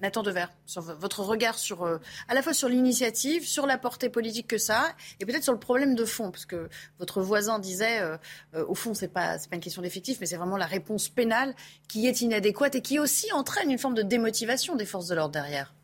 Nathan 0.00 0.22
Dever, 0.22 0.46
sur 0.66 0.82
votre 0.82 1.22
regard 1.22 1.58
sur, 1.58 1.84
euh, 1.84 1.98
à 2.28 2.34
la 2.34 2.42
fois 2.42 2.54
sur 2.54 2.68
l'initiative, 2.68 3.46
sur 3.46 3.66
la 3.66 3.78
portée 3.78 4.08
politique 4.08 4.46
que 4.46 4.58
ça 4.58 4.80
a, 4.80 4.88
et 5.20 5.26
peut-être 5.26 5.42
sur 5.42 5.52
le 5.52 5.58
problème 5.58 5.94
de 5.94 6.04
fond, 6.04 6.30
parce 6.30 6.46
que 6.46 6.68
votre 6.98 7.20
voisin 7.20 7.58
disait, 7.58 8.00
euh, 8.00 8.16
euh, 8.54 8.64
au 8.66 8.74
fond, 8.74 8.94
c'est 8.94 9.08
pas, 9.08 9.38
pas 9.38 9.56
une 9.56 9.60
question 9.60 9.82
d'effectif, 9.82 10.18
mais 10.20 10.26
c'est 10.26 10.36
vraiment 10.36 10.56
la 10.56 10.66
réponse 10.66 11.08
pénale 11.08 11.54
qui 11.88 12.06
est 12.06 12.20
inadéquate 12.20 12.74
et 12.76 12.82
qui 12.82 12.98
aussi 12.98 13.32
entraîne 13.32 13.70
une 13.70 13.78
forme 13.78 13.94
de 13.94 14.02
démotivation 14.02 14.76
des 14.76 14.86
forces 14.86 15.08
de 15.08 15.14
l'ordre 15.14 15.32
derrière. 15.32 15.74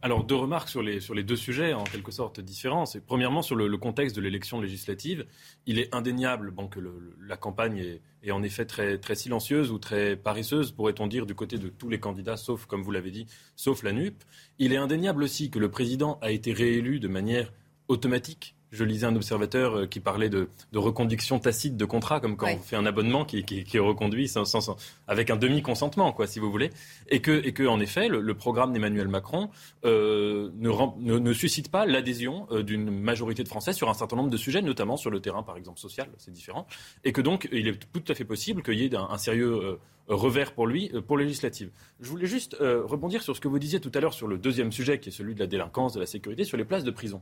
Alors, 0.00 0.22
deux 0.22 0.36
remarques 0.36 0.68
sur 0.68 0.80
les, 0.80 1.00
sur 1.00 1.12
les 1.12 1.24
deux 1.24 1.36
sujets, 1.36 1.74
en 1.74 1.82
quelque 1.82 2.12
sorte 2.12 2.40
différents. 2.40 2.84
Premièrement 3.06 3.42
sur 3.42 3.56
le, 3.56 3.76
contexte 3.78 4.14
de 4.14 4.20
l'élection 4.20 4.60
législative. 4.60 5.26
Il 5.66 5.78
est 5.80 5.92
indéniable 5.92 6.54
que 6.70 6.78
la 7.20 7.36
campagne 7.36 7.78
est, 7.78 8.00
est, 8.22 8.30
en 8.30 8.42
effet 8.44 8.64
très, 8.64 8.98
très 8.98 9.16
silencieuse 9.16 9.72
ou 9.72 9.78
très 9.78 10.16
paresseuse, 10.16 10.70
pourrait-on 10.70 11.08
dire, 11.08 11.26
du 11.26 11.34
côté 11.34 11.58
de 11.58 11.68
tous 11.68 11.88
les 11.88 11.98
candidats, 11.98 12.36
sauf, 12.36 12.66
comme 12.66 12.82
vous 12.82 12.92
l'avez 12.92 13.10
dit, 13.10 13.26
sauf 13.56 13.82
la 13.82 13.92
NUP. 13.92 14.22
Il 14.60 14.72
est 14.72 14.76
indéniable 14.76 15.24
aussi 15.24 15.50
que 15.50 15.58
le 15.58 15.70
président 15.70 16.18
a 16.22 16.30
été 16.30 16.52
réélu 16.52 17.00
de 17.00 17.08
manière 17.08 17.52
automatique 17.88 18.54
Je 18.70 18.84
lisais 18.84 19.06
un 19.06 19.16
observateur 19.16 19.76
euh, 19.76 19.86
qui 19.86 20.00
parlait 20.00 20.28
de, 20.28 20.48
reconduction 20.74 21.38
tacite 21.38 21.76
de 21.76 21.84
contrat, 21.84 22.20
comme 22.20 22.36
quand 22.36 22.48
on 22.52 22.58
fait 22.58 22.76
un 22.76 22.84
abonnement 22.84 23.24
qui, 23.24 23.38
est 23.38 23.78
reconduit 23.78 24.28
sans, 24.28 24.76
avec 25.06 25.30
un 25.30 25.36
demi-consentement, 25.36 26.12
quoi, 26.12 26.26
si 26.26 26.38
vous 26.38 26.50
voulez. 26.50 26.70
Et 27.08 27.20
que, 27.20 27.46
et 27.46 27.52
que 27.52 27.66
en 27.66 27.80
effet, 27.80 28.08
le, 28.08 28.34
programme 28.34 28.72
d'Emmanuel 28.72 29.08
Macron 29.08 29.50
euh, 29.84 30.50
ne, 30.58 31.18
ne, 31.18 31.32
suscite 31.32 31.70
pas 31.70 31.86
l'adhésion 31.86 32.46
euh, 32.50 32.62
d'une 32.62 32.90
majorité 32.90 33.42
de 33.42 33.48
Français 33.48 33.72
sur 33.72 33.88
un 33.88 33.94
certain 33.94 34.16
nombre 34.16 34.30
de 34.30 34.36
sujets, 34.36 34.62
notamment 34.62 34.96
sur 34.96 35.10
le 35.10 35.20
terrain, 35.20 35.42
par 35.42 35.56
exemple, 35.56 35.80
social, 35.80 36.08
c'est 36.18 36.32
différent. 36.32 36.66
Et 37.04 37.12
que 37.12 37.20
donc, 37.20 37.48
il 37.52 37.68
est 37.68 37.78
tout 37.92 38.04
à 38.06 38.14
fait 38.14 38.24
possible 38.24 38.62
qu'il 38.62 38.78
y 38.78 38.84
ait 38.84 38.94
un, 38.94 39.18
sérieux 39.18 39.78
revers 40.06 40.52
pour 40.52 40.66
lui, 40.66 40.92
pour 41.06 41.16
législative. 41.16 41.70
Je 42.00 42.08
voulais 42.08 42.26
juste 42.26 42.56
rebondir 42.60 43.22
sur 43.22 43.34
ce 43.34 43.40
que 43.40 43.48
vous 43.48 43.58
disiez 43.58 43.80
tout 43.80 43.90
à 43.94 44.00
l'heure 44.00 44.14
sur 44.14 44.28
le 44.28 44.38
deuxième 44.38 44.72
sujet, 44.72 45.00
qui 45.00 45.08
est 45.08 45.12
celui 45.12 45.34
de 45.34 45.40
la 45.40 45.46
délinquance, 45.46 45.94
de 45.94 46.00
la 46.00 46.06
sécurité, 46.06 46.44
sur 46.44 46.56
les 46.56 46.64
places 46.64 46.84
de 46.84 46.90
prison. 46.90 47.20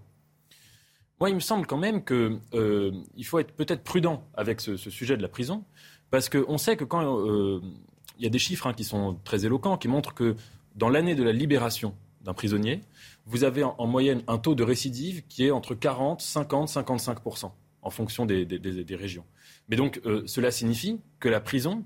Moi, 1.19 1.31
il 1.31 1.35
me 1.35 1.41
semble 1.41 1.67
quand 1.67 1.79
même 1.79 2.05
qu'il 2.05 2.41
euh, 2.55 2.93
faut 3.25 3.39
être 3.39 3.53
peut-être 3.53 3.83
prudent 3.83 4.23
avec 4.35 4.61
ce, 4.61 4.77
sujet 4.77 5.17
de 5.17 5.23
la 5.23 5.29
prison, 5.29 5.65
parce 6.11 6.29
qu'on 6.29 6.59
sait 6.59 6.77
que 6.77 6.85
quand 6.85 7.03
euh, 7.27 7.61
il 8.19 8.25
y 8.25 8.27
a 8.27 8.31
des 8.31 8.39
chiffres 8.39 8.67
hein, 8.67 8.75
qui 8.75 8.85
sont 8.85 9.19
très 9.25 9.47
éloquents, 9.47 9.79
qui 9.79 9.89
montrent 9.89 10.15
que 10.15 10.37
dans 10.75 10.91
l'année 10.91 11.15
de 11.15 11.23
la 11.23 11.33
libération 11.33 11.95
d'un 12.23 12.35
prisonnier, 12.35 12.83
vous 13.25 13.45
avez 13.45 13.65
en, 13.65 13.87
moyenne 13.87 14.23
un 14.29 14.39
taux 14.39 14.55
de 14.55 14.63
récidive 14.63 15.23
qui 15.27 15.47
est 15.47 15.51
entre 15.51 15.75
40, 15.75 16.21
50, 16.21 16.69
55% 16.69 17.51
en 17.83 17.91
fonction 17.91 18.27
des, 18.27 18.47
régions. 18.91 19.25
Mais 19.69 19.77
donc, 19.77 20.01
euh, 20.05 20.23
cela 20.27 20.51
signifie 20.51 21.01
que 21.19 21.29
la 21.29 21.41
prison 21.41 21.85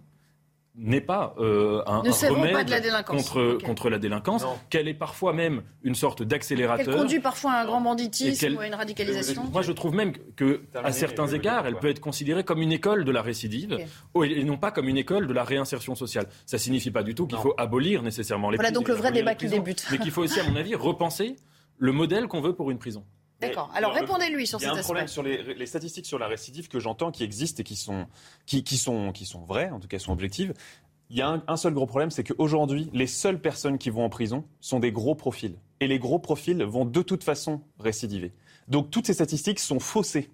n'est 0.76 1.00
pas 1.00 1.34
euh, 1.38 1.82
un, 1.86 2.00
remède 2.00 3.04
contre, 3.04 3.58
contre 3.64 3.90
la 3.90 3.98
délinquance, 3.98 4.44
qu'elle 4.70 4.88
est 4.88 4.94
parfois 4.94 5.32
même 5.32 5.62
une 5.82 5.94
sorte 5.94 6.22
d'accélérateur. 6.22 6.86
Qu'elle 6.86 6.94
conduit 6.94 7.20
parfois 7.20 7.52
à 7.52 7.62
un 7.62 7.64
grand 7.64 7.80
banditisme 7.80 8.56
ou 8.56 8.60
à 8.60 8.66
une 8.66 8.74
radicalisation. 8.74 9.44
moi, 9.52 9.62
je 9.62 9.72
trouve 9.72 9.94
même 9.94 10.12
que, 10.36 10.62
à 10.74 10.92
certains 10.92 11.28
égards, 11.28 11.66
elle 11.66 11.76
peut 11.76 11.88
être 11.88 12.00
considérée 12.00 12.44
comme 12.44 12.62
une 12.62 12.72
école 12.72 13.04
de 13.04 13.10
la 13.10 13.22
récidive 13.22 13.78
et 14.22 14.44
non 14.44 14.56
pas 14.56 14.70
comme 14.70 14.88
une 14.88 14.98
école 14.98 15.26
de 15.26 15.32
la 15.32 15.44
réinsertion 15.44 15.94
sociale. 15.94 16.26
Ça 16.46 16.56
ne 16.56 16.60
signifie 16.60 16.90
pas 16.90 17.02
du 17.02 17.14
tout 17.14 17.26
qu'il 17.26 17.38
faut 17.38 17.54
abolir 17.58 18.02
nécessairement 18.02 18.50
les 18.50 18.56
Voilà 18.56 18.70
donc 18.70 18.88
le 18.88 18.94
vrai 18.94 19.12
débat 19.12 19.34
qui 19.34 19.48
débute. 19.48 19.86
Mais 19.90 19.98
qu'il 19.98 20.10
faut 20.10 20.22
aussi, 20.22 20.40
à 20.40 20.44
mon 20.44 20.56
avis, 20.56 20.74
repenser 20.74 21.36
le 21.78 21.92
modèle 21.92 22.28
qu'on 22.28 22.40
veut 22.40 22.54
pour 22.54 22.70
une 22.70 22.78
prison. 22.78 23.04
D'accord. 23.40 23.70
Alors 23.74 23.92
répondez-lui 23.92 24.46
sur 24.46 24.60
cet 24.60 24.68
aspect. 24.68 24.74
Il 24.74 24.76
y 24.76 24.78
a 24.78 24.80
un 24.80 24.84
problème 24.84 25.08
sur 25.08 25.22
les, 25.22 25.66
statistiques 25.66 26.06
sur 26.06 26.18
la 26.18 26.26
récidive 26.26 26.68
que 26.68 26.78
j'entends 26.78 27.10
qui 27.10 27.24
existent 27.24 27.60
et 27.60 27.64
qui 27.64 27.76
sont, 27.76 28.06
qui, 28.46 28.62
sont, 28.76 29.12
qui 29.12 29.24
sont 29.24 29.44
vraies, 29.44 29.70
en 29.70 29.80
tout 29.80 29.88
cas 29.88 29.98
sont 29.98 30.12
objectives. 30.12 30.54
Il 31.08 31.16
y 31.16 31.22
a 31.22 31.42
un, 31.44 31.56
seul 31.56 31.74
gros 31.74 31.86
problème, 31.86 32.10
c'est 32.10 32.22
qu'aujourd'hui, 32.22 32.88
les 32.92 33.08
seules 33.08 33.40
personnes 33.40 33.78
qui 33.78 33.90
vont 33.90 34.04
en 34.04 34.10
prison 34.10 34.44
sont 34.60 34.78
des 34.78 34.92
gros 34.92 35.16
profils. 35.16 35.56
Et 35.80 35.88
les 35.88 35.98
gros 35.98 36.20
profils 36.20 36.62
vont 36.62 36.84
de 36.84 37.02
toute 37.02 37.24
façon 37.24 37.62
récidiver. 37.80 38.32
Donc 38.68 38.90
toutes 38.90 39.06
ces 39.06 39.14
statistiques 39.14 39.58
sont 39.58 39.80
faussées. 39.80 40.30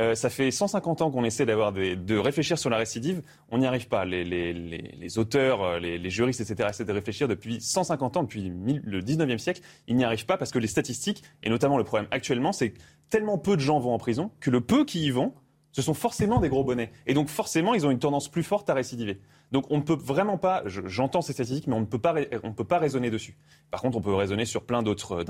Euh, 0.00 0.14
ça 0.14 0.28
fait 0.28 0.50
150 0.50 1.02
ans 1.02 1.10
qu'on 1.10 1.24
essaie 1.24 1.46
d'avoir 1.46 1.72
de 1.72 2.16
réfléchir 2.16 2.58
sur 2.58 2.70
la 2.70 2.78
récidive. 2.78 3.22
On 3.50 3.58
n'y 3.58 3.66
arrive 3.66 3.88
pas. 3.88 4.04
Les, 4.04 4.24
les, 4.24 4.52
les, 4.52 5.18
auteurs, 5.18 5.62
euh, 5.62 5.78
les, 5.78 6.10
juristes, 6.10 6.40
etc., 6.40 6.68
essaient 6.70 6.84
de 6.84 6.92
réfléchir 6.92 7.28
depuis 7.28 7.60
150 7.60 8.16
ans, 8.16 8.22
depuis 8.24 8.50
le 8.50 9.00
19e 9.00 9.38
siècle. 9.38 9.60
Ils 9.86 9.96
n'y 9.96 10.04
arrivent 10.04 10.26
pas 10.26 10.36
parce 10.36 10.50
que 10.50 10.58
les 10.58 10.66
statistiques, 10.66 11.22
et 11.42 11.50
notamment 11.50 11.78
le 11.78 11.84
problème 11.84 12.08
actuellement, 12.10 12.52
c'est 12.52 12.70
que 12.70 12.78
tellement 13.10 13.38
peu 13.38 13.56
de 13.56 13.60
gens 13.60 13.78
vont 13.78 13.94
en 13.94 13.98
prison 13.98 14.30
que 14.40 14.50
le 14.50 14.60
peu 14.60 14.84
qui 14.84 15.04
y 15.04 15.10
vont, 15.10 15.32
ce 15.74 15.82
sont 15.82 15.92
forcément 15.92 16.40
des 16.40 16.48
gros 16.48 16.62
bonnets. 16.62 16.92
Et 17.06 17.14
donc 17.14 17.28
forcément, 17.28 17.74
ils 17.74 17.84
ont 17.84 17.90
une 17.90 17.98
tendance 17.98 18.30
plus 18.30 18.44
forte 18.44 18.70
à 18.70 18.74
récidiver. 18.74 19.20
Donc 19.50 19.66
on 19.70 19.78
ne 19.78 19.82
peut 19.82 19.96
vraiment 19.96 20.38
pas, 20.38 20.62
j'entends 20.66 21.20
ces 21.20 21.32
statistiques, 21.32 21.66
mais 21.66 21.74
on 21.74 21.80
ne 21.80 21.84
peut 21.84 21.98
pas, 21.98 22.14
on 22.44 22.52
peut 22.52 22.64
pas 22.64 22.78
raisonner 22.78 23.10
dessus. 23.10 23.36
Par 23.72 23.82
contre, 23.82 23.98
on 23.98 24.00
peut 24.00 24.14
raisonner 24.14 24.44
sur 24.44 24.62
plein 24.62 24.84
d'autres, 24.84 25.24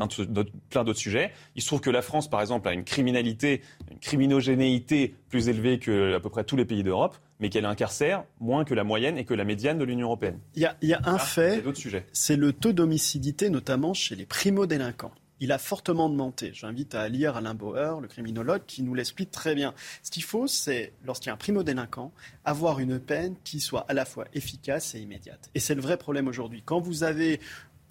plein 0.68 0.84
d'autres 0.84 0.99
sujets. 0.99 1.32
Il 1.57 1.62
se 1.62 1.66
trouve 1.66 1.80
que 1.80 1.88
la 1.88 2.03
France, 2.03 2.28
par 2.28 2.42
exemple, 2.42 2.68
a 2.68 2.74
une 2.74 2.84
criminalité, 2.84 3.62
une 3.90 3.99
criminogénéité 3.99 5.14
plus 5.30 5.49
élevée 5.49 5.78
que 5.78 6.14
à 6.14 6.20
peu 6.20 6.28
près 6.28 6.45
tous 6.45 6.57
les 6.57 6.66
pays 6.66 6.82
d'Europe, 6.82 7.16
mais 7.40 7.49
qu'elle 7.49 7.64
incarcère 7.64 8.24
moins 8.38 8.64
que 8.64 8.74
la 8.74 8.84
moyenne 8.84 9.16
et 9.16 9.24
que 9.24 9.34
la 9.34 9.45
médiane 9.45 9.78
de 9.78 9.84
l'Union 9.84 10.09
européenne. 10.09 10.38
Il 10.57 10.62
y 10.62 10.66
a, 10.66 10.76
il 10.82 10.90
y 10.90 10.95
a 10.95 11.01
un 11.05 11.18
fait, 11.18 11.64
c'est 12.12 12.36
le 12.36 12.53
taux 12.53 12.74
d'homicidité, 12.74 13.49
notamment 13.49 13.95
chez 13.95 14.14
les 14.14 14.26
primo-délinquants 14.26 15.12
il 15.45 15.53
a 15.53 15.59
fortement 15.59 16.07
augmenté. 16.07 16.53
J'invite 16.55 16.95
à 16.95 17.07
lire 17.07 17.36
Alain 17.36 17.53
Bauer, 17.53 18.01
le 18.01 18.09
criminologue, 18.09 18.62
qui 18.66 18.82
nous 18.82 18.95
l'explique 18.95 19.30
très 19.30 19.55
bien. 19.55 19.74
Ce 20.03 20.11
qu'il 20.11 20.22
faut, 20.22 20.47
c'est, 20.47 20.95
lorsqu'il 21.05 21.26
y 21.26 21.30
a 21.30 21.34
un 21.34 21.36
primo-délinquant, 21.36 22.12
avoir 22.47 22.80
une 22.80 22.99
peine 22.99 23.36
qui 23.45 23.61
soit 23.61 23.84
à 23.86 23.92
la 23.92 24.07
fois 24.07 24.24
efficace 24.32 24.95
et 24.95 25.01
immédiate. 25.01 25.51
Et 25.55 25.61
c'est 25.61 25.74
le 25.74 25.82
vrai 25.82 25.99
problème 25.99 26.28
aujourd'hui. 26.28 26.62
Quand 26.64 26.80
vous 26.80 27.05
avez 27.05 27.40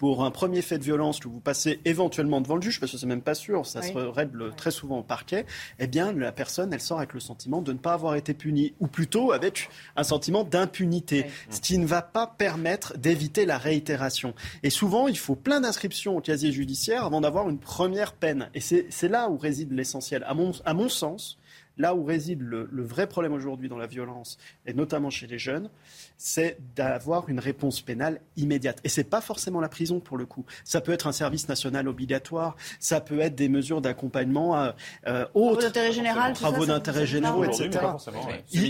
pour 0.04 0.26
un 0.26 0.32
premier 0.32 0.62
fait 0.62 0.78
de 0.78 0.84
violence 0.84 1.22
que 1.22 1.30
vous 1.30 1.40
passez 1.40 1.80
éventuellement 1.86 2.42
devant 2.42 2.58
le 2.58 2.62
juge, 2.62 2.82
parce 2.82 2.92
que 2.92 2.98
c'est 2.98 3.06
même 3.06 3.22
pas 3.22 3.36
sûr, 3.36 3.66
ça 3.66 3.82
se 3.82 3.98
règle 3.98 4.54
très 4.54 4.70
souvent 4.70 5.00
au 5.00 5.02
parquet, 5.02 5.46
eh 5.80 5.88
bien 5.88 6.12
la 6.12 6.34
personne, 6.34 6.74
elle 6.74 6.82
sort 6.82 6.98
avec 6.98 7.14
le 7.14 7.22
sentiment 7.22 7.62
de 7.62 7.72
ne 7.72 7.78
pas 7.78 7.94
avoir 7.94 8.16
été 8.16 8.34
punie, 8.34 8.74
ou 8.82 8.88
plutôt 8.88 9.32
avec 9.32 9.70
un 9.96 10.04
sentiment 10.04 10.44
d'impunité, 10.44 11.28
ce 11.50 11.62
qui 11.62 11.78
ne 11.78 11.86
va 11.86 12.02
pas 12.02 12.28
permettre 12.28 12.98
d'éviter 12.98 13.46
la 13.46 13.58
réitération. 13.58 14.34
Et 14.62 14.70
souvent, 14.70 15.08
il 15.08 15.18
faut 15.18 15.38
plein 15.38 15.62
d'inscriptions 15.62 16.18
au 16.18 16.20
casier 16.20 16.52
judiciaire 16.52 17.06
avant 17.06 17.22
d'avoir 17.22 17.48
une 17.48 17.60
première 17.60 18.12
peine. 18.12 18.50
Et 18.54 18.60
c'est 18.60 19.08
là 19.08 19.30
où 19.30 19.38
réside 19.38 19.72
l'essentiel. 19.72 20.26
À 20.28 20.34
mon, 20.34 20.52
à 20.66 20.74
mon 20.74 20.90
sens, 20.90 21.38
là 21.78 21.96
où 21.96 22.04
réside 22.04 22.42
le, 22.42 22.70
le 22.72 22.84
vrai 22.84 23.08
problème 23.08 23.34
aujourd'hui 23.34 23.70
dans 23.70 23.78
la 23.78 23.88
violence, 23.88 24.38
et 24.66 24.74
notamment 24.74 25.10
chez 25.10 25.28
les 25.28 25.40
jeunes, 25.40 25.70
c'est 26.18 26.58
d'avoir 26.76 27.28
une 27.28 27.40
réponse 27.40 27.82
pénale 27.82 28.22
immédiate. 28.38 28.80
Et 28.84 28.90
ce 28.90 29.02
n'est 29.02 29.06
pas 29.06 29.20
forcément 29.20 29.60
la 29.60 29.68
prison 29.68 30.00
pour 30.00 30.18
le 30.18 30.26
coup. 30.26 30.46
Ça 30.64 30.80
peut 30.80 30.94
être 30.94 31.08
un 31.08 31.12
service 31.12 31.50
national 31.50 31.88
obligatoire, 31.88 32.56
ça 32.80 33.02
peut 33.02 33.20
être 33.20 33.36
des 33.36 33.50
mesures 33.50 33.82
d'accompagnement 33.82 34.58
euh, 34.58 34.72
euh 35.08 35.26
autres. 35.34 35.58
Travaux 35.58 35.62
d'intérêt 35.62 35.92
général, 35.92 36.34
travaux 36.34 36.66
d'intérêt 36.66 37.06
généraux, 37.06 37.44
etc. 37.44 37.70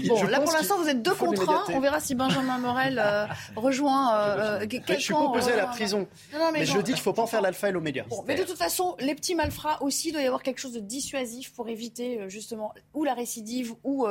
bon, 0.08 0.24
là 0.24 0.40
pour 0.40 0.54
l'instant 0.54 0.80
vous 0.80 0.88
êtes 0.88 1.02
deux 1.02 1.14
contre 1.14 1.50
un. 1.50 1.64
On 1.74 1.80
verra 1.80 2.00
si 2.00 2.16
Benjamin 2.16 2.58
Morel 2.58 3.00
euh, 3.00 3.26
rejoint. 3.56 4.16
Euh, 4.16 4.60
euh 4.62 4.68
je 4.88 5.00
suis 5.00 5.14
pas 5.14 5.20
opposé 5.20 5.52
à 5.52 5.58
la 5.58 5.68
prison, 5.68 6.08
mais, 6.54 6.66
je 6.66 6.78
dis 6.78 6.86
qu'il 6.86 6.96
ne 6.96 7.00
faut 7.00 7.14
pas 7.14 7.22
en 7.22 7.28
faire 7.28 7.42
l'alpha 7.42 7.70
et 7.70 7.72
l'oméga. 7.72 8.06
mais 8.26 8.36
de 8.36 8.44
toute 8.44 8.58
façon, 8.58 8.96
les 9.00 9.16
petits 9.16 9.36
malfrats 9.36 9.82
aussi, 9.84 10.10
il 10.10 10.14
doit 10.14 10.22
y 10.22 10.26
avoir 10.26 10.42
quelque 10.42 10.60
chose 10.60 10.74
de 10.74 10.80
dissuasif 10.80 11.54
pour 11.54 11.70
éviter 11.70 12.30
justement 12.30 12.74
ou 12.94 13.04
la 13.04 13.14
récidive 13.14 13.74
ou 13.84 14.06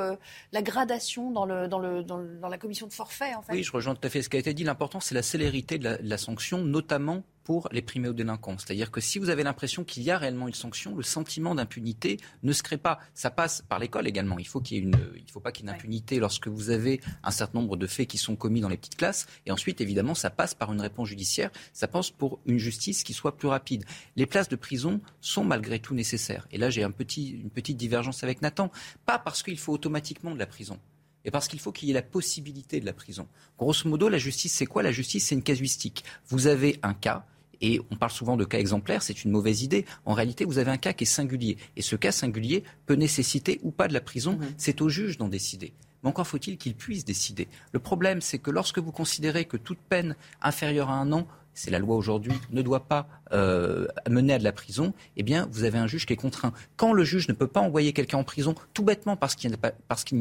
la 0.53 0.63
gradation 0.63 1.31
dans 1.31 1.47
la 1.47 2.59
commission 2.59 2.87
de 2.87 2.93
forfait. 2.93 3.33
Oui, 3.51 3.63
je 3.63 3.73
rejoins 3.73 3.95
tout 3.95 4.07
à 4.07 4.11
fait 4.11 4.23
ce 4.23 4.29
qui 4.29 4.37
a 4.37 4.41
été 4.41 4.55
dit. 4.55 4.65
L'important, 4.65 5.01
c'est 5.01 5.15
la 5.15 5.23
célérité 5.23 5.79
de 5.79 5.99
la, 6.01 6.19
sanction, 6.19 6.59
notamment 6.59 7.23
pour 7.45 7.69
les 7.73 7.83
primo-délinquants. 7.83 8.59
C'est-à-dire 8.59 8.91
que 8.91 9.01
si 9.01 9.19
vous 9.19 9.31
avez 9.31 9.43
l'impression 9.43 9.85
qu'il 9.85 10.03
y 10.03 10.11
a 10.11 10.19
réellement 10.19 10.49
une 10.49 10.55
sanction, 10.55 10.97
le 10.97 11.03
sentiment 11.03 11.55
d'impunité 11.55 12.19
ne 12.43 12.53
se 12.53 12.63
crée 12.63 12.79
pas. 12.79 12.99
Ça 13.15 13.31
passe 13.31 13.63
par 13.69 13.79
l'école 13.79 14.07
également. 14.07 14.39
Il 14.39 14.47
faut 14.47 14.61
qu'il 14.61 14.77
y 14.77 14.81
ait 14.81 14.83
une, 14.83 14.97
il 15.17 15.31
faut 15.31 15.41
pas 15.41 15.53
qu'il 15.53 15.67
y 15.67 15.69
ait 15.69 15.73
une 15.73 15.77
impunité 15.77 16.19
lorsque 16.19 16.49
vous 16.49 16.71
avez 16.71 17.01
un 17.23 17.31
certain 17.31 17.61
nombre 17.61 17.77
de 17.77 17.87
faits 17.87 18.09
qui 18.09 18.19
sont 18.19 18.37
commis 18.37 18.61
dans 18.61 18.69
les 18.69 18.77
petites 18.77 18.97
classes. 18.97 19.27
Et 19.47 19.51
ensuite, 19.51 19.81
évidemment, 19.81 20.15
ça 20.15 20.31
passe 20.31 20.55
par 20.55 20.73
une 20.73 20.81
réponse 20.81 21.09
judiciaire. 21.09 21.51
Ça 21.73 21.89
passe 21.89 22.11
pour 22.11 22.41
une 22.47 22.59
justice 22.59 23.03
qui 23.03 23.13
soit 23.13 23.37
plus 23.37 23.49
rapide. 23.49 23.85
Les 24.17 24.27
places 24.27 24.49
de 24.49 24.57
prison 24.57 25.01
sont 25.21 25.45
malgré 25.45 25.79
tout 25.79 25.95
nécessaires. 25.95 26.47
Et 26.51 26.59
là, 26.59 26.71
j'ai 26.71 26.83
un 26.83 26.91
petit, 26.91 27.31
une 27.31 27.51
petite 27.51 27.77
divergence 27.77 28.23
avec 28.25 28.43
Nathan. 28.43 28.71
Pas 29.07 29.19
parce 29.19 29.43
qu'il 29.43 29.59
faut 29.59 29.73
automatiquement 29.73 30.33
de 30.33 30.39
la 30.39 30.47
prison 30.47 30.79
et 31.25 31.31
parce 31.31 31.49
qu'il 31.49 31.61
faut 31.61 31.73
qu'il 31.73 31.89
y 31.89 31.93
ait 31.93 31.95
la 31.95 32.03
possibilité 32.03 32.81
de 32.81 32.87
la 32.87 32.93
prison. 32.93 33.29
Grosso 33.59 33.89
modo, 33.89 34.09
la 34.09 34.19
justice, 34.19 34.53
c'est 34.53 34.67
quoi? 34.67 34.83
La 34.83 34.93
justice, 34.93 35.27
c'est 35.27 35.35
une 35.35 35.43
casuistique. 35.43 36.05
Vous 36.29 36.47
avez 36.47 36.79
un 36.83 36.95
cas, 36.95 37.27
et 37.63 37.81
on 37.91 37.97
parle 37.97 38.13
souvent 38.13 38.37
de 38.37 38.45
cas 38.45 38.59
exemplaires, 38.59 39.03
c'est 39.03 39.25
une 39.25 39.31
mauvaise 39.31 39.63
idée. 39.63 39.87
En 40.05 40.13
réalité, 40.13 40.45
vous 40.45 40.59
avez 40.59 40.71
un 40.71 40.77
cas 40.77 40.93
qui 40.93 41.05
est 41.05 41.07
singulier. 41.07 41.57
Et 41.77 41.83
ce 41.83 41.97
cas 41.97 42.13
singulier 42.13 42.65
peut 42.87 42.95
nécessiter 42.95 43.61
ou 43.63 43.71
pas 43.71 43.89
de 43.89 43.95
la 43.95 44.01
prison. 44.01 44.33
Mmh. 44.33 44.47
C'est 44.59 44.83
au 44.83 44.89
juge 44.89 45.17
d'en 45.17 45.29
décider. 45.29 45.73
Mais 46.03 46.09
encore 46.09 46.27
faut-il 46.27 46.59
qu'il 46.59 46.75
puisse 46.75 47.05
décider. 47.05 47.49
Le 47.73 47.79
problème, 47.79 48.21
c'est 48.21 48.39
que 48.39 48.51
lorsque 48.51 48.79
vous 48.79 48.91
considérez 48.91 49.45
que 49.45 49.57
toute 49.57 49.79
peine 49.79 50.17
inférieure 50.43 50.91
à 50.91 50.95
un 50.95 51.13
an 51.13 51.27
c'est 51.55 51.71
la 51.71 51.79
loi 51.79 51.97
aujourd'hui, 51.97 52.33
ne 52.51 52.63
doit 52.63 52.87
pas 52.87 53.09
euh, 53.33 53.87
mener 54.09 54.35
à 54.35 54.39
de 54.39 54.45
la 54.45 54.53
prison, 54.53 54.93
eh 55.17 55.23
bien, 55.23 55.49
vous 55.51 55.65
avez 55.65 55.79
un 55.79 55.87
juge 55.87 56.07
qui 56.07 56.13
est 56.13 56.17
contraint. 56.17 56.53
Quand 56.77 56.93
le 56.93 57.05
juge 57.05 57.29
ne 57.29 57.33
peut 57.33 57.47
pas 57.47 57.61
envoyer 57.61 57.93
quelqu'un 57.93 58.19
en 58.19 58.25
prison, 58.25 58.55
tout 58.75 58.83
bêtement 58.85 59.17
parce 59.17 59.35
qu'il 59.35 59.51
n'y 59.51 59.55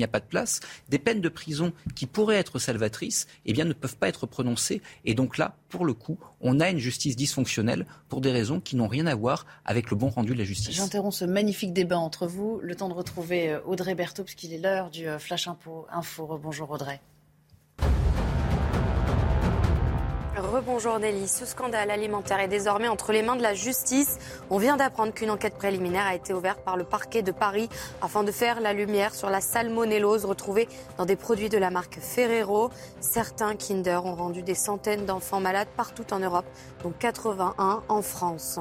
a, 0.03 0.07
pas 0.07 0.19
de 0.19 0.25
place, 0.25 0.59
des 0.89 0.99
peines 0.99 1.21
de 1.21 1.29
prison 1.29 1.73
qui 1.95 2.05
pourraient 2.05 2.37
être 2.37 2.59
salvatrices, 2.59 3.27
eh 3.45 3.53
ne 3.53 3.73
peuvent 3.73 3.97
pas 3.97 4.07
être 4.07 4.25
prononcées. 4.25 4.81
Et 5.05 5.13
donc 5.13 5.37
là, 5.37 5.55
pour 5.69 5.85
le 5.85 5.93
coup, 5.93 6.17
on 6.41 6.59
a 6.59 6.69
une 6.69 6.79
justice 6.79 7.15
dysfonctionnelle 7.15 7.85
pour 8.09 8.21
des 8.21 8.31
raisons 8.31 8.59
qui 8.59 8.75
n'ont 8.75 8.87
rien 8.87 9.05
à 9.07 9.15
voir 9.15 9.45
avec 9.65 9.89
le 9.89 9.97
bon 9.97 10.09
rendu 10.09 10.33
de 10.33 10.39
la 10.39 10.43
justice. 10.43 10.75
J'interromps 10.75 11.17
ce 11.17 11.25
magnifique 11.25 11.73
débat 11.73 11.97
entre 11.97 12.27
vous. 12.27 12.59
Le 12.61 12.75
temps 12.75 12.89
de 12.89 12.93
retrouver 12.93 13.49
euh, 13.49 13.59
Audrey 13.65 13.95
Berthaud, 13.95 14.23
puisqu'il 14.23 14.53
est 14.53 14.57
l'heure 14.57 14.89
du 14.89 15.07
euh, 15.07 15.19
Flash 15.19 15.47
Info. 15.47 15.85
Info. 15.91 16.39
Bonjour 16.41 16.69
Audrey. 16.71 16.99
Rebonjour 20.41 20.97
Nelly. 20.97 21.27
Ce 21.27 21.45
scandale 21.45 21.91
alimentaire 21.91 22.39
est 22.39 22.47
désormais 22.47 22.87
entre 22.87 23.11
les 23.11 23.21
mains 23.21 23.35
de 23.35 23.43
la 23.43 23.53
justice. 23.53 24.17
On 24.49 24.57
vient 24.57 24.75
d'apprendre 24.75 25.13
qu'une 25.13 25.29
enquête 25.29 25.53
préliminaire 25.53 26.05
a 26.05 26.15
été 26.15 26.33
ouverte 26.33 26.61
par 26.61 26.77
le 26.77 26.83
parquet 26.83 27.21
de 27.21 27.31
Paris 27.31 27.69
afin 28.01 28.23
de 28.23 28.31
faire 28.31 28.59
la 28.59 28.73
lumière 28.73 29.13
sur 29.13 29.29
la 29.29 29.39
salmonellose 29.39 30.25
retrouvée 30.25 30.67
dans 30.97 31.05
des 31.05 31.15
produits 31.15 31.49
de 31.49 31.59
la 31.59 31.69
marque 31.69 31.99
Ferrero. 31.99 32.71
Certains 32.99 33.55
Kinder 33.55 33.99
ont 34.03 34.15
rendu 34.15 34.41
des 34.41 34.55
centaines 34.55 35.05
d'enfants 35.05 35.39
malades 35.39 35.69
partout 35.77 36.11
en 36.11 36.19
Europe, 36.19 36.45
dont 36.83 36.93
81 36.97 37.83
en 37.87 38.01
France. 38.01 38.59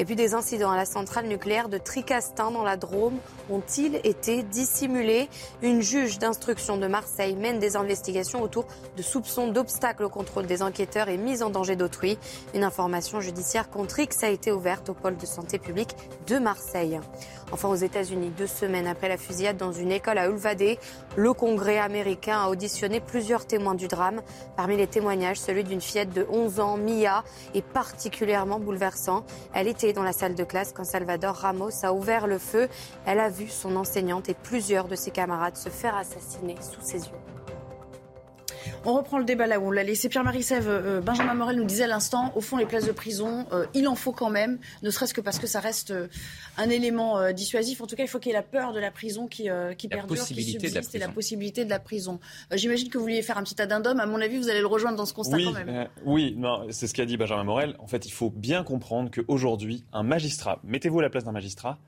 Et 0.00 0.04
puis 0.04 0.14
des 0.14 0.34
incidents 0.34 0.70
à 0.70 0.76
la 0.76 0.84
centrale 0.84 1.26
nucléaire 1.26 1.68
de 1.68 1.76
Tricastin 1.76 2.52
dans 2.52 2.62
la 2.62 2.76
Drôme 2.76 3.18
ont-ils 3.50 3.96
été 4.04 4.44
dissimulés? 4.44 5.28
Une 5.60 5.82
juge 5.82 6.20
d'instruction 6.20 6.76
de 6.76 6.86
Marseille 6.86 7.34
mène 7.34 7.58
des 7.58 7.74
investigations 7.74 8.40
autour 8.40 8.66
de 8.96 9.02
soupçons 9.02 9.48
d'obstacles 9.48 10.04
au 10.04 10.08
contrôle 10.08 10.46
des 10.46 10.62
enquêteurs 10.62 11.08
et 11.08 11.16
mise 11.16 11.42
en 11.42 11.50
danger 11.50 11.74
d'autrui. 11.74 12.16
Une 12.54 12.62
information 12.62 13.20
judiciaire 13.20 13.70
contre 13.70 13.98
X 13.98 14.22
a 14.22 14.28
été 14.28 14.52
ouverte 14.52 14.88
au 14.88 14.94
pôle 14.94 15.16
de 15.16 15.26
santé 15.26 15.58
publique 15.58 15.96
de 16.28 16.38
Marseille. 16.38 17.00
Enfin, 17.50 17.68
aux 17.68 17.74
États-Unis, 17.74 18.30
deux 18.36 18.46
semaines 18.46 18.86
après 18.86 19.08
la 19.08 19.16
fusillade 19.16 19.56
dans 19.56 19.72
une 19.72 19.90
école 19.90 20.18
à 20.18 20.28
Ulvade, 20.28 20.76
le 21.16 21.32
Congrès 21.32 21.78
américain 21.78 22.40
a 22.40 22.48
auditionné 22.48 23.00
plusieurs 23.00 23.46
témoins 23.46 23.74
du 23.74 23.88
drame. 23.88 24.20
Parmi 24.56 24.76
les 24.76 24.86
témoignages, 24.86 25.38
celui 25.38 25.64
d'une 25.64 25.80
fillette 25.80 26.12
de 26.12 26.26
11 26.30 26.60
ans, 26.60 26.76
Mia, 26.76 27.24
est 27.54 27.64
particulièrement 27.64 28.60
bouleversant. 28.60 29.24
Elle 29.54 29.68
était 29.68 29.92
dans 29.92 30.02
la 30.02 30.12
salle 30.12 30.34
de 30.34 30.44
classe 30.44 30.72
quand 30.72 30.84
Salvador 30.84 31.36
Ramos 31.36 31.84
a 31.84 31.92
ouvert 31.92 32.26
le 32.26 32.38
feu. 32.38 32.68
Elle 33.06 33.20
a 33.20 33.30
vu 33.30 33.48
son 33.48 33.76
enseignante 33.76 34.28
et 34.28 34.34
plusieurs 34.34 34.88
de 34.88 34.96
ses 34.96 35.10
camarades 35.10 35.56
se 35.56 35.70
faire 35.70 35.96
assassiner 35.96 36.56
sous 36.60 36.82
ses 36.82 36.98
yeux. 36.98 37.37
On 38.88 38.94
reprend 38.94 39.18
le 39.18 39.24
débat 39.24 39.46
là 39.46 39.60
où 39.60 39.66
on 39.66 39.70
l'a 39.70 39.84
laissé. 39.84 40.08
Pierre-Marie 40.08 40.42
Sève, 40.42 40.66
euh, 40.66 41.02
Benjamin 41.02 41.34
Morel 41.34 41.56
nous 41.56 41.66
disait 41.66 41.84
à 41.84 41.88
l'instant, 41.88 42.32
au 42.34 42.40
fond, 42.40 42.56
les 42.56 42.64
places 42.64 42.86
de 42.86 42.92
prison, 42.92 43.44
euh, 43.52 43.66
il 43.74 43.86
en 43.86 43.94
faut 43.94 44.12
quand 44.12 44.30
même, 44.30 44.58
ne 44.82 44.88
serait-ce 44.88 45.12
que 45.12 45.20
parce 45.20 45.38
que 45.38 45.46
ça 45.46 45.60
reste 45.60 45.90
euh, 45.90 46.06
un 46.56 46.70
élément 46.70 47.30
dissuasif. 47.32 47.82
En 47.82 47.86
tout 47.86 47.96
cas, 47.96 48.04
il 48.04 48.08
faut 48.08 48.18
qu'il 48.18 48.32
y 48.32 48.34
ait 48.34 48.38
la 48.38 48.42
peur 48.42 48.72
de 48.72 48.80
la 48.80 48.90
prison 48.90 49.26
qui, 49.26 49.50
qui 49.76 49.88
perdure, 49.88 50.24
qui 50.24 50.42
subsiste 50.42 50.94
et 50.94 50.98
la 50.98 51.08
possibilité 51.08 51.66
de 51.66 51.70
la 51.70 51.78
prison. 51.78 52.18
J'imagine 52.50 52.88
que 52.88 52.96
vous 52.96 53.04
vouliez 53.04 53.20
faire 53.20 53.36
un 53.36 53.42
petit 53.42 53.60
addendum. 53.60 54.00
À 54.00 54.06
mon 54.06 54.22
avis, 54.22 54.38
vous 54.38 54.48
allez 54.48 54.60
le 54.60 54.66
rejoindre 54.66 54.96
dans 54.96 55.04
ce 55.04 55.12
constat 55.12 55.36
oui, 55.36 55.44
quand 55.44 55.52
même. 55.52 55.88
oui, 56.06 56.38
c'est 56.70 56.86
ce 56.86 56.94
qu'a 56.94 57.04
dit 57.04 57.18
Benjamin 57.18 57.44
Morel. 57.44 57.76
En 57.80 57.86
fait, 57.86 58.06
il 58.06 58.10
faut 58.10 58.30
bien 58.30 58.64
comprendre 58.64 59.10
qu'aujourd'hui, 59.10 59.84
un 59.92 60.02
magistrat, 60.02 60.60
mettez-vous 60.64 61.00
à 61.00 61.02
la 61.02 61.10
place 61.10 61.24
d'un 61.24 61.32
magistrat, 61.32 61.78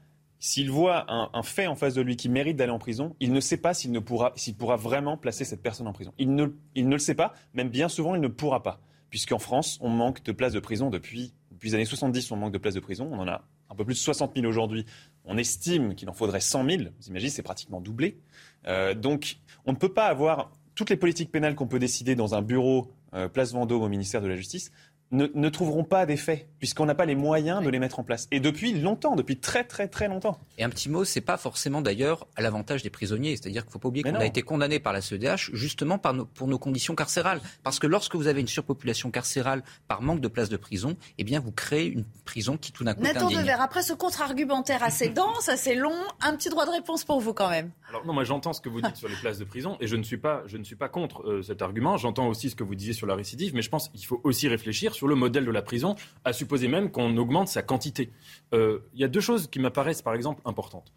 s'il 0.40 0.70
voit 0.70 1.04
un, 1.08 1.42
fait 1.42 1.66
en 1.66 1.76
face 1.76 1.94
de 1.94 2.00
lui 2.00 2.16
qui 2.16 2.30
mérite 2.30 2.56
d'aller 2.56 2.72
en 2.72 2.78
prison, 2.78 3.14
il 3.20 3.32
ne 3.32 3.40
sait 3.40 3.58
pas 3.58 3.74
s'il 3.74 3.92
pourra, 4.00 4.32
pourra 4.58 4.76
vraiment 4.76 5.18
placer 5.18 5.44
cette 5.44 5.62
personne 5.62 5.86
en 5.86 5.92
prison. 5.92 6.12
Il 6.18 6.34
ne, 6.34 6.46
il 6.74 6.88
ne 6.88 6.94
le 6.94 6.98
sait 6.98 7.14
pas, 7.14 7.34
même 7.52 7.68
bien 7.68 7.90
souvent, 7.90 8.14
il 8.14 8.22
ne 8.22 8.28
pourra 8.28 8.62
pas. 8.62 8.80
Puisqu'en 9.10 9.38
France, 9.38 9.78
on 9.82 9.90
manque 9.90 10.22
de 10.22 10.32
places 10.32 10.54
de 10.54 10.60
prison 10.60 10.88
depuis, 10.88 11.34
depuis 11.50 11.68
les 11.68 11.74
années 11.74 11.84
70, 11.84 12.30
on 12.32 12.36
manque 12.36 12.52
de 12.52 12.58
places 12.58 12.74
de 12.74 12.80
prison. 12.80 13.08
On 13.12 13.18
en 13.18 13.28
a 13.28 13.44
un 13.68 13.74
peu 13.74 13.84
plus 13.84 13.94
de 13.94 13.98
60 13.98 14.32
000 14.34 14.46
aujourd'hui. 14.46 14.86
On 15.26 15.36
estime 15.36 15.94
qu'il 15.94 16.08
en 16.08 16.14
faudrait 16.14 16.40
100 16.40 16.64
000. 16.64 16.82
Vous 16.98 17.08
imaginez, 17.08 17.30
c'est 17.30 17.42
pratiquement 17.42 17.82
doublé. 17.82 18.18
Euh, 18.66 18.94
donc, 18.94 19.36
on 19.66 19.72
ne 19.72 19.76
peut 19.76 19.92
pas 19.92 20.06
avoir 20.06 20.52
toutes 20.74 20.88
les 20.88 20.96
politiques 20.96 21.30
pénales 21.30 21.54
qu'on 21.54 21.66
peut 21.66 21.78
décider 21.78 22.14
dans 22.14 22.34
un 22.34 22.40
bureau 22.40 22.90
euh, 23.12 23.28
place 23.28 23.52
Vendôme 23.52 23.82
au 23.82 23.88
ministère 23.88 24.22
de 24.22 24.28
la 24.28 24.36
Justice 24.36 24.72
ne, 25.12 25.48
trouveront 25.48 25.84
pas 25.84 26.06
d'effet, 26.06 26.48
puisqu'on 26.58 26.86
n'a 26.86 26.94
pas 26.94 27.04
les 27.04 27.14
moyens 27.14 27.62
de 27.62 27.68
les 27.68 27.78
mettre 27.78 27.98
en 27.98 28.04
place. 28.04 28.28
Et 28.30 28.40
depuis 28.40 28.72
longtemps, 28.72 29.16
depuis 29.16 29.38
très 29.38 29.64
très 29.64 29.88
très 29.88 30.08
longtemps. 30.08 30.38
Et 30.58 30.64
un 30.64 30.70
petit 30.70 30.88
mot, 30.88 31.04
c'est 31.04 31.20
pas 31.20 31.36
forcément 31.36 31.82
d'ailleurs 31.82 32.28
à 32.36 32.42
l'avantage 32.42 32.82
des 32.82 32.90
prisonniers. 32.90 33.36
C'est-à-dire 33.36 33.62
qu'il 33.62 33.70
ne 33.70 33.72
faut 33.72 33.78
pas 33.78 33.88
oublier 33.88 34.04
qu'on 34.04 34.14
a 34.14 34.26
été 34.26 34.42
condamné 34.42 34.78
par 34.78 34.92
la 34.92 35.00
CEDH 35.00 35.50
justement 35.52 35.98
par 35.98 36.14
pour 36.34 36.46
nos 36.46 36.58
conditions 36.58 36.94
carcérales. 36.94 37.40
Parce 37.62 37.78
que 37.78 37.86
lorsque 37.86 38.14
vous 38.14 38.26
avez 38.26 38.40
une 38.40 38.48
surpopulation 38.48 39.10
carcérale 39.10 39.62
par 39.88 40.02
manque 40.02 40.20
de 40.20 40.28
places 40.28 40.48
de 40.48 40.56
prison, 40.56 40.96
eh 41.18 41.24
bien 41.24 41.40
vous 41.40 41.52
créez 41.52 41.86
une 41.86 42.04
prison 42.24 42.56
qui 42.56 42.72
tout 42.72 42.84
d'un 42.84 42.94
coup 42.94 43.02
Nathan 43.02 43.28
Devers, 43.28 43.60
après 43.60 43.82
ce 43.82 43.92
contre-argumentaire 43.92 44.82
assez 44.82 45.08
dense, 45.10 45.48
assez 45.48 45.74
long, 45.74 45.96
un 46.20 46.36
petit 46.36 46.50
droit 46.50 46.66
de 46.66 46.70
réponse 46.70 47.04
pour 47.04 47.20
vous 47.20 47.34
quand 47.34 47.50
même. 47.50 47.70
Alors 47.88 48.06
non, 48.06 48.12
moi 48.12 48.24
j'entends 48.24 48.52
ce 48.52 48.60
que 48.60 48.68
vous 48.68 48.80
dites 48.80 48.96
sur 48.96 49.08
les 49.08 49.16
places 49.16 49.38
de 49.38 49.44
prison 49.44 49.76
et 49.80 49.86
je 49.86 49.96
ne 49.96 50.02
suis 50.02 50.18
pas, 50.18 50.42
je 50.46 50.56
ne 50.56 50.64
suis 50.64 50.76
pas 50.76 50.88
contre 50.88 51.22
euh, 51.28 51.42
cet 51.42 51.62
argument. 51.62 51.96
J'entends 51.96 52.28
aussi 52.28 52.50
ce 52.50 52.54
que 52.54 52.62
vous 52.62 52.74
disiez 52.74 52.92
sur 52.92 53.06
la 53.06 53.16
récidive, 53.16 53.54
mais 53.54 53.62
je 53.62 53.70
pense 53.70 53.88
qu'il 53.88 54.04
faut 54.04 54.20
aussi 54.22 54.46
réfléchir 54.46 54.94
sur 54.94 54.99
le 55.08 55.14
modèle 55.14 55.44
de 55.44 55.50
la 55.50 55.62
prison, 55.62 55.94
à 56.24 56.32
supposer 56.32 56.68
même 56.68 56.90
qu'on 56.90 57.16
augmente 57.16 57.48
sa 57.48 57.62
quantité. 57.62 58.12
Euh, 58.54 58.80
il 58.94 59.00
y 59.00 59.04
a 59.04 59.08
deux 59.08 59.20
choses 59.20 59.48
qui 59.48 59.60
m'apparaissent, 59.60 60.02
par 60.02 60.14
exemple, 60.14 60.42
importantes. 60.44 60.92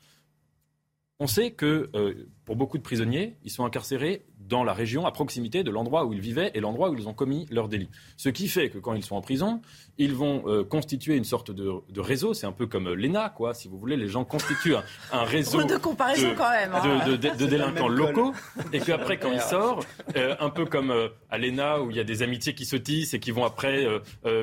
On 1.19 1.27
sait 1.27 1.51
que 1.51 1.89
euh, 1.95 2.27
pour 2.45 2.55
beaucoup 2.55 2.77
de 2.77 2.83
prisonniers, 2.83 3.37
ils 3.43 3.51
sont 3.51 3.65
incarcérés 3.65 4.25
dans 4.47 4.63
la 4.63 4.73
région, 4.73 5.05
à 5.05 5.11
proximité 5.11 5.63
de 5.63 5.71
l'endroit 5.71 6.05
où 6.05 6.13
ils 6.13 6.19
vivaient 6.19 6.51
et 6.53 6.59
l'endroit 6.59 6.89
où 6.89 6.95
ils 6.95 7.07
ont 7.07 7.13
commis 7.13 7.45
leur 7.49 7.67
délit. 7.67 7.89
Ce 8.17 8.29
qui 8.29 8.47
fait 8.47 8.69
que 8.69 8.77
quand 8.77 8.93
ils 8.93 9.03
sont 9.03 9.15
en 9.15 9.21
prison, 9.21 9.61
ils 9.97 10.13
vont 10.13 10.43
euh, 10.47 10.63
constituer 10.63 11.15
une 11.15 11.23
sorte 11.23 11.51
de, 11.51 11.71
réseau. 11.97 12.33
C'est 12.33 12.47
un 12.47 12.51
peu 12.51 12.67
comme 12.67 12.91
l'ENA, 12.93 13.29
quoi, 13.29 13.53
si 13.53 13.67
vous 13.67 13.77
voulez. 13.77 13.95
Les 13.95 14.07
gens 14.07 14.25
constituent 14.25 14.75
un, 15.11 15.23
réseau 15.23 15.63
de, 15.65 15.77
comparaison 15.77 16.33
quand 16.35 16.49
même, 16.49 16.73
hein. 16.73 17.07
de, 17.07 17.45
délinquants 17.45 17.87
locaux. 17.87 18.33
Et 18.73 18.79
puis 18.79 18.91
après, 18.91 19.17
quand 19.17 19.31
ils 19.31 19.41
sortent, 19.41 19.87
euh, 20.15 20.35
un 20.39 20.49
peu 20.49 20.65
comme 20.65 20.91
euh, 20.91 21.09
à 21.29 21.37
l'ENA, 21.37 21.81
où 21.81 21.91
il 21.91 21.97
y 21.97 21.99
a 21.99 22.03
des 22.03 22.23
amitiés 22.23 22.55
qui 22.55 22.65
se 22.65 22.75
tissent 22.75 23.13
et 23.13 23.19
qui 23.19 23.31
vont 23.31 23.45
après 23.45 23.87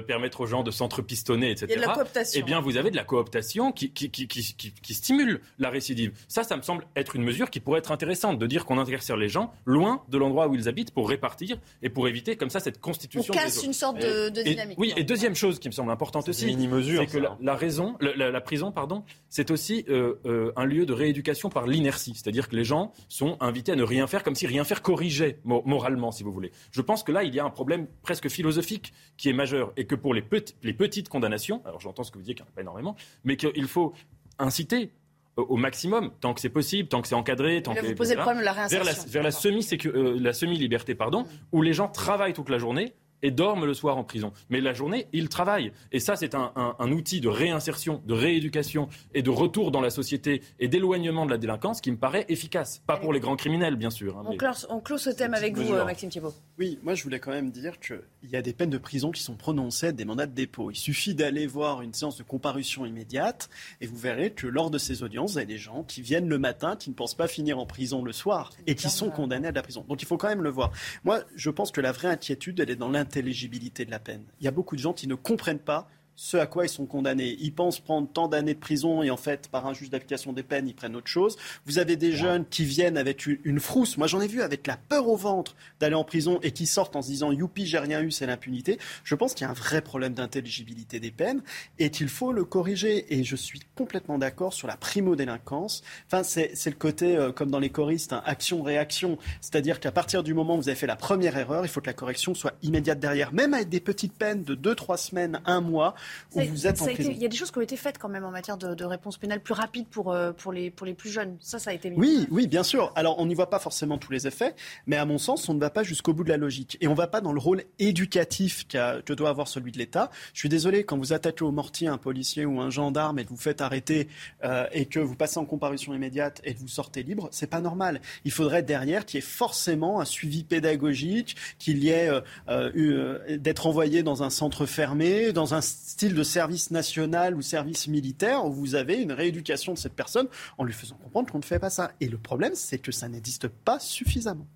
permettre 0.07 0.41
aux 0.41 0.47
gens 0.47 0.63
de 0.63 0.71
s'entrepistonner, 0.71 1.51
etc. 1.51 1.67
Il 1.69 1.73
y 1.73 1.83
a 1.83 1.87
de 1.87 1.87
la 1.87 1.95
cooptation. 1.95 2.41
Eh 2.41 2.45
bien, 2.45 2.61
vous 2.61 2.77
avez 2.77 2.91
de 2.91 2.97
la 2.97 3.05
cooptation 3.05 3.73
qui, 3.73 3.91
qui, 3.91 4.11
qui, 4.11 4.27
qui, 4.27 4.95
stimule 4.95 5.41
la 5.59 5.71
récidive. 5.71 6.13
Ça, 6.29 6.45
ça 6.45 6.57
me 6.57 6.63
semble 6.63 6.87
être 6.97 7.17
une 7.17 7.23
mesure 7.23 7.51
qui 7.51 7.61
pourrait 7.61 7.79
être 7.79 7.93
intéressante, 7.93 8.39
de 8.39 8.47
dire 8.47 8.65
qu'on 8.65 8.79
incarcère 8.79 9.17
les 9.17 9.29
gens 9.29 9.53
loin 9.65 9.90
de 10.09 10.19
l'endroit 10.19 10.49
où 10.49 10.55
ils 10.55 10.69
habitent 10.69 10.93
pour 10.93 11.09
répartir 11.09 11.59
et 11.83 11.89
pour 11.89 12.09
éviter 12.09 12.37
comme 12.37 12.51
ça 12.51 12.61
cette 12.61 12.81
constitution. 12.81 13.33
On 13.33 13.37
casse 13.37 13.63
une 13.65 13.73
sorte 13.73 13.99
de, 13.99 14.29
dynamique. 14.29 14.79
oui, 14.79 14.93
et 14.97 15.05
deuxième 15.05 15.35
chose 15.35 15.59
qui 15.59 15.69
me 15.69 15.73
semble 15.73 15.91
importante 15.91 16.29
aussi, 16.29 16.57
c'est 16.57 17.07
que 17.07 17.19
la, 17.41 17.55
raison, 17.55 17.97
la, 18.01 18.41
prison, 18.41 18.73
pardon, 18.73 19.05
c'est 19.29 19.51
aussi 19.51 19.85
euh, 19.89 20.15
euh, 20.27 20.53
un 20.57 20.65
lieu 20.65 20.87
de 20.87 20.93
rééducation 20.93 21.49
par 21.49 21.67
l'inertie, 21.67 22.15
c'est-à-dire 22.15 22.49
que 22.49 22.57
les 22.57 22.65
gens 22.65 22.93
sont 23.09 23.37
invités 23.41 23.73
à 23.73 23.77
ne 23.77 23.83
rien 23.83 24.07
faire 24.07 24.23
comme 24.23 24.35
si 24.35 24.47
rien 24.47 24.65
faire 24.65 24.83
corrigeait 24.83 25.41
moralement, 25.45 26.13
si 26.13 26.23
vous 26.23 26.33
voulez. 26.33 26.53
Je 26.73 26.81
pense 26.81 27.03
que 27.03 27.13
là, 27.13 27.25
il 27.25 27.35
y 27.35 27.41
a 27.41 27.45
un 27.45 27.51
problème 27.51 27.87
presque 28.03 28.29
philosophique 28.29 28.93
qui 29.17 29.29
est 29.29 29.33
majeur 29.33 29.73
et 29.77 29.87
que 29.87 29.95
pour 29.95 30.15
les, 30.15 30.25
les 30.63 30.73
petites 30.73 31.09
condamnations, 31.09 31.63
alors 31.65 31.81
j'entends 31.81 32.05
ce 32.05 32.11
que 32.11 32.19
vous 32.19 32.25
dites 32.25 32.37
qu'il 32.37 32.45
n'y 32.45 32.49
en 32.49 32.53
a 32.53 32.55
pas 32.55 32.63
énormément, 32.63 32.97
mais 33.25 33.37
qu'il 33.37 33.69
faut 33.69 33.93
inciter 34.39 34.93
au 35.37 35.57
maximum, 35.57 36.11
tant 36.21 36.35
que 36.35 36.41
c'est 36.41 36.49
possible, 36.51 36.89
tant 36.89 37.01
que 37.01 37.09
c'est 37.09 37.15
encadré, 37.15 37.63
tant 37.63 37.75
que 37.75 37.85
vous 37.85 37.95
posez 37.95 38.15
le 38.15 38.21
problème 38.21 38.41
de 38.41 38.45
la 38.45 38.53
réinsertion. 38.53 38.85
Vers 38.85 38.95
la, 38.95 39.11
vers 39.11 39.23
la 39.23 39.31
semi 39.31 39.67
euh, 39.87 40.19
la 40.21 40.33
semi 40.33 40.59
liberté 40.59 40.95
pardon, 40.95 41.25
où 41.53 41.63
les 41.63 41.73
gens 41.73 41.89
travaillent 41.89 42.33
toute 42.33 42.51
la 42.51 42.59
journée 42.59 42.95
et 43.23 43.31
dorment 43.31 43.67
le 43.67 43.75
soir 43.75 43.97
en 43.99 44.05
prison. 44.05 44.33
Mais 44.49 44.61
la 44.61 44.73
journée, 44.73 45.07
ils 45.13 45.29
travaillent. 45.29 45.73
Et 45.93 46.01
ça, 46.01 46.17
c'est 46.17 46.35
un, 46.35 46.51
outil 46.91 47.21
de 47.21 47.29
réinsertion, 47.29 48.03
de 48.07 48.15
rééducation 48.15 48.89
et 49.15 49.23
de 49.23 49.31
retour 49.31 49.71
dans 49.71 49.81
la 49.81 49.91
société 49.91 50.43
et 50.59 50.69
d'éloignement 50.69 51.27
de 51.27 51.31
la 51.31 51.39
délinquance 51.39 51.81
qui 51.81 51.91
me 51.91 51.97
paraît 51.97 52.25
efficace. 52.29 52.83
Pas 52.87 52.97
pour 52.97 53.13
les 53.13 53.21
grands 53.21 53.37
criminels, 53.37 53.77
bien 53.77 53.91
sûr. 53.91 54.19
Hein, 54.19 54.25
on, 54.69 54.81
clôt, 54.81 54.99
ce 54.99 55.11
thème 55.11 55.35
avec 55.35 55.57
vous, 55.57 55.73
euh, 55.73 55.85
Maxime 55.85 56.11
Thibault. 56.11 56.35
Oui, 56.59 56.79
moi 56.83 56.95
je 56.95 57.03
voulais 57.03 57.21
quand 57.21 57.31
même 57.31 57.51
dire 57.51 57.79
qu'il 57.79 58.01
y 58.31 58.37
a 58.37 58.43
des 58.43 58.53
peines 58.53 58.71
de 58.71 58.79
prison 58.79 59.11
qui 59.11 59.23
sont 59.23 59.35
prononcées, 59.35 59.93
des 59.93 60.05
mandats 60.05 60.27
de 60.27 60.35
dépôt. 60.35 60.71
Il 60.71 60.77
suffit 60.77 61.15
d'aller 61.15 61.47
voir 61.47 61.83
une 61.83 61.95
séance 61.95 62.17
de 62.17 62.23
comparution 62.23 62.85
immédiate 62.87 63.49
et 63.81 63.87
vous 63.87 63.97
verrez 63.97 64.33
que 64.33 64.47
lors 64.47 64.71
de 64.71 64.79
ces 64.79 65.03
audiences, 65.03 65.35
il 65.35 65.39
y 65.39 65.43
a 65.43 65.45
des 65.45 65.59
gens 65.59 65.85
qui 65.85 66.03
viennent 66.03 66.29
le 66.29 66.39
matin, 66.39 66.77
qui 66.77 66.91
ne 66.91 66.95
pensent 66.95 67.15
pas 67.15 67.29
finir 67.29 67.59
en 67.59 67.67
prison 67.67 68.03
le 68.03 68.13
soir 68.13 68.51
et 68.67 68.75
qui 68.75 68.91
sont 68.91 69.11
condamnés 69.11 69.49
à 69.49 69.51
de 69.51 69.57
la 69.57 69.63
prison. 69.63 69.85
Donc 69.89 70.03
il 70.03 70.07
faut 70.07 70.17
quand 70.17 70.29
même 70.29 70.43
le 70.43 70.51
voir. 70.51 70.73
Moi, 71.05 71.21
je 71.37 71.51
pense 71.51 71.71
que 71.71 71.81
la 71.81 71.93
vraie 71.93 72.09
inquiétude, 72.09 72.61
elle 72.61 72.71
est 72.71 72.77
dans 72.77 72.89
l'intelligence 72.89 73.10
intelligibilité 73.11 73.85
de 73.85 73.91
la 73.91 73.99
peine. 73.99 74.25
Il 74.41 74.45
y 74.45 74.49
a 74.49 74.53
beaucoup 74.53 74.77
de 74.77 74.81
gens 74.81 74.93
qui 74.93 75.09
ne 75.09 75.17
comprennent 75.17 75.59
pas 75.59 75.89
ce 76.21 76.37
à 76.37 76.45
quoi 76.45 76.67
ils 76.67 76.69
sont 76.69 76.85
condamnés. 76.85 77.35
Ils 77.41 77.55
pensent 77.55 77.81
prendre 77.81 78.07
tant 78.07 78.29
d'années 78.29 78.53
de 78.53 78.59
prison 78.59 79.03
et 79.03 79.09
en 79.11 79.17
fait, 79.17 79.49
par 79.49 79.67
un 79.67 79.73
juge 79.73 79.89
d'application 79.89 80.35
des 80.35 80.43
peines, 80.43 80.69
ils 80.69 80.75
prennent 80.75 80.95
autre 80.95 81.07
chose. 81.09 81.39
Vous 81.65 81.79
avez 81.79 81.97
des 81.97 82.13
jeunes 82.13 82.45
qui 82.45 82.67
viennent 82.67 82.99
avec 82.99 83.27
une 83.27 83.59
frousse. 83.59 83.97
Moi, 83.97 84.07
j'en 84.07 84.21
ai 84.21 84.27
vu 84.27 84.43
avec 84.43 84.67
la 84.67 84.77
peur 84.77 85.09
au 85.09 85.17
ventre 85.17 85.57
d'aller 85.81 85.95
en 85.95 86.05
prison 86.05 86.39
et 86.43 86.53
qui 86.53 86.67
sortent 86.67 86.95
en 86.95 87.01
se 87.01 87.09
disant 87.09 87.33
youpi, 87.33 87.65
j'ai 87.65 87.79
rien 87.79 88.03
eu, 88.03 88.11
c'est 88.11 88.27
l'impunité. 88.27 88.79
Je 89.03 89.15
pense 89.15 89.33
qu'il 89.33 89.47
y 89.47 89.49
a 89.49 89.51
un 89.51 89.55
vrai 89.55 89.81
problème 89.81 90.13
d'intelligibilité 90.13 91.01
des 91.01 91.11
peines 91.11 91.41
et 91.79 91.91
qu'il 91.91 92.11
faut 92.11 92.33
le 92.33 92.45
corriger. 92.45 93.15
Et 93.19 93.25
je 93.25 93.35
suis 93.35 93.61
complètement 93.75 94.19
d'accord 94.19 94.53
sur 94.53 94.69
la 94.69 94.77
primo-délinquance. 94.77 95.83
Enfin, 96.07 96.23
c'est 96.23 96.67
le 96.67 96.77
côté, 96.77 97.17
euh, 97.17 97.33
comme 97.33 97.51
dans 97.51 97.59
les 97.59 97.71
choristes, 97.71 98.13
hein, 98.13 98.23
action-réaction. 98.27 99.17
C'est-à-dire 99.41 99.81
qu'à 99.81 99.91
partir 99.91 100.23
du 100.23 100.35
moment 100.35 100.57
où 100.57 100.59
vous 100.59 100.69
avez 100.69 100.77
fait 100.77 100.87
la 100.87 100.97
première 100.97 101.39
erreur, 101.39 101.65
il 101.65 101.69
faut 101.69 101.81
que 101.81 101.87
la 101.87 101.95
correction 101.95 102.35
soit 102.35 102.53
immédiate 102.63 103.01
derrière. 103.01 103.33
Même 103.33 103.55
avec 103.55 103.71
des 103.71 103.81
petites 103.81 104.13
peines 104.13 104.45
de 104.45 104.55
2-3 104.55 104.99
semaines, 104.99 105.41
un 105.47 105.63
mois, 105.63 105.95
vous 106.35 106.67
êtes 106.67 106.83
en 106.83 106.87
Il 106.89 107.19
y 107.19 107.25
a 107.25 107.29
des 107.29 107.37
choses 107.37 107.51
qui 107.51 107.59
ont 107.59 107.63
été 107.63 107.77
faites 107.77 107.99
quand 107.99 108.09
même 108.09 108.25
en 108.25 108.31
matière 108.31 108.57
de, 108.57 108.85
réponse 108.85 109.19
pénale 109.19 109.41
plus 109.41 109.55
rapide 109.55 109.87
pour, 109.87 110.13
euh, 110.13 110.33
pour, 110.33 110.53
les, 110.53 110.71
pour 110.71 110.87
les 110.87 110.95
plus 110.95 111.11
jeunes. 111.11 111.37
Ça, 111.41 111.59
ça 111.59 111.71
a 111.71 111.73
été 111.73 111.91
mis. 111.91 111.97
Oui, 111.97 112.27
oui, 112.31 112.47
bien 112.47 112.63
sûr. 112.63 112.93
Alors, 112.97 113.19
on 113.19 113.27
n'y 113.27 113.35
voit 113.35 113.51
pas 113.51 113.59
forcément 113.59 113.99
tous 113.99 114.13
les 114.13 114.27
effets, 114.27 114.55
mais 114.87 114.97
à 114.97 115.05
mon 115.05 115.19
sens, 115.19 115.49
on 115.49 115.55
ne 115.55 115.61
va 115.61 115.71
pas 115.71 115.83
jusqu'au 115.83 116.13
bout 116.13 116.25
de 116.25 116.29
la 116.29 116.37
logique. 116.37 116.77
Et 116.81 116.89
on 116.89 116.93
ne 116.93 116.97
va 116.97 117.07
pas 117.07 117.21
dans 117.21 117.33
le 117.33 117.39
rôle 117.39 117.65
éducatif 117.79 118.67
que 118.69 119.13
doit 119.13 119.29
avoir 119.29 119.49
celui 119.49 119.73
de 119.73 119.79
l'État. 119.79 120.11
Je 120.35 120.41
suis 120.41 120.49
désolé, 120.49 120.85
quand 120.85 120.97
vous 120.99 121.13
attaquez 121.13 121.45
au 121.45 121.53
mortier 121.53 121.89
un 121.89 121.99
policier 121.99 122.45
ou 122.45 122.61
un 122.61 122.71
gendarme 122.71 123.19
et 123.19 123.25
que 123.25 123.31
vous 123.31 123.37
faites 123.37 123.61
arrêter 123.61 124.09
euh, 124.45 124.67
et 124.73 124.87
que 124.87 124.99
vous 124.99 125.15
passez 125.15 125.39
en 125.39 125.45
comparution 125.45 125.95
immédiate 125.95 126.41
et 126.45 126.55
que 126.55 126.61
vous 126.61 126.69
sortez 126.69 127.03
libre, 127.03 127.29
c'est 127.31 127.49
pas 127.49 127.61
normal. 127.61 128.01
Il 128.25 128.33
faudrait 128.33 128.63
derrière 128.63 129.05
qu'il 129.05 129.19
y 129.19 129.23
ait 129.23 129.27
forcément 129.27 130.01
un 130.01 130.05
suivi 130.05 130.45
pédagogique, 130.45 131.37
qu'il 131.59 131.83
y 131.85 131.91
ait 131.91 132.11
euh, 132.49 133.19
d'être 133.39 133.67
envoyé 133.67 134.03
dans 134.03 134.23
un 134.23 134.31
centre 134.31 134.67
fermé, 134.67 135.33
dans 135.33 135.55
un 135.55 135.61
style 136.01 136.15
de 136.15 136.23
service 136.23 136.71
national 136.71 137.35
ou 137.35 137.43
service 137.43 137.87
militaire 137.87 138.47
où 138.47 138.53
vous 138.55 138.75
avez 138.75 139.03
une 139.03 139.13
rééducation 139.13 139.75
de 139.75 139.79
cette 139.79 139.93
personne 139.93 140.29
en 140.57 140.65
lui 140.65 140.73
faisant 140.73 140.97
comprendre 140.97 141.31
qu'on 141.31 141.41
ne 141.41 141.45
fait 141.45 141.59
pas 141.59 141.69
ça. 141.69 141.93
Et 142.01 142.09
le 142.09 142.17
problème, 142.17 142.55
c'est 142.55 142.79
que 142.79 142.91
ça 142.91 143.07
n'existe 143.07 143.49
pas 143.49 143.79
suffisamment. 143.79 144.47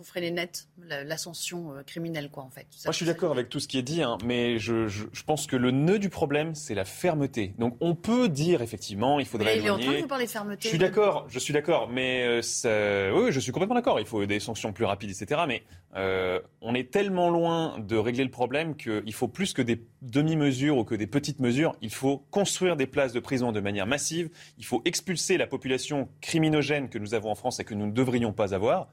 Faut 0.00 0.04
freiner 0.04 0.30
net 0.30 0.66
l'ascension 1.04 1.74
euh, 1.74 1.82
criminelle, 1.82 2.30
quoi, 2.30 2.42
en 2.42 2.48
fait. 2.48 2.66
Moi, 2.84 2.92
je 2.92 2.96
suis 2.96 3.06
d'accord 3.06 3.32
avec 3.32 3.50
tout 3.50 3.60
ce 3.60 3.68
qui 3.68 3.78
est 3.78 3.82
dit, 3.82 4.02
hein, 4.02 4.16
mais 4.24 4.58
je, 4.58 4.88
je, 4.88 5.04
pense 5.26 5.46
que 5.46 5.56
le 5.56 5.70
nœud 5.70 5.98
du 5.98 6.08
problème, 6.08 6.54
c'est 6.54 6.74
la 6.74 6.86
fermeté. 6.86 7.54
Donc, 7.58 7.76
on 7.80 7.94
peut 7.94 8.28
dire 8.28 8.62
effectivement, 8.62 9.20
il 9.20 9.26
faudrait. 9.26 9.56
Mais 9.56 9.60
il 9.60 9.66
est 9.66 9.70
en 9.70 9.78
train 9.78 10.00
de 10.00 10.06
parler 10.06 10.24
de 10.24 10.30
fermeté. 10.30 10.62
Je 10.64 10.68
suis 10.68 10.78
d'accord, 10.78 11.26
je 11.28 11.38
suis 11.38 11.52
d'accord, 11.52 11.90
mais 11.90 12.24
euh, 12.26 12.42
ça, 12.42 13.12
oui, 13.14 13.30
je 13.30 13.40
suis 13.40 13.52
complètement 13.52 13.74
d'accord. 13.74 14.00
Il 14.00 14.06
faut 14.06 14.24
des 14.24 14.40
sanctions 14.40 14.72
plus 14.72 14.86
rapides, 14.86 15.10
etc. 15.10 15.42
Mais 15.46 15.62
euh, 15.96 16.40
on 16.62 16.74
est 16.74 16.90
tellement 16.90 17.28
loin 17.28 17.78
de 17.78 17.96
régler 17.96 18.24
le 18.24 18.30
problème 18.30 18.76
qu'il 18.76 19.12
faut 19.12 19.28
plus 19.28 19.52
que 19.52 19.62
des 19.62 19.84
demi-mesures 20.00 20.78
ou 20.78 20.84
que 20.84 20.94
des 20.94 21.06
petites 21.06 21.40
mesures. 21.40 21.76
Il 21.82 21.90
faut 21.90 22.24
construire 22.30 22.76
des 22.76 22.86
places 22.86 23.12
de 23.12 23.20
prison 23.20 23.52
de 23.52 23.60
manière 23.60 23.86
massive. 23.86 24.30
Il 24.56 24.64
faut 24.64 24.80
expulser 24.86 25.36
la 25.36 25.46
population 25.46 26.08
criminogène 26.22 26.88
que 26.88 26.98
nous 26.98 27.12
avons 27.12 27.30
en 27.30 27.34
France 27.34 27.60
et 27.60 27.64
que 27.64 27.74
nous 27.74 27.86
ne 27.86 27.92
devrions 27.92 28.32
pas 28.32 28.54
avoir. 28.54 28.88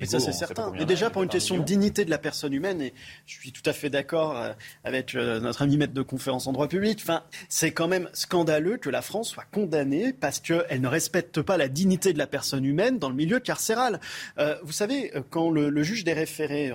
Mais 0.00 0.06
ça, 0.06 0.20
c'est 0.20 0.32
certain. 0.32 0.72
Mais 0.72 0.84
déjà, 0.84 1.10
pour 1.10 1.22
une 1.22 1.28
question 1.28 1.58
de 1.58 1.64
dignité 1.64 2.04
de 2.04 2.10
la 2.10 2.18
personne 2.18 2.52
humaine, 2.52 2.80
et 2.80 2.94
je 3.26 3.34
suis 3.34 3.52
tout 3.52 3.62
à 3.64 3.72
fait 3.72 3.90
d'accord 3.90 4.36
euh, 4.36 4.52
avec 4.84 5.14
euh, 5.14 5.40
notre 5.40 5.62
ami 5.62 5.76
maître 5.76 5.92
de 5.92 6.02
conférence 6.02 6.46
en 6.46 6.52
droit 6.52 6.68
public, 6.68 6.98
enfin, 7.02 7.22
c'est 7.48 7.72
quand 7.72 7.88
même 7.88 8.08
scandaleux 8.12 8.76
que 8.76 8.90
la 8.90 9.02
France 9.02 9.30
soit 9.30 9.46
condamnée 9.50 10.12
parce 10.12 10.40
qu'elle 10.40 10.80
ne 10.80 10.88
respecte 10.88 11.42
pas 11.42 11.56
la 11.56 11.68
dignité 11.68 12.12
de 12.12 12.18
la 12.18 12.26
personne 12.26 12.64
humaine 12.64 12.98
dans 12.98 13.08
le 13.08 13.14
milieu 13.14 13.40
carcéral. 13.40 14.00
Euh, 14.38 14.56
vous 14.62 14.72
savez, 14.72 15.12
quand 15.30 15.50
le, 15.50 15.82
juge 15.82 16.04
des 16.04 16.12
référés 16.12 16.72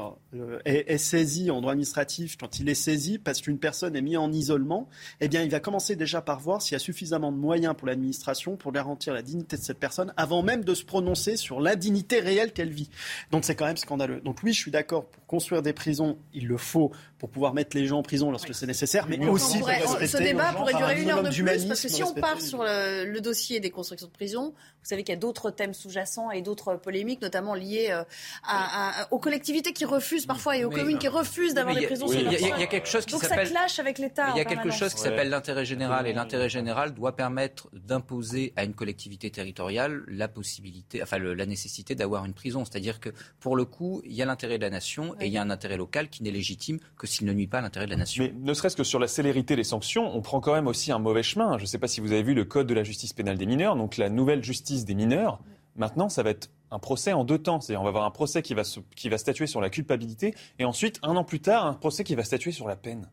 est, 0.65 0.98
saisi 0.98 1.52
en 1.52 1.60
droit 1.60 1.73
administratif, 1.73 2.38
quand 2.38 2.60
il 2.60 2.69
est 2.69 2.76
saisi 2.76 3.19
parce 3.19 3.41
qu'une 3.41 3.60
personne 3.60 3.95
est 3.95 4.02
mise 4.02 4.18
en 4.18 4.31
isolement, 4.31 4.90
eh 5.19 5.27
bien, 5.27 5.41
il 5.44 5.49
va 5.49 5.60
commencer 5.60 5.95
déjà 5.95 6.22
par 6.22 6.40
voir 6.40 6.61
s'il 6.61 6.73
y 6.73 6.76
a 6.76 6.80
suffisamment 6.80 7.31
de 7.31 7.38
moyens 7.38 7.76
pour 7.77 7.88
l'administration 7.88 8.56
pour 8.56 8.72
garantir 8.72 9.14
la 9.14 9.22
dignité 9.22 9.57
de 9.57 9.61
cette 9.61 9.80
personne 9.80 10.14
avant 10.18 10.41
même 10.41 10.64
de 10.64 10.73
se 10.73 10.84
prononcer 10.84 11.38
sur 11.38 11.60
l'indignité 11.60 12.19
réelle 12.19 12.53
qu'elle 12.53 12.69
vit. 12.69 12.90
Donc 13.31 13.45
c'est 13.45 13.55
quand 13.55 13.65
même 13.65 13.77
scandaleux. 13.77 14.21
Donc 14.21 14.39
oui, 14.43 14.53
je 14.53 14.59
suis 14.59 14.71
d'accord, 14.71 15.05
pour 15.09 15.25
construire 15.25 15.61
des 15.61 15.73
prisons, 15.73 16.17
il 16.34 16.47
le 16.47 16.57
faut 16.57 16.91
pour 17.24 17.30
pouvoir 17.30 17.54
mettre 17.54 17.78
les 17.78 17.88
gens 17.88 18.00
en 18.00 18.04
prison 18.04 18.32
lorsque 18.32 18.54
c'est 18.54 18.66
nécessaire, 18.66 19.08
mais 19.08 19.18
aussi 19.26 19.60
pour 19.60 19.70
respecter 19.70 20.08
Ce 20.08 20.18
débat 20.18 20.52
pourrait 20.52 20.74
durer 20.74 21.02
une 21.02 21.10
heure 21.10 21.24
de 21.24 21.30
plus, 21.30 21.66
parce 21.68 21.80
que 21.80 21.88
si 21.88 22.04
on 22.04 22.14
part 22.14 22.41
sur 22.41 22.64
le, 22.64 23.18
dossier 23.22 23.62
des 23.62 23.70
constructions 23.70 24.08
de 24.08 24.12
prisons, 24.12 24.48
vous 24.50 24.90
savez 24.90 25.06
qu'il 25.06 25.14
y 25.14 25.18
a 25.18 25.20
d'autres 25.22 25.50
thèmes 25.50 25.74
sous-jacents 25.74 26.32
et 26.32 26.41
d'autres 26.41 26.76
polémiques, 26.76 27.22
notamment 27.22 27.56
liées 27.56 27.91
euh, 27.91 28.04
à, 28.45 29.08
aux 29.12 29.20
collectivités 29.20 29.72
qui 29.72 29.86
refusent 29.86 30.26
parfois 30.26 30.58
et 30.58 30.66
aux 30.66 30.70
communes 30.70 30.98
qui 30.98 31.08
refusent 31.08 31.54
d'avoir 31.54 31.74
des 31.78 31.86
prisons. 31.86 32.08
Il 32.12 32.30
y, 32.30 32.52
a 32.52 32.68
quelque 32.68 32.90
chose 32.90 33.06
qui 33.06 33.14
Donc 33.14 33.24
ça 33.24 33.38
clash 33.38 33.80
avec 33.80 34.00
l'État. 34.00 34.32
Il 34.36 34.40
y 34.40 34.41
a 34.41 34.45
quelque 34.45 34.72
chose 34.72 34.94
qui 34.94 35.00
s'appelle 35.00 35.30
l'intérêt 35.30 35.64
général, 35.64 36.08
et 36.08 36.12
l'intérêt 36.12 36.50
général 36.50 36.94
doit 36.94 37.16
permettre 37.16 37.70
d'imposer 37.72 38.52
à 38.58 38.66
une 38.66 38.74
collectivité 38.74 39.32
territoriale 39.32 40.04
la 40.10 40.28
possibilité, 40.28 41.02
enfin 41.02 41.20
la 41.20 41.45
nécessité 41.45 41.95
d'avoir 41.95 42.26
une 42.26 42.34
prison. 42.34 42.66
C'est-à-dire 42.66 43.00
que 43.00 43.12
pour 43.40 43.56
le 43.56 43.64
coup, 43.64 44.02
il 44.04 44.12
y 44.12 44.22
a 44.22 44.26
l'intérêt 44.26 44.58
de 44.58 44.64
la 44.64 44.70
nation 44.70 45.16
et 45.22 45.28
il 45.28 45.32
y 45.32 45.38
a 45.38 45.41
un 45.41 45.50
intérêt 45.50 45.78
local 45.78 46.10
qui 46.10 46.22
n'est 46.22 46.32
légitime 46.32 46.80
que 46.98 47.08
s'il 47.14 47.27
ne 47.27 47.34
nuit 47.34 47.48
pas 47.48 47.60
à 47.60 47.61
l'intérêt 47.61 47.85
de 47.85 47.91
la 47.91 47.98
nation. 47.98 48.23
Mais 48.23 48.34
ne 48.35 48.53
serait-ce 48.53 48.76
que 48.76 48.84
sur 48.84 48.99
la 48.99 49.07
célérité 49.07 49.56
des 49.56 49.64
sanctions, 49.64 50.15
on 50.15 50.22
prend 50.22 50.40
quand 50.40 50.53
même 50.53 50.68
aussi 50.68 50.91
un 50.91 50.99
mauvais 50.99 51.23
chemin. 51.23 51.57
Je 51.57 51.64
ne 51.64 51.68
sais 51.68 51.77
pas 51.77 51.88
si 51.88 52.02
vous 52.02 52.11
avez 52.11 52.23
vu 52.23 52.34
le 52.34 52.45
code 52.45 52.68
de 52.68 52.73
la 52.73 52.84
justice 52.84 53.14
pénale 53.14 53.38
des 53.38 53.45
mineurs, 53.45 53.76
donc 53.76 53.98
la 53.98 54.10
nouvelle 54.10 54.44
justice 54.44 54.85
des 54.85 54.95
mineurs. 54.95 55.40
Maintenant, 55.76 56.10
ça 56.10 56.23
va 56.23 56.31
être 56.31 56.49
un 56.72 56.80
procès 56.80 57.14
en 57.14 57.23
deux 57.23 57.38
temps. 57.38 57.61
C'est-à-dire, 57.61 57.81
on 57.81 57.84
va 57.84 57.90
avoir 57.90 58.06
un 58.06 58.11
procès 58.11 58.41
qui 58.41 58.53
va, 58.53 58.64
qui 58.95 59.10
va 59.10 59.18
statuer 59.18 59.48
sur 59.48 59.61
la 59.61 59.69
culpabilité 59.69 60.35
et 60.60 60.65
ensuite, 60.65 60.99
un 61.03 61.15
an 61.15 61.23
plus 61.23 61.40
tard, 61.40 61.65
un 61.65 61.73
procès 61.73 62.03
qui 62.03 62.15
va 62.15 62.23
statuer 62.23 62.52
sur 62.52 62.68
la 62.68 62.76
peine 62.76 63.07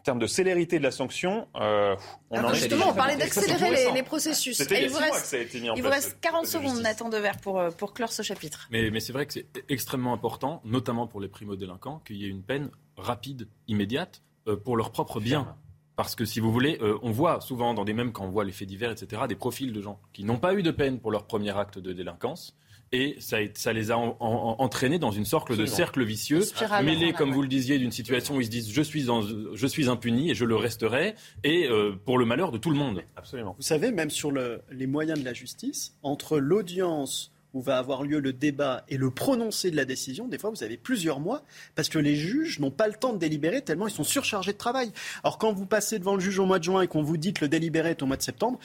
en 0.00 0.02
termes 0.02 0.18
de 0.18 0.26
célérité 0.26 0.78
de 0.78 0.82
la 0.82 0.92
sanction, 0.92 1.46
euh, 1.56 1.94
on 2.30 2.42
en 2.42 2.54
Justement, 2.54 2.86
on 2.88 2.94
parlait 2.94 3.16
d'accélérer 3.16 3.92
les, 3.92 4.02
processus. 4.02 4.58
Il 4.58 4.88
vous 4.88 4.96
reste, 4.96 5.12
que 5.12 5.26
ça 5.26 5.36
a 5.36 5.40
été 5.40 5.60
mis 5.60 5.68
en 5.68 5.74
il 5.74 5.82
vous 5.82 5.90
reste 5.90 6.16
40 6.22 6.46
secondes, 6.46 6.80
Nathan 6.80 7.10
Dever, 7.10 7.32
pour, 7.42 7.60
euh, 7.60 7.70
pour 7.70 7.92
clore 7.92 8.10
ce 8.10 8.22
chapitre. 8.22 8.66
Mais, 8.70 8.90
mais 8.90 9.00
c'est 9.00 9.12
vrai 9.12 9.26
que 9.26 9.34
c'est 9.34 9.46
extrêmement 9.68 10.14
important, 10.14 10.62
notamment 10.64 11.06
pour 11.06 11.20
les 11.20 11.28
primo-délinquants, 11.28 12.00
qu'il 12.06 12.16
y 12.16 12.24
ait 12.24 12.28
une 12.28 12.42
peine 12.42 12.70
rapide, 13.00 13.48
immédiate, 13.68 14.22
euh, 14.46 14.56
pour 14.56 14.76
leur 14.76 14.92
propre 14.92 15.20
bien. 15.20 15.56
Parce 15.96 16.14
que 16.14 16.24
si 16.24 16.40
vous 16.40 16.50
voulez, 16.50 16.78
on 17.02 17.10
voit 17.10 17.42
souvent 17.42 17.74
dans 17.74 17.84
des 17.84 17.92
mêmes, 17.92 18.10
quand 18.10 18.24
on 18.24 18.30
voit 18.30 18.44
les 18.44 18.52
faits 18.52 18.66
divers, 18.66 18.90
etc., 18.90 19.24
des 19.28 19.34
profils 19.34 19.70
de 19.70 19.82
gens 19.82 20.00
qui 20.14 20.24
n'ont 20.24 20.38
pas 20.38 20.54
eu 20.54 20.62
de 20.62 20.70
peine 20.70 20.98
pour 20.98 21.10
leur 21.10 21.26
premier 21.26 21.54
acte 21.54 21.78
de 21.78 21.92
délinquance 21.92 22.56
et 22.92 23.16
ça, 23.20 23.38
ça, 23.54 23.72
les 23.72 23.92
a 23.92 23.98
entraînés 23.98 24.98
dans 24.98 25.12
une 25.12 25.24
sorte 25.24 25.52
de 25.52 25.64
cercle 25.64 26.02
vicieux, 26.02 26.42
mêlé, 26.82 27.12
comme 27.12 27.32
vous 27.32 27.42
le 27.42 27.48
disiez, 27.48 27.78
d'une 27.78 27.92
situation 27.92 28.36
où 28.36 28.40
ils 28.40 28.46
se 28.46 28.50
disent 28.50 28.72
je 28.72 28.82
suis, 28.82 29.06
je 29.54 29.66
suis 29.66 29.88
impuni 29.88 30.30
et 30.30 30.34
je 30.34 30.44
le 30.44 30.56
resterai, 30.56 31.14
et 31.44 31.68
euh, 31.68 31.92
pour 32.04 32.18
le 32.18 32.26
malheur 32.26 32.50
de 32.50 32.58
tout 32.58 32.70
le 32.70 32.76
monde. 32.76 33.02
Absolument. 33.16 33.54
Vous 33.56 33.62
savez, 33.62 33.92
même 33.92 34.10
sur 34.10 34.32
le, 34.32 34.62
les 34.72 34.88
moyens 34.88 35.20
de 35.20 35.24
la 35.24 35.32
justice, 35.32 35.96
entre 36.02 36.38
l'audience 36.38 37.32
où 37.54 37.60
va 37.60 37.78
avoir 37.78 38.02
lieu 38.02 38.20
le 38.20 38.32
débat 38.32 38.84
et 38.88 38.96
le 38.96 39.10
prononcé 39.10 39.70
de 39.70 39.76
la 39.76 39.84
décision, 39.84 40.28
des 40.28 40.38
fois 40.38 40.50
vous 40.50 40.62
avez 40.62 40.76
plusieurs 40.76 41.20
mois, 41.20 41.42
parce 41.74 41.88
que 41.88 41.98
les 41.98 42.16
juges 42.16 42.60
n'ont 42.60 42.70
pas 42.70 42.88
le 42.88 42.94
temps 42.94 43.12
de 43.12 43.18
délibérer 43.18 43.62
tellement 43.62 43.86
ils 43.86 43.92
sont 43.92 44.04
surchargés 44.04 44.52
de 44.52 44.58
travail. 44.58 44.92
Alors 45.24 45.38
quand 45.38 45.52
vous 45.52 45.66
passez 45.66 45.98
devant 45.98 46.14
le 46.14 46.20
juge 46.20 46.38
au 46.38 46.46
mois 46.46 46.58
de 46.58 46.64
juin 46.64 46.82
et 46.82 46.86
qu'on 46.86 47.02
vous 47.02 47.16
dit 47.16 47.32
que 47.32 47.44
le 47.44 47.48
délibéré 47.48 47.90
est 47.90 48.02
au 48.02 48.06
mois 48.06 48.16
de 48.16 48.22
septembre, 48.22 48.58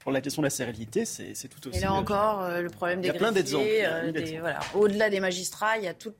pour 0.00 0.10
la 0.10 0.20
question 0.20 0.42
de 0.42 0.46
la 0.46 0.50
sérénité, 0.50 1.04
c'est 1.04 1.48
tout 1.48 1.68
aussi. 1.68 1.78
Et 1.78 1.82
là 1.82 1.92
encore, 1.92 2.42
euh, 2.42 2.60
le 2.60 2.70
problème 2.70 3.00
des 3.00 3.10
greffiers, 3.10 3.86
euh, 3.86 4.12
voilà. 4.40 4.58
au-delà 4.74 5.08
des 5.10 5.20
magistrats, 5.20 5.78
il 5.78 5.84
y 5.84 5.88
a 5.88 5.94
toute 5.94 6.16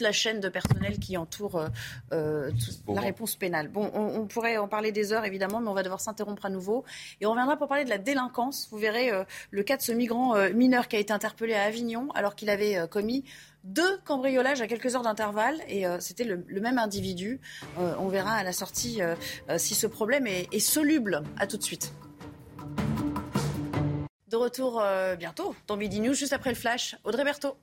la 0.00 0.12
chaîne 0.12 0.40
de 0.40 0.48
personnel 0.48 0.98
qui 0.98 1.16
entoure 1.16 1.66
euh, 2.12 2.50
la 2.88 3.00
réponse 3.00 3.36
pénale. 3.36 3.68
Bon, 3.68 3.90
on, 3.94 4.26
pourrait 4.26 4.56
en 4.56 4.68
parler 4.68 4.92
des 4.92 5.12
heures, 5.12 5.24
évidemment, 5.24 5.60
mais 5.60 5.68
on 5.68 5.74
va 5.74 5.82
devoir 5.82 6.00
s'interrompre 6.00 6.46
à 6.46 6.50
nouveau. 6.50 6.84
Et 7.20 7.26
on 7.26 7.30
reviendra 7.30 7.56
pour 7.56 7.68
parler 7.68 7.84
de 7.84 7.90
la 7.90 7.98
délinquance. 7.98 8.68
Vous 8.70 8.78
verrez 8.78 9.10
le 9.50 9.62
cas 9.62 9.76
de 9.76 9.82
ce 9.82 9.92
migrant 9.92 10.34
mineur 10.52 10.88
qui 10.88 10.96
a 10.96 10.98
été 10.98 11.12
interpellé 11.12 11.54
à 11.54 11.64
Avignon 11.64 12.08
alors 12.14 12.34
qu'il 12.34 12.50
avait 12.50 12.88
commis 12.88 13.24
deux 13.64 13.98
cambriolages 14.04 14.60
à 14.60 14.66
quelques 14.66 14.94
heures 14.96 15.02
d'intervalle 15.02 15.60
et 15.68 15.84
c'était 16.00 16.24
le, 16.24 16.60
même 16.60 16.78
individu. 16.78 17.40
on 17.76 18.08
verra 18.08 18.34
à 18.34 18.44
la 18.44 18.52
sortie 18.52 19.00
si 19.58 19.74
ce 19.74 19.86
problème 19.86 20.26
est, 20.26 20.48
est 20.52 20.60
soluble. 20.60 21.22
À 21.38 21.46
tout 21.46 21.56
de 21.56 21.62
suite. 21.62 21.92
De 24.32 24.36
retour 24.38 24.80
euh, 24.80 25.14
bientôt 25.14 25.54
dans 25.66 25.76
Midi 25.76 26.00
News, 26.00 26.14
juste 26.14 26.32
après 26.32 26.48
le 26.48 26.56
flash. 26.56 26.96
Audrey 27.04 27.22
Berthaud. 27.22 27.54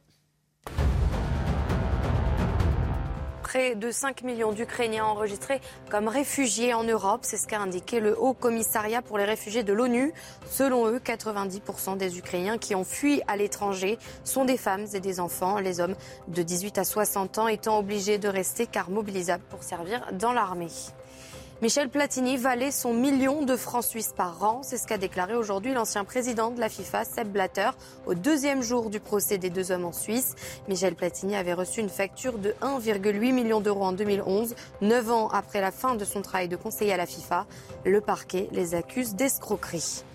Près 3.50 3.74
de 3.74 3.90
5 3.90 4.22
millions 4.22 4.52
d'Ukrainiens 4.52 5.06
enregistrés 5.06 5.60
comme 5.90 6.08
réfugiés 6.08 6.76
en 6.76 6.84
Europe. 6.84 7.22
C'est 7.24 7.38
ce 7.38 7.48
qu'a 7.48 7.60
indiqué 7.60 8.00
le 8.00 8.16
Haut 8.16 8.36
Commissariat 8.36 9.02
pour 9.02 9.18
les 9.18 9.24
réfugiés 9.26 9.64
de 9.64 9.74
l'ONU. 9.74 10.14
Selon 10.46 10.86
eux, 10.86 11.00
90% 11.00 11.98
des 11.98 12.20
Ukrainiens 12.20 12.60
qui 12.60 12.76
ont 12.76 12.84
fui 12.84 13.24
à 13.28 13.38
l'étranger 13.38 13.98
sont 14.24 14.46
des 14.46 14.56
femmes 14.56 14.86
et 14.94 15.00
des 15.00 15.20
enfants. 15.20 15.58
Les 15.58 15.80
hommes 15.80 15.96
de 16.28 16.44
18 16.44 16.78
à 16.78 16.84
60 16.84 17.40
ans 17.40 17.48
étant 17.48 17.80
obligés 17.80 18.20
de 18.20 18.28
rester 18.28 18.68
car 18.68 18.92
mobilisables 18.92 19.44
pour 19.50 19.64
servir 19.64 20.06
dans 20.12 20.32
l'armée. 20.32 20.70
Michel 21.62 21.90
Platini 21.90 22.38
valait 22.38 22.72
son 22.72 22.94
million 22.94 23.44
de 23.44 23.58
francs 23.58 23.84
suisses 23.84 24.14
par 24.16 24.42
an. 24.44 24.62
C'est 24.64 24.78
ce 24.78 24.88
qu'a 24.88 24.98
déclaré 24.98 25.36
aujourd'hui 25.36 25.74
l'ancien 25.74 26.06
président 26.06 26.52
de 26.52 26.60
la 26.62 26.70
FIFA, 26.70 27.04
Seb 27.04 27.28
Blatter, 27.34 27.72
au 28.06 28.14
deuxième 28.14 28.62
jour 28.62 28.90
du 28.90 29.02
procès 29.02 29.38
des 29.38 29.50
deux 29.50 29.74
hommes 29.74 29.84
en 29.84 29.92
Suisse. 29.92 30.36
Michel 30.70 30.96
Platini 30.96 31.36
avait 31.36 31.52
reçu 31.52 31.82
une 31.82 31.90
facture 31.90 32.38
de 32.38 32.56
1,8 32.62 33.34
million 33.34 33.60
d'euros 33.60 33.84
en 33.84 33.92
2011, 33.92 34.56
neuf 34.80 35.12
ans 35.12 35.28
après 35.28 35.60
la 35.60 35.72
fin 35.72 35.96
de 35.96 36.06
son 36.06 36.22
travail 36.22 36.48
de 36.48 36.56
conseiller 36.56 36.94
à 36.94 36.98
la 36.98 37.06
FIFA. 37.06 37.46
Le 37.84 38.00
parquet 38.00 38.48
les 38.54 38.74
accuse 38.74 39.16
d'escroquerie. 39.16 40.06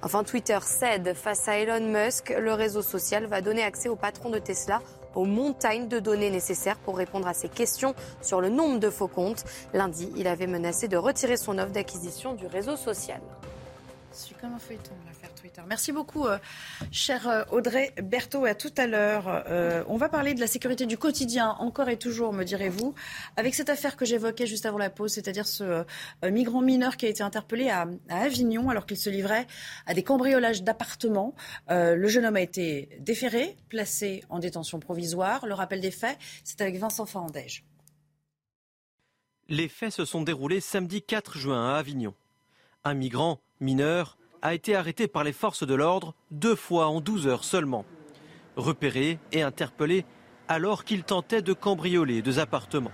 Enfin, 0.00 0.24
Twitter 0.24 0.58
cède 0.62 1.12
face 1.14 1.46
à 1.46 1.58
Elon 1.58 1.86
Musk. 1.86 2.34
Le 2.38 2.54
réseau 2.54 2.80
social 2.80 3.26
va 3.26 3.42
donner 3.42 3.62
accès 3.62 3.90
au 3.90 3.96
patron 3.96 4.30
de 4.30 4.38
Tesla 4.38 4.80
aux 5.16 5.24
montagnes 5.24 5.88
de 5.88 5.98
données 5.98 6.30
nécessaires 6.30 6.78
pour 6.78 6.96
répondre 6.96 7.26
à 7.26 7.34
ces 7.34 7.48
questions 7.48 7.94
sur 8.22 8.40
le 8.40 8.48
nombre 8.48 8.78
de 8.78 8.90
faux 8.90 9.08
comptes. 9.08 9.44
Lundi, 9.74 10.12
il 10.16 10.28
avait 10.28 10.46
menacé 10.46 10.86
de 10.86 10.96
retirer 10.96 11.36
son 11.36 11.58
offre 11.58 11.72
d'acquisition 11.72 12.34
du 12.34 12.46
réseau 12.46 12.76
social. 12.76 13.20
Merci 15.66 15.92
beaucoup, 15.92 16.26
euh, 16.26 16.38
cher 16.90 17.28
euh, 17.28 17.44
Audrey 17.50 17.94
Berthaud. 18.02 18.44
À 18.44 18.54
tout 18.54 18.72
à 18.76 18.86
l'heure. 18.86 19.44
Euh, 19.48 19.82
on 19.88 19.96
va 19.96 20.08
parler 20.08 20.34
de 20.34 20.40
la 20.40 20.46
sécurité 20.46 20.86
du 20.86 20.98
quotidien, 20.98 21.56
encore 21.58 21.88
et 21.88 21.98
toujours, 21.98 22.32
me 22.32 22.44
direz-vous, 22.44 22.94
avec 23.36 23.54
cette 23.54 23.70
affaire 23.70 23.96
que 23.96 24.04
j'évoquais 24.04 24.46
juste 24.46 24.66
avant 24.66 24.78
la 24.78 24.90
pause, 24.90 25.12
c'est-à-dire 25.12 25.46
ce 25.46 25.84
migrant 26.24 26.60
mineur 26.60 26.96
qui 26.96 27.06
a 27.06 27.08
été 27.08 27.22
interpellé 27.22 27.70
à, 27.70 27.86
Avignon 28.08 28.70
alors 28.70 28.86
qu'il 28.86 28.96
se 28.96 29.10
livrait 29.10 29.46
à 29.86 29.94
des 29.94 30.02
cambriolages 30.02 30.62
d'appartements. 30.62 31.34
le 31.68 32.08
jeune 32.08 32.24
homme 32.24 32.36
a 32.36 32.40
été 32.40 32.88
déféré, 33.00 33.56
placé 33.68 34.24
en 34.28 34.38
détention 34.38 34.80
provisoire. 34.80 35.46
Le 35.46 35.54
rappel 35.54 35.80
des 35.80 35.90
faits, 35.90 36.18
c'est 36.44 36.60
avec 36.60 36.76
Vincent 36.78 37.06
Farandège. 37.06 37.64
Les 39.48 39.68
faits 39.68 39.92
se 39.92 40.04
sont 40.04 40.22
déroulés 40.22 40.60
samedi 40.60 41.02
4 41.02 41.38
juin 41.38 41.74
à 41.74 41.78
Avignon. 41.78 42.14
Un 42.84 42.94
migrant 42.94 43.40
mineur, 43.60 44.15
a 44.42 44.54
été 44.54 44.74
arrêté 44.74 45.08
par 45.08 45.24
les 45.24 45.32
forces 45.32 45.66
de 45.66 45.74
l'ordre 45.74 46.14
deux 46.30 46.54
fois 46.54 46.86
en 46.86 47.00
12 47.00 47.26
heures 47.26 47.44
seulement. 47.44 47.84
Repéré 48.56 49.18
et 49.32 49.42
interpellé 49.42 50.04
alors 50.48 50.84
qu'il 50.84 51.04
tentait 51.04 51.42
de 51.42 51.52
cambrioler 51.52 52.22
deux 52.22 52.38
appartements. 52.38 52.92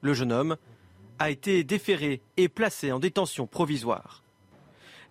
Le 0.00 0.12
jeune 0.12 0.32
homme 0.32 0.56
a 1.18 1.30
été 1.30 1.64
déféré 1.64 2.20
et 2.36 2.48
placé 2.48 2.92
en 2.92 2.98
détention 2.98 3.46
provisoire. 3.46 4.22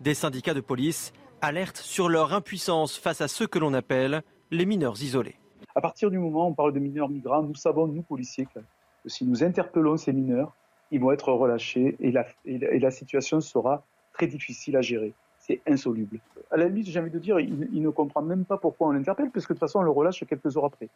Des 0.01 0.13
syndicats 0.13 0.53
de 0.53 0.61
police 0.61 1.13
alertent 1.41 1.77
sur 1.77 2.09
leur 2.09 2.33
impuissance 2.33 2.97
face 2.97 3.21
à 3.21 3.27
ceux 3.27 3.47
que 3.47 3.59
l'on 3.59 3.73
appelle 3.73 4.23
les 4.51 4.65
mineurs 4.65 5.01
isolés. 5.01 5.35
À 5.73 5.81
partir 5.81 6.11
du 6.11 6.19
moment 6.19 6.45
où 6.45 6.51
on 6.51 6.53
parle 6.53 6.73
de 6.73 6.79
mineurs 6.79 7.09
migrants, 7.09 7.43
nous 7.43 7.55
savons, 7.55 7.87
nous 7.87 8.03
policiers, 8.03 8.45
que 8.45 8.59
si 9.05 9.25
nous 9.25 9.43
interpellons 9.43 9.97
ces 9.97 10.13
mineurs, 10.13 10.55
ils 10.91 10.99
vont 10.99 11.11
être 11.11 11.31
relâchés 11.31 11.95
et 11.99 12.11
la, 12.11 12.25
et 12.45 12.79
la 12.79 12.91
situation 12.91 13.41
sera 13.41 13.85
très 14.13 14.27
difficile 14.27 14.77
à 14.77 14.81
gérer 14.81 15.13
c'est 15.45 15.61
insoluble. 15.67 16.19
À 16.51 16.57
la 16.57 16.67
limite, 16.67 16.87
j'ai 16.87 16.99
envie 16.99 17.11
de 17.11 17.19
dire, 17.19 17.39
il, 17.39 17.81
ne 17.81 17.89
comprend 17.89 18.21
même 18.21 18.45
pas 18.45 18.57
pourquoi 18.57 18.87
on 18.87 18.91
l'interpelle, 18.91 19.29
parce 19.31 19.45
que 19.45 19.53
de 19.53 19.59
toute 19.59 19.67
façon, 19.67 19.79
on 19.79 19.83
le 19.83 19.91
relâche 19.91 20.23
quelques 20.27 20.57
heures 20.57 20.65
après. 20.65 20.89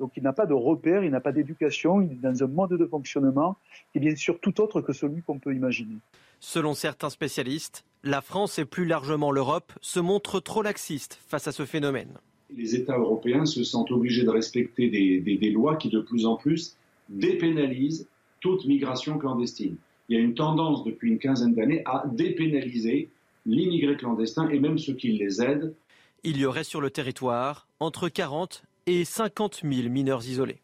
Donc 0.00 0.12
il 0.16 0.22
n'a 0.22 0.32
pas 0.32 0.46
de 0.46 0.54
repère, 0.54 1.04
il 1.04 1.10
n'a 1.10 1.20
pas 1.20 1.32
d'éducation, 1.32 2.00
il 2.00 2.12
est 2.12 2.14
dans 2.16 2.42
un 2.42 2.46
mode 2.48 2.72
de 2.72 2.86
fonctionnement 2.86 3.56
qui 3.92 3.98
est 3.98 4.00
bien 4.00 4.16
sûr 4.16 4.40
tout 4.40 4.60
autre 4.60 4.80
que 4.80 4.92
celui 4.92 5.22
qu'on 5.22 5.38
peut 5.38 5.54
imaginer. 5.54 5.96
Selon 6.40 6.74
certains 6.74 7.10
spécialistes, 7.10 7.84
la 8.02 8.20
France 8.20 8.58
et 8.58 8.64
plus 8.64 8.86
largement 8.86 9.30
l'Europe 9.30 9.72
se 9.80 10.00
montrent 10.00 10.40
trop 10.40 10.62
laxistes 10.62 11.20
face 11.26 11.46
à 11.46 11.52
ce 11.52 11.64
phénomène. 11.64 12.18
Les 12.54 12.74
États 12.74 12.98
européens 12.98 13.46
se 13.46 13.62
sentent 13.62 13.92
obligés 13.92 14.24
de 14.24 14.30
respecter 14.30 14.90
des, 14.90 15.20
des 15.20 15.50
lois 15.50 15.76
qui 15.76 15.88
de 15.88 16.00
plus 16.00 16.26
en 16.26 16.36
plus 16.36 16.76
dépénalisent 17.08 18.08
toute 18.40 18.66
migration 18.66 19.16
clandestine. 19.18 19.76
Il 20.08 20.16
y 20.16 20.20
a 20.20 20.22
une 20.22 20.34
tendance 20.34 20.84
depuis 20.84 21.10
une 21.10 21.18
quinzaine 21.18 21.54
d'années 21.54 21.82
à 21.86 22.04
dépénaliser 22.12 23.08
l'immigré 23.46 23.96
clandestin 23.96 24.48
et 24.48 24.58
même 24.58 24.78
ceux 24.78 24.94
qui 24.94 25.12
les 25.12 25.42
aident. 25.42 25.74
Il 26.24 26.36
y 26.36 26.44
aurait 26.44 26.64
sur 26.64 26.80
le 26.80 26.90
territoire 26.90 27.66
entre 27.80 28.08
40 28.08 28.62
et 28.86 29.04
50 29.04 29.62
000 29.62 29.88
mineurs 29.88 30.24
isolés. 30.24 30.60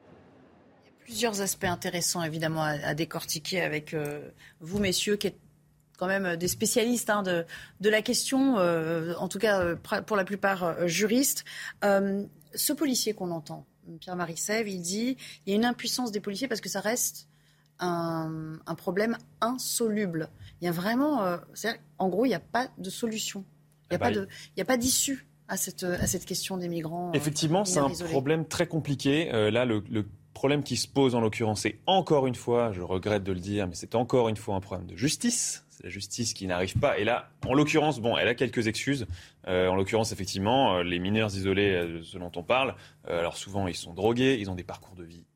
Il 0.00 0.86
y 0.86 0.90
a 0.90 1.04
plusieurs 1.04 1.40
aspects 1.40 1.64
intéressants 1.64 2.22
évidemment 2.22 2.62
à, 2.62 2.94
décortiquer 2.94 3.60
avec 3.60 3.92
euh, 3.94 4.30
vous, 4.60 4.78
messieurs, 4.78 5.16
qui 5.16 5.26
êtes 5.28 5.38
quand 5.98 6.06
même 6.06 6.36
des 6.36 6.48
spécialistes 6.48 7.10
hein, 7.10 7.22
de, 7.22 7.44
de, 7.80 7.90
la 7.90 8.02
question, 8.02 8.58
euh, 8.58 9.14
en 9.18 9.28
tout 9.28 9.38
cas 9.38 9.60
euh, 9.60 9.76
pour 9.76 10.16
la 10.16 10.24
plupart 10.24 10.88
juristes. 10.88 11.44
ce 11.82 12.72
policier 12.72 13.12
qu'on 13.12 13.30
entend, 13.30 13.66
Pierre-Marie 14.00 14.36
Sèvres, 14.36 14.68
il 14.68 14.80
dit 14.80 15.16
il 15.46 15.50
y 15.50 15.52
a 15.52 15.56
une 15.56 15.64
impuissance 15.64 16.12
des 16.12 16.20
policiers 16.20 16.48
parce 16.48 16.60
que 16.60 16.68
ça 16.68 16.80
reste 16.80 17.28
un, 17.78 18.58
un 18.66 18.74
problème 18.74 19.16
insoluble. 19.40 20.28
Il 20.60 20.64
y 20.64 20.68
a 20.68 20.72
vraiment, 20.72 21.24
euh, 21.24 21.36
en 21.98 22.08
gros, 22.08 22.24
il 22.24 22.28
n'y 22.28 22.34
a 22.34 22.40
pas 22.40 22.68
de 22.78 22.88
solution. 22.88 23.44
Il 23.90 23.94
n'y 23.94 23.96
a, 23.96 23.98
pas 23.98 24.10
de, 24.10 24.28
il 24.56 24.60
a 24.60 24.64
pas 24.64 24.76
d'issue 24.76 25.26
à 25.48 25.56
cette, 25.56 25.82
à 25.82 26.06
cette 26.06 26.24
question 26.24 26.56
des 26.56 26.68
migrants. 26.68 27.08
Euh, 27.08 27.16
Effectivement, 27.16 27.64
c'est 27.64 27.80
un 27.80 27.90
problème 27.90 28.46
très 28.46 28.66
compliqué. 28.66 29.32
Euh, 29.34 29.50
là, 29.50 29.64
le, 29.64 29.82
problème 30.34 30.62
qui 30.62 30.76
se 30.76 30.88
pose 30.88 31.14
en 31.14 31.20
l'occurrence, 31.20 31.60
c'est 31.60 31.78
encore 31.86 32.26
une 32.26 32.34
fois, 32.34 32.72
je 32.72 32.80
regrette 32.80 33.22
de 33.22 33.32
le 33.32 33.38
dire, 33.38 33.68
mais 33.68 33.74
c'est 33.74 33.94
encore 33.94 34.28
une 34.28 34.36
fois 34.36 34.56
un 34.56 34.60
problème 34.60 34.88
de 34.88 34.96
justice. 34.96 35.64
C'est 35.68 35.84
la 35.84 35.90
justice 35.90 36.32
qui 36.32 36.46
n'arrive 36.46 36.78
pas. 36.78 36.98
Et 36.98 37.04
là, 37.04 37.28
en 37.46 37.54
l'occurrence, 37.54 38.00
bon, 38.00 38.16
elle 38.16 38.26
a 38.26 38.34
quelques 38.34 38.66
excuses. 38.66 39.06
en 39.46 39.74
l'occurrence, 39.76 40.10
effectivement, 40.10 40.80
les 40.80 40.98
mineurs 40.98 41.36
isolés, 41.36 42.00
ce 42.02 42.18
dont 42.18 42.32
on 42.34 42.42
parle, 42.42 42.74
alors 43.06 43.36
souvent 43.36 43.68
ils 43.68 43.76
sont 43.76 43.92
drogués, 43.92 44.38
ils 44.40 44.50
ont 44.50 44.54
des 44.54 44.64
parcours 44.64 44.96
de 44.96 45.04
vie 45.04 45.26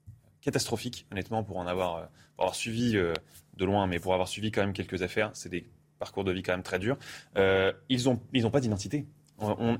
catastrophiques, 0.41 1.07
honnêtement, 1.13 1.45
pour 1.45 1.59
en 1.59 1.67
avoir, 1.67 2.09
pour 2.37 2.45
avoir 2.45 2.55
suivi 2.55 2.93
de 2.93 3.65
loin, 3.65 3.87
mais 3.87 3.99
pour 3.99 4.13
avoir 4.13 4.29
suivi 4.29 4.51
quand 4.51 4.61
même 4.61 4.73
quelques 4.73 5.03
affaires, 5.03 5.31
c'est 5.35 5.49
des 5.49 5.67
parcours 5.99 6.25
de 6.25 6.33
vie 6.33 6.43
quand 6.43 6.53
même 6.53 6.63
très 6.63 6.79
durs. 6.79 6.99
Euh, 7.37 7.73
ils 7.89 8.05
n'ont 8.05 8.21
ils 8.33 8.47
ont 8.47 8.51
pas 8.51 8.61
d'identité, 8.61 9.07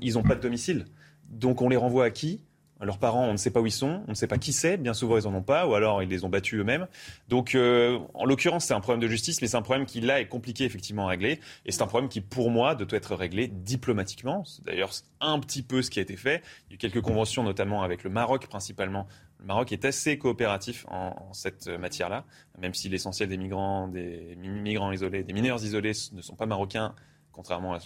ils 0.01 0.13
n'ont 0.13 0.23
pas 0.23 0.35
de 0.35 0.41
domicile. 0.41 0.85
Donc 1.29 1.61
on 1.61 1.69
les 1.69 1.77
renvoie 1.77 2.05
à 2.05 2.09
qui? 2.09 2.41
Leurs 2.79 2.99
parents, 2.99 3.25
on 3.25 3.31
ne 3.31 3.37
sait 3.37 3.49
pas 3.49 3.59
où 3.59 3.65
ils 3.65 3.71
sont, 3.71 4.03
on 4.05 4.11
ne 4.11 4.15
sait 4.15 4.27
pas 4.27 4.37
qui 4.37 4.53
c'est, 4.53 4.77
bien 4.77 4.93
souvent 4.93 5.17
ils 5.17 5.23
n'en 5.23 5.33
ont 5.33 5.41
pas, 5.41 5.65
ou 5.65 5.73
alors 5.73 6.03
ils 6.03 6.09
les 6.09 6.23
ont 6.25 6.29
battus 6.29 6.59
eux-mêmes. 6.59 6.87
Donc, 7.27 7.55
euh, 7.55 7.97
en 8.13 8.25
l'occurrence, 8.25 8.65
c'est 8.65 8.75
un 8.75 8.81
problème 8.81 9.01
de 9.01 9.07
justice, 9.07 9.41
mais 9.41 9.47
c'est 9.47 9.57
un 9.57 9.63
problème 9.63 9.87
qui, 9.87 9.99
là, 9.99 10.21
est 10.21 10.27
compliqué 10.27 10.63
effectivement 10.63 11.07
à 11.07 11.09
régler. 11.09 11.39
Et 11.65 11.71
c'est 11.71 11.81
un 11.81 11.87
problème 11.87 12.07
qui, 12.07 12.21
pour 12.21 12.51
moi, 12.51 12.75
doit 12.75 12.87
être 12.91 13.15
réglé 13.15 13.47
diplomatiquement. 13.47 14.45
C'est 14.45 14.63
d'ailleurs 14.63 14.91
un 15.21 15.39
petit 15.39 15.63
peu 15.63 15.81
ce 15.81 15.89
qui 15.89 15.97
a 15.97 16.03
été 16.03 16.15
fait. 16.15 16.43
Il 16.69 16.69
y 16.69 16.73
a 16.73 16.75
eu 16.75 16.77
quelques 16.77 17.01
conventions, 17.01 17.41
notamment 17.41 17.81
avec 17.81 18.03
le 18.03 18.11
Maroc 18.11 18.45
principalement, 18.45 19.07
le 19.39 19.45
Maroc 19.45 19.71
est 19.71 19.85
assez 19.85 20.17
coopératif 20.17 20.85
en, 20.89 21.31
cette 21.33 21.67
matière-là, 21.67 22.25
même 22.57 22.73
si 22.73 22.89
l'essentiel 22.89 23.29
des 23.29 23.37
migrants, 23.37 23.87
des 23.87 24.35
migrants 24.35 24.91
isolés, 24.91 25.23
des 25.23 25.33
mineurs 25.33 25.63
isolés 25.63 25.93
ne 26.13 26.21
sont 26.21 26.35
pas 26.35 26.45
marocains, 26.45 26.95
contrairement 27.31 27.77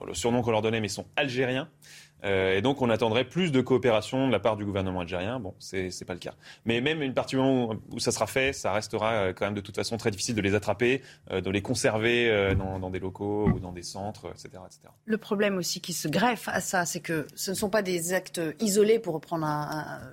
au 0.00 0.14
surnom 0.14 0.42
qu'on 0.42 0.52
leur 0.52 0.62
donnait, 0.62 0.80
mais 0.80 0.88
sont 0.88 1.06
algériens. 1.16 1.68
Euh, 2.24 2.56
et 2.56 2.62
donc, 2.62 2.82
on 2.82 2.90
attendrait 2.90 3.24
plus 3.24 3.52
de 3.52 3.60
coopération 3.60 4.26
de 4.26 4.32
la 4.32 4.40
part 4.40 4.56
du 4.56 4.64
gouvernement 4.64 5.00
algérien. 5.00 5.38
Bon, 5.38 5.54
c'est 5.58 5.88
n'est 5.88 6.06
pas 6.06 6.14
le 6.14 6.18
cas. 6.18 6.34
Mais 6.64 6.80
même 6.80 7.02
une 7.02 7.14
partie 7.14 7.36
moment 7.36 7.74
où, 7.92 7.98
ça 7.98 8.10
sera 8.10 8.26
fait, 8.26 8.52
ça 8.52 8.72
restera 8.72 9.12
euh, 9.12 9.32
quand 9.32 9.44
même 9.44 9.54
de 9.54 9.60
toute 9.60 9.76
façon 9.76 9.96
très 9.96 10.10
difficile 10.10 10.34
de 10.34 10.40
les 10.40 10.54
attraper, 10.54 11.02
euh, 11.30 11.40
de 11.40 11.50
les 11.50 11.62
conserver 11.62 12.06
dans, 12.56 12.90
des 12.90 12.98
locaux 12.98 13.48
ou 13.48 13.58
dans 13.58 13.72
des 13.72 13.82
centres, 13.82 14.26
etc., 14.30 14.48
etc. 14.66 14.80
Le 15.04 15.18
problème 15.18 15.56
aussi 15.56 15.80
qui 15.80 15.92
se 15.92 16.08
greffe 16.08 16.48
à 16.48 16.60
ça, 16.60 16.84
c'est 16.84 17.00
que 17.00 17.26
ce 17.34 17.50
ne 17.50 17.56
sont 17.56 17.68
pas 17.68 17.82
des 17.82 18.12
actes 18.12 18.40
isolés, 18.60 18.98
pour 18.98 19.14
reprendre 19.14 19.46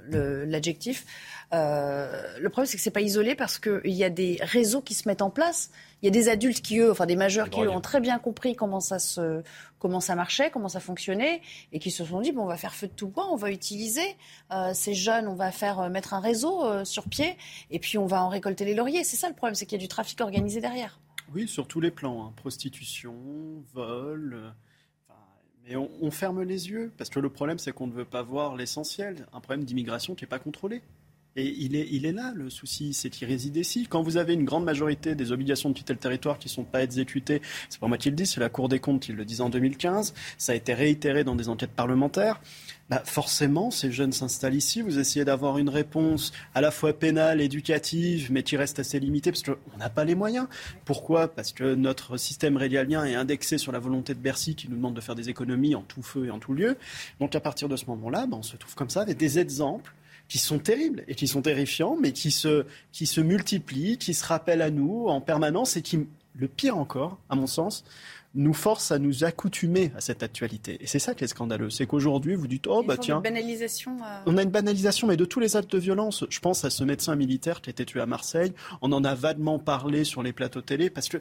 l'adjectif. 0.10 1.06
le 1.52 2.48
problème, 2.50 2.66
c'est 2.66 2.78
que 2.78 2.84
c'est 2.84 2.92
pas 2.92 3.02
isolé 3.02 3.36
parce 3.36 3.60
qu'il 3.60 3.94
y 3.94 4.04
a 4.04 4.10
des 4.10 4.40
réseaux 4.42 4.82
qui 4.82 4.94
se 4.94 5.08
mettent 5.08 5.22
en 5.22 5.30
place. 5.30 5.72
Il 6.04 6.08
y 6.08 6.10
a 6.10 6.12
des 6.12 6.28
adultes 6.28 6.62
qui, 6.62 6.80
eux, 6.80 6.92
enfin 6.92 7.06
des 7.06 7.16
majeurs 7.16 7.50
qui, 7.50 7.62
eux, 7.62 7.70
ont 7.70 7.80
très 7.80 8.02
bien 8.02 8.20
compris 8.20 8.58
comment 8.58 8.82
ça, 8.82 9.00
se, 9.00 9.42
comment 9.80 10.02
ça 10.02 10.16
marchait, 10.16 10.52
comment 10.52 10.68
ça 10.68 10.82
fonctionnait, 10.82 11.40
et 11.72 11.80
qui 11.80 11.92
se 11.92 12.04
sont 12.04 12.20
dit, 12.20 12.34
bon, 12.34 12.44
on 12.44 12.48
va 12.48 12.58
faire 12.58 12.76
feu 12.76 12.88
de 12.88 12.92
tout 12.92 13.08
bois, 13.08 13.32
on 13.32 13.38
va 13.38 13.52
utiliser 13.52 14.18
euh, 14.52 14.74
ces 14.74 14.94
jeunes, 14.94 15.30
on 15.30 15.36
va 15.36 15.50
faire 15.54 15.80
euh, 15.80 15.90
mettre 15.90 16.14
un 16.14 16.20
réseau 16.20 16.66
euh, 16.66 16.84
sur 16.84 17.06
pied, 17.06 17.38
et 17.72 17.80
puis 17.80 17.98
on 17.98 18.06
va 18.06 18.22
en 18.22 18.28
récolter 18.28 18.66
les 18.66 18.74
lauriers. 18.74 19.06
C'est 19.06 19.16
ça 19.16 19.30
le 19.30 19.34
problème, 19.34 19.56
c'est 19.56 19.66
qu'il 19.66 19.78
y 19.78 19.82
a 19.82 19.82
du 19.82 19.88
trafic 19.88 20.20
organisé 20.20 20.60
derrière. 20.60 21.00
Oui, 21.34 21.48
sur 21.48 21.70
tous 21.70 21.80
les 21.80 21.90
plans, 21.90 22.26
hein. 22.26 22.34
prostitution, 22.36 23.16
vol. 23.74 24.54
mais 25.66 25.78
on, 25.78 25.90
on, 26.02 26.12
ferme 26.12 26.44
les 26.44 26.70
yeux, 26.70 26.92
parce 26.98 27.10
que 27.10 27.22
le 27.22 27.30
problème, 27.30 27.60
c'est 27.60 27.72
qu'on 27.72 27.88
ne 27.88 27.94
veut 27.94 28.04
pas 28.04 28.24
voir 28.24 28.58
l'essentiel, 28.58 29.26
un 29.32 29.40
problème 29.40 29.64
d'immigration 29.64 30.16
qui 30.16 30.26
n'est 30.26 30.30
pas 30.30 30.40
contrôlé. 30.40 30.82
Et 31.36 31.48
il 31.48 31.76
est, 31.76 32.12
là 32.12 32.32
le 32.36 32.52
souci, 32.52 32.94
c'est 32.94 33.10
qu'il 33.10 33.28
réside 33.28 33.56
ici. 33.58 33.88
Quand 33.90 34.04
vous 34.04 34.18
avez 34.18 34.34
une 34.34 34.46
grande 34.46 34.66
majorité 34.66 35.16
des 35.16 35.32
obligations 35.32 35.70
de 35.70 35.74
quitter 35.74 35.94
le 35.94 36.00
territoire 36.00 36.38
qui 36.38 36.48
ne 36.48 36.52
sont 36.52 36.64
pas 36.64 36.84
exécutées, 36.84 37.42
c'est 37.70 37.80
pas 37.80 37.88
moi 37.88 37.98
qui 37.98 38.12
le 38.12 38.16
dis, 38.16 38.28
c'est 38.28 38.40
la 38.40 38.50
Cour 38.50 38.70
des 38.70 38.78
comptes 38.80 39.02
qui 39.02 39.14
le 39.14 39.26
disait 39.26 39.42
en 39.42 39.50
2015, 39.50 40.14
ça 40.38 40.52
a 40.52 40.56
été 40.56 40.76
réitéré 40.76 41.24
dans 41.24 41.36
des 41.36 41.50
enquêtes 41.50 41.72
parlementaires. 41.72 42.40
Bah 42.90 43.02
forcément, 43.04 43.72
ces 43.72 43.92
jeunes 43.92 44.12
s'installent 44.12 44.54
ici, 44.54 44.82
vous 44.82 45.00
essayez 45.00 45.26
d'avoir 45.26 45.58
une 45.58 45.70
réponse 45.70 46.34
à 46.54 46.62
la 46.62 46.70
fois 46.70 46.94
pénale, 46.94 47.42
éducative, 47.42 48.32
mais 48.32 48.44
qui 48.44 48.56
reste 48.56 48.78
assez 48.78 49.00
limitée 49.00 49.32
parce 49.32 49.42
qu'on 49.42 49.78
n'a 49.80 49.90
pas 49.90 50.04
les 50.04 50.16
moyens. 50.16 50.48
Pourquoi? 50.86 51.30
Parce 51.30 51.52
que 51.52 51.74
notre 51.74 52.18
système 52.18 52.58
régalien 52.58 53.06
est 53.06 53.16
indexé 53.16 53.58
sur 53.58 53.72
la 53.72 53.80
volonté 53.80 54.14
de 54.14 54.20
Bercy 54.20 54.54
qui 54.54 54.70
nous 54.70 54.76
demande 54.76 54.94
de 54.94 55.02
faire 55.02 55.16
des 55.16 55.30
économies 55.30 55.74
en 55.74 55.82
tout 55.82 56.04
feu 56.04 56.26
et 56.26 56.30
en 56.30 56.38
tout 56.38 56.54
lieu. 56.54 56.78
Donc 57.20 57.34
à 57.36 57.40
partir 57.40 57.70
de 57.70 57.76
ce 57.76 57.86
moment-là, 57.88 58.28
bah, 58.28 58.38
on 58.38 58.44
se 58.44 58.56
trouve 58.56 58.76
comme 58.76 58.92
ça 58.92 59.02
avec 59.02 59.18
des 59.18 59.40
exemples 59.40 59.96
qui 60.34 60.40
sont 60.40 60.58
terribles 60.58 61.04
et 61.08 61.14
qui 61.14 61.28
sont 61.28 61.44
terrifiants, 61.44 61.96
mais 61.96 62.12
qui 62.12 62.32
se, 62.32 62.66
qui 62.92 63.06
se 63.06 63.22
multiplient, 63.22 64.00
qui 64.00 64.16
se 64.16 64.26
rappellent 64.26 64.64
à 64.64 64.72
nous 64.72 65.06
en 65.06 65.22
permanence 65.22 65.78
et 65.78 65.84
qui, 65.84 66.08
le 66.36 66.48
pire 66.48 66.76
encore, 66.76 67.20
à 67.30 67.36
mon 67.36 67.46
sens, 67.46 67.86
nous 68.34 68.56
forcent 68.56 68.92
à 68.92 68.98
nous 68.98 69.26
accoutumer 69.26 69.92
à 69.96 70.02
cette 70.02 70.24
actualité. 70.24 70.80
Et 70.82 70.88
c'est 70.88 70.98
ça 70.98 71.14
qui 71.14 71.24
est 71.24 71.28
scandaleux. 71.28 71.70
C'est 71.70 71.86
qu'aujourd'hui, 71.86 72.34
vous 72.34 72.48
dites, 72.48 72.66
oh, 72.66 72.82
bah 72.82 72.98
tiens. 72.98 73.22
banalisation. 73.22 73.92
Euh, 74.02 74.24
On 74.26 74.36
a 74.40 74.42
une 74.42 74.50
banalisation, 74.50 75.06
mais 75.06 75.18
de 75.18 75.26
tous 75.26 75.40
les 75.40 75.56
actes 75.56 75.72
de 75.72 75.78
violence. 75.78 76.26
Je 76.32 76.40
pense 76.40 76.66
à 76.66 76.72
ce 76.72 76.84
médecin 76.84 77.16
militaire 77.16 77.62
qui 77.62 77.70
a 77.70 77.72
été 77.72 77.86
tué 77.86 78.02
à 78.02 78.08
Marseille. 78.08 78.54
On 78.82 78.92
en 78.92 79.04
a 79.04 79.14
vaguement 79.14 79.60
parlé 79.60 80.04
sur 80.04 80.24
les 80.24 80.34
plateaux 80.34 80.62
télé 80.62 80.90
parce 80.90 81.10
que 81.10 81.18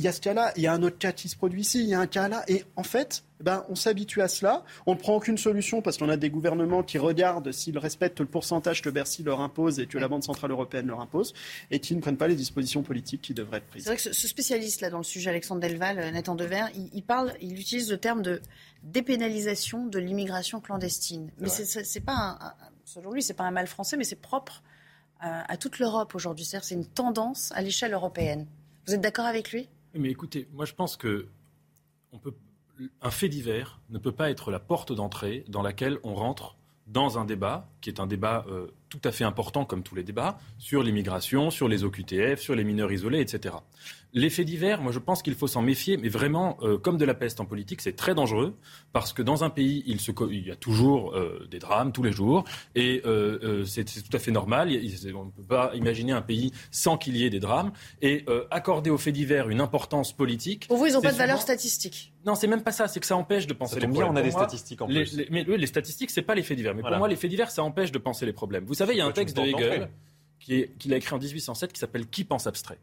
il 0.00 0.04
y 0.04 0.08
a 0.08 0.12
ce 0.12 0.20
cas-là, 0.22 0.50
il 0.56 0.62
y 0.62 0.66
a 0.66 0.72
un 0.72 0.82
autre 0.82 0.96
cas 0.96 1.12
qui 1.12 1.28
se 1.28 1.36
produit 1.36 1.60
ici, 1.60 1.80
il 1.80 1.88
y 1.90 1.92
a 1.92 2.00
un 2.00 2.06
cas 2.06 2.26
là. 2.26 2.42
Et 2.48 2.64
en 2.74 2.82
fait, 2.82 3.22
eh 3.38 3.44
ben, 3.44 3.66
on 3.68 3.74
s'habitue 3.74 4.22
à 4.22 4.28
cela. 4.28 4.64
On 4.86 4.94
ne 4.94 4.98
prend 4.98 5.14
aucune 5.14 5.36
solution 5.36 5.82
parce 5.82 5.98
qu'on 5.98 6.08
a 6.08 6.16
des 6.16 6.30
gouvernements 6.30 6.82
qui 6.82 6.96
regardent 6.96 7.52
s'ils 7.52 7.76
respectent 7.76 8.20
le 8.20 8.26
pourcentage 8.26 8.80
que 8.80 8.88
Bercy 8.88 9.22
leur 9.22 9.40
impose 9.40 9.78
et 9.78 9.86
que 9.86 9.98
la 9.98 10.08
Banque 10.08 10.24
Centrale 10.24 10.52
Européenne 10.52 10.86
leur 10.86 11.02
impose 11.02 11.34
et 11.70 11.80
qui 11.80 11.94
ne 11.94 12.00
prennent 12.00 12.16
pas 12.16 12.28
les 12.28 12.34
dispositions 12.34 12.82
politiques 12.82 13.20
qui 13.20 13.34
devraient 13.34 13.58
être 13.58 13.66
prises. 13.66 13.84
C'est 13.84 13.90
vrai 13.90 13.96
que 13.98 14.14
ce 14.14 14.26
spécialiste 14.26 14.80
là 14.80 14.88
dans 14.88 14.96
le 14.96 15.04
sujet, 15.04 15.28
Alexandre 15.28 15.60
Delval, 15.60 15.98
euh, 15.98 16.10
Nathan 16.10 16.34
Dever, 16.34 16.64
il, 16.74 16.88
il 16.94 17.02
parle, 17.02 17.34
il 17.42 17.60
utilise 17.60 17.90
le 17.90 17.98
terme 17.98 18.22
de 18.22 18.40
dépénalisation 18.82 19.84
de 19.84 19.98
l'immigration 19.98 20.62
clandestine. 20.62 21.30
Mais 21.40 21.50
c'est 21.50 22.00
pas 22.00 22.38
un, 22.40 22.54
selon 22.86 23.12
lui, 23.12 23.22
c'est 23.22 23.34
pas 23.34 23.44
un 23.44 23.50
mal 23.50 23.66
français, 23.66 23.98
mais 23.98 24.04
c'est 24.04 24.16
propre 24.16 24.62
à, 25.20 25.52
à 25.52 25.58
toute 25.58 25.78
l'Europe 25.78 26.14
aujourd'hui. 26.14 26.46
C'est 26.46 26.74
une 26.74 26.86
tendance 26.86 27.52
à 27.54 27.60
l'échelle 27.60 27.92
européenne. 27.92 28.46
Vous 28.86 28.94
êtes 28.94 29.02
d'accord 29.02 29.26
avec 29.26 29.52
lui? 29.52 29.68
Mais 29.94 30.10
écoutez, 30.10 30.48
moi 30.52 30.64
je 30.64 30.74
pense 30.74 30.96
que 30.96 31.28
un 33.02 33.10
fait 33.10 33.28
divers 33.28 33.80
ne 33.90 33.98
peut 33.98 34.12
pas 34.12 34.30
être 34.30 34.50
la 34.50 34.58
porte 34.58 34.92
d'entrée 34.92 35.44
dans 35.48 35.62
laquelle 35.62 35.98
on 36.02 36.14
rentre 36.14 36.56
dans 36.86 37.18
un 37.18 37.24
débat 37.24 37.68
qui 37.80 37.90
est 37.90 38.00
un 38.00 38.06
débat 38.06 38.44
euh, 38.48 38.68
tout 38.90 39.00
à 39.04 39.12
fait 39.12 39.24
important, 39.24 39.64
comme 39.64 39.82
tous 39.82 39.94
les 39.94 40.02
débats, 40.02 40.38
sur 40.58 40.82
l'immigration, 40.82 41.50
sur 41.50 41.68
les 41.68 41.84
OQTF, 41.84 42.40
sur 42.40 42.54
les 42.54 42.64
mineurs 42.64 42.92
isolés, 42.92 43.20
etc. 43.20 43.54
L'effet 44.12 44.44
divers, 44.44 44.82
moi 44.82 44.90
je 44.90 44.98
pense 44.98 45.22
qu'il 45.22 45.34
faut 45.34 45.46
s'en 45.46 45.62
méfier, 45.62 45.96
mais 45.96 46.08
vraiment, 46.08 46.58
euh, 46.62 46.78
comme 46.78 46.98
de 46.98 47.04
la 47.04 47.14
peste 47.14 47.40
en 47.40 47.44
politique, 47.44 47.80
c'est 47.80 47.94
très 47.94 48.14
dangereux, 48.14 48.56
parce 48.92 49.12
que 49.12 49.22
dans 49.22 49.44
un 49.44 49.50
pays, 49.50 49.84
il, 49.86 50.00
se, 50.00 50.10
il 50.30 50.46
y 50.46 50.50
a 50.50 50.56
toujours 50.56 51.14
euh, 51.14 51.46
des 51.48 51.60
drames, 51.60 51.92
tous 51.92 52.02
les 52.02 52.10
jours, 52.10 52.44
et 52.74 53.02
euh, 53.06 53.64
c'est 53.64 53.84
tout 53.84 54.16
à 54.16 54.18
fait 54.18 54.32
normal. 54.32 54.68
on 55.14 55.24
ne 55.26 55.30
peut 55.30 55.44
pas 55.44 55.70
imaginer 55.74 56.10
un 56.10 56.22
pays 56.22 56.50
sans 56.72 56.98
qu'il 56.98 57.16
y 57.16 57.24
ait 57.24 57.30
des 57.30 57.38
drames, 57.38 57.70
et 58.02 58.24
accorder 58.50 58.90
aux 58.90 58.98
faits 58.98 59.14
divers 59.14 59.48
une 59.48 59.60
importance 59.60 60.12
politique. 60.12 60.66
Pour 60.66 60.78
vous, 60.78 60.86
ils 60.86 60.94
n'ont 60.94 61.00
pas 61.00 61.12
de 61.12 61.16
valeur 61.16 61.40
statistique 61.40 62.12
Non, 62.26 62.34
c'est 62.34 62.48
même 62.48 62.62
pas 62.62 62.72
ça, 62.72 62.88
c'est 62.88 62.98
que 62.98 63.06
ça 63.06 63.16
empêche 63.16 63.46
de 63.46 63.54
penser 63.54 63.78
les 63.78 63.86
problèmes. 63.86 64.10
on 64.10 64.16
a 64.16 64.22
des 64.22 64.32
statistiques 64.32 64.82
en 64.82 64.86
plus. 64.86 65.16
Les, 65.16 65.28
mais 65.30 65.44
les 65.44 65.66
statistiques, 65.66 66.10
c'est 66.10 66.22
pas 66.22 66.34
les 66.34 66.42
faits 66.42 66.56
divers, 66.56 66.74
mais 66.74 66.82
pour 66.82 66.96
moi, 66.96 67.06
les 67.06 67.16
faits 67.16 67.30
divers, 67.30 67.50
ça 67.52 67.62
empêche 67.62 67.92
de 67.92 67.98
penser 67.98 68.26
les 68.26 68.32
problèmes. 68.32 68.64
Vous 68.64 68.79
savez, 68.80 68.94
il 68.94 68.98
y 68.98 69.02
a 69.02 69.06
un 69.06 69.12
texte 69.12 69.36
de 69.36 69.42
Hegel 69.42 69.90
qu'il 70.38 70.92
a 70.92 70.96
écrit 70.96 71.14
en 71.14 71.18
1807 71.18 71.72
qui 71.72 71.78
s'appelle 71.78 72.06
Qui 72.06 72.24
pense 72.24 72.46
abstrait 72.46 72.78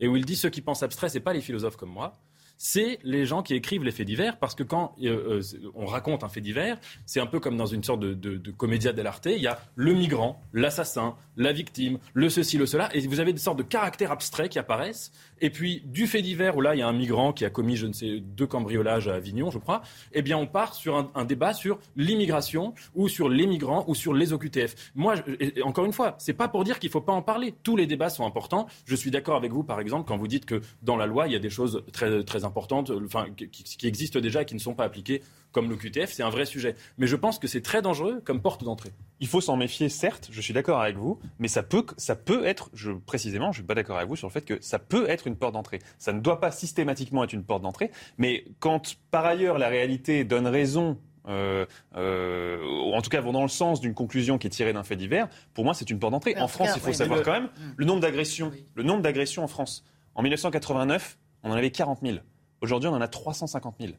et 0.00 0.08
où 0.08 0.16
il 0.16 0.24
dit 0.24 0.36
ceux 0.36 0.50
qui 0.50 0.62
pensent 0.62 0.82
abstrait, 0.82 1.08
c'est 1.08 1.20
pas 1.20 1.32
les 1.32 1.40
philosophes 1.40 1.76
comme 1.76 1.90
moi, 1.90 2.18
c'est 2.56 2.98
les 3.04 3.24
gens 3.24 3.42
qui 3.42 3.54
écrivent 3.54 3.84
les 3.84 3.90
faits 3.90 4.06
divers, 4.06 4.38
parce 4.38 4.54
que 4.54 4.62
quand 4.62 4.94
euh, 5.02 5.40
euh, 5.40 5.70
on 5.74 5.86
raconte 5.86 6.24
un 6.24 6.28
fait 6.28 6.42
divers, 6.42 6.78
c'est 7.06 7.20
un 7.20 7.26
peu 7.26 7.40
comme 7.40 7.56
dans 7.56 7.66
une 7.66 7.82
sorte 7.82 8.00
de, 8.00 8.12
de, 8.12 8.36
de 8.36 8.50
comédia 8.50 8.92
dell'arte, 8.92 9.26
il 9.26 9.40
y 9.40 9.46
a 9.46 9.58
le 9.76 9.94
migrant, 9.94 10.42
l'assassin, 10.52 11.16
la 11.36 11.52
victime, 11.52 11.98
le 12.12 12.28
ceci, 12.28 12.58
le 12.58 12.66
cela, 12.66 12.94
et 12.94 13.00
vous 13.06 13.20
avez 13.20 13.32
des 13.32 13.38
sortes 13.38 13.58
de 13.58 13.62
caractères 13.62 14.12
abstraits 14.12 14.50
qui 14.50 14.58
apparaissent, 14.58 15.10
et 15.40 15.50
puis 15.50 15.82
du 15.86 16.06
fait 16.06 16.22
divers, 16.22 16.56
où 16.56 16.60
là 16.60 16.74
il 16.74 16.78
y 16.78 16.82
a 16.82 16.88
un 16.88 16.92
migrant 16.92 17.32
qui 17.32 17.44
a 17.44 17.50
commis, 17.50 17.76
je 17.76 17.86
ne 17.86 17.92
sais, 17.92 18.20
deux 18.20 18.46
cambriolages 18.46 19.08
à 19.08 19.14
Avignon, 19.14 19.50
je 19.50 19.58
crois, 19.58 19.82
eh 20.12 20.22
bien 20.22 20.36
on 20.36 20.46
part 20.46 20.74
sur 20.74 21.10
un, 21.14 21.24
débat 21.24 21.54
sur 21.54 21.78
l'immigration, 21.96 22.74
ou 22.94 23.08
sur 23.08 23.28
les 23.28 23.46
migrants, 23.46 23.84
ou 23.88 23.94
sur 23.94 24.12
les 24.14 24.32
OQTF. 24.32 24.92
Moi, 24.94 25.14
encore 25.62 25.84
une 25.84 25.92
fois, 25.92 26.14
c'est 26.18 26.34
pas 26.34 26.48
pour 26.48 26.64
dire 26.64 26.78
qu'il 26.78 26.90
faut 26.90 27.00
pas 27.00 27.12
en 27.12 27.22
parler, 27.22 27.54
tous 27.62 27.76
les 27.76 27.86
débats 27.86 28.10
sont 28.10 28.26
importants, 28.26 28.66
je 28.84 28.94
suis 28.94 29.10
d'accord 29.10 29.36
avec 29.36 29.52
vous, 29.52 29.64
par 29.64 29.80
exemple, 29.80 30.06
quand 30.06 30.16
vous 30.16 30.28
dites 30.28 30.44
que 30.44 30.60
dans 30.82 30.96
la 30.96 31.06
loi, 31.06 31.26
il 31.26 31.32
y 31.32 31.36
a 31.36 31.40
des 31.40 31.50
choses 31.50 31.82
très, 31.92 32.22
très 32.22 32.44
importantes 32.44 32.50
importantes, 32.50 32.90
enfin, 33.04 33.26
qui, 33.34 33.86
existent 33.86 34.20
déjà 34.20 34.42
et 34.42 34.44
qui 34.44 34.54
ne 34.54 34.60
sont 34.60 34.74
pas 34.74 34.84
appliquées, 34.84 35.22
comme 35.52 35.68
le 35.68 35.76
QTF, 35.76 36.12
c'est 36.12 36.22
un 36.22 36.30
vrai 36.30 36.46
sujet. 36.46 36.74
Mais 36.98 37.06
je 37.06 37.16
pense 37.16 37.38
que 37.38 37.48
c'est 37.48 37.60
très 37.60 37.82
dangereux 37.82 38.20
comme 38.24 38.40
porte 38.40 38.64
d'entrée. 38.64 38.92
Il 39.20 39.26
faut 39.26 39.40
s'en 39.40 39.56
méfier, 39.56 39.88
certes, 39.88 40.28
je 40.30 40.40
suis 40.40 40.54
d'accord 40.54 40.80
avec 40.80 40.96
vous, 40.96 41.18
mais 41.38 41.48
ça 41.48 41.62
peut, 41.62 41.84
ça 41.96 42.16
peut 42.16 42.46
être, 42.46 42.70
je, 42.72 42.92
précisément, 42.92 43.46
je 43.46 43.58
ne 43.58 43.62
suis 43.62 43.62
pas 43.64 43.74
d'accord 43.74 43.96
avec 43.96 44.08
vous 44.08 44.16
sur 44.16 44.28
le 44.28 44.32
fait 44.32 44.44
que 44.44 44.58
ça 44.60 44.78
peut 44.78 45.08
être 45.08 45.26
une 45.26 45.36
porte 45.36 45.54
d'entrée. 45.54 45.80
Ça 45.98 46.12
ne 46.12 46.20
doit 46.20 46.40
pas 46.40 46.50
systématiquement 46.50 47.24
être 47.24 47.32
une 47.32 47.44
porte 47.44 47.62
d'entrée, 47.62 47.90
mais 48.18 48.44
quand 48.58 48.96
par 49.10 49.26
ailleurs 49.26 49.58
la 49.58 49.68
réalité 49.68 50.24
donne 50.24 50.46
raison 50.46 50.98
euh, 51.28 51.66
euh, 51.96 52.58
en 52.94 53.02
tout 53.02 53.10
cas 53.10 53.20
vont 53.20 53.32
dans 53.32 53.42
le 53.42 53.48
sens 53.48 53.80
d'une 53.80 53.92
conclusion 53.94 54.38
qui 54.38 54.46
est 54.46 54.50
tirée 54.50 54.72
d'un 54.72 54.82
fait 54.82 54.96
divers, 54.96 55.28
pour 55.52 55.64
moi 55.64 55.74
c'est 55.74 55.90
une 55.90 55.98
porte 55.98 56.12
d'entrée. 56.12 56.34
En 56.38 56.48
France, 56.48 56.70
il 56.74 56.80
faut 56.80 56.92
savoir 56.92 57.22
quand 57.22 57.32
même 57.32 57.50
le 57.76 57.84
nombre 57.84 58.00
d'agressions, 58.00 58.50
le 58.74 58.82
nombre 58.82 59.02
d'agressions 59.02 59.44
en 59.44 59.48
France. 59.48 59.84
En 60.14 60.22
1989, 60.22 61.18
on 61.42 61.50
en 61.50 61.54
avait 61.54 61.70
40 61.70 62.00
000. 62.02 62.18
Aujourd'hui, 62.60 62.88
on 62.88 62.94
en 62.94 63.00
a 63.00 63.08
350 63.08 63.76
000. 63.80 63.92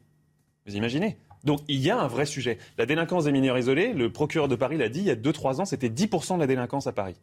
Vous 0.66 0.76
imaginez? 0.76 1.16
Donc 1.44 1.60
il 1.68 1.80
y 1.80 1.90
a 1.90 1.98
un 1.98 2.06
vrai 2.06 2.26
sujet. 2.26 2.58
La 2.78 2.86
délinquance 2.86 3.24
des 3.24 3.32
mineurs 3.32 3.58
isolés, 3.58 3.92
le 3.92 4.10
procureur 4.12 4.48
de 4.48 4.56
Paris 4.56 4.76
l'a 4.76 4.88
dit 4.88 5.00
il 5.00 5.06
y 5.06 5.10
a 5.10 5.16
2-3 5.16 5.60
ans, 5.60 5.64
c'était 5.64 5.88
10% 5.88 6.36
de 6.36 6.40
la 6.40 6.46
délinquance 6.46 6.86
à 6.86 6.92
Paris. 6.92 7.16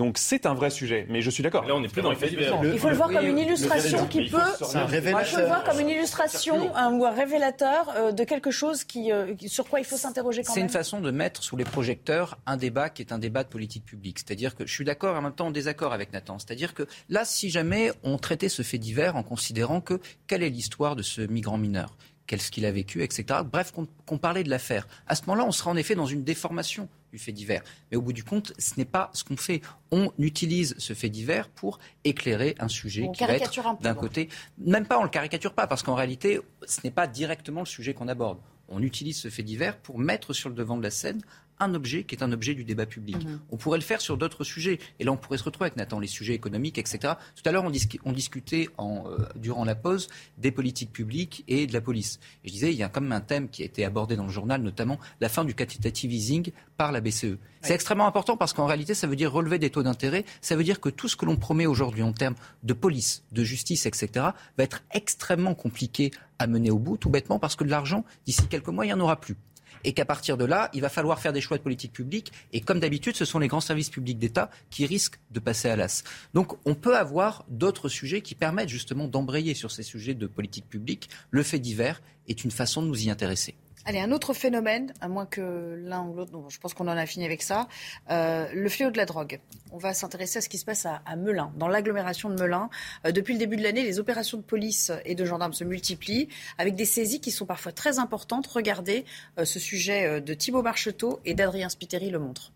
Donc 0.00 0.16
c'est 0.16 0.46
un 0.46 0.54
vrai 0.54 0.70
sujet, 0.70 1.04
mais 1.10 1.20
je 1.20 1.28
suis 1.28 1.42
d'accord. 1.42 1.66
Là, 1.66 1.74
on 1.74 1.82
est 1.82 1.88
plus 1.88 2.00
dans 2.00 2.10
les 2.10 2.16
faits 2.16 2.32
Il 2.32 2.78
faut 2.78 2.88
le 2.88 2.94
voir 2.94 3.10
comme 3.10 3.26
une 3.26 3.38
illustration 3.38 4.06
qui 4.06 4.30
peut. 4.30 4.38
Un. 4.38 4.86
Il 4.90 5.24
faut 5.26 5.36
le 5.36 5.46
voir 5.46 5.62
comme 5.62 5.78
une 5.78 5.90
illustration 5.90 6.72
ou 6.72 7.04
un 7.04 7.10
révélateur 7.10 7.92
euh, 7.96 8.10
de 8.10 8.24
quelque 8.24 8.50
chose 8.50 8.86
euh, 8.96 9.34
qui, 9.34 9.48
sur 9.50 9.68
quoi 9.68 9.78
il 9.78 9.84
faut 9.84 9.98
s'interroger 9.98 10.42
quand 10.42 10.52
même. 10.52 10.54
C'est 10.54 10.60
une 10.62 10.70
façon 10.70 11.00
de 11.00 11.10
mettre 11.10 11.42
sous 11.42 11.56
les 11.56 11.64
projecteurs 11.64 12.38
un 12.46 12.56
débat 12.56 12.88
qui 12.88 13.02
est 13.02 13.12
un 13.12 13.18
débat 13.18 13.44
de 13.44 13.50
politique 13.50 13.84
publique. 13.84 14.20
C'est-à-dire 14.20 14.54
que 14.54 14.64
je 14.64 14.72
suis 14.72 14.86
d'accord 14.86 15.16
et 15.16 15.18
en 15.18 15.22
même 15.22 15.34
temps 15.34 15.48
en 15.48 15.50
désaccord 15.50 15.92
avec 15.92 16.14
Nathan. 16.14 16.38
C'est-à-dire 16.38 16.72
que 16.72 16.86
là, 17.10 17.26
si 17.26 17.50
jamais 17.50 17.92
on 18.02 18.16
traitait 18.16 18.48
ce 18.48 18.62
fait 18.62 18.78
divers 18.78 19.16
en 19.16 19.22
considérant 19.22 19.82
que 19.82 20.00
quelle 20.26 20.42
est 20.42 20.48
l'histoire 20.48 20.96
de 20.96 21.02
ce 21.02 21.20
migrant 21.20 21.58
mineur? 21.58 21.94
Qu'est-ce 22.30 22.52
qu'il 22.52 22.64
a 22.64 22.70
vécu, 22.70 23.02
etc. 23.02 23.40
Bref, 23.44 23.72
qu'on 23.72 24.18
parlait 24.18 24.44
de 24.44 24.50
l'affaire. 24.50 24.86
À 25.08 25.16
ce 25.16 25.22
moment-là, 25.22 25.44
on 25.44 25.50
sera 25.50 25.72
en 25.72 25.76
effet 25.76 25.96
dans 25.96 26.06
une 26.06 26.22
déformation 26.22 26.88
du 27.10 27.18
fait 27.18 27.32
divers. 27.32 27.64
Mais 27.90 27.96
au 27.96 28.02
bout 28.02 28.12
du 28.12 28.22
compte, 28.22 28.52
ce 28.56 28.74
n'est 28.76 28.84
pas 28.84 29.10
ce 29.14 29.24
qu'on 29.24 29.36
fait. 29.36 29.62
On 29.90 30.12
utilise 30.16 30.76
ce 30.78 30.92
fait 30.92 31.08
divers 31.08 31.48
pour 31.48 31.80
éclairer 32.04 32.54
un 32.60 32.68
sujet 32.68 33.10
qui 33.12 33.24
va 33.24 33.34
être 33.34 33.82
d'un 33.82 33.94
côté. 33.94 34.28
Même 34.58 34.86
pas, 34.86 35.00
on 35.00 35.02
le 35.02 35.08
caricature 35.08 35.54
pas, 35.54 35.66
parce 35.66 35.82
qu'en 35.82 35.96
réalité, 35.96 36.40
ce 36.68 36.78
n'est 36.84 36.92
pas 36.92 37.08
directement 37.08 37.62
le 37.62 37.66
sujet 37.66 37.94
qu'on 37.94 38.06
aborde. 38.06 38.38
On 38.68 38.80
utilise 38.80 39.18
ce 39.18 39.28
fait 39.28 39.42
divers 39.42 39.76
pour 39.76 39.98
mettre 39.98 40.32
sur 40.32 40.50
le 40.50 40.54
devant 40.54 40.76
de 40.76 40.84
la 40.84 40.90
scène 40.90 41.20
un 41.60 41.74
objet 41.74 42.04
qui 42.04 42.14
est 42.14 42.22
un 42.22 42.32
objet 42.32 42.54
du 42.54 42.64
débat 42.64 42.86
public. 42.86 43.16
Mhm. 43.16 43.40
On 43.50 43.56
pourrait 43.56 43.78
le 43.78 43.84
faire 43.84 44.00
sur 44.00 44.16
d'autres 44.16 44.44
sujets. 44.44 44.78
Et 44.98 45.04
là, 45.04 45.12
on 45.12 45.16
pourrait 45.16 45.38
se 45.38 45.44
retrouver 45.44 45.66
avec 45.66 45.76
Nathan, 45.76 46.00
les 46.00 46.06
sujets 46.06 46.34
économiques, 46.34 46.78
etc. 46.78 47.14
Tout 47.36 47.48
à 47.48 47.52
l'heure, 47.52 47.64
on, 47.64 48.12
discutait 48.12 48.68
en, 48.78 49.04
euh, 49.06 49.18
durant 49.36 49.64
la 49.64 49.74
pause 49.74 50.08
des 50.38 50.50
politiques 50.50 50.92
publiques 50.92 51.44
et 51.48 51.66
de 51.66 51.72
la 51.72 51.80
police. 51.80 52.18
Et 52.44 52.48
je 52.48 52.52
disais, 52.52 52.72
il 52.72 52.78
y 52.78 52.82
a 52.82 52.88
quand 52.88 53.00
même 53.00 53.12
un 53.12 53.20
thème 53.20 53.48
qui 53.48 53.62
a 53.62 53.66
été 53.66 53.84
abordé 53.84 54.16
dans 54.16 54.24
le 54.24 54.30
journal, 54.30 54.62
notamment 54.62 54.98
la 55.20 55.28
fin 55.28 55.44
du 55.44 55.54
quantitative 55.54 56.12
easing 56.12 56.50
par 56.76 56.92
la 56.92 57.00
BCE. 57.00 57.36
C'est 57.62 57.74
extrêmement 57.74 58.06
important 58.06 58.38
parce 58.38 58.54
qu'en 58.54 58.66
réalité, 58.66 58.94
ça 58.94 59.06
veut 59.06 59.16
dire 59.16 59.30
relever 59.30 59.58
des 59.58 59.68
taux 59.68 59.82
d'intérêt. 59.82 60.24
Ça 60.40 60.56
veut 60.56 60.64
dire 60.64 60.80
que 60.80 60.88
tout 60.88 61.08
ce 61.08 61.16
que 61.16 61.26
l'on 61.26 61.36
promet 61.36 61.66
aujourd'hui 61.66 62.02
en 62.02 62.12
termes 62.12 62.36
de 62.62 62.72
police, 62.72 63.22
de 63.32 63.44
justice, 63.44 63.84
etc., 63.84 64.08
va 64.56 64.64
être 64.64 64.82
extrêmement 64.92 65.54
compliqué 65.54 66.10
à 66.38 66.46
mener 66.46 66.70
au 66.70 66.78
bout, 66.78 66.96
tout 66.96 67.10
bêtement 67.10 67.38
parce 67.38 67.54
que 67.54 67.64
de 67.64 67.70
l'argent, 67.70 68.04
d'ici 68.24 68.46
quelques 68.48 68.68
mois, 68.68 68.86
il 68.86 68.88
n'y 68.88 68.94
en 68.94 69.00
aura 69.00 69.20
plus 69.20 69.36
et 69.84 69.92
qu'à 69.92 70.04
partir 70.04 70.36
de 70.36 70.44
là, 70.44 70.70
il 70.72 70.80
va 70.80 70.88
falloir 70.88 71.20
faire 71.20 71.32
des 71.32 71.40
choix 71.40 71.58
de 71.58 71.62
politique 71.62 71.92
publique. 71.92 72.32
Et 72.52 72.60
comme 72.60 72.80
d'habitude, 72.80 73.16
ce 73.16 73.24
sont 73.24 73.38
les 73.38 73.48
grands 73.48 73.60
services 73.60 73.90
publics 73.90 74.18
d'État 74.18 74.50
qui 74.70 74.86
risquent 74.86 75.18
de 75.30 75.40
passer 75.40 75.68
à 75.68 75.76
l'as. 75.76 76.04
Donc 76.34 76.56
on 76.64 76.74
peut 76.74 76.96
avoir 76.96 77.44
d'autres 77.48 77.88
sujets 77.88 78.20
qui 78.20 78.34
permettent 78.34 78.68
justement 78.68 79.08
d'embrayer 79.08 79.54
sur 79.54 79.70
ces 79.70 79.82
sujets 79.82 80.14
de 80.14 80.26
politique 80.26 80.68
publique. 80.68 81.10
Le 81.30 81.42
fait 81.42 81.58
divers 81.58 82.02
est 82.28 82.44
une 82.44 82.50
façon 82.50 82.82
de 82.82 82.88
nous 82.88 83.06
y 83.06 83.10
intéresser. 83.10 83.54
Allez, 83.86 83.98
un 83.98 84.12
autre 84.12 84.34
phénomène, 84.34 84.92
à 85.00 85.08
moins 85.08 85.24
que 85.24 85.80
l'un 85.82 86.04
ou 86.06 86.14
l'autre, 86.14 86.32
je 86.50 86.58
pense 86.58 86.74
qu'on 86.74 86.86
en 86.86 86.96
a 86.96 87.06
fini 87.06 87.24
avec 87.24 87.40
ça, 87.40 87.66
euh, 88.10 88.46
le 88.52 88.68
fléau 88.68 88.90
de 88.90 88.98
la 88.98 89.06
drogue. 89.06 89.40
On 89.72 89.78
va 89.78 89.94
s'intéresser 89.94 90.38
à 90.38 90.42
ce 90.42 90.50
qui 90.50 90.58
se 90.58 90.66
passe 90.66 90.84
à, 90.84 91.16
Melun, 91.16 91.50
dans 91.56 91.66
l'agglomération 91.66 92.28
de 92.28 92.38
Melun. 92.38 92.68
Euh, 93.06 93.12
depuis 93.12 93.32
le 93.32 93.38
début 93.38 93.56
de 93.56 93.62
l'année, 93.62 93.82
les 93.82 93.98
opérations 93.98 94.36
de 94.36 94.42
police 94.42 94.92
et 95.06 95.14
de 95.14 95.24
gendarmes 95.24 95.54
se 95.54 95.64
multiplient, 95.64 96.28
avec 96.58 96.74
des 96.74 96.84
saisies 96.84 97.20
qui 97.20 97.30
sont 97.30 97.46
parfois 97.46 97.72
très 97.72 97.98
importantes. 97.98 98.46
Regardez 98.48 99.06
euh, 99.38 99.46
ce 99.46 99.58
sujet 99.58 100.20
de 100.20 100.34
Thibault 100.34 100.62
Marcheteau 100.62 101.20
et 101.24 101.32
d'Adrien 101.32 101.70
Spiteri 101.70 102.10
le 102.10 102.18
montre. 102.18 102.52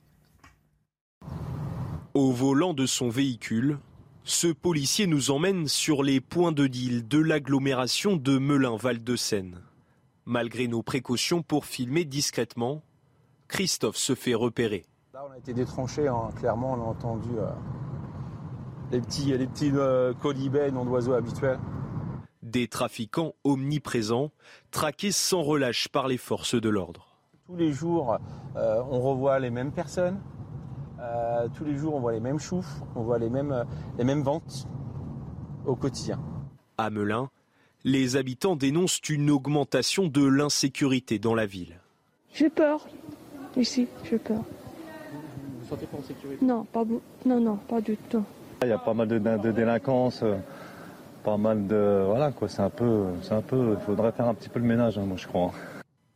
Au 2.13 2.33
volant 2.33 2.75
de 2.75 2.85
son 2.85 3.09
véhicule, 3.09 3.79
ce 4.25 4.49
policier 4.49 5.07
nous 5.07 5.31
emmène 5.31 5.69
sur 5.69 6.03
les 6.03 6.21
points 6.21 6.53
de 6.53 6.67
deal 6.67 7.09
de 7.09 7.19
l'agglomération 7.19 8.17
de 8.17 8.39
Melun-Val-de-Seine. 8.39 9.61
Malgré 10.27 10.69
nos 10.69 10.83
précautions 10.83 11.43
pour 11.43 11.67
filmer 11.67 12.07
discrètement, 12.07 12.83
Christophe 13.47 13.97
se 13.97 14.15
fait 14.15 14.33
repérer. 14.33 14.87
Là, 15.13 15.23
on 15.29 15.33
a 15.33 15.37
été 15.37 15.53
détranché, 15.53 16.09
hein. 16.09 16.31
clairement, 16.37 16.73
on 16.73 16.83
a 16.83 16.87
entendu 16.87 17.29
euh, 17.37 17.51
les 18.91 19.03
petits, 19.03 19.37
les 19.37 19.47
petits 19.47 19.71
euh, 19.75 20.15
colibets, 20.15 20.71
noms 20.71 20.87
d'oiseaux 20.87 21.13
habituels. 21.13 21.59
Des 22.43 22.69
trafiquants 22.69 23.35
omniprésents, 23.45 24.31
traqués 24.71 25.13
sans 25.13 25.43
relâche 25.43 25.89
par 25.89 26.09
les 26.09 26.19
forces 26.19 26.55
de 26.55 26.71
l'ordre. 26.71 27.07
Tous 27.47 27.57
les 27.57 27.73
jours, 27.73 28.17
euh, 28.57 28.83
on 28.91 29.01
revoit 29.01 29.39
les 29.39 29.51
mêmes 29.51 29.73
personnes. 29.73 30.19
tous 31.53 31.65
les 31.65 31.77
jours, 31.77 31.95
on 31.95 32.01
voit 32.01 32.13
les 32.13 32.21
mêmes 32.21 32.39
choufs, 32.39 32.81
on 32.97 33.03
voit 33.03 33.19
les 33.19 33.29
mêmes, 33.29 33.67
les 33.99 34.05
mêmes 34.05 34.23
ventes 34.23 34.67
au 35.67 35.77
quotidien. 35.77 36.19
À 36.79 36.89
Melun, 36.89 37.29
les 37.85 38.17
habitants 38.17 38.57
dénoncent 38.57 39.01
une 39.11 39.31
augmentation 39.31 40.09
de 40.09 40.25
l'insécurité 40.25 41.19
dans 41.19 41.35
la 41.35 41.45
ville. 41.45 41.79
J'ai 42.33 42.49
peur. 42.49 42.89
Ici, 43.57 43.87
j'ai 44.09 44.19
peur. 44.19 44.39
Vous 44.39 45.61
vous 45.61 45.69
sentez 45.69 45.87
pas 45.87 45.99
en 45.99 46.03
sécurité? 46.03 46.45
Non, 46.45 46.65
pas 46.65 46.85
non, 47.27 47.41
non, 47.41 47.57
pas 47.57 47.81
du 47.81 47.97
tout. 47.97 48.25
Il 48.63 48.69
y 48.69 48.73
a 48.73 48.79
pas 48.79 48.95
mal 48.95 49.07
de, 49.07 49.19
de 49.19 49.53
délinquance, 49.53 50.21
euh, 50.23 50.37
pas 51.23 51.37
mal 51.37 51.67
de 51.67 52.05
voilà 52.07 52.33
quoi. 52.33 52.49
C'est 52.49 52.63
un 52.63 52.71
peu, 52.71 53.05
c'est 53.23 53.35
un 53.35 53.43
peu. 53.43 53.77
Il 53.79 53.85
faudrait 53.85 54.13
faire 54.13 54.27
un 54.27 54.35
petit 54.35 54.49
peu 54.49 54.59
le 54.59 54.65
ménage, 54.65 54.99
hein, 54.99 55.05
moi 55.05 55.19
je 55.19 55.27
crois. 55.27 55.53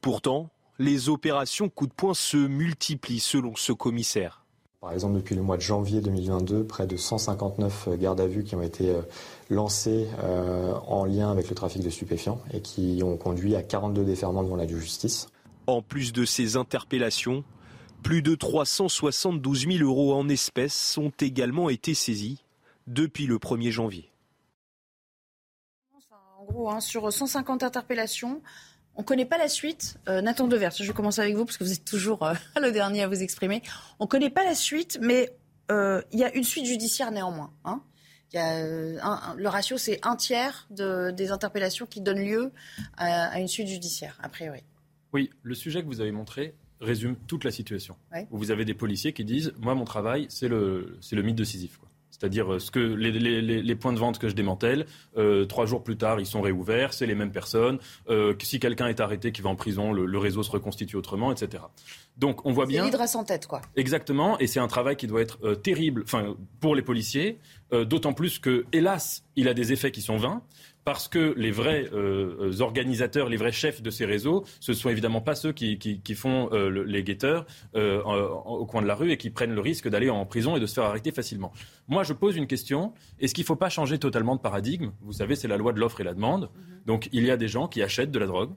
Pourtant, 0.00 0.48
les 0.78 1.10
opérations 1.10 1.68
coup 1.68 1.86
de 1.86 1.92
poing 1.92 2.14
se 2.14 2.38
multiplient 2.38 3.20
selon 3.20 3.54
ce 3.56 3.72
commissaire. 3.72 4.37
Par 4.80 4.92
exemple, 4.92 5.16
depuis 5.16 5.34
le 5.34 5.42
mois 5.42 5.56
de 5.56 5.62
janvier 5.62 6.00
2022, 6.00 6.64
près 6.64 6.86
de 6.86 6.96
159 6.96 7.88
gardes 7.98 8.20
à 8.20 8.28
vue 8.28 8.44
qui 8.44 8.54
ont 8.54 8.62
été 8.62 8.90
euh, 8.90 9.02
lancés 9.50 10.06
euh, 10.22 10.72
en 10.86 11.04
lien 11.04 11.32
avec 11.32 11.48
le 11.48 11.56
trafic 11.56 11.82
de 11.82 11.90
stupéfiants 11.90 12.40
et 12.52 12.60
qui 12.60 13.00
ont 13.02 13.16
conduit 13.16 13.56
à 13.56 13.62
42 13.64 14.04
déferments 14.04 14.44
devant 14.44 14.54
la 14.54 14.68
justice. 14.68 15.26
En 15.66 15.82
plus 15.82 16.12
de 16.12 16.24
ces 16.24 16.56
interpellations, 16.56 17.42
plus 18.04 18.22
de 18.22 18.36
372 18.36 19.66
000 19.66 19.84
euros 19.84 20.14
en 20.14 20.28
espèces 20.28 20.96
ont 20.96 21.12
également 21.20 21.70
été 21.70 21.92
saisis 21.94 22.44
depuis 22.86 23.26
le 23.26 23.38
1er 23.38 23.72
janvier. 23.72 24.12
En 26.38 26.44
gros, 26.44 26.70
hein, 26.70 26.80
sur 26.80 27.12
150 27.12 27.64
interpellations, 27.64 28.42
On 28.98 29.02
ne 29.02 29.06
connaît 29.06 29.24
pas 29.24 29.38
la 29.38 29.48
suite. 29.48 29.96
Euh, 30.08 30.20
Nathan 30.20 30.48
Devers, 30.48 30.72
je 30.72 30.82
vais 30.82 30.92
commencer 30.92 31.20
avec 31.20 31.36
vous 31.36 31.44
parce 31.44 31.56
que 31.56 31.62
vous 31.62 31.72
êtes 31.72 31.84
toujours 31.84 32.24
euh, 32.24 32.34
le 32.60 32.72
dernier 32.72 33.04
à 33.04 33.08
vous 33.08 33.22
exprimer. 33.22 33.62
On 34.00 34.04
ne 34.04 34.08
connaît 34.08 34.28
pas 34.28 34.44
la 34.44 34.56
suite, 34.56 34.98
mais 35.00 35.30
euh, 35.70 36.02
il 36.10 36.18
y 36.18 36.24
a 36.24 36.34
une 36.34 36.42
suite 36.42 36.66
judiciaire 36.66 37.12
néanmoins. 37.12 37.52
Hein. 37.64 37.80
Y 38.34 38.38
a, 38.38 38.56
un, 39.06 39.36
le 39.36 39.48
ratio, 39.48 39.78
c'est 39.78 40.00
un 40.04 40.16
tiers 40.16 40.66
de, 40.70 41.12
des 41.12 41.30
interpellations 41.30 41.86
qui 41.86 42.00
donnent 42.00 42.24
lieu 42.24 42.50
à, 42.96 43.28
à, 43.28 43.38
une 43.38 43.46
suite 43.46 43.68
judiciaire, 43.68 44.18
a 44.20 44.28
priori. 44.28 44.64
Oui, 45.12 45.30
le 45.42 45.54
sujet 45.54 45.80
que 45.80 45.86
vous 45.86 46.00
avez 46.00 46.12
montré 46.12 46.56
résume 46.80 47.14
toute 47.28 47.44
la 47.44 47.52
situation. 47.52 47.96
Ouais. 48.12 48.26
Où 48.32 48.36
vous 48.36 48.50
avez 48.50 48.64
des 48.64 48.74
policiers 48.74 49.12
qui 49.12 49.24
disent 49.24 49.52
Moi, 49.60 49.76
mon 49.76 49.84
travail, 49.84 50.26
c'est 50.28 50.48
le, 50.48 50.98
le 51.10 51.22
mythe 51.22 51.36
de 51.36 51.44
Sisyphe. 51.44 51.78
Quoi. 51.78 51.87
C'est-à-dire 52.18 52.54
euh, 52.54 52.58
ce 52.58 52.70
que 52.70 52.80
les, 52.80 53.74
points 53.76 53.92
de 53.92 53.98
vente 53.98 54.18
que 54.18 54.28
je 54.28 54.34
démantèle, 54.34 54.86
euh, 55.16 55.44
trois 55.44 55.66
jours 55.66 55.82
plus 55.84 55.96
tard, 55.96 56.20
ils 56.20 56.26
sont 56.26 56.40
réouverts, 56.40 56.92
c'est 56.92 57.06
les 57.06 57.14
mêmes 57.14 57.30
personnes. 57.30 57.78
Euh, 58.08 58.34
si 58.42 58.60
quelqu'un 58.60 58.88
est 58.88 59.00
arrêté, 59.00 59.32
qui 59.32 59.42
va 59.42 59.50
en 59.50 59.56
prison, 59.56 59.92
le, 59.92 60.18
réseau 60.18 60.42
se 60.42 60.50
reconstitue 60.50 60.96
autrement, 60.96 61.30
etc. 61.30 61.62
Donc 62.18 62.44
on 62.44 62.52
voit 62.52 62.66
bien. 62.66 62.84
L'hydre 62.84 63.08
sans 63.08 63.24
tête, 63.24 63.46
quoi. 63.46 63.62
Exactement, 63.76 64.38
et 64.40 64.48
c'est 64.48 64.60
un 64.60 64.66
travail 64.66 64.96
qui 64.96 65.06
doit 65.06 65.22
être 65.22 65.38
euh, 65.44 65.54
terrible, 65.54 66.02
enfin 66.04 66.36
pour 66.60 66.74
les 66.74 66.82
policiers, 66.82 67.38
euh, 67.72 67.84
d'autant 67.84 68.12
plus 68.12 68.40
que, 68.40 68.64
hélas, 68.72 69.24
il 69.36 69.46
a 69.48 69.54
des 69.54 69.72
effets 69.72 69.92
qui 69.92 70.02
sont 70.02 70.16
vains 70.16 70.42
parce 70.84 71.06
que 71.06 71.34
les 71.36 71.50
vrais 71.50 71.84
euh, 71.92 72.60
organisateurs, 72.60 73.28
les 73.28 73.36
vrais 73.36 73.52
chefs 73.52 73.82
de 73.82 73.90
ces 73.90 74.06
réseaux, 74.06 74.44
ce 74.58 74.72
ne 74.72 74.76
sont 74.76 74.88
évidemment 74.88 75.20
pas 75.20 75.34
ceux 75.34 75.52
qui, 75.52 75.78
qui, 75.78 76.00
qui 76.00 76.14
font 76.14 76.48
le, 76.50 76.82
les 76.82 77.04
guetteurs 77.04 77.44
au 77.74 78.64
coin 78.64 78.80
de 78.80 78.86
la 78.86 78.94
rue 78.94 79.12
et 79.12 79.18
qui 79.18 79.28
prennent 79.28 79.54
le 79.54 79.60
risque 79.60 79.86
d'aller 79.86 80.08
en 80.08 80.24
prison 80.24 80.56
et 80.56 80.60
de 80.60 80.66
se 80.66 80.72
faire 80.72 80.84
arrêter 80.84 81.12
facilement. 81.12 81.52
Moi, 81.88 82.04
je 82.04 82.14
pose 82.14 82.36
une 82.36 82.46
question. 82.46 82.94
Est-ce 83.20 83.34
qu'il 83.34 83.42
ne 83.42 83.48
faut 83.48 83.56
pas 83.56 83.68
changer 83.68 83.98
totalement 83.98 84.34
de 84.34 84.40
paradigme? 84.40 84.92
Vous 85.02 85.12
savez, 85.12 85.36
c'est 85.36 85.48
la 85.48 85.58
loi 85.58 85.74
de 85.74 85.78
l'offre 85.78 86.00
et 86.00 86.04
la 86.04 86.14
demande. 86.14 86.44
Mm-hmm. 86.44 86.86
Donc, 86.86 87.10
il 87.12 87.22
y 87.22 87.30
a 87.30 87.36
des 87.36 87.48
gens 87.48 87.68
qui 87.68 87.82
achètent 87.82 88.10
de 88.10 88.18
la 88.18 88.26
drogue, 88.26 88.54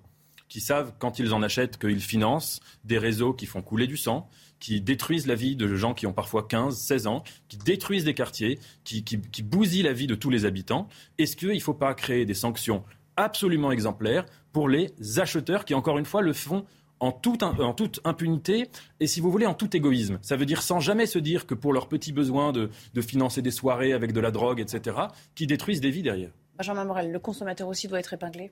qui 0.51 0.59
savent, 0.59 0.91
quand 0.99 1.17
ils 1.17 1.33
en 1.33 1.41
achètent, 1.41 1.77
qu'ils 1.77 2.01
financent 2.01 2.59
des 2.83 2.97
réseaux 2.97 3.31
qui 3.31 3.45
font 3.45 3.61
couler 3.61 3.87
du 3.87 3.95
sang, 3.95 4.27
qui 4.59 4.81
détruisent 4.81 5.25
la 5.25 5.33
vie 5.33 5.55
de 5.55 5.65
gens 5.77 5.93
qui 5.93 6.07
ont 6.07 6.11
parfois 6.11 6.45
15, 6.45 6.77
16 6.77 7.07
ans, 7.07 7.23
qui 7.47 7.55
détruisent 7.55 8.03
des 8.03 8.13
quartiers, 8.13 8.59
qui, 8.83 9.05
qui, 9.05 9.43
bousillent 9.43 9.83
la 9.83 9.93
vie 9.93 10.07
de 10.07 10.15
tous 10.15 10.29
les 10.29 10.43
habitants. 10.43 10.89
Est-ce 11.17 11.37
qu'il 11.37 11.53
ne 11.53 11.59
faut 11.59 11.73
pas 11.73 11.93
créer 11.93 12.25
des 12.25 12.33
sanctions 12.33 12.83
absolument 13.15 13.71
exemplaires 13.71 14.25
pour 14.51 14.67
les 14.67 14.91
acheteurs 15.19 15.63
qui, 15.63 15.73
encore 15.73 15.97
une 15.97 16.05
fois, 16.05 16.21
le 16.21 16.33
font 16.33 16.65
en 16.99 17.13
toute, 17.13 17.43
en 17.43 17.73
toute, 17.73 18.01
impunité 18.03 18.67
et, 18.99 19.07
si 19.07 19.21
vous 19.21 19.31
voulez, 19.31 19.45
en 19.45 19.53
tout 19.53 19.73
égoïsme? 19.73 20.19
Ça 20.21 20.35
veut 20.35 20.45
dire 20.45 20.63
sans 20.63 20.81
jamais 20.81 21.05
se 21.05 21.17
dire 21.17 21.47
que 21.47 21.53
pour 21.53 21.71
leurs 21.71 21.87
petits 21.87 22.11
besoins 22.11 22.51
de, 22.51 22.69
de 22.93 23.01
financer 23.01 23.41
des 23.41 23.51
soirées 23.51 23.93
avec 23.93 24.11
de 24.11 24.19
la 24.19 24.31
drogue, 24.31 24.59
etc., 24.59 24.97
qui 25.33 25.47
détruisent 25.47 25.79
des 25.79 25.91
vies 25.91 26.03
derrière. 26.03 26.31
Benjamin 26.57 26.83
Morel, 26.83 27.09
le 27.09 27.19
consommateur 27.19 27.69
aussi 27.69 27.87
doit 27.87 27.99
être 28.01 28.11
épinglé 28.11 28.51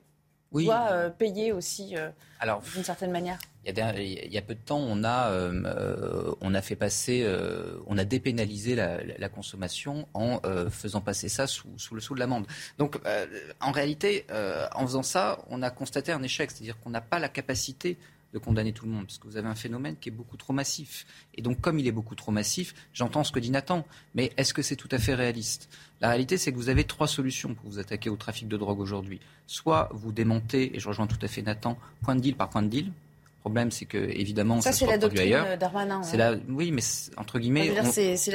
oui. 0.52 0.64
doit 0.64 0.88
euh, 0.90 1.10
payer 1.10 1.52
aussi 1.52 1.96
euh, 1.96 2.10
d'une 2.74 2.84
certaine 2.84 3.10
manière 3.10 3.38
il 3.66 3.76
y, 3.76 3.80
a, 3.80 4.00
il 4.00 4.32
y, 4.32 4.38
a, 4.38 4.42
peu 4.42 4.54
de 4.54 4.60
temps, 4.60 4.78
on 4.78 5.04
a, 5.04 5.28
euh, 5.32 6.32
on 6.40 6.54
a 6.54 6.62
fait 6.62 6.76
passer, 6.76 7.30
on 7.86 7.98
a 7.98 8.04
dépénalisé 8.04 8.74
la, 8.74 9.04
la 9.04 9.28
consommation 9.28 10.08
en 10.14 10.40
faisant 10.70 11.02
passer 11.02 11.28
ça 11.28 11.46
sous, 11.46 11.68
sous 11.76 11.94
le 11.94 12.00
sceau 12.00 12.14
de 12.14 12.20
l'amende. 12.20 12.46
Donc, 12.78 12.98
en 13.60 13.70
réalité, 13.70 14.24
en 14.74 14.86
faisant 14.86 15.02
ça, 15.02 15.44
on 15.50 15.60
a 15.60 15.68
constaté 15.68 16.10
un 16.10 16.22
échec, 16.22 16.50
c'est-à-dire 16.50 16.80
qu'on 16.80 16.88
n'a 16.88 17.02
pas 17.02 17.18
la 17.18 17.28
capacité 17.28 17.98
de 18.32 18.38
condamner 18.38 18.72
tout 18.72 18.86
le 18.86 18.92
monde, 18.92 19.06
parce 19.06 19.18
que 19.18 19.26
vous 19.26 19.36
avez 19.36 19.48
un 19.48 19.54
phénomène 19.54 19.96
qui 20.00 20.08
est 20.08 20.12
beaucoup 20.12 20.36
trop 20.36 20.52
massif. 20.52 21.06
Et 21.34 21.42
donc, 21.42 21.60
comme 21.60 21.78
il 21.78 21.86
est 21.86 21.92
beaucoup 21.92 22.14
trop 22.14 22.32
massif, 22.32 22.74
j'entends 22.92 23.24
ce 23.24 23.32
que 23.32 23.40
dit 23.40 23.50
Nathan, 23.50 23.86
mais 24.14 24.32
est-ce 24.36 24.54
que 24.54 24.62
c'est 24.62 24.76
tout 24.76 24.88
à 24.92 24.98
fait 24.98 25.14
réaliste? 25.14 25.68
La 26.00 26.08
réalité, 26.08 26.38
c'est 26.38 26.52
que 26.52 26.56
vous 26.56 26.68
avez 26.68 26.84
trois 26.84 27.08
solutions 27.08 27.54
pour 27.54 27.68
vous 27.68 27.78
attaquer 27.78 28.08
au 28.08 28.16
trafic 28.16 28.48
de 28.48 28.56
drogue 28.56 28.80
aujourd'hui. 28.80 29.20
Soit 29.46 29.88
vous 29.92 30.12
démontez, 30.12 30.76
et 30.76 30.80
je 30.80 30.88
rejoins 30.88 31.06
tout 31.06 31.18
à 31.22 31.28
fait 31.28 31.42
Nathan, 31.42 31.78
point 32.02 32.14
de 32.14 32.20
deal 32.20 32.36
par 32.36 32.50
point 32.50 32.62
de 32.62 32.68
deal, 32.68 32.92
le 33.40 33.44
problème, 33.44 33.70
c'est 33.70 33.86
que 33.86 33.96
évidemment, 33.96 34.60
ça, 34.60 34.70
ça 34.70 34.80
c'est 34.80 34.86
la 34.86 34.98
doctrine 34.98 35.22
ailleurs. 35.22 35.56
Darmanin. 35.56 36.02
C'est 36.02 36.18
la, 36.18 36.34
oui, 36.50 36.72
mais 36.72 36.82
entre 37.16 37.38
guillemets, 37.38 37.72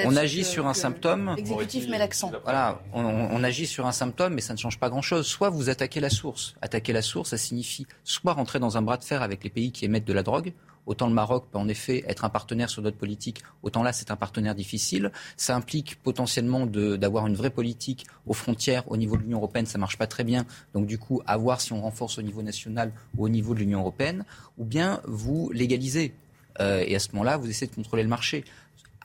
on, 0.04 0.16
agit 0.16 0.44
sur 0.44 0.66
un 0.66 0.74
symptôme. 0.74 1.36
L'exécutif 1.38 1.88
met 1.90 2.00
l'accent. 2.00 2.32
Voilà, 2.44 2.82
on, 2.92 3.04
on, 3.04 3.44
agit 3.44 3.68
sur 3.68 3.86
un 3.86 3.92
symptôme, 3.92 4.34
mais 4.34 4.42
ça 4.42 4.54
ne 4.54 4.58
change 4.58 4.80
pas 4.80 4.90
grand-chose. 4.90 5.28
Soit 5.28 5.52
vous 5.52 5.70
attaquez 5.70 6.00
la 6.00 6.10
source. 6.10 6.56
Attaquer 6.64 6.92
la 6.92 7.04
source, 7.04 7.30
ça 7.30 7.38
signifie 7.38 7.86
soit 8.04 8.34
rentrer 8.34 8.58
dans 8.58 8.78
un 8.78 8.82
bras 8.82 8.98
de 8.98 9.04
fer 9.04 9.22
avec 9.22 9.44
les 9.44 9.52
pays 9.52 9.72
qui 9.72 9.86
émettent 9.86 10.06
de 10.06 10.14
la 10.14 10.24
drogue, 10.24 10.54
Autant 10.86 11.08
le 11.08 11.14
Maroc 11.14 11.46
peut 11.52 11.58
en 11.58 11.68
effet 11.68 12.04
être 12.08 12.26
un 12.26 12.30
partenaire 12.30 12.70
sur 12.70 12.82
notre 12.82 12.98
politique, 12.98 13.44
autant 13.64 13.84
là 13.84 13.94
c'est 13.94 14.12
un 14.12 14.16
partenaire 14.16 14.56
difficile. 14.56 15.12
Ça 15.38 15.56
implique 15.56 16.02
potentiellement 16.04 16.66
d'avoir 16.66 17.28
une 17.28 17.36
vraie 17.36 17.50
politique 17.50 18.06
aux 18.26 18.34
frontières 18.34 18.90
au 18.92 18.98
niveau 18.98 19.18
de 19.18 19.24
l'Union 19.24 19.38
européenne, 19.38 19.66
ça 19.66 19.78
marche 19.78 19.98
pas 19.98 20.08
très 20.08 20.24
bien. 20.24 20.46
Donc 20.74 20.86
du 20.86 20.98
coup, 20.98 21.22
à 21.26 21.38
voir 21.38 21.62
si 21.62 21.74
on 21.74 21.82
renforce 21.82 22.18
au 22.18 22.22
niveau 22.22 22.42
national 22.42 22.92
ou 23.18 23.26
au 23.26 23.30
niveau 23.30 23.54
de 23.54 23.60
l'Union 23.60 23.80
européenne, 23.80 24.26
ou 24.58 24.66
bien 24.66 25.02
vous 25.06 25.52
légalisez. 25.54 26.14
Euh, 26.60 26.84
et 26.86 26.96
à 26.96 27.00
ce 27.00 27.10
moment-là, 27.14 27.38
vous 27.38 27.50
essayez 27.50 27.70
de 27.70 27.76
contrôler 27.76 28.04
le 28.04 28.10
marché. 28.10 28.46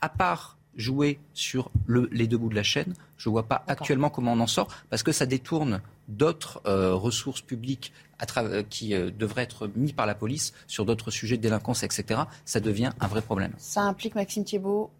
À 0.01 0.09
part 0.09 0.57
jouer 0.75 1.19
sur 1.33 1.69
le, 1.85 2.07
les 2.11 2.27
deux 2.27 2.37
bouts 2.37 2.49
de 2.49 2.55
la 2.55 2.63
chaîne, 2.63 2.93
je 3.17 3.29
ne 3.29 3.31
vois 3.31 3.43
pas 3.43 3.63
actuellement 3.67 4.09
comment 4.09 4.33
on 4.33 4.39
en 4.39 4.47
sort, 4.47 4.67
parce 4.89 5.03
que 5.03 5.11
ça 5.11 5.25
détourne 5.25 5.81
d'autres 6.11 6.61
euh, 6.65 6.93
ressources 6.93 7.41
publiques 7.41 7.91
à 8.19 8.63
qui 8.63 8.93
euh, 8.93 9.09
devraient 9.09 9.43
être 9.43 9.67
mis 9.75 9.93
par 9.93 10.05
la 10.05 10.13
police 10.13 10.53
sur 10.67 10.85
d'autres 10.85 11.09
sujets 11.09 11.37
de 11.37 11.41
délinquance, 11.41 11.81
etc. 11.83 12.21
Ça 12.45 12.59
devient 12.59 12.91
un 12.99 13.07
vrai 13.07 13.21
problème. 13.21 13.53
Ça 13.57 13.81
implique, 13.81 14.13
Maxime 14.13 14.43
Thiebaud, 14.43 14.91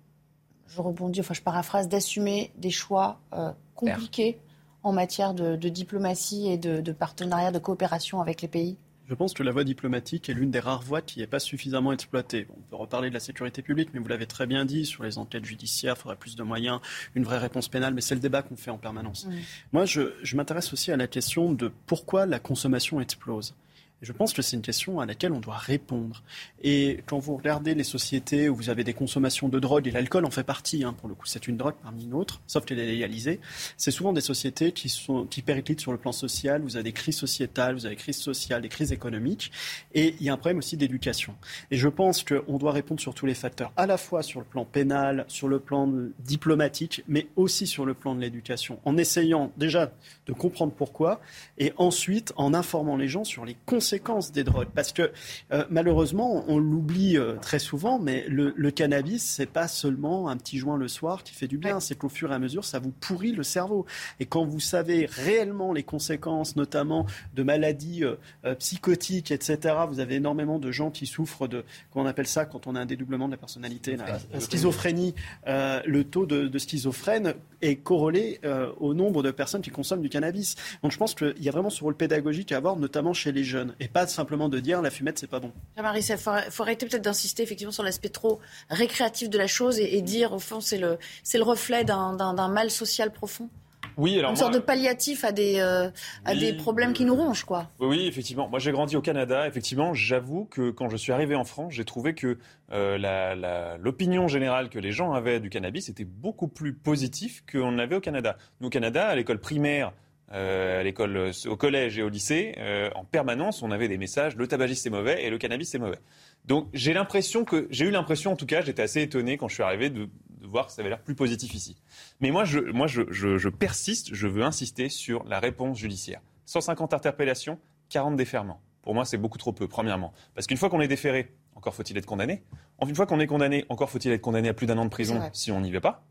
je 0.68 0.82
rebondis, 0.82 1.20
enfin 1.20 1.34
je 1.34 1.42
paraphrase, 1.42 1.88
d'assumer 1.88 2.52
des 2.58 2.72
choix 2.72 3.20
euh, 3.34 3.52
compliqués 3.76 4.40
en 4.84 4.92
matière 4.92 5.36
de, 5.36 5.56
de, 5.56 5.70
diplomatie 5.70 6.50
et 6.50 6.58
de, 6.58 6.82
de 6.82 6.92
partenariat, 6.92 7.52
de 7.52 7.60
coopération 7.60 8.22
avec 8.22 8.42
les 8.42 8.48
pays 8.48 8.78
je 9.12 9.16
pense 9.18 9.34
que 9.34 9.44
la 9.44 9.52
voie 9.52 9.66
diplomatique 9.66 10.30
est 10.30 10.34
l'une 10.34 10.52
des 10.52 10.62
rares 10.62 10.84
voies 10.84 11.02
qui 11.02 11.20
n'est 11.20 11.28
pas 11.28 11.42
suffisamment 11.42 11.92
exploitée. 11.92 12.48
On 12.56 12.62
peut 12.70 12.78
reparler 12.78 13.10
de 13.10 13.14
la 13.14 13.20
sécurité 13.20 13.62
publique, 13.62 13.90
mais 13.94 14.00
vous 14.00 14.08
l'avez 14.08 14.26
très 14.26 14.48
bien 14.48 14.64
dit, 14.64 14.86
sur 14.86 15.04
les 15.04 15.18
enquêtes 15.18 15.44
judiciaires, 15.44 15.96
il 15.98 16.02
faudrait 16.02 16.16
plus 16.16 16.38
de 16.38 16.44
moyens, 16.44 16.80
une 17.14 17.26
vraie 17.26 17.38
réponse 17.38 17.68
pénale, 17.68 17.94
mais 17.94 18.00
c'est 18.00 18.16
le 18.16 18.22
débat 18.22 18.42
qu'on 18.42 18.56
fait 18.56 18.72
en 18.72 18.78
permanence. 18.78 19.28
Moi, 19.74 19.84
je, 19.84 20.14
je 20.24 20.38
m'intéresse 20.38 20.72
aussi 20.72 20.94
à 20.94 20.98
la 20.98 21.08
question 21.08 21.52
de 21.52 21.70
pourquoi 21.88 22.26
la 22.26 22.40
consommation 22.40 23.02
explose. 23.02 23.54
Je 24.02 24.14
pense 24.14 24.34
que 24.34 24.42
c'est 24.42 24.56
une 24.56 24.64
question 24.64 25.00
à 25.00 25.06
laquelle 25.06 25.32
on 25.32 25.40
doit 25.40 25.58
répondre. 25.58 26.24
Et 26.64 27.04
quand 27.06 27.20
vous 27.20 27.38
regardez 27.38 27.76
les 27.76 27.84
sociétés 27.84 28.50
où 28.50 28.56
vous 28.56 28.72
avez 28.72 28.84
des 28.84 28.94
consommations 28.94 29.48
de 29.48 29.60
drogue, 29.60 29.88
et 29.88 29.92
l'alcool 29.92 30.26
en 30.26 30.32
fait 30.32 30.44
partie, 30.44 30.84
hein, 30.84 30.94
pour 30.94 31.08
le 31.08 31.14
coup, 31.14 31.28
c'est 31.28 31.48
une 31.48 31.56
drogue 31.56 31.76
parmi 31.84 32.06
une 32.06 32.16
autre, 32.16 32.42
sauf 32.48 32.66
qu'elle 32.66 32.80
est 32.80 32.88
légalisée, 32.88 33.40
c'est 33.78 33.92
souvent 33.92 34.12
des 34.12 34.22
sociétés 34.22 34.72
qui, 34.72 34.90
sont, 34.90 35.26
qui 35.26 35.44
périclitent 35.44 35.82
sur 35.82 35.92
le 35.92 36.00
plan 36.00 36.12
social. 36.12 36.64
Vous 36.64 36.78
avez 36.78 36.84
des 36.84 36.94
crises 36.94 37.18
sociétales, 37.18 37.76
vous 37.76 37.86
avez 37.86 37.94
des 37.94 38.02
crises 38.02 38.18
sociales, 38.18 38.64
des 38.64 38.70
crises 38.70 38.92
économiques, 38.92 39.52
et 39.94 40.16
il 40.20 40.26
y 40.26 40.30
a 40.30 40.34
un 40.34 40.38
problème 40.38 40.58
aussi 40.58 40.78
d'éducation. 40.78 41.36
Et 41.70 41.78
je 41.78 41.88
pense 41.88 42.24
qu'on 42.24 42.58
doit 42.58 42.72
répondre 42.72 43.00
sur 43.00 43.14
tous 43.14 43.28
les 43.28 43.36
facteurs, 43.36 43.72
à 43.78 43.86
la 43.86 43.98
fois 43.98 44.24
sur 44.24 44.40
le 44.40 44.48
plan 44.48 44.66
pénal, 44.66 45.26
sur 45.28 45.48
le 45.48 45.60
plan 45.60 45.88
diplomatique, 46.18 47.04
mais 47.08 47.28
aussi 47.36 47.68
sur 47.68 47.86
le 47.86 47.94
plan 47.94 48.16
de 48.16 48.22
l'éducation, 48.22 48.80
en 48.84 48.98
essayant 48.98 49.52
déjà 49.58 49.92
de 50.26 50.34
comprendre 50.34 50.74
pourquoi, 50.74 51.22
et 51.60 51.72
ensuite 51.78 52.34
en 52.36 52.56
informant 52.56 52.98
les 52.98 53.08
gens 53.08 53.24
sur 53.24 53.46
les 53.46 53.56
conséquences 53.68 53.91
conséquences 53.92 54.32
des 54.32 54.44
drogues. 54.44 54.70
Parce 54.74 54.94
que 54.94 55.12
euh, 55.52 55.66
malheureusement, 55.70 56.46
on 56.48 56.58
l'oublie 56.58 57.18
euh, 57.18 57.36
très 57.42 57.60
souvent, 57.60 58.00
mais 58.00 58.26
le, 58.28 58.54
le 58.56 58.72
cannabis, 58.72 59.24
c'est 59.24 59.46
pas 59.46 59.68
seulement 59.68 60.30
un 60.30 60.38
petit 60.38 60.58
joint 60.58 60.78
le 60.78 60.88
soir 60.88 61.24
qui 61.24 61.34
fait 61.34 61.48
du 61.48 61.58
bien. 61.58 61.80
C'est 61.80 61.98
qu'au 61.98 62.10
fur 62.10 62.32
et 62.32 62.36
à 62.36 62.40
mesure, 62.40 62.64
ça 62.64 62.80
vous 62.80 62.92
pourrit 62.92 63.34
le 63.34 63.44
cerveau. 63.44 63.86
Et 64.20 64.26
quand 64.26 64.46
vous 64.46 64.60
savez 64.60 65.08
réellement 65.08 65.74
les 65.74 65.84
conséquences, 65.84 66.56
notamment 66.56 67.06
de 67.36 67.44
maladies 67.44 68.04
euh, 68.04 68.16
euh 68.46 68.56
psychotiques, 68.56 69.32
etc., 69.32 69.76
vous 69.90 70.00
avez 70.00 70.16
énormément 70.16 70.60
de 70.60 70.72
gens 70.72 70.92
qui 70.92 71.06
souffrent 71.06 71.48
de, 71.48 71.64
comment 71.92 72.06
on 72.06 72.08
appelle 72.08 72.28
ça 72.28 72.46
quand 72.46 72.68
on 72.68 72.76
a 72.76 72.80
un 72.80 72.86
dédoublement 72.86 73.26
de 73.26 73.32
la 73.32 73.38
personnalité, 73.38 73.98
la, 73.98 74.20
la 74.32 74.40
schizophrénie. 74.40 75.16
Euh, 75.48 75.82
le 75.86 76.04
taux 76.04 76.26
de, 76.26 76.48
de, 76.48 76.60
schizophrène 76.60 77.34
est 77.62 77.78
corrélé 77.78 78.40
au 78.80 78.94
nombre 78.94 79.24
de 79.24 79.32
personnes 79.32 79.62
qui 79.62 79.70
consomment 79.70 80.02
du 80.02 80.10
cannabis. 80.10 80.56
Donc 80.84 80.92
je 80.92 80.98
pense 80.98 81.16
qu'il 81.16 81.42
y 81.42 81.50
a 81.50 81.52
vraiment 81.52 81.70
ce 81.70 81.84
rôle 81.84 81.96
pédagogique 81.96 82.52
à 82.52 82.58
avoir, 82.58 82.76
notamment 82.78 83.14
chez 83.14 83.32
les 83.32 83.44
jeunes 83.44 83.74
et 83.82 83.88
pas 83.88 84.08
simplement 84.08 84.48
de 84.48 84.60
dire 84.60 84.82
la 84.82 84.92
fumette 84.92 85.20
c'est 85.20 85.28
pas 85.28 85.40
bon. 85.40 85.52
Jean-Marie, 85.76 86.06
il 86.08 86.18
faut, 86.18 86.32
faut, 86.50 86.64
arrêter 86.64 86.86
peut-être 86.86 87.04
d'insister 87.04 87.44
effectivement 87.44 87.74
sur 87.74 87.84
l'aspect 87.84 88.10
trop 88.10 88.40
récréatif 88.70 89.30
de 89.30 89.38
la 89.38 89.48
chose 89.48 89.80
et, 89.80 89.98
et 89.98 90.02
dire 90.02 90.32
au 90.32 90.40
fond 90.40 90.62
c'est 90.62 90.78
le, 90.78 90.98
c'est 91.24 91.38
le 91.38 91.44
reflet 91.44 91.84
d'un 91.84 92.48
mal 92.48 92.70
social 92.70 93.12
profond. 93.12 93.50
Oui, 93.98 94.18
alors 94.18 94.32
une 94.32 94.38
moi, 94.38 94.40
sorte 94.40 94.54
de 94.54 94.60
palliatif 94.60 95.24
à 95.24 95.32
des, 95.32 95.60
euh, 95.60 95.90
à 96.26 96.32
oui, 96.32 96.40
des 96.40 96.54
problèmes 96.54 96.94
qui 96.94 97.04
nous 97.04 97.16
rongent, 97.16 97.44
quoi. 97.44 97.70
Oui, 97.80 98.08
effectivement. 98.08 98.48
Moi, 98.48 98.60
j'ai 98.60 98.72
grandi 98.72 98.96
au 98.96 99.02
Canada. 99.02 99.48
Effectivement, 99.48 99.94
j'avoue 99.94 100.46
que 100.46 100.72
quand 100.72 100.90
je 100.90 100.98
suis 100.98 101.12
arrivé 101.12 101.36
en 101.36 101.44
France, 101.44 101.74
j'ai 101.74 101.86
trouvé 101.86 102.14
que 102.14 102.38
euh, 102.72 103.78
l'opinion 103.80 104.28
générale 104.28 104.70
que 104.70 104.80
les 104.80 104.92
gens 104.92 105.14
avaient 105.14 105.40
du 105.40 105.50
cannabis 105.50 105.90
était 105.90 106.06
beaucoup 106.06 106.48
plus 106.48 106.74
positive 106.74 107.44
qu'on 107.52 107.78
avait 107.80 107.96
au 107.96 108.02
Canada. 108.02 108.38
Nous, 108.62 108.68
au 108.68 108.70
Canada, 108.70 109.08
à 109.08 109.16
l'école 109.16 109.40
primaire, 109.40 109.88
euh, 109.88 109.92
à 110.32 110.84
l'école, 110.84 111.32
au 111.46 111.58
collège 111.58 111.98
et 111.98 112.04
au 112.04 112.10
lycée, 112.10 112.56
euh, 112.58 112.90
en 112.96 113.04
permanence, 113.04 113.62
on 113.64 113.72
avait 113.72 113.88
des 113.88 113.98
messages 113.98 114.36
le 114.36 114.48
tabagisme 114.48 114.84
c'est 114.84 114.90
mauvais 114.90 115.24
et 115.24 115.30
le 115.30 115.38
cannabis 115.38 115.70
c'est 115.70 115.80
mauvais. 115.80 116.00
Donc 116.46 116.68
j'ai 116.74 116.94
l'impression 116.94 117.44
que 117.44 117.68
j'ai 117.70 117.86
eu 117.86 117.92
l'impression, 117.92 118.32
en 118.32 118.36
tout 118.36 118.46
cas, 118.46 118.62
j'étais 118.62 118.82
assez 118.82 119.02
étonné 119.02 119.38
quand 119.38 119.48
je 119.48 119.56
suis 119.56 119.64
arrivé 119.64 119.90
de, 119.90 120.06
de 120.06 120.48
voir 120.48 120.68
que 120.68 120.72
ça 120.72 120.82
avait 120.82 120.90
l'air 120.90 121.02
plus 121.02 121.16
positif 121.16 121.54
ici. 121.54 121.78
Mais 122.20 122.32
moi, 122.32 122.46
je, 122.46 122.60
moi, 122.60 122.88
je, 122.88 123.02
je, 123.10 123.38
je 123.38 123.50
persiste, 123.50 124.14
je 124.14 124.28
veux 124.28 124.44
insister 124.44 124.90
sur 124.90 125.24
la 125.26 125.40
réponse 125.40 125.78
judiciaire. 125.78 126.22
150 126.46 126.94
interpellations, 126.94 127.60
40 127.90 128.16
déferments. 128.16 128.62
Pour 128.82 128.96
moi, 128.96 129.06
c'est 129.06 129.18
beaucoup 129.18 129.38
trop 129.38 129.54
peu, 129.54 129.68
premièrement. 129.68 130.12
Parce 130.34 130.48
qu'une 130.48 130.58
fois 130.58 130.70
qu'on 130.70 130.82
est 130.82 130.88
déféré, 130.88 131.36
encore 131.56 131.76
faut-il 131.76 131.98
être 131.98 132.06
condamné. 132.06 132.44
Une 132.86 132.96
fois 132.96 133.06
qu'on 133.06 133.20
est 133.20 133.28
condamné, 133.28 133.66
encore 133.70 133.90
faut-il 133.90 134.12
être 134.12 134.22
condamné 134.22 134.50
à 134.50 134.54
plus 134.54 134.66
d'un 134.66 134.78
an 134.78 134.86
de 134.86 134.90
prison 134.90 135.22
si 135.34 135.52
on 135.52 135.62
n'y 135.62 135.72
va 135.72 135.82
pas. 135.82 136.04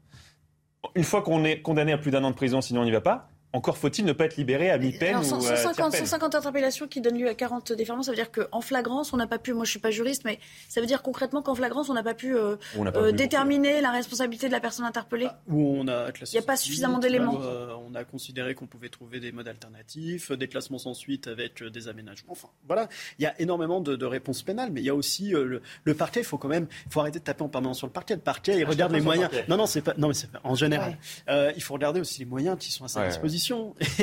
Une 0.94 1.04
fois 1.04 1.22
qu'on 1.22 1.44
est 1.44 1.60
condamné 1.62 1.92
à 1.92 1.98
plus 1.98 2.10
d'un 2.10 2.22
an 2.24 2.30
de 2.30 2.36
prison, 2.36 2.60
sinon 2.60 2.82
on 2.82 2.84
n'y 2.84 2.90
va 2.90 3.00
pas, 3.00 3.28
encore 3.52 3.78
faut-il 3.78 4.04
ne 4.04 4.12
pas 4.12 4.26
être 4.26 4.36
libéré 4.36 4.70
à 4.70 4.78
mi-peine 4.78 5.16
ou 5.16 5.24
150, 5.24 5.94
150 5.94 6.34
interpellations 6.36 6.86
qui 6.86 7.00
donnent 7.00 7.18
lieu 7.18 7.28
à 7.28 7.34
40 7.34 7.72
déferlements, 7.72 8.04
ça 8.04 8.12
veut 8.12 8.16
dire 8.16 8.30
qu'en 8.30 8.60
flagrance, 8.60 9.12
on 9.12 9.16
n'a 9.16 9.26
pas 9.26 9.38
pu, 9.38 9.54
moi 9.54 9.64
je 9.64 9.70
suis 9.70 9.80
pas 9.80 9.90
juriste, 9.90 10.22
mais 10.24 10.38
ça 10.68 10.80
veut 10.80 10.86
dire 10.86 11.02
concrètement 11.02 11.42
qu'en 11.42 11.56
flagrance, 11.56 11.88
on 11.88 11.94
n'a 11.94 12.04
pas 12.04 12.14
pu 12.14 12.36
euh, 12.36 12.54
euh, 12.76 13.10
déterminer 13.10 13.80
la 13.80 13.90
responsabilité 13.90 14.46
de 14.46 14.52
la 14.52 14.60
personne 14.60 14.84
interpellée 14.84 15.28
Ou 15.48 15.74
on 15.78 15.88
a 15.88 16.10
Il 16.10 16.32
n'y 16.32 16.38
a 16.38 16.42
pas 16.42 16.56
suffisamment 16.56 16.98
d'éléments. 16.98 17.40
Euh, 17.42 17.74
on 17.88 17.94
a 17.96 18.04
considéré 18.04 18.54
qu'on 18.54 18.66
pouvait 18.66 18.88
trouver 18.88 19.18
des 19.18 19.32
modes 19.32 19.48
alternatifs, 19.48 20.30
des 20.30 20.46
classements 20.46 20.78
sans 20.78 20.94
suite 20.94 21.26
avec 21.26 21.62
des 21.64 21.88
aménagements. 21.88 22.32
Enfin, 22.32 22.48
voilà, 22.68 22.88
il 23.18 23.24
y 23.24 23.26
a 23.26 23.40
énormément 23.40 23.80
de, 23.80 24.04
réponses 24.04 24.42
pénales, 24.42 24.70
mais 24.72 24.80
il 24.80 24.84
y 24.84 24.90
a 24.90 24.94
aussi 24.94 25.30
le, 25.30 25.94
parquet, 25.94 26.20
il 26.20 26.26
faut 26.26 26.38
quand 26.38 26.48
même, 26.48 26.66
il 26.86 26.92
faut 26.92 27.00
arrêter 27.00 27.18
de 27.18 27.24
taper 27.24 27.42
en 27.42 27.48
permanence 27.48 27.78
sur 27.78 27.86
le 27.86 27.92
parquet. 27.92 28.14
Le 28.14 28.20
parquet, 28.20 28.58
il 28.58 28.64
ah, 28.64 28.68
regarde 28.68 28.92
les 28.92 29.00
moyens. 29.00 29.30
Non, 29.48 29.56
non, 29.56 29.66
c'est 29.66 29.82
pas, 29.82 29.94
non, 29.98 30.08
mais 30.08 30.14
en 30.44 30.54
général. 30.54 30.98
il 31.28 31.62
faut 31.62 31.74
regarder 31.74 32.00
aussi 32.00 32.20
les 32.20 32.26
moyens 32.26 32.56
qui 32.56 32.70
sont 32.70 32.84
à 32.84 32.88
sa 32.88 33.08
disposition. 33.08 33.39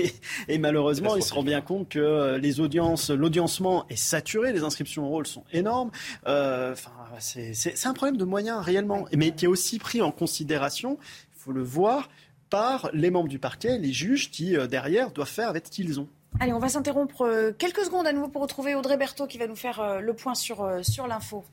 Et, 0.47 0.57
malheureusement, 0.57 1.15
il 1.15 1.23
se 1.23 1.33
rend 1.33 1.43
bien 1.43 1.61
compte 1.61 1.89
que 1.89 1.99
euh, 1.99 2.37
les 2.37 2.59
audiences, 2.59 3.09
l'audiencement 3.09 3.87
est 3.89 3.95
saturé, 3.95 4.53
les 4.53 4.63
inscriptions 4.63 5.05
au 5.05 5.09
rôle 5.09 5.27
sont 5.27 5.43
énormes. 5.51 5.91
Euh, 6.27 6.73
enfin, 6.73 6.91
c'est 7.19 7.85
un 7.85 7.93
problème 7.93 8.17
de 8.17 8.25
moyens 8.25 8.59
réellement, 8.59 9.05
mais 9.15 9.31
qui 9.31 9.45
est 9.45 9.47
aussi 9.47 9.79
pris 9.79 10.01
en 10.01 10.11
considération. 10.11 10.97
Il 11.35 11.39
faut 11.39 11.51
le 11.51 11.63
voir 11.63 12.09
par 12.49 12.89
les 12.93 13.11
membres 13.11 13.29
du 13.29 13.39
parquet, 13.39 13.77
les 13.77 13.91
juges 13.91 14.31
qui 14.31 14.55
euh, 14.55 14.67
derrière 14.67 15.11
doivent 15.11 15.27
faire 15.27 15.49
avec 15.49 15.67
ce 15.67 15.71
qu'ils 15.71 15.99
ont. 15.99 16.07
Allez, 16.39 16.53
on 16.53 16.59
va 16.59 16.69
s'interrompre 16.69 17.53
quelques 17.57 17.85
secondes 17.85 18.05
à 18.05 18.13
nouveau 18.13 18.27
pour 18.27 18.41
retrouver 18.41 18.75
Audrey 18.75 18.97
Berthaud 18.97 19.27
qui 19.27 19.37
va 19.37 19.47
nous 19.47 19.55
faire 19.55 20.01
le 20.01 20.13
point 20.13 20.35
sur, 20.35 20.69
sur 20.83 21.07
l'info. 21.07 21.43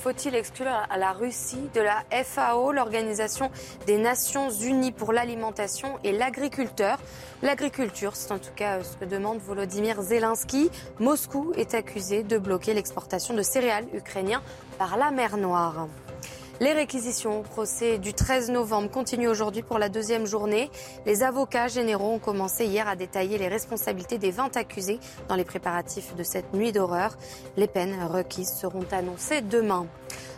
Faut-il 0.00 0.34
exclure 0.34 0.72
à 0.88 0.96
la 0.96 1.12
Russie 1.12 1.68
de 1.74 1.80
la 1.80 2.02
FAO, 2.24 2.72
l'Organisation 2.72 3.50
des 3.86 3.98
Nations 3.98 4.48
Unies 4.48 4.92
pour 4.92 5.12
l'alimentation 5.12 5.98
et 6.04 6.12
l'agriculteur? 6.12 6.98
L'agriculture, 7.42 8.16
c'est 8.16 8.32
en 8.32 8.38
tout 8.38 8.54
cas 8.56 8.82
ce 8.82 8.96
que 8.96 9.04
demande 9.04 9.38
Volodymyr 9.40 10.00
Zelensky. 10.00 10.70
Moscou 10.98 11.52
est 11.56 11.74
accusé 11.74 12.22
de 12.22 12.38
bloquer 12.38 12.72
l'exportation 12.72 13.34
de 13.34 13.42
céréales 13.42 13.86
ukrainiens 13.92 14.42
par 14.78 14.96
la 14.96 15.10
mer 15.10 15.36
Noire. 15.36 15.86
Les 16.62 16.74
réquisitions 16.74 17.40
au 17.40 17.42
procès 17.42 17.96
du 17.96 18.12
13 18.12 18.50
novembre 18.50 18.90
continuent 18.90 19.30
aujourd'hui 19.30 19.62
pour 19.62 19.78
la 19.78 19.88
deuxième 19.88 20.26
journée. 20.26 20.70
Les 21.06 21.22
avocats 21.22 21.68
généraux 21.68 22.12
ont 22.12 22.18
commencé 22.18 22.66
hier 22.66 22.86
à 22.86 22.96
détailler 22.96 23.38
les 23.38 23.48
responsabilités 23.48 24.18
des 24.18 24.30
20 24.30 24.58
accusés 24.58 25.00
dans 25.26 25.36
les 25.36 25.44
préparatifs 25.44 26.14
de 26.16 26.22
cette 26.22 26.52
nuit 26.52 26.70
d'horreur. 26.70 27.16
Les 27.56 27.66
peines 27.66 27.96
requises 28.12 28.52
seront 28.52 28.84
annoncées 28.92 29.40
demain. 29.40 29.86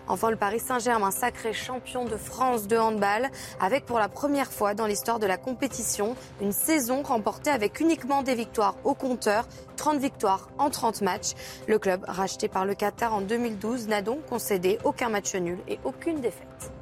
Enfin, 0.08 0.30
le 0.30 0.36
Paris 0.36 0.60
Saint-Germain, 0.60 1.10
sacré 1.10 1.52
champion 1.52 2.04
de 2.04 2.16
France 2.16 2.66
de 2.66 2.76
handball, 2.76 3.30
avec 3.60 3.86
pour 3.86 3.98
la 3.98 4.08
première 4.08 4.52
fois 4.52 4.74
dans 4.74 4.86
l'histoire 4.86 5.18
de 5.18 5.26
la 5.26 5.36
compétition 5.36 6.16
une 6.40 6.52
saison 6.52 7.02
remportée 7.02 7.50
avec 7.50 7.80
uniquement 7.80 8.22
des 8.22 8.34
victoires 8.34 8.76
au 8.84 8.94
compteur, 8.94 9.46
30 9.76 9.98
victoires 9.98 10.50
en 10.58 10.70
30 10.70 11.02
matchs. 11.02 11.32
Le 11.68 11.78
club, 11.78 12.04
racheté 12.06 12.48
par 12.48 12.64
le 12.64 12.74
Qatar 12.74 13.14
en 13.14 13.20
2012, 13.20 13.88
n'a 13.88 14.02
donc 14.02 14.26
concédé 14.26 14.78
aucun 14.84 15.08
match 15.08 15.34
nul 15.34 15.58
et 15.68 15.78
aucune 15.84 16.20
défaite. 16.20 16.72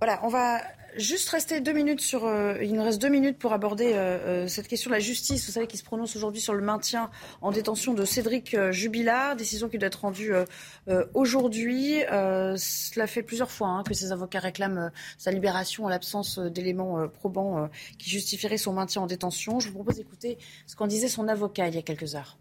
Voilà, 0.00 0.20
on 0.22 0.28
va 0.28 0.60
juste 0.96 1.28
rester 1.30 1.60
deux 1.60 1.72
minutes. 1.72 2.04
Euh, 2.14 2.58
il 2.62 2.72
nous 2.72 2.82
reste 2.82 3.00
deux 3.00 3.08
minutes 3.08 3.38
pour 3.38 3.52
aborder 3.52 3.92
euh, 3.92 4.44
euh, 4.44 4.48
cette 4.48 4.68
question 4.68 4.90
de 4.90 4.94
la 4.94 5.00
justice. 5.00 5.46
Vous 5.46 5.52
savez, 5.52 5.66
qui 5.66 5.76
se 5.76 5.84
prononce 5.84 6.16
aujourd'hui 6.16 6.40
sur 6.40 6.54
le 6.54 6.62
maintien 6.62 7.10
en 7.40 7.50
détention 7.50 7.94
de 7.94 8.04
Cédric 8.04 8.56
Jubilard, 8.70 9.36
décision 9.36 9.68
qui 9.68 9.78
doit 9.78 9.88
être 9.88 10.00
rendue 10.00 10.32
aujourd'hui. 11.14 12.00
cela 12.08 13.06
fait 13.06 13.22
plusieurs 13.22 13.50
fois 13.50 13.68
hein, 13.68 13.82
que 13.82 13.94
ses 13.94 14.12
avocats 14.12 14.40
réclament 14.40 14.90
sa 15.16 15.30
libération 15.30 15.84
en 15.84 15.88
l'absence 15.88 16.38
d'éléments 16.38 17.08
probants 17.08 17.68
qui 17.98 18.10
justifieraient 18.10 18.58
son 18.58 18.72
maintien 18.72 19.02
en 19.02 19.06
détention. 19.06 19.60
Je 19.60 19.68
vous 19.68 19.74
propose 19.74 19.96
d'écouter 19.96 20.38
ce 20.66 20.76
qu'en 20.76 20.86
disait 20.86 21.08
son 21.08 21.28
avocat 21.28 21.68
il 21.68 21.74
y 21.74 21.78
a 21.78 21.82
quelques 21.82 22.14
heures. 22.14 22.38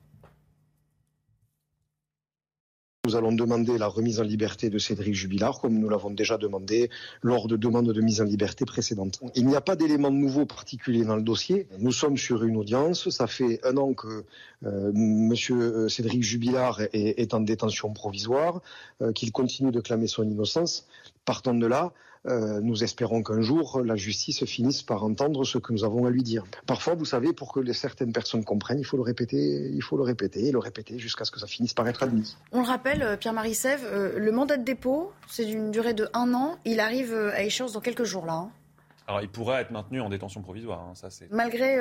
Nous 3.08 3.16
allons 3.16 3.32
demander 3.32 3.78
la 3.78 3.88
remise 3.88 4.20
en 4.20 4.24
liberté 4.24 4.70
de 4.70 4.78
Cédric 4.80 5.16
Jubilard, 5.16 5.62
comme 5.62 5.80
nous 5.80 5.88
l'avons 5.88 6.10
déjà 6.10 6.38
demandé 6.38 6.90
lors 7.22 7.48
de 7.48 7.56
demandes 7.56 7.94
de 7.94 8.02
mise 8.02 8.20
en 8.20 8.26
liberté 8.26 8.66
précédentes. 8.66 9.22
Il 9.34 9.48
n'y 9.48 9.56
a 9.56 9.62
pas 9.62 9.78
d'éléments 9.78 10.12
nouveaux 10.12 10.46
particuliers 10.46 11.06
dans 11.06 11.16
le 11.16 11.22
dossier. 11.22 11.68
Nous 11.80 11.94
sommes 11.94 12.18
sur 12.18 12.44
une 12.44 12.58
audience. 12.58 13.10
Ça 13.10 13.26
fait 13.26 13.62
un 13.64 13.78
an 13.78 13.94
que 13.94 14.26
euh, 14.66 14.92
Monsieur 14.94 15.88
Cédric 15.88 16.22
Jubilard 16.22 16.82
est, 16.92 17.34
en 17.34 17.40
détention 17.40 17.94
provisoire, 17.94 18.62
euh, 19.02 19.14
qu'il 19.14 19.32
continue 19.32 19.72
de 19.72 19.80
clamer 19.80 20.08
son 20.08 20.24
innocence. 20.24 20.86
Partant 21.24 21.54
de 21.54 21.66
là, 21.66 21.94
euh, 22.28 22.60
nous 22.62 22.84
espérons 22.84 23.24
qu'un 23.24 23.42
jour, 23.42 23.82
la 23.84 23.96
justice 23.96 24.44
finisse 24.46 24.84
par 24.84 25.04
entendre 25.04 25.46
ce 25.46 25.58
que 25.58 25.72
nous 25.72 25.86
avons 25.86 26.06
à 26.06 26.10
lui 26.10 26.24
dire. 26.24 26.44
Parfois, 26.66 26.96
vous 26.96 27.06
savez, 27.06 27.32
pour 27.32 27.54
que 27.54 27.72
certaines 27.72 28.12
personnes 28.12 28.44
comprennent, 28.44 28.80
il 28.80 28.86
faut 28.86 28.98
le 28.98 29.04
répéter, 29.04 29.72
il 29.74 29.82
faut 29.82 29.98
le 29.98 30.04
répéter, 30.04 30.48
et 30.48 30.52
le 30.52 30.60
répéter 30.60 31.00
jusqu'à 31.00 31.24
ce 31.24 31.32
que 31.32 31.40
ça 31.40 31.48
finisse 31.48 31.74
par 31.74 31.88
être 31.88 32.04
admis. 32.04 32.36
On 32.52 32.62
le 32.62 32.68
rappelle, 32.68 33.02
euh, 33.02 33.18
Pierre-Marie 33.18 33.56
Sève, 33.56 33.86
euh, 33.86 34.20
le 34.20 34.32
mandat 34.32 34.58
de 34.58 34.64
dépôt, 34.64 35.14
c'est 35.28 35.46
d'une 35.46 35.72
durée 35.72 35.94
de 35.94 36.10
un 36.14 36.34
an. 36.34 36.58
Il 36.66 36.80
arrive 36.80 37.14
à 37.14 37.44
échéance 37.44 37.74
dans 37.74 37.82
quelques 37.82 38.04
jours, 38.04 38.26
là. 38.26 38.34
Hein. 38.34 38.50
Alors, 39.08 39.22
il 39.22 39.30
pourra 39.30 39.62
être 39.62 39.72
maintenu 39.72 40.02
en 40.02 40.10
détention 40.10 40.42
provisoire. 40.42 40.82
Hein, 40.82 40.92
ça, 40.96 41.10
c'est... 41.10 41.32
Malgré 41.32 41.78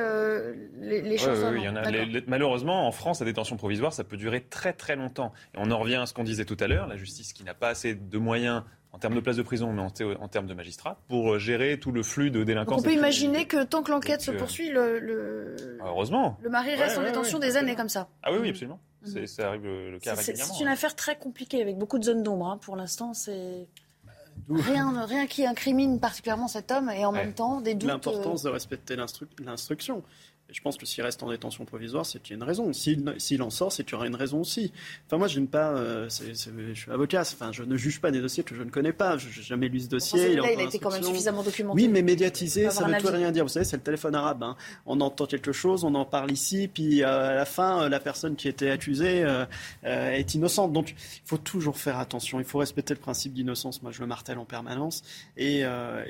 les, 0.80 1.18
choses. 1.18 1.44
malheureusement, 2.28 2.86
en 2.86 2.92
France, 2.92 3.18
la 3.18 3.26
détention 3.26 3.56
provisoire, 3.56 3.92
ça 3.92 4.04
peut 4.04 4.16
durer 4.16 4.42
très 4.42 4.72
très 4.72 4.94
longtemps. 4.94 5.32
Et 5.52 5.58
on 5.58 5.72
en 5.72 5.78
revient 5.80 5.96
à 5.96 6.06
ce 6.06 6.14
qu'on 6.14 6.22
disait 6.22 6.44
tout 6.44 6.56
à 6.60 6.68
l'heure, 6.68 6.86
la 6.86 6.94
justice 6.94 7.32
qui 7.32 7.42
n'a 7.42 7.54
pas 7.54 7.70
assez 7.70 7.96
de 7.96 8.18
moyens 8.18 8.62
en 8.96 8.98
termes 8.98 9.14
de 9.14 9.20
place 9.20 9.36
de 9.36 9.42
prison, 9.42 9.74
mais 9.74 9.82
en, 9.82 10.28
termes 10.28 10.46
de 10.46 10.54
magistrats, 10.54 10.98
pour 11.08 11.34
euh, 11.34 11.38
gérer 11.38 11.78
tout 11.78 11.92
le 11.92 12.02
flux 12.02 12.30
de 12.30 12.44
délinquance. 12.44 12.80
on 12.80 12.82
peut 12.82 12.94
imaginer 12.94 13.44
que 13.44 13.62
tant 13.62 13.82
que 13.82 13.90
l'enquête 13.90 14.22
se 14.22 14.30
euh, 14.30 14.38
poursuit, 14.38 14.70
le, 14.70 15.54
ah, 15.82 15.88
heureusement. 15.88 16.38
le 16.40 16.48
mari 16.48 16.74
reste 16.74 16.96
en 16.96 17.02
détention 17.02 17.38
des 17.38 17.58
années 17.58 17.76
comme 17.76 17.90
ça. 17.90 18.08
Ah 18.22 18.32
oui, 18.32 18.38
oui, 18.40 18.48
absolument. 18.48 18.80
Mhm. 19.06 19.26
Ça 19.26 19.48
arrive 19.48 19.64
le, 19.64 19.98
cas 19.98 20.14
régulièrement. 20.14 20.54
C'est 20.54 20.62
une 20.62 20.68
affaire 20.68 20.96
très 20.96 21.16
compliquée, 21.16 21.60
avec 21.60 21.76
beaucoup 21.76 21.98
de 21.98 22.04
zones 22.04 22.22
d'ombre. 22.22 22.48
Hein. 22.48 22.58
Pour 22.58 22.74
l'instant, 22.74 23.12
c'est... 23.12 23.68
Rien, 24.48 25.04
rien 25.06 25.26
qui 25.26 25.44
incrimine 25.44 25.98
particulièrement 25.98 26.46
cet 26.46 26.70
homme 26.70 26.90
et 26.90 27.04
en 27.04 27.10
même 27.10 27.32
temps 27.32 27.60
des 27.60 27.74
doutes. 27.74 27.88
L'importance 27.88 28.42
de 28.42 28.50
respecter 28.50 28.96
l'instruction 29.38 30.02
je 30.50 30.60
pense 30.60 30.76
que 30.76 30.86
s'il 30.86 31.02
reste 31.02 31.22
en 31.22 31.30
détention 31.30 31.64
provisoire, 31.64 32.06
c'est 32.06 32.22
qu'il 32.22 32.30
y 32.30 32.34
a 32.34 32.36
une 32.36 32.44
raison. 32.44 32.72
S'il 32.72 33.42
en 33.42 33.50
sort, 33.50 33.72
c'est 33.72 33.82
qu'il 33.82 33.92
y 33.92 33.94
aura 33.96 34.06
une 34.06 34.14
raison 34.14 34.40
aussi. 34.40 34.72
Enfin, 35.06 35.18
moi, 35.18 35.26
je 35.26 35.38
n'aime 35.38 35.48
pas. 35.48 35.72
Euh, 35.72 36.08
je 36.08 36.74
suis 36.74 36.90
avocat. 36.90 37.22
Enfin, 37.22 37.50
je 37.50 37.64
ne 37.64 37.76
juge 37.76 38.00
pas 38.00 38.12
des 38.12 38.20
dossiers 38.20 38.44
que 38.44 38.54
je 38.54 38.62
ne 38.62 38.70
connais 38.70 38.92
pas. 38.92 39.18
Je 39.18 39.26
n'ai 39.26 39.44
jamais 39.44 39.68
lu 39.68 39.80
ce 39.80 39.88
dossier. 39.88 40.32
il, 40.32 40.40
a 40.40 40.62
été 40.62 40.78
quand 40.78 40.92
même 40.92 41.02
suffisamment 41.02 41.42
documenté. 41.42 41.82
Oui, 41.82 41.88
mais 41.88 42.02
médiatisé, 42.02 42.70
ça 42.70 42.86
ne 42.86 43.00
veut 43.00 43.10
rien 43.10 43.32
dire. 43.32 43.44
Vous 43.44 43.48
savez, 43.48 43.64
c'est 43.64 43.76
le 43.76 43.82
téléphone 43.82 44.14
arabe. 44.14 44.44
Hein. 44.44 44.56
On 44.86 45.00
entend 45.00 45.26
quelque 45.26 45.52
chose, 45.52 45.82
on 45.82 45.94
en 45.94 46.04
parle 46.04 46.30
ici, 46.30 46.68
puis 46.72 47.02
euh, 47.02 47.30
à 47.30 47.34
la 47.34 47.44
fin, 47.44 47.82
euh, 47.82 47.88
la 47.88 47.98
personne 47.98 48.36
qui 48.36 48.48
était 48.48 48.70
accusée 48.70 49.24
est 49.82 50.34
innocente. 50.34 50.72
Donc, 50.72 50.90
il 50.90 51.28
faut 51.28 51.38
toujours 51.38 51.76
faire 51.76 51.98
attention. 51.98 52.38
Il 52.38 52.44
faut 52.44 52.58
respecter 52.58 52.94
le 52.94 53.00
principe 53.00 53.34
d'innocence. 53.34 53.82
Moi, 53.82 53.90
je 53.90 54.00
le 54.00 54.06
martèle 54.06 54.38
en 54.38 54.44
permanence. 54.44 55.02
Et, 55.36 55.64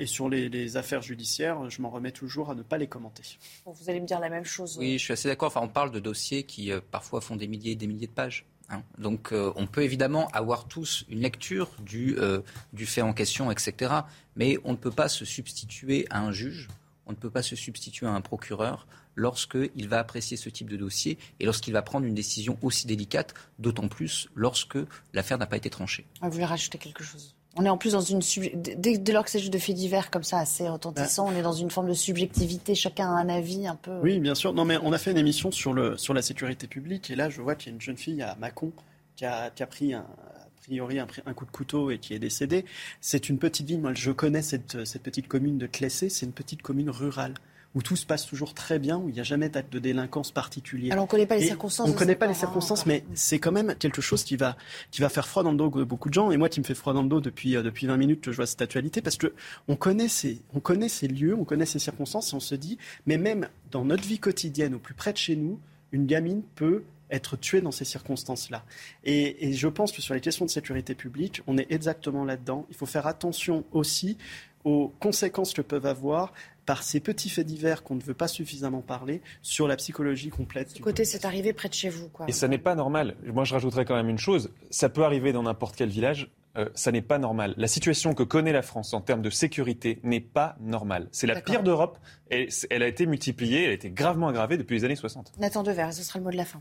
sur 0.05 0.29
les, 0.29 0.47
les, 0.47 0.77
affaires 0.77 1.01
judiciaires, 1.01 1.69
je 1.69 1.81
m'en 1.81 1.89
remets 1.89 2.11
toujours 2.11 2.51
à 2.51 2.55
ne 2.55 2.61
pas 2.61 2.77
les 2.77 2.87
commenter. 2.87 3.23
vous 3.65 3.89
allez 3.89 3.99
me 3.99 4.05
dire 4.05 4.19
la 4.19 4.26
même 4.29 4.45
chose. 4.45 4.77
Oui, 4.77 4.97
je 4.97 5.03
suis 5.03 5.13
assez 5.13 5.27
d'accord. 5.27 5.47
Enfin, 5.47 5.61
on 5.61 5.67
parle 5.67 5.91
de 5.91 5.99
dossiers 5.99 6.43
qui 6.43 6.71
euh, 6.71 6.79
parfois 6.91 7.21
font 7.21 7.35
des 7.35 7.47
milliers 7.47 7.71
et 7.71 7.75
des 7.75 7.87
milliers 7.87 8.07
de 8.07 8.11
pages. 8.11 8.45
Hein. 8.69 8.83
Donc 8.97 9.31
euh, 9.31 9.51
on 9.55 9.67
peut 9.67 9.83
évidemment 9.83 10.27
avoir 10.29 10.67
tous 10.67 11.05
une 11.09 11.21
lecture 11.21 11.69
du, 11.79 12.17
euh, 12.19 12.41
du 12.73 12.85
fait 12.85 13.01
en 13.01 13.13
question, 13.13 13.49
etc. 13.51 13.93
Mais 14.35 14.57
on 14.63 14.71
ne 14.71 14.77
peut 14.77 14.91
pas 14.91 15.07
se 15.09 15.25
substituer 15.25 16.05
à 16.09 16.19
un 16.19 16.31
juge, 16.31 16.67
on 17.05 17.11
ne 17.11 17.17
peut 17.17 17.29
pas 17.29 17.43
se 17.43 17.55
substituer 17.55 18.07
à 18.07 18.11
un 18.11 18.21
procureur 18.21 18.87
lorsqu'il 19.15 19.87
va 19.87 19.99
apprécier 19.99 20.37
ce 20.37 20.49
type 20.49 20.69
de 20.69 20.77
dossier 20.77 21.17
et 21.39 21.45
lorsqu'il 21.45 21.73
va 21.73 21.81
prendre 21.81 22.05
une 22.05 22.13
décision 22.13 22.57
aussi 22.61 22.85
délicate, 22.85 23.33
d'autant 23.57 23.87
plus 23.87 24.29
lorsque 24.35 24.77
l'affaire 25.13 25.37
n'a 25.37 25.47
pas 25.47 25.57
été 25.57 25.69
tranchée. 25.69 26.05
Vous 26.21 26.29
voulez 26.29 26.45
rajouter 26.45 26.77
quelque 26.77 27.03
chose? 27.03 27.36
On 27.57 27.65
est 27.65 27.69
en 27.69 27.77
plus 27.77 27.93
dans 27.93 28.01
une. 28.01 28.19
Dès, 28.55 28.97
dès 28.97 29.11
lors 29.11 29.23
que 29.23 29.29
c'est 29.29 29.39
juste 29.39 29.53
de 29.53 29.57
faits 29.57 29.75
divers 29.75 30.11
comme 30.11 30.23
ça, 30.23 30.39
assez 30.39 30.67
retentissant, 30.67 31.25
bah. 31.25 31.33
on 31.33 31.39
est 31.39 31.41
dans 31.41 31.53
une 31.53 31.69
forme 31.69 31.89
de 31.89 31.93
subjectivité. 31.93 32.75
Chacun 32.75 33.07
a 33.07 33.19
un 33.19 33.29
avis 33.29 33.67
un 33.67 33.75
peu. 33.75 33.99
Oui, 34.01 34.19
bien 34.19 34.35
sûr. 34.35 34.53
Non, 34.53 34.65
mais 34.65 34.77
on 34.83 34.93
a 34.93 34.97
fait 34.97 35.11
une 35.11 35.17
émission 35.17 35.51
sur, 35.51 35.73
le, 35.73 35.97
sur 35.97 36.13
la 36.13 36.21
sécurité 36.21 36.67
publique. 36.67 37.09
Et 37.09 37.15
là, 37.15 37.29
je 37.29 37.41
vois 37.41 37.55
qu'il 37.55 37.69
y 37.69 37.71
a 37.71 37.75
une 37.75 37.81
jeune 37.81 37.97
fille 37.97 38.21
à 38.21 38.35
Mâcon 38.35 38.71
qui 39.15 39.25
a, 39.25 39.49
qui 39.49 39.63
a 39.63 39.67
pris 39.67 39.93
un, 39.93 40.01
a 40.01 40.61
priori 40.63 40.99
un, 40.99 41.07
un, 41.25 41.33
coup 41.33 41.45
de 41.45 41.51
couteau 41.51 41.91
et 41.91 41.97
qui 41.97 42.13
est 42.13 42.19
décédée. 42.19 42.65
C'est 43.01 43.29
une 43.29 43.39
petite 43.39 43.67
ville. 43.67 43.81
Moi, 43.81 43.93
je 43.93 44.11
connais 44.11 44.41
cette, 44.41 44.85
cette 44.85 45.03
petite 45.03 45.27
commune 45.27 45.57
de 45.57 45.67
Clessé. 45.67 46.09
C'est 46.09 46.25
une 46.25 46.33
petite 46.33 46.61
commune 46.61 46.89
rurale 46.89 47.33
où 47.75 47.81
tout 47.81 47.95
se 47.95 48.05
passe 48.05 48.25
toujours 48.25 48.53
très 48.53 48.79
bien, 48.79 48.97
où 48.97 49.09
il 49.09 49.13
n'y 49.13 49.19
a 49.19 49.23
jamais 49.23 49.49
d'acte 49.49 49.71
de 49.71 49.79
délinquance 49.79 50.31
particulier. 50.31 50.91
Alors 50.91 51.03
on 51.03 51.07
ne 51.07 51.11
connaît 51.11 51.25
pas 51.25 51.37
les 51.37 51.45
circonstances. 51.45 51.87
On 51.87 51.93
ne 51.93 51.97
connaît 51.97 52.15
pas 52.15 52.27
les 52.27 52.33
circonstances, 52.33 52.85
mais 52.85 53.03
c'est 53.13 53.39
quand 53.39 53.51
même 53.51 53.75
quelque 53.75 54.01
chose 54.01 54.23
qui 54.23 54.35
va, 54.35 54.57
qui 54.91 55.01
va 55.01 55.09
faire 55.09 55.27
froid 55.27 55.43
dans 55.43 55.51
le 55.51 55.57
dos 55.57 55.69
de 55.69 55.83
beaucoup 55.83 56.09
de 56.09 56.13
gens, 56.13 56.31
et 56.31 56.37
moi 56.37 56.49
qui 56.49 56.59
me 56.59 56.65
fait 56.65 56.75
froid 56.75 56.93
dans 56.93 57.03
le 57.03 57.09
dos 57.09 57.21
depuis, 57.21 57.55
euh, 57.55 57.63
depuis 57.63 57.87
20 57.87 57.97
minutes 57.97 58.21
que 58.21 58.31
je 58.31 58.37
vois 58.37 58.45
cette 58.45 58.61
actualité, 58.61 59.01
parce 59.01 59.17
que 59.17 59.33
on 59.67 59.75
connaît 59.75 60.07
ces, 60.07 60.41
on 60.53 60.59
connaît 60.59 60.89
ces 60.89 61.07
lieux, 61.07 61.35
on 61.35 61.43
connaît 61.43 61.65
ces 61.65 61.79
circonstances, 61.79 62.33
et 62.33 62.35
on 62.35 62.39
se 62.39 62.55
dit, 62.55 62.77
mais 63.05 63.17
même 63.17 63.47
dans 63.71 63.85
notre 63.85 64.03
vie 64.03 64.19
quotidienne, 64.19 64.75
au 64.75 64.79
plus 64.79 64.93
près 64.93 65.13
de 65.13 65.17
chez 65.17 65.35
nous, 65.35 65.59
une 65.91 66.05
gamine 66.05 66.43
peut 66.55 66.83
être 67.09 67.37
tuée 67.37 67.61
dans 67.61 67.71
ces 67.71 67.85
circonstances-là. 67.85 68.65
Et, 69.05 69.47
et, 69.47 69.53
je 69.53 69.67
pense 69.67 69.91
que 69.93 70.01
sur 70.01 70.13
les 70.13 70.19
questions 70.19 70.45
de 70.45 70.49
sécurité 70.49 70.93
publique, 70.93 71.41
on 71.47 71.57
est 71.57 71.71
exactement 71.71 72.25
là-dedans. 72.25 72.65
Il 72.69 72.75
faut 72.75 72.85
faire 72.85 73.07
attention 73.07 73.63
aussi 73.71 74.17
aux 74.65 74.93
conséquences 74.99 75.53
que 75.53 75.61
peuvent 75.61 75.85
avoir 75.85 76.33
par 76.67 76.83
ces 76.83 76.99
petits 76.99 77.29
faits 77.29 77.47
divers 77.47 77.81
qu'on 77.81 77.95
ne 77.95 78.01
veut 78.01 78.13
pas 78.13 78.27
suffisamment 78.27 78.81
parler 78.81 79.21
sur 79.41 79.67
la 79.67 79.77
psychologie 79.77 80.29
complète. 80.29 80.71
Ce 80.71 80.81
côté, 80.81 81.05
c'est 81.05 81.23
arrivé 81.25 81.53
près 81.53 81.69
de 81.69 81.73
chez 81.73 81.89
vous. 81.89 82.09
Quoi. 82.09 82.27
Et 82.27 82.33
ça 82.33 82.49
n'est 82.49 82.57
pas 82.57 82.75
normal. 82.75 83.15
Moi, 83.25 83.45
je 83.45 83.53
rajouterais 83.53 83.85
quand 83.85 83.95
même 83.95 84.09
une 84.09 84.17
chose. 84.17 84.51
Ça 84.69 84.89
peut 84.89 85.03
arriver 85.03 85.31
dans 85.31 85.43
n'importe 85.43 85.77
quel 85.77 85.89
village. 85.89 86.29
Euh, 86.57 86.67
ça 86.75 86.91
n'est 86.91 87.01
pas 87.01 87.19
normal. 87.19 87.53
La 87.57 87.67
situation 87.67 88.13
que 88.13 88.23
connaît 88.23 88.51
la 88.51 88.63
France 88.63 88.93
en 88.93 88.99
termes 88.99 89.21
de 89.21 89.29
sécurité 89.29 89.99
n'est 90.03 90.19
pas 90.19 90.57
normale. 90.59 91.07
C'est 91.11 91.27
la 91.27 91.39
pire 91.39 91.63
d'Europe. 91.63 91.99
Et 92.31 92.49
elle 92.69 92.83
a 92.83 92.87
été 92.87 93.05
multipliée, 93.05 93.63
elle 93.63 93.69
a 93.69 93.73
été 93.73 93.89
gravement 93.89 94.27
aggravée 94.27 94.57
depuis 94.57 94.75
les 94.75 94.83
années 94.83 94.95
60. 94.95 95.33
Nathan 95.39 95.63
Dever, 95.63 95.91
ce 95.93 96.03
sera 96.03 96.19
le 96.19 96.25
mot 96.25 96.31
de 96.31 96.37
la 96.37 96.45
fin. 96.45 96.59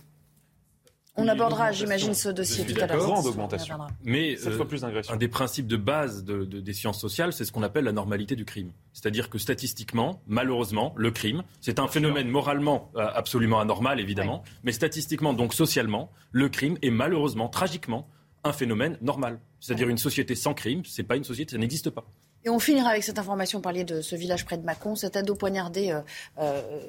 On 1.16 1.28
abordera, 1.28 1.72
j'imagine, 1.72 2.14
ce 2.14 2.28
dossier 2.28 2.66
tout 2.66 2.80
à 2.80 2.86
l'heure. 2.86 2.98
Grande 2.98 3.26
augmentation. 3.26 3.78
Mais 4.05 4.36
euh, 4.47 4.64
plus 4.64 4.84
un 4.84 5.16
des 5.16 5.28
principes 5.28 5.66
de 5.66 5.76
base 5.76 6.24
de, 6.24 6.44
de, 6.44 6.60
des 6.60 6.72
sciences 6.72 7.01
sociales, 7.01 7.32
c'est 7.32 7.44
ce 7.44 7.52
qu'on 7.52 7.62
appelle 7.62 7.84
la 7.84 7.93
normalité 7.93 8.36
du 8.36 8.44
crime. 8.44 8.70
C'est-à-dire 8.93 9.30
que 9.30 9.38
statistiquement, 9.38 10.20
malheureusement, 10.26 10.93
le 10.97 11.10
crime, 11.10 11.43
c'est 11.60 11.78
un 11.78 11.88
phénomène 11.88 12.28
moralement 12.28 12.90
euh, 12.97 13.06
absolument 13.14 13.60
anormal, 13.60 14.01
évidemment, 14.01 14.43
mais 14.62 14.72
statistiquement, 14.72 15.32
donc 15.32 15.55
socialement, 15.55 16.10
le 16.32 16.48
crime 16.48 16.76
est 16.82 16.90
malheureusement, 16.90 17.48
tragiquement, 17.48 18.09
un 18.44 18.52
phénomène 18.52 18.98
normal. 19.01 19.40
C'est-à-dire 19.60 19.88
une 19.88 19.98
société 19.98 20.34
sans 20.34 20.55
crime, 20.55 20.82
c'est 20.84 21.02
pas 21.02 21.16
une 21.16 21.24
société, 21.24 21.52
ça 21.52 21.59
n'existe 21.59 21.90
pas. 21.90 22.05
Et 22.44 22.51
on 22.51 22.60
finira 22.60 22.90
avec 22.90 23.02
cette 23.02 23.18
information, 23.18 23.60
parler 23.60 23.84
de 23.84 24.01
ce 24.01 24.14
village 24.14 24.44
près 24.44 24.56
de 24.56 24.64
Mâcon, 24.64 24.94
cet 24.94 25.16
ado 25.16 25.34
poignardé. 25.34 25.90
Euh, 25.90 26.01
euh 26.38 26.80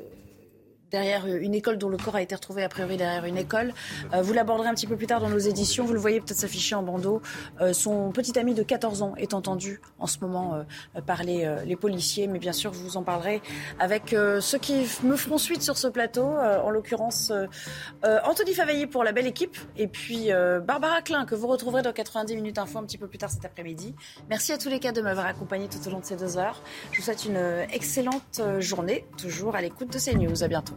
derrière 0.91 1.27
une 1.27 1.53
école 1.53 1.77
dont 1.77 1.89
le 1.89 1.97
corps 1.97 2.15
a 2.15 2.21
été 2.21 2.35
retrouvé 2.35 2.63
a 2.63 2.69
priori 2.69 2.97
derrière 2.97 3.25
une 3.25 3.37
école. 3.37 3.73
Euh, 4.13 4.21
vous 4.21 4.33
l'aborderez 4.33 4.67
un 4.67 4.73
petit 4.73 4.87
peu 4.87 4.95
plus 4.95 5.07
tard 5.07 5.19
dans 5.19 5.29
nos 5.29 5.37
éditions. 5.37 5.85
Vous 5.85 5.93
le 5.93 5.99
voyez 5.99 6.19
peut-être 6.19 6.37
s'afficher 6.37 6.75
en 6.75 6.83
bandeau. 6.83 7.21
Euh, 7.61 7.73
son 7.73 8.11
petit 8.11 8.37
ami 8.39 8.53
de 8.53 8.63
14 8.63 9.01
ans 9.01 9.13
est 9.17 9.33
entendu 9.33 9.81
en 9.99 10.07
ce 10.07 10.19
moment 10.19 10.55
euh, 10.55 11.01
par 11.01 11.23
les, 11.23 11.47
les, 11.65 11.75
policiers. 11.75 12.27
Mais 12.27 12.39
bien 12.39 12.53
sûr, 12.53 12.71
vous 12.71 12.97
en 12.97 13.03
parlerez 13.03 13.41
avec 13.79 14.15
ceux 14.39 14.57
qui 14.57 14.85
me 15.03 15.15
feront 15.15 15.37
suite 15.37 15.61
sur 15.61 15.77
ce 15.77 15.87
plateau. 15.87 16.23
en 16.25 16.69
l'occurrence, 16.69 17.31
Anthony 18.03 18.53
Favaillé 18.53 18.87
pour 18.87 19.03
la 19.03 19.11
belle 19.11 19.27
équipe. 19.27 19.57
Et 19.77 19.87
puis 19.87 20.29
Barbara 20.65 21.01
Klein 21.01 21.25
que 21.25 21.35
vous 21.35 21.47
retrouverez 21.47 21.83
dans 21.83 21.93
90 21.93 22.35
minutes 22.35 22.57
info 22.57 22.79
un 22.79 22.83
petit 22.83 22.97
peu 22.97 23.07
plus 23.07 23.17
tard 23.17 23.29
cet 23.29 23.45
après-midi. 23.45 23.95
Merci 24.29 24.53
à 24.53 24.57
tous 24.57 24.69
les 24.69 24.79
cas 24.79 24.91
de 24.91 25.01
m'avoir 25.01 25.27
accompagné 25.27 25.67
tout 25.67 25.87
au 25.87 25.91
long 25.91 25.99
de 25.99 26.05
ces 26.05 26.15
deux 26.15 26.37
heures. 26.37 26.61
Je 26.91 26.97
vous 26.97 27.03
souhaite 27.03 27.25
une 27.25 27.37
excellente 27.71 28.41
journée, 28.59 29.05
toujours 29.17 29.55
à 29.55 29.61
l'écoute 29.61 29.93
de 29.93 29.99
CNews. 29.99 30.43
À 30.43 30.47
bientôt. 30.47 30.76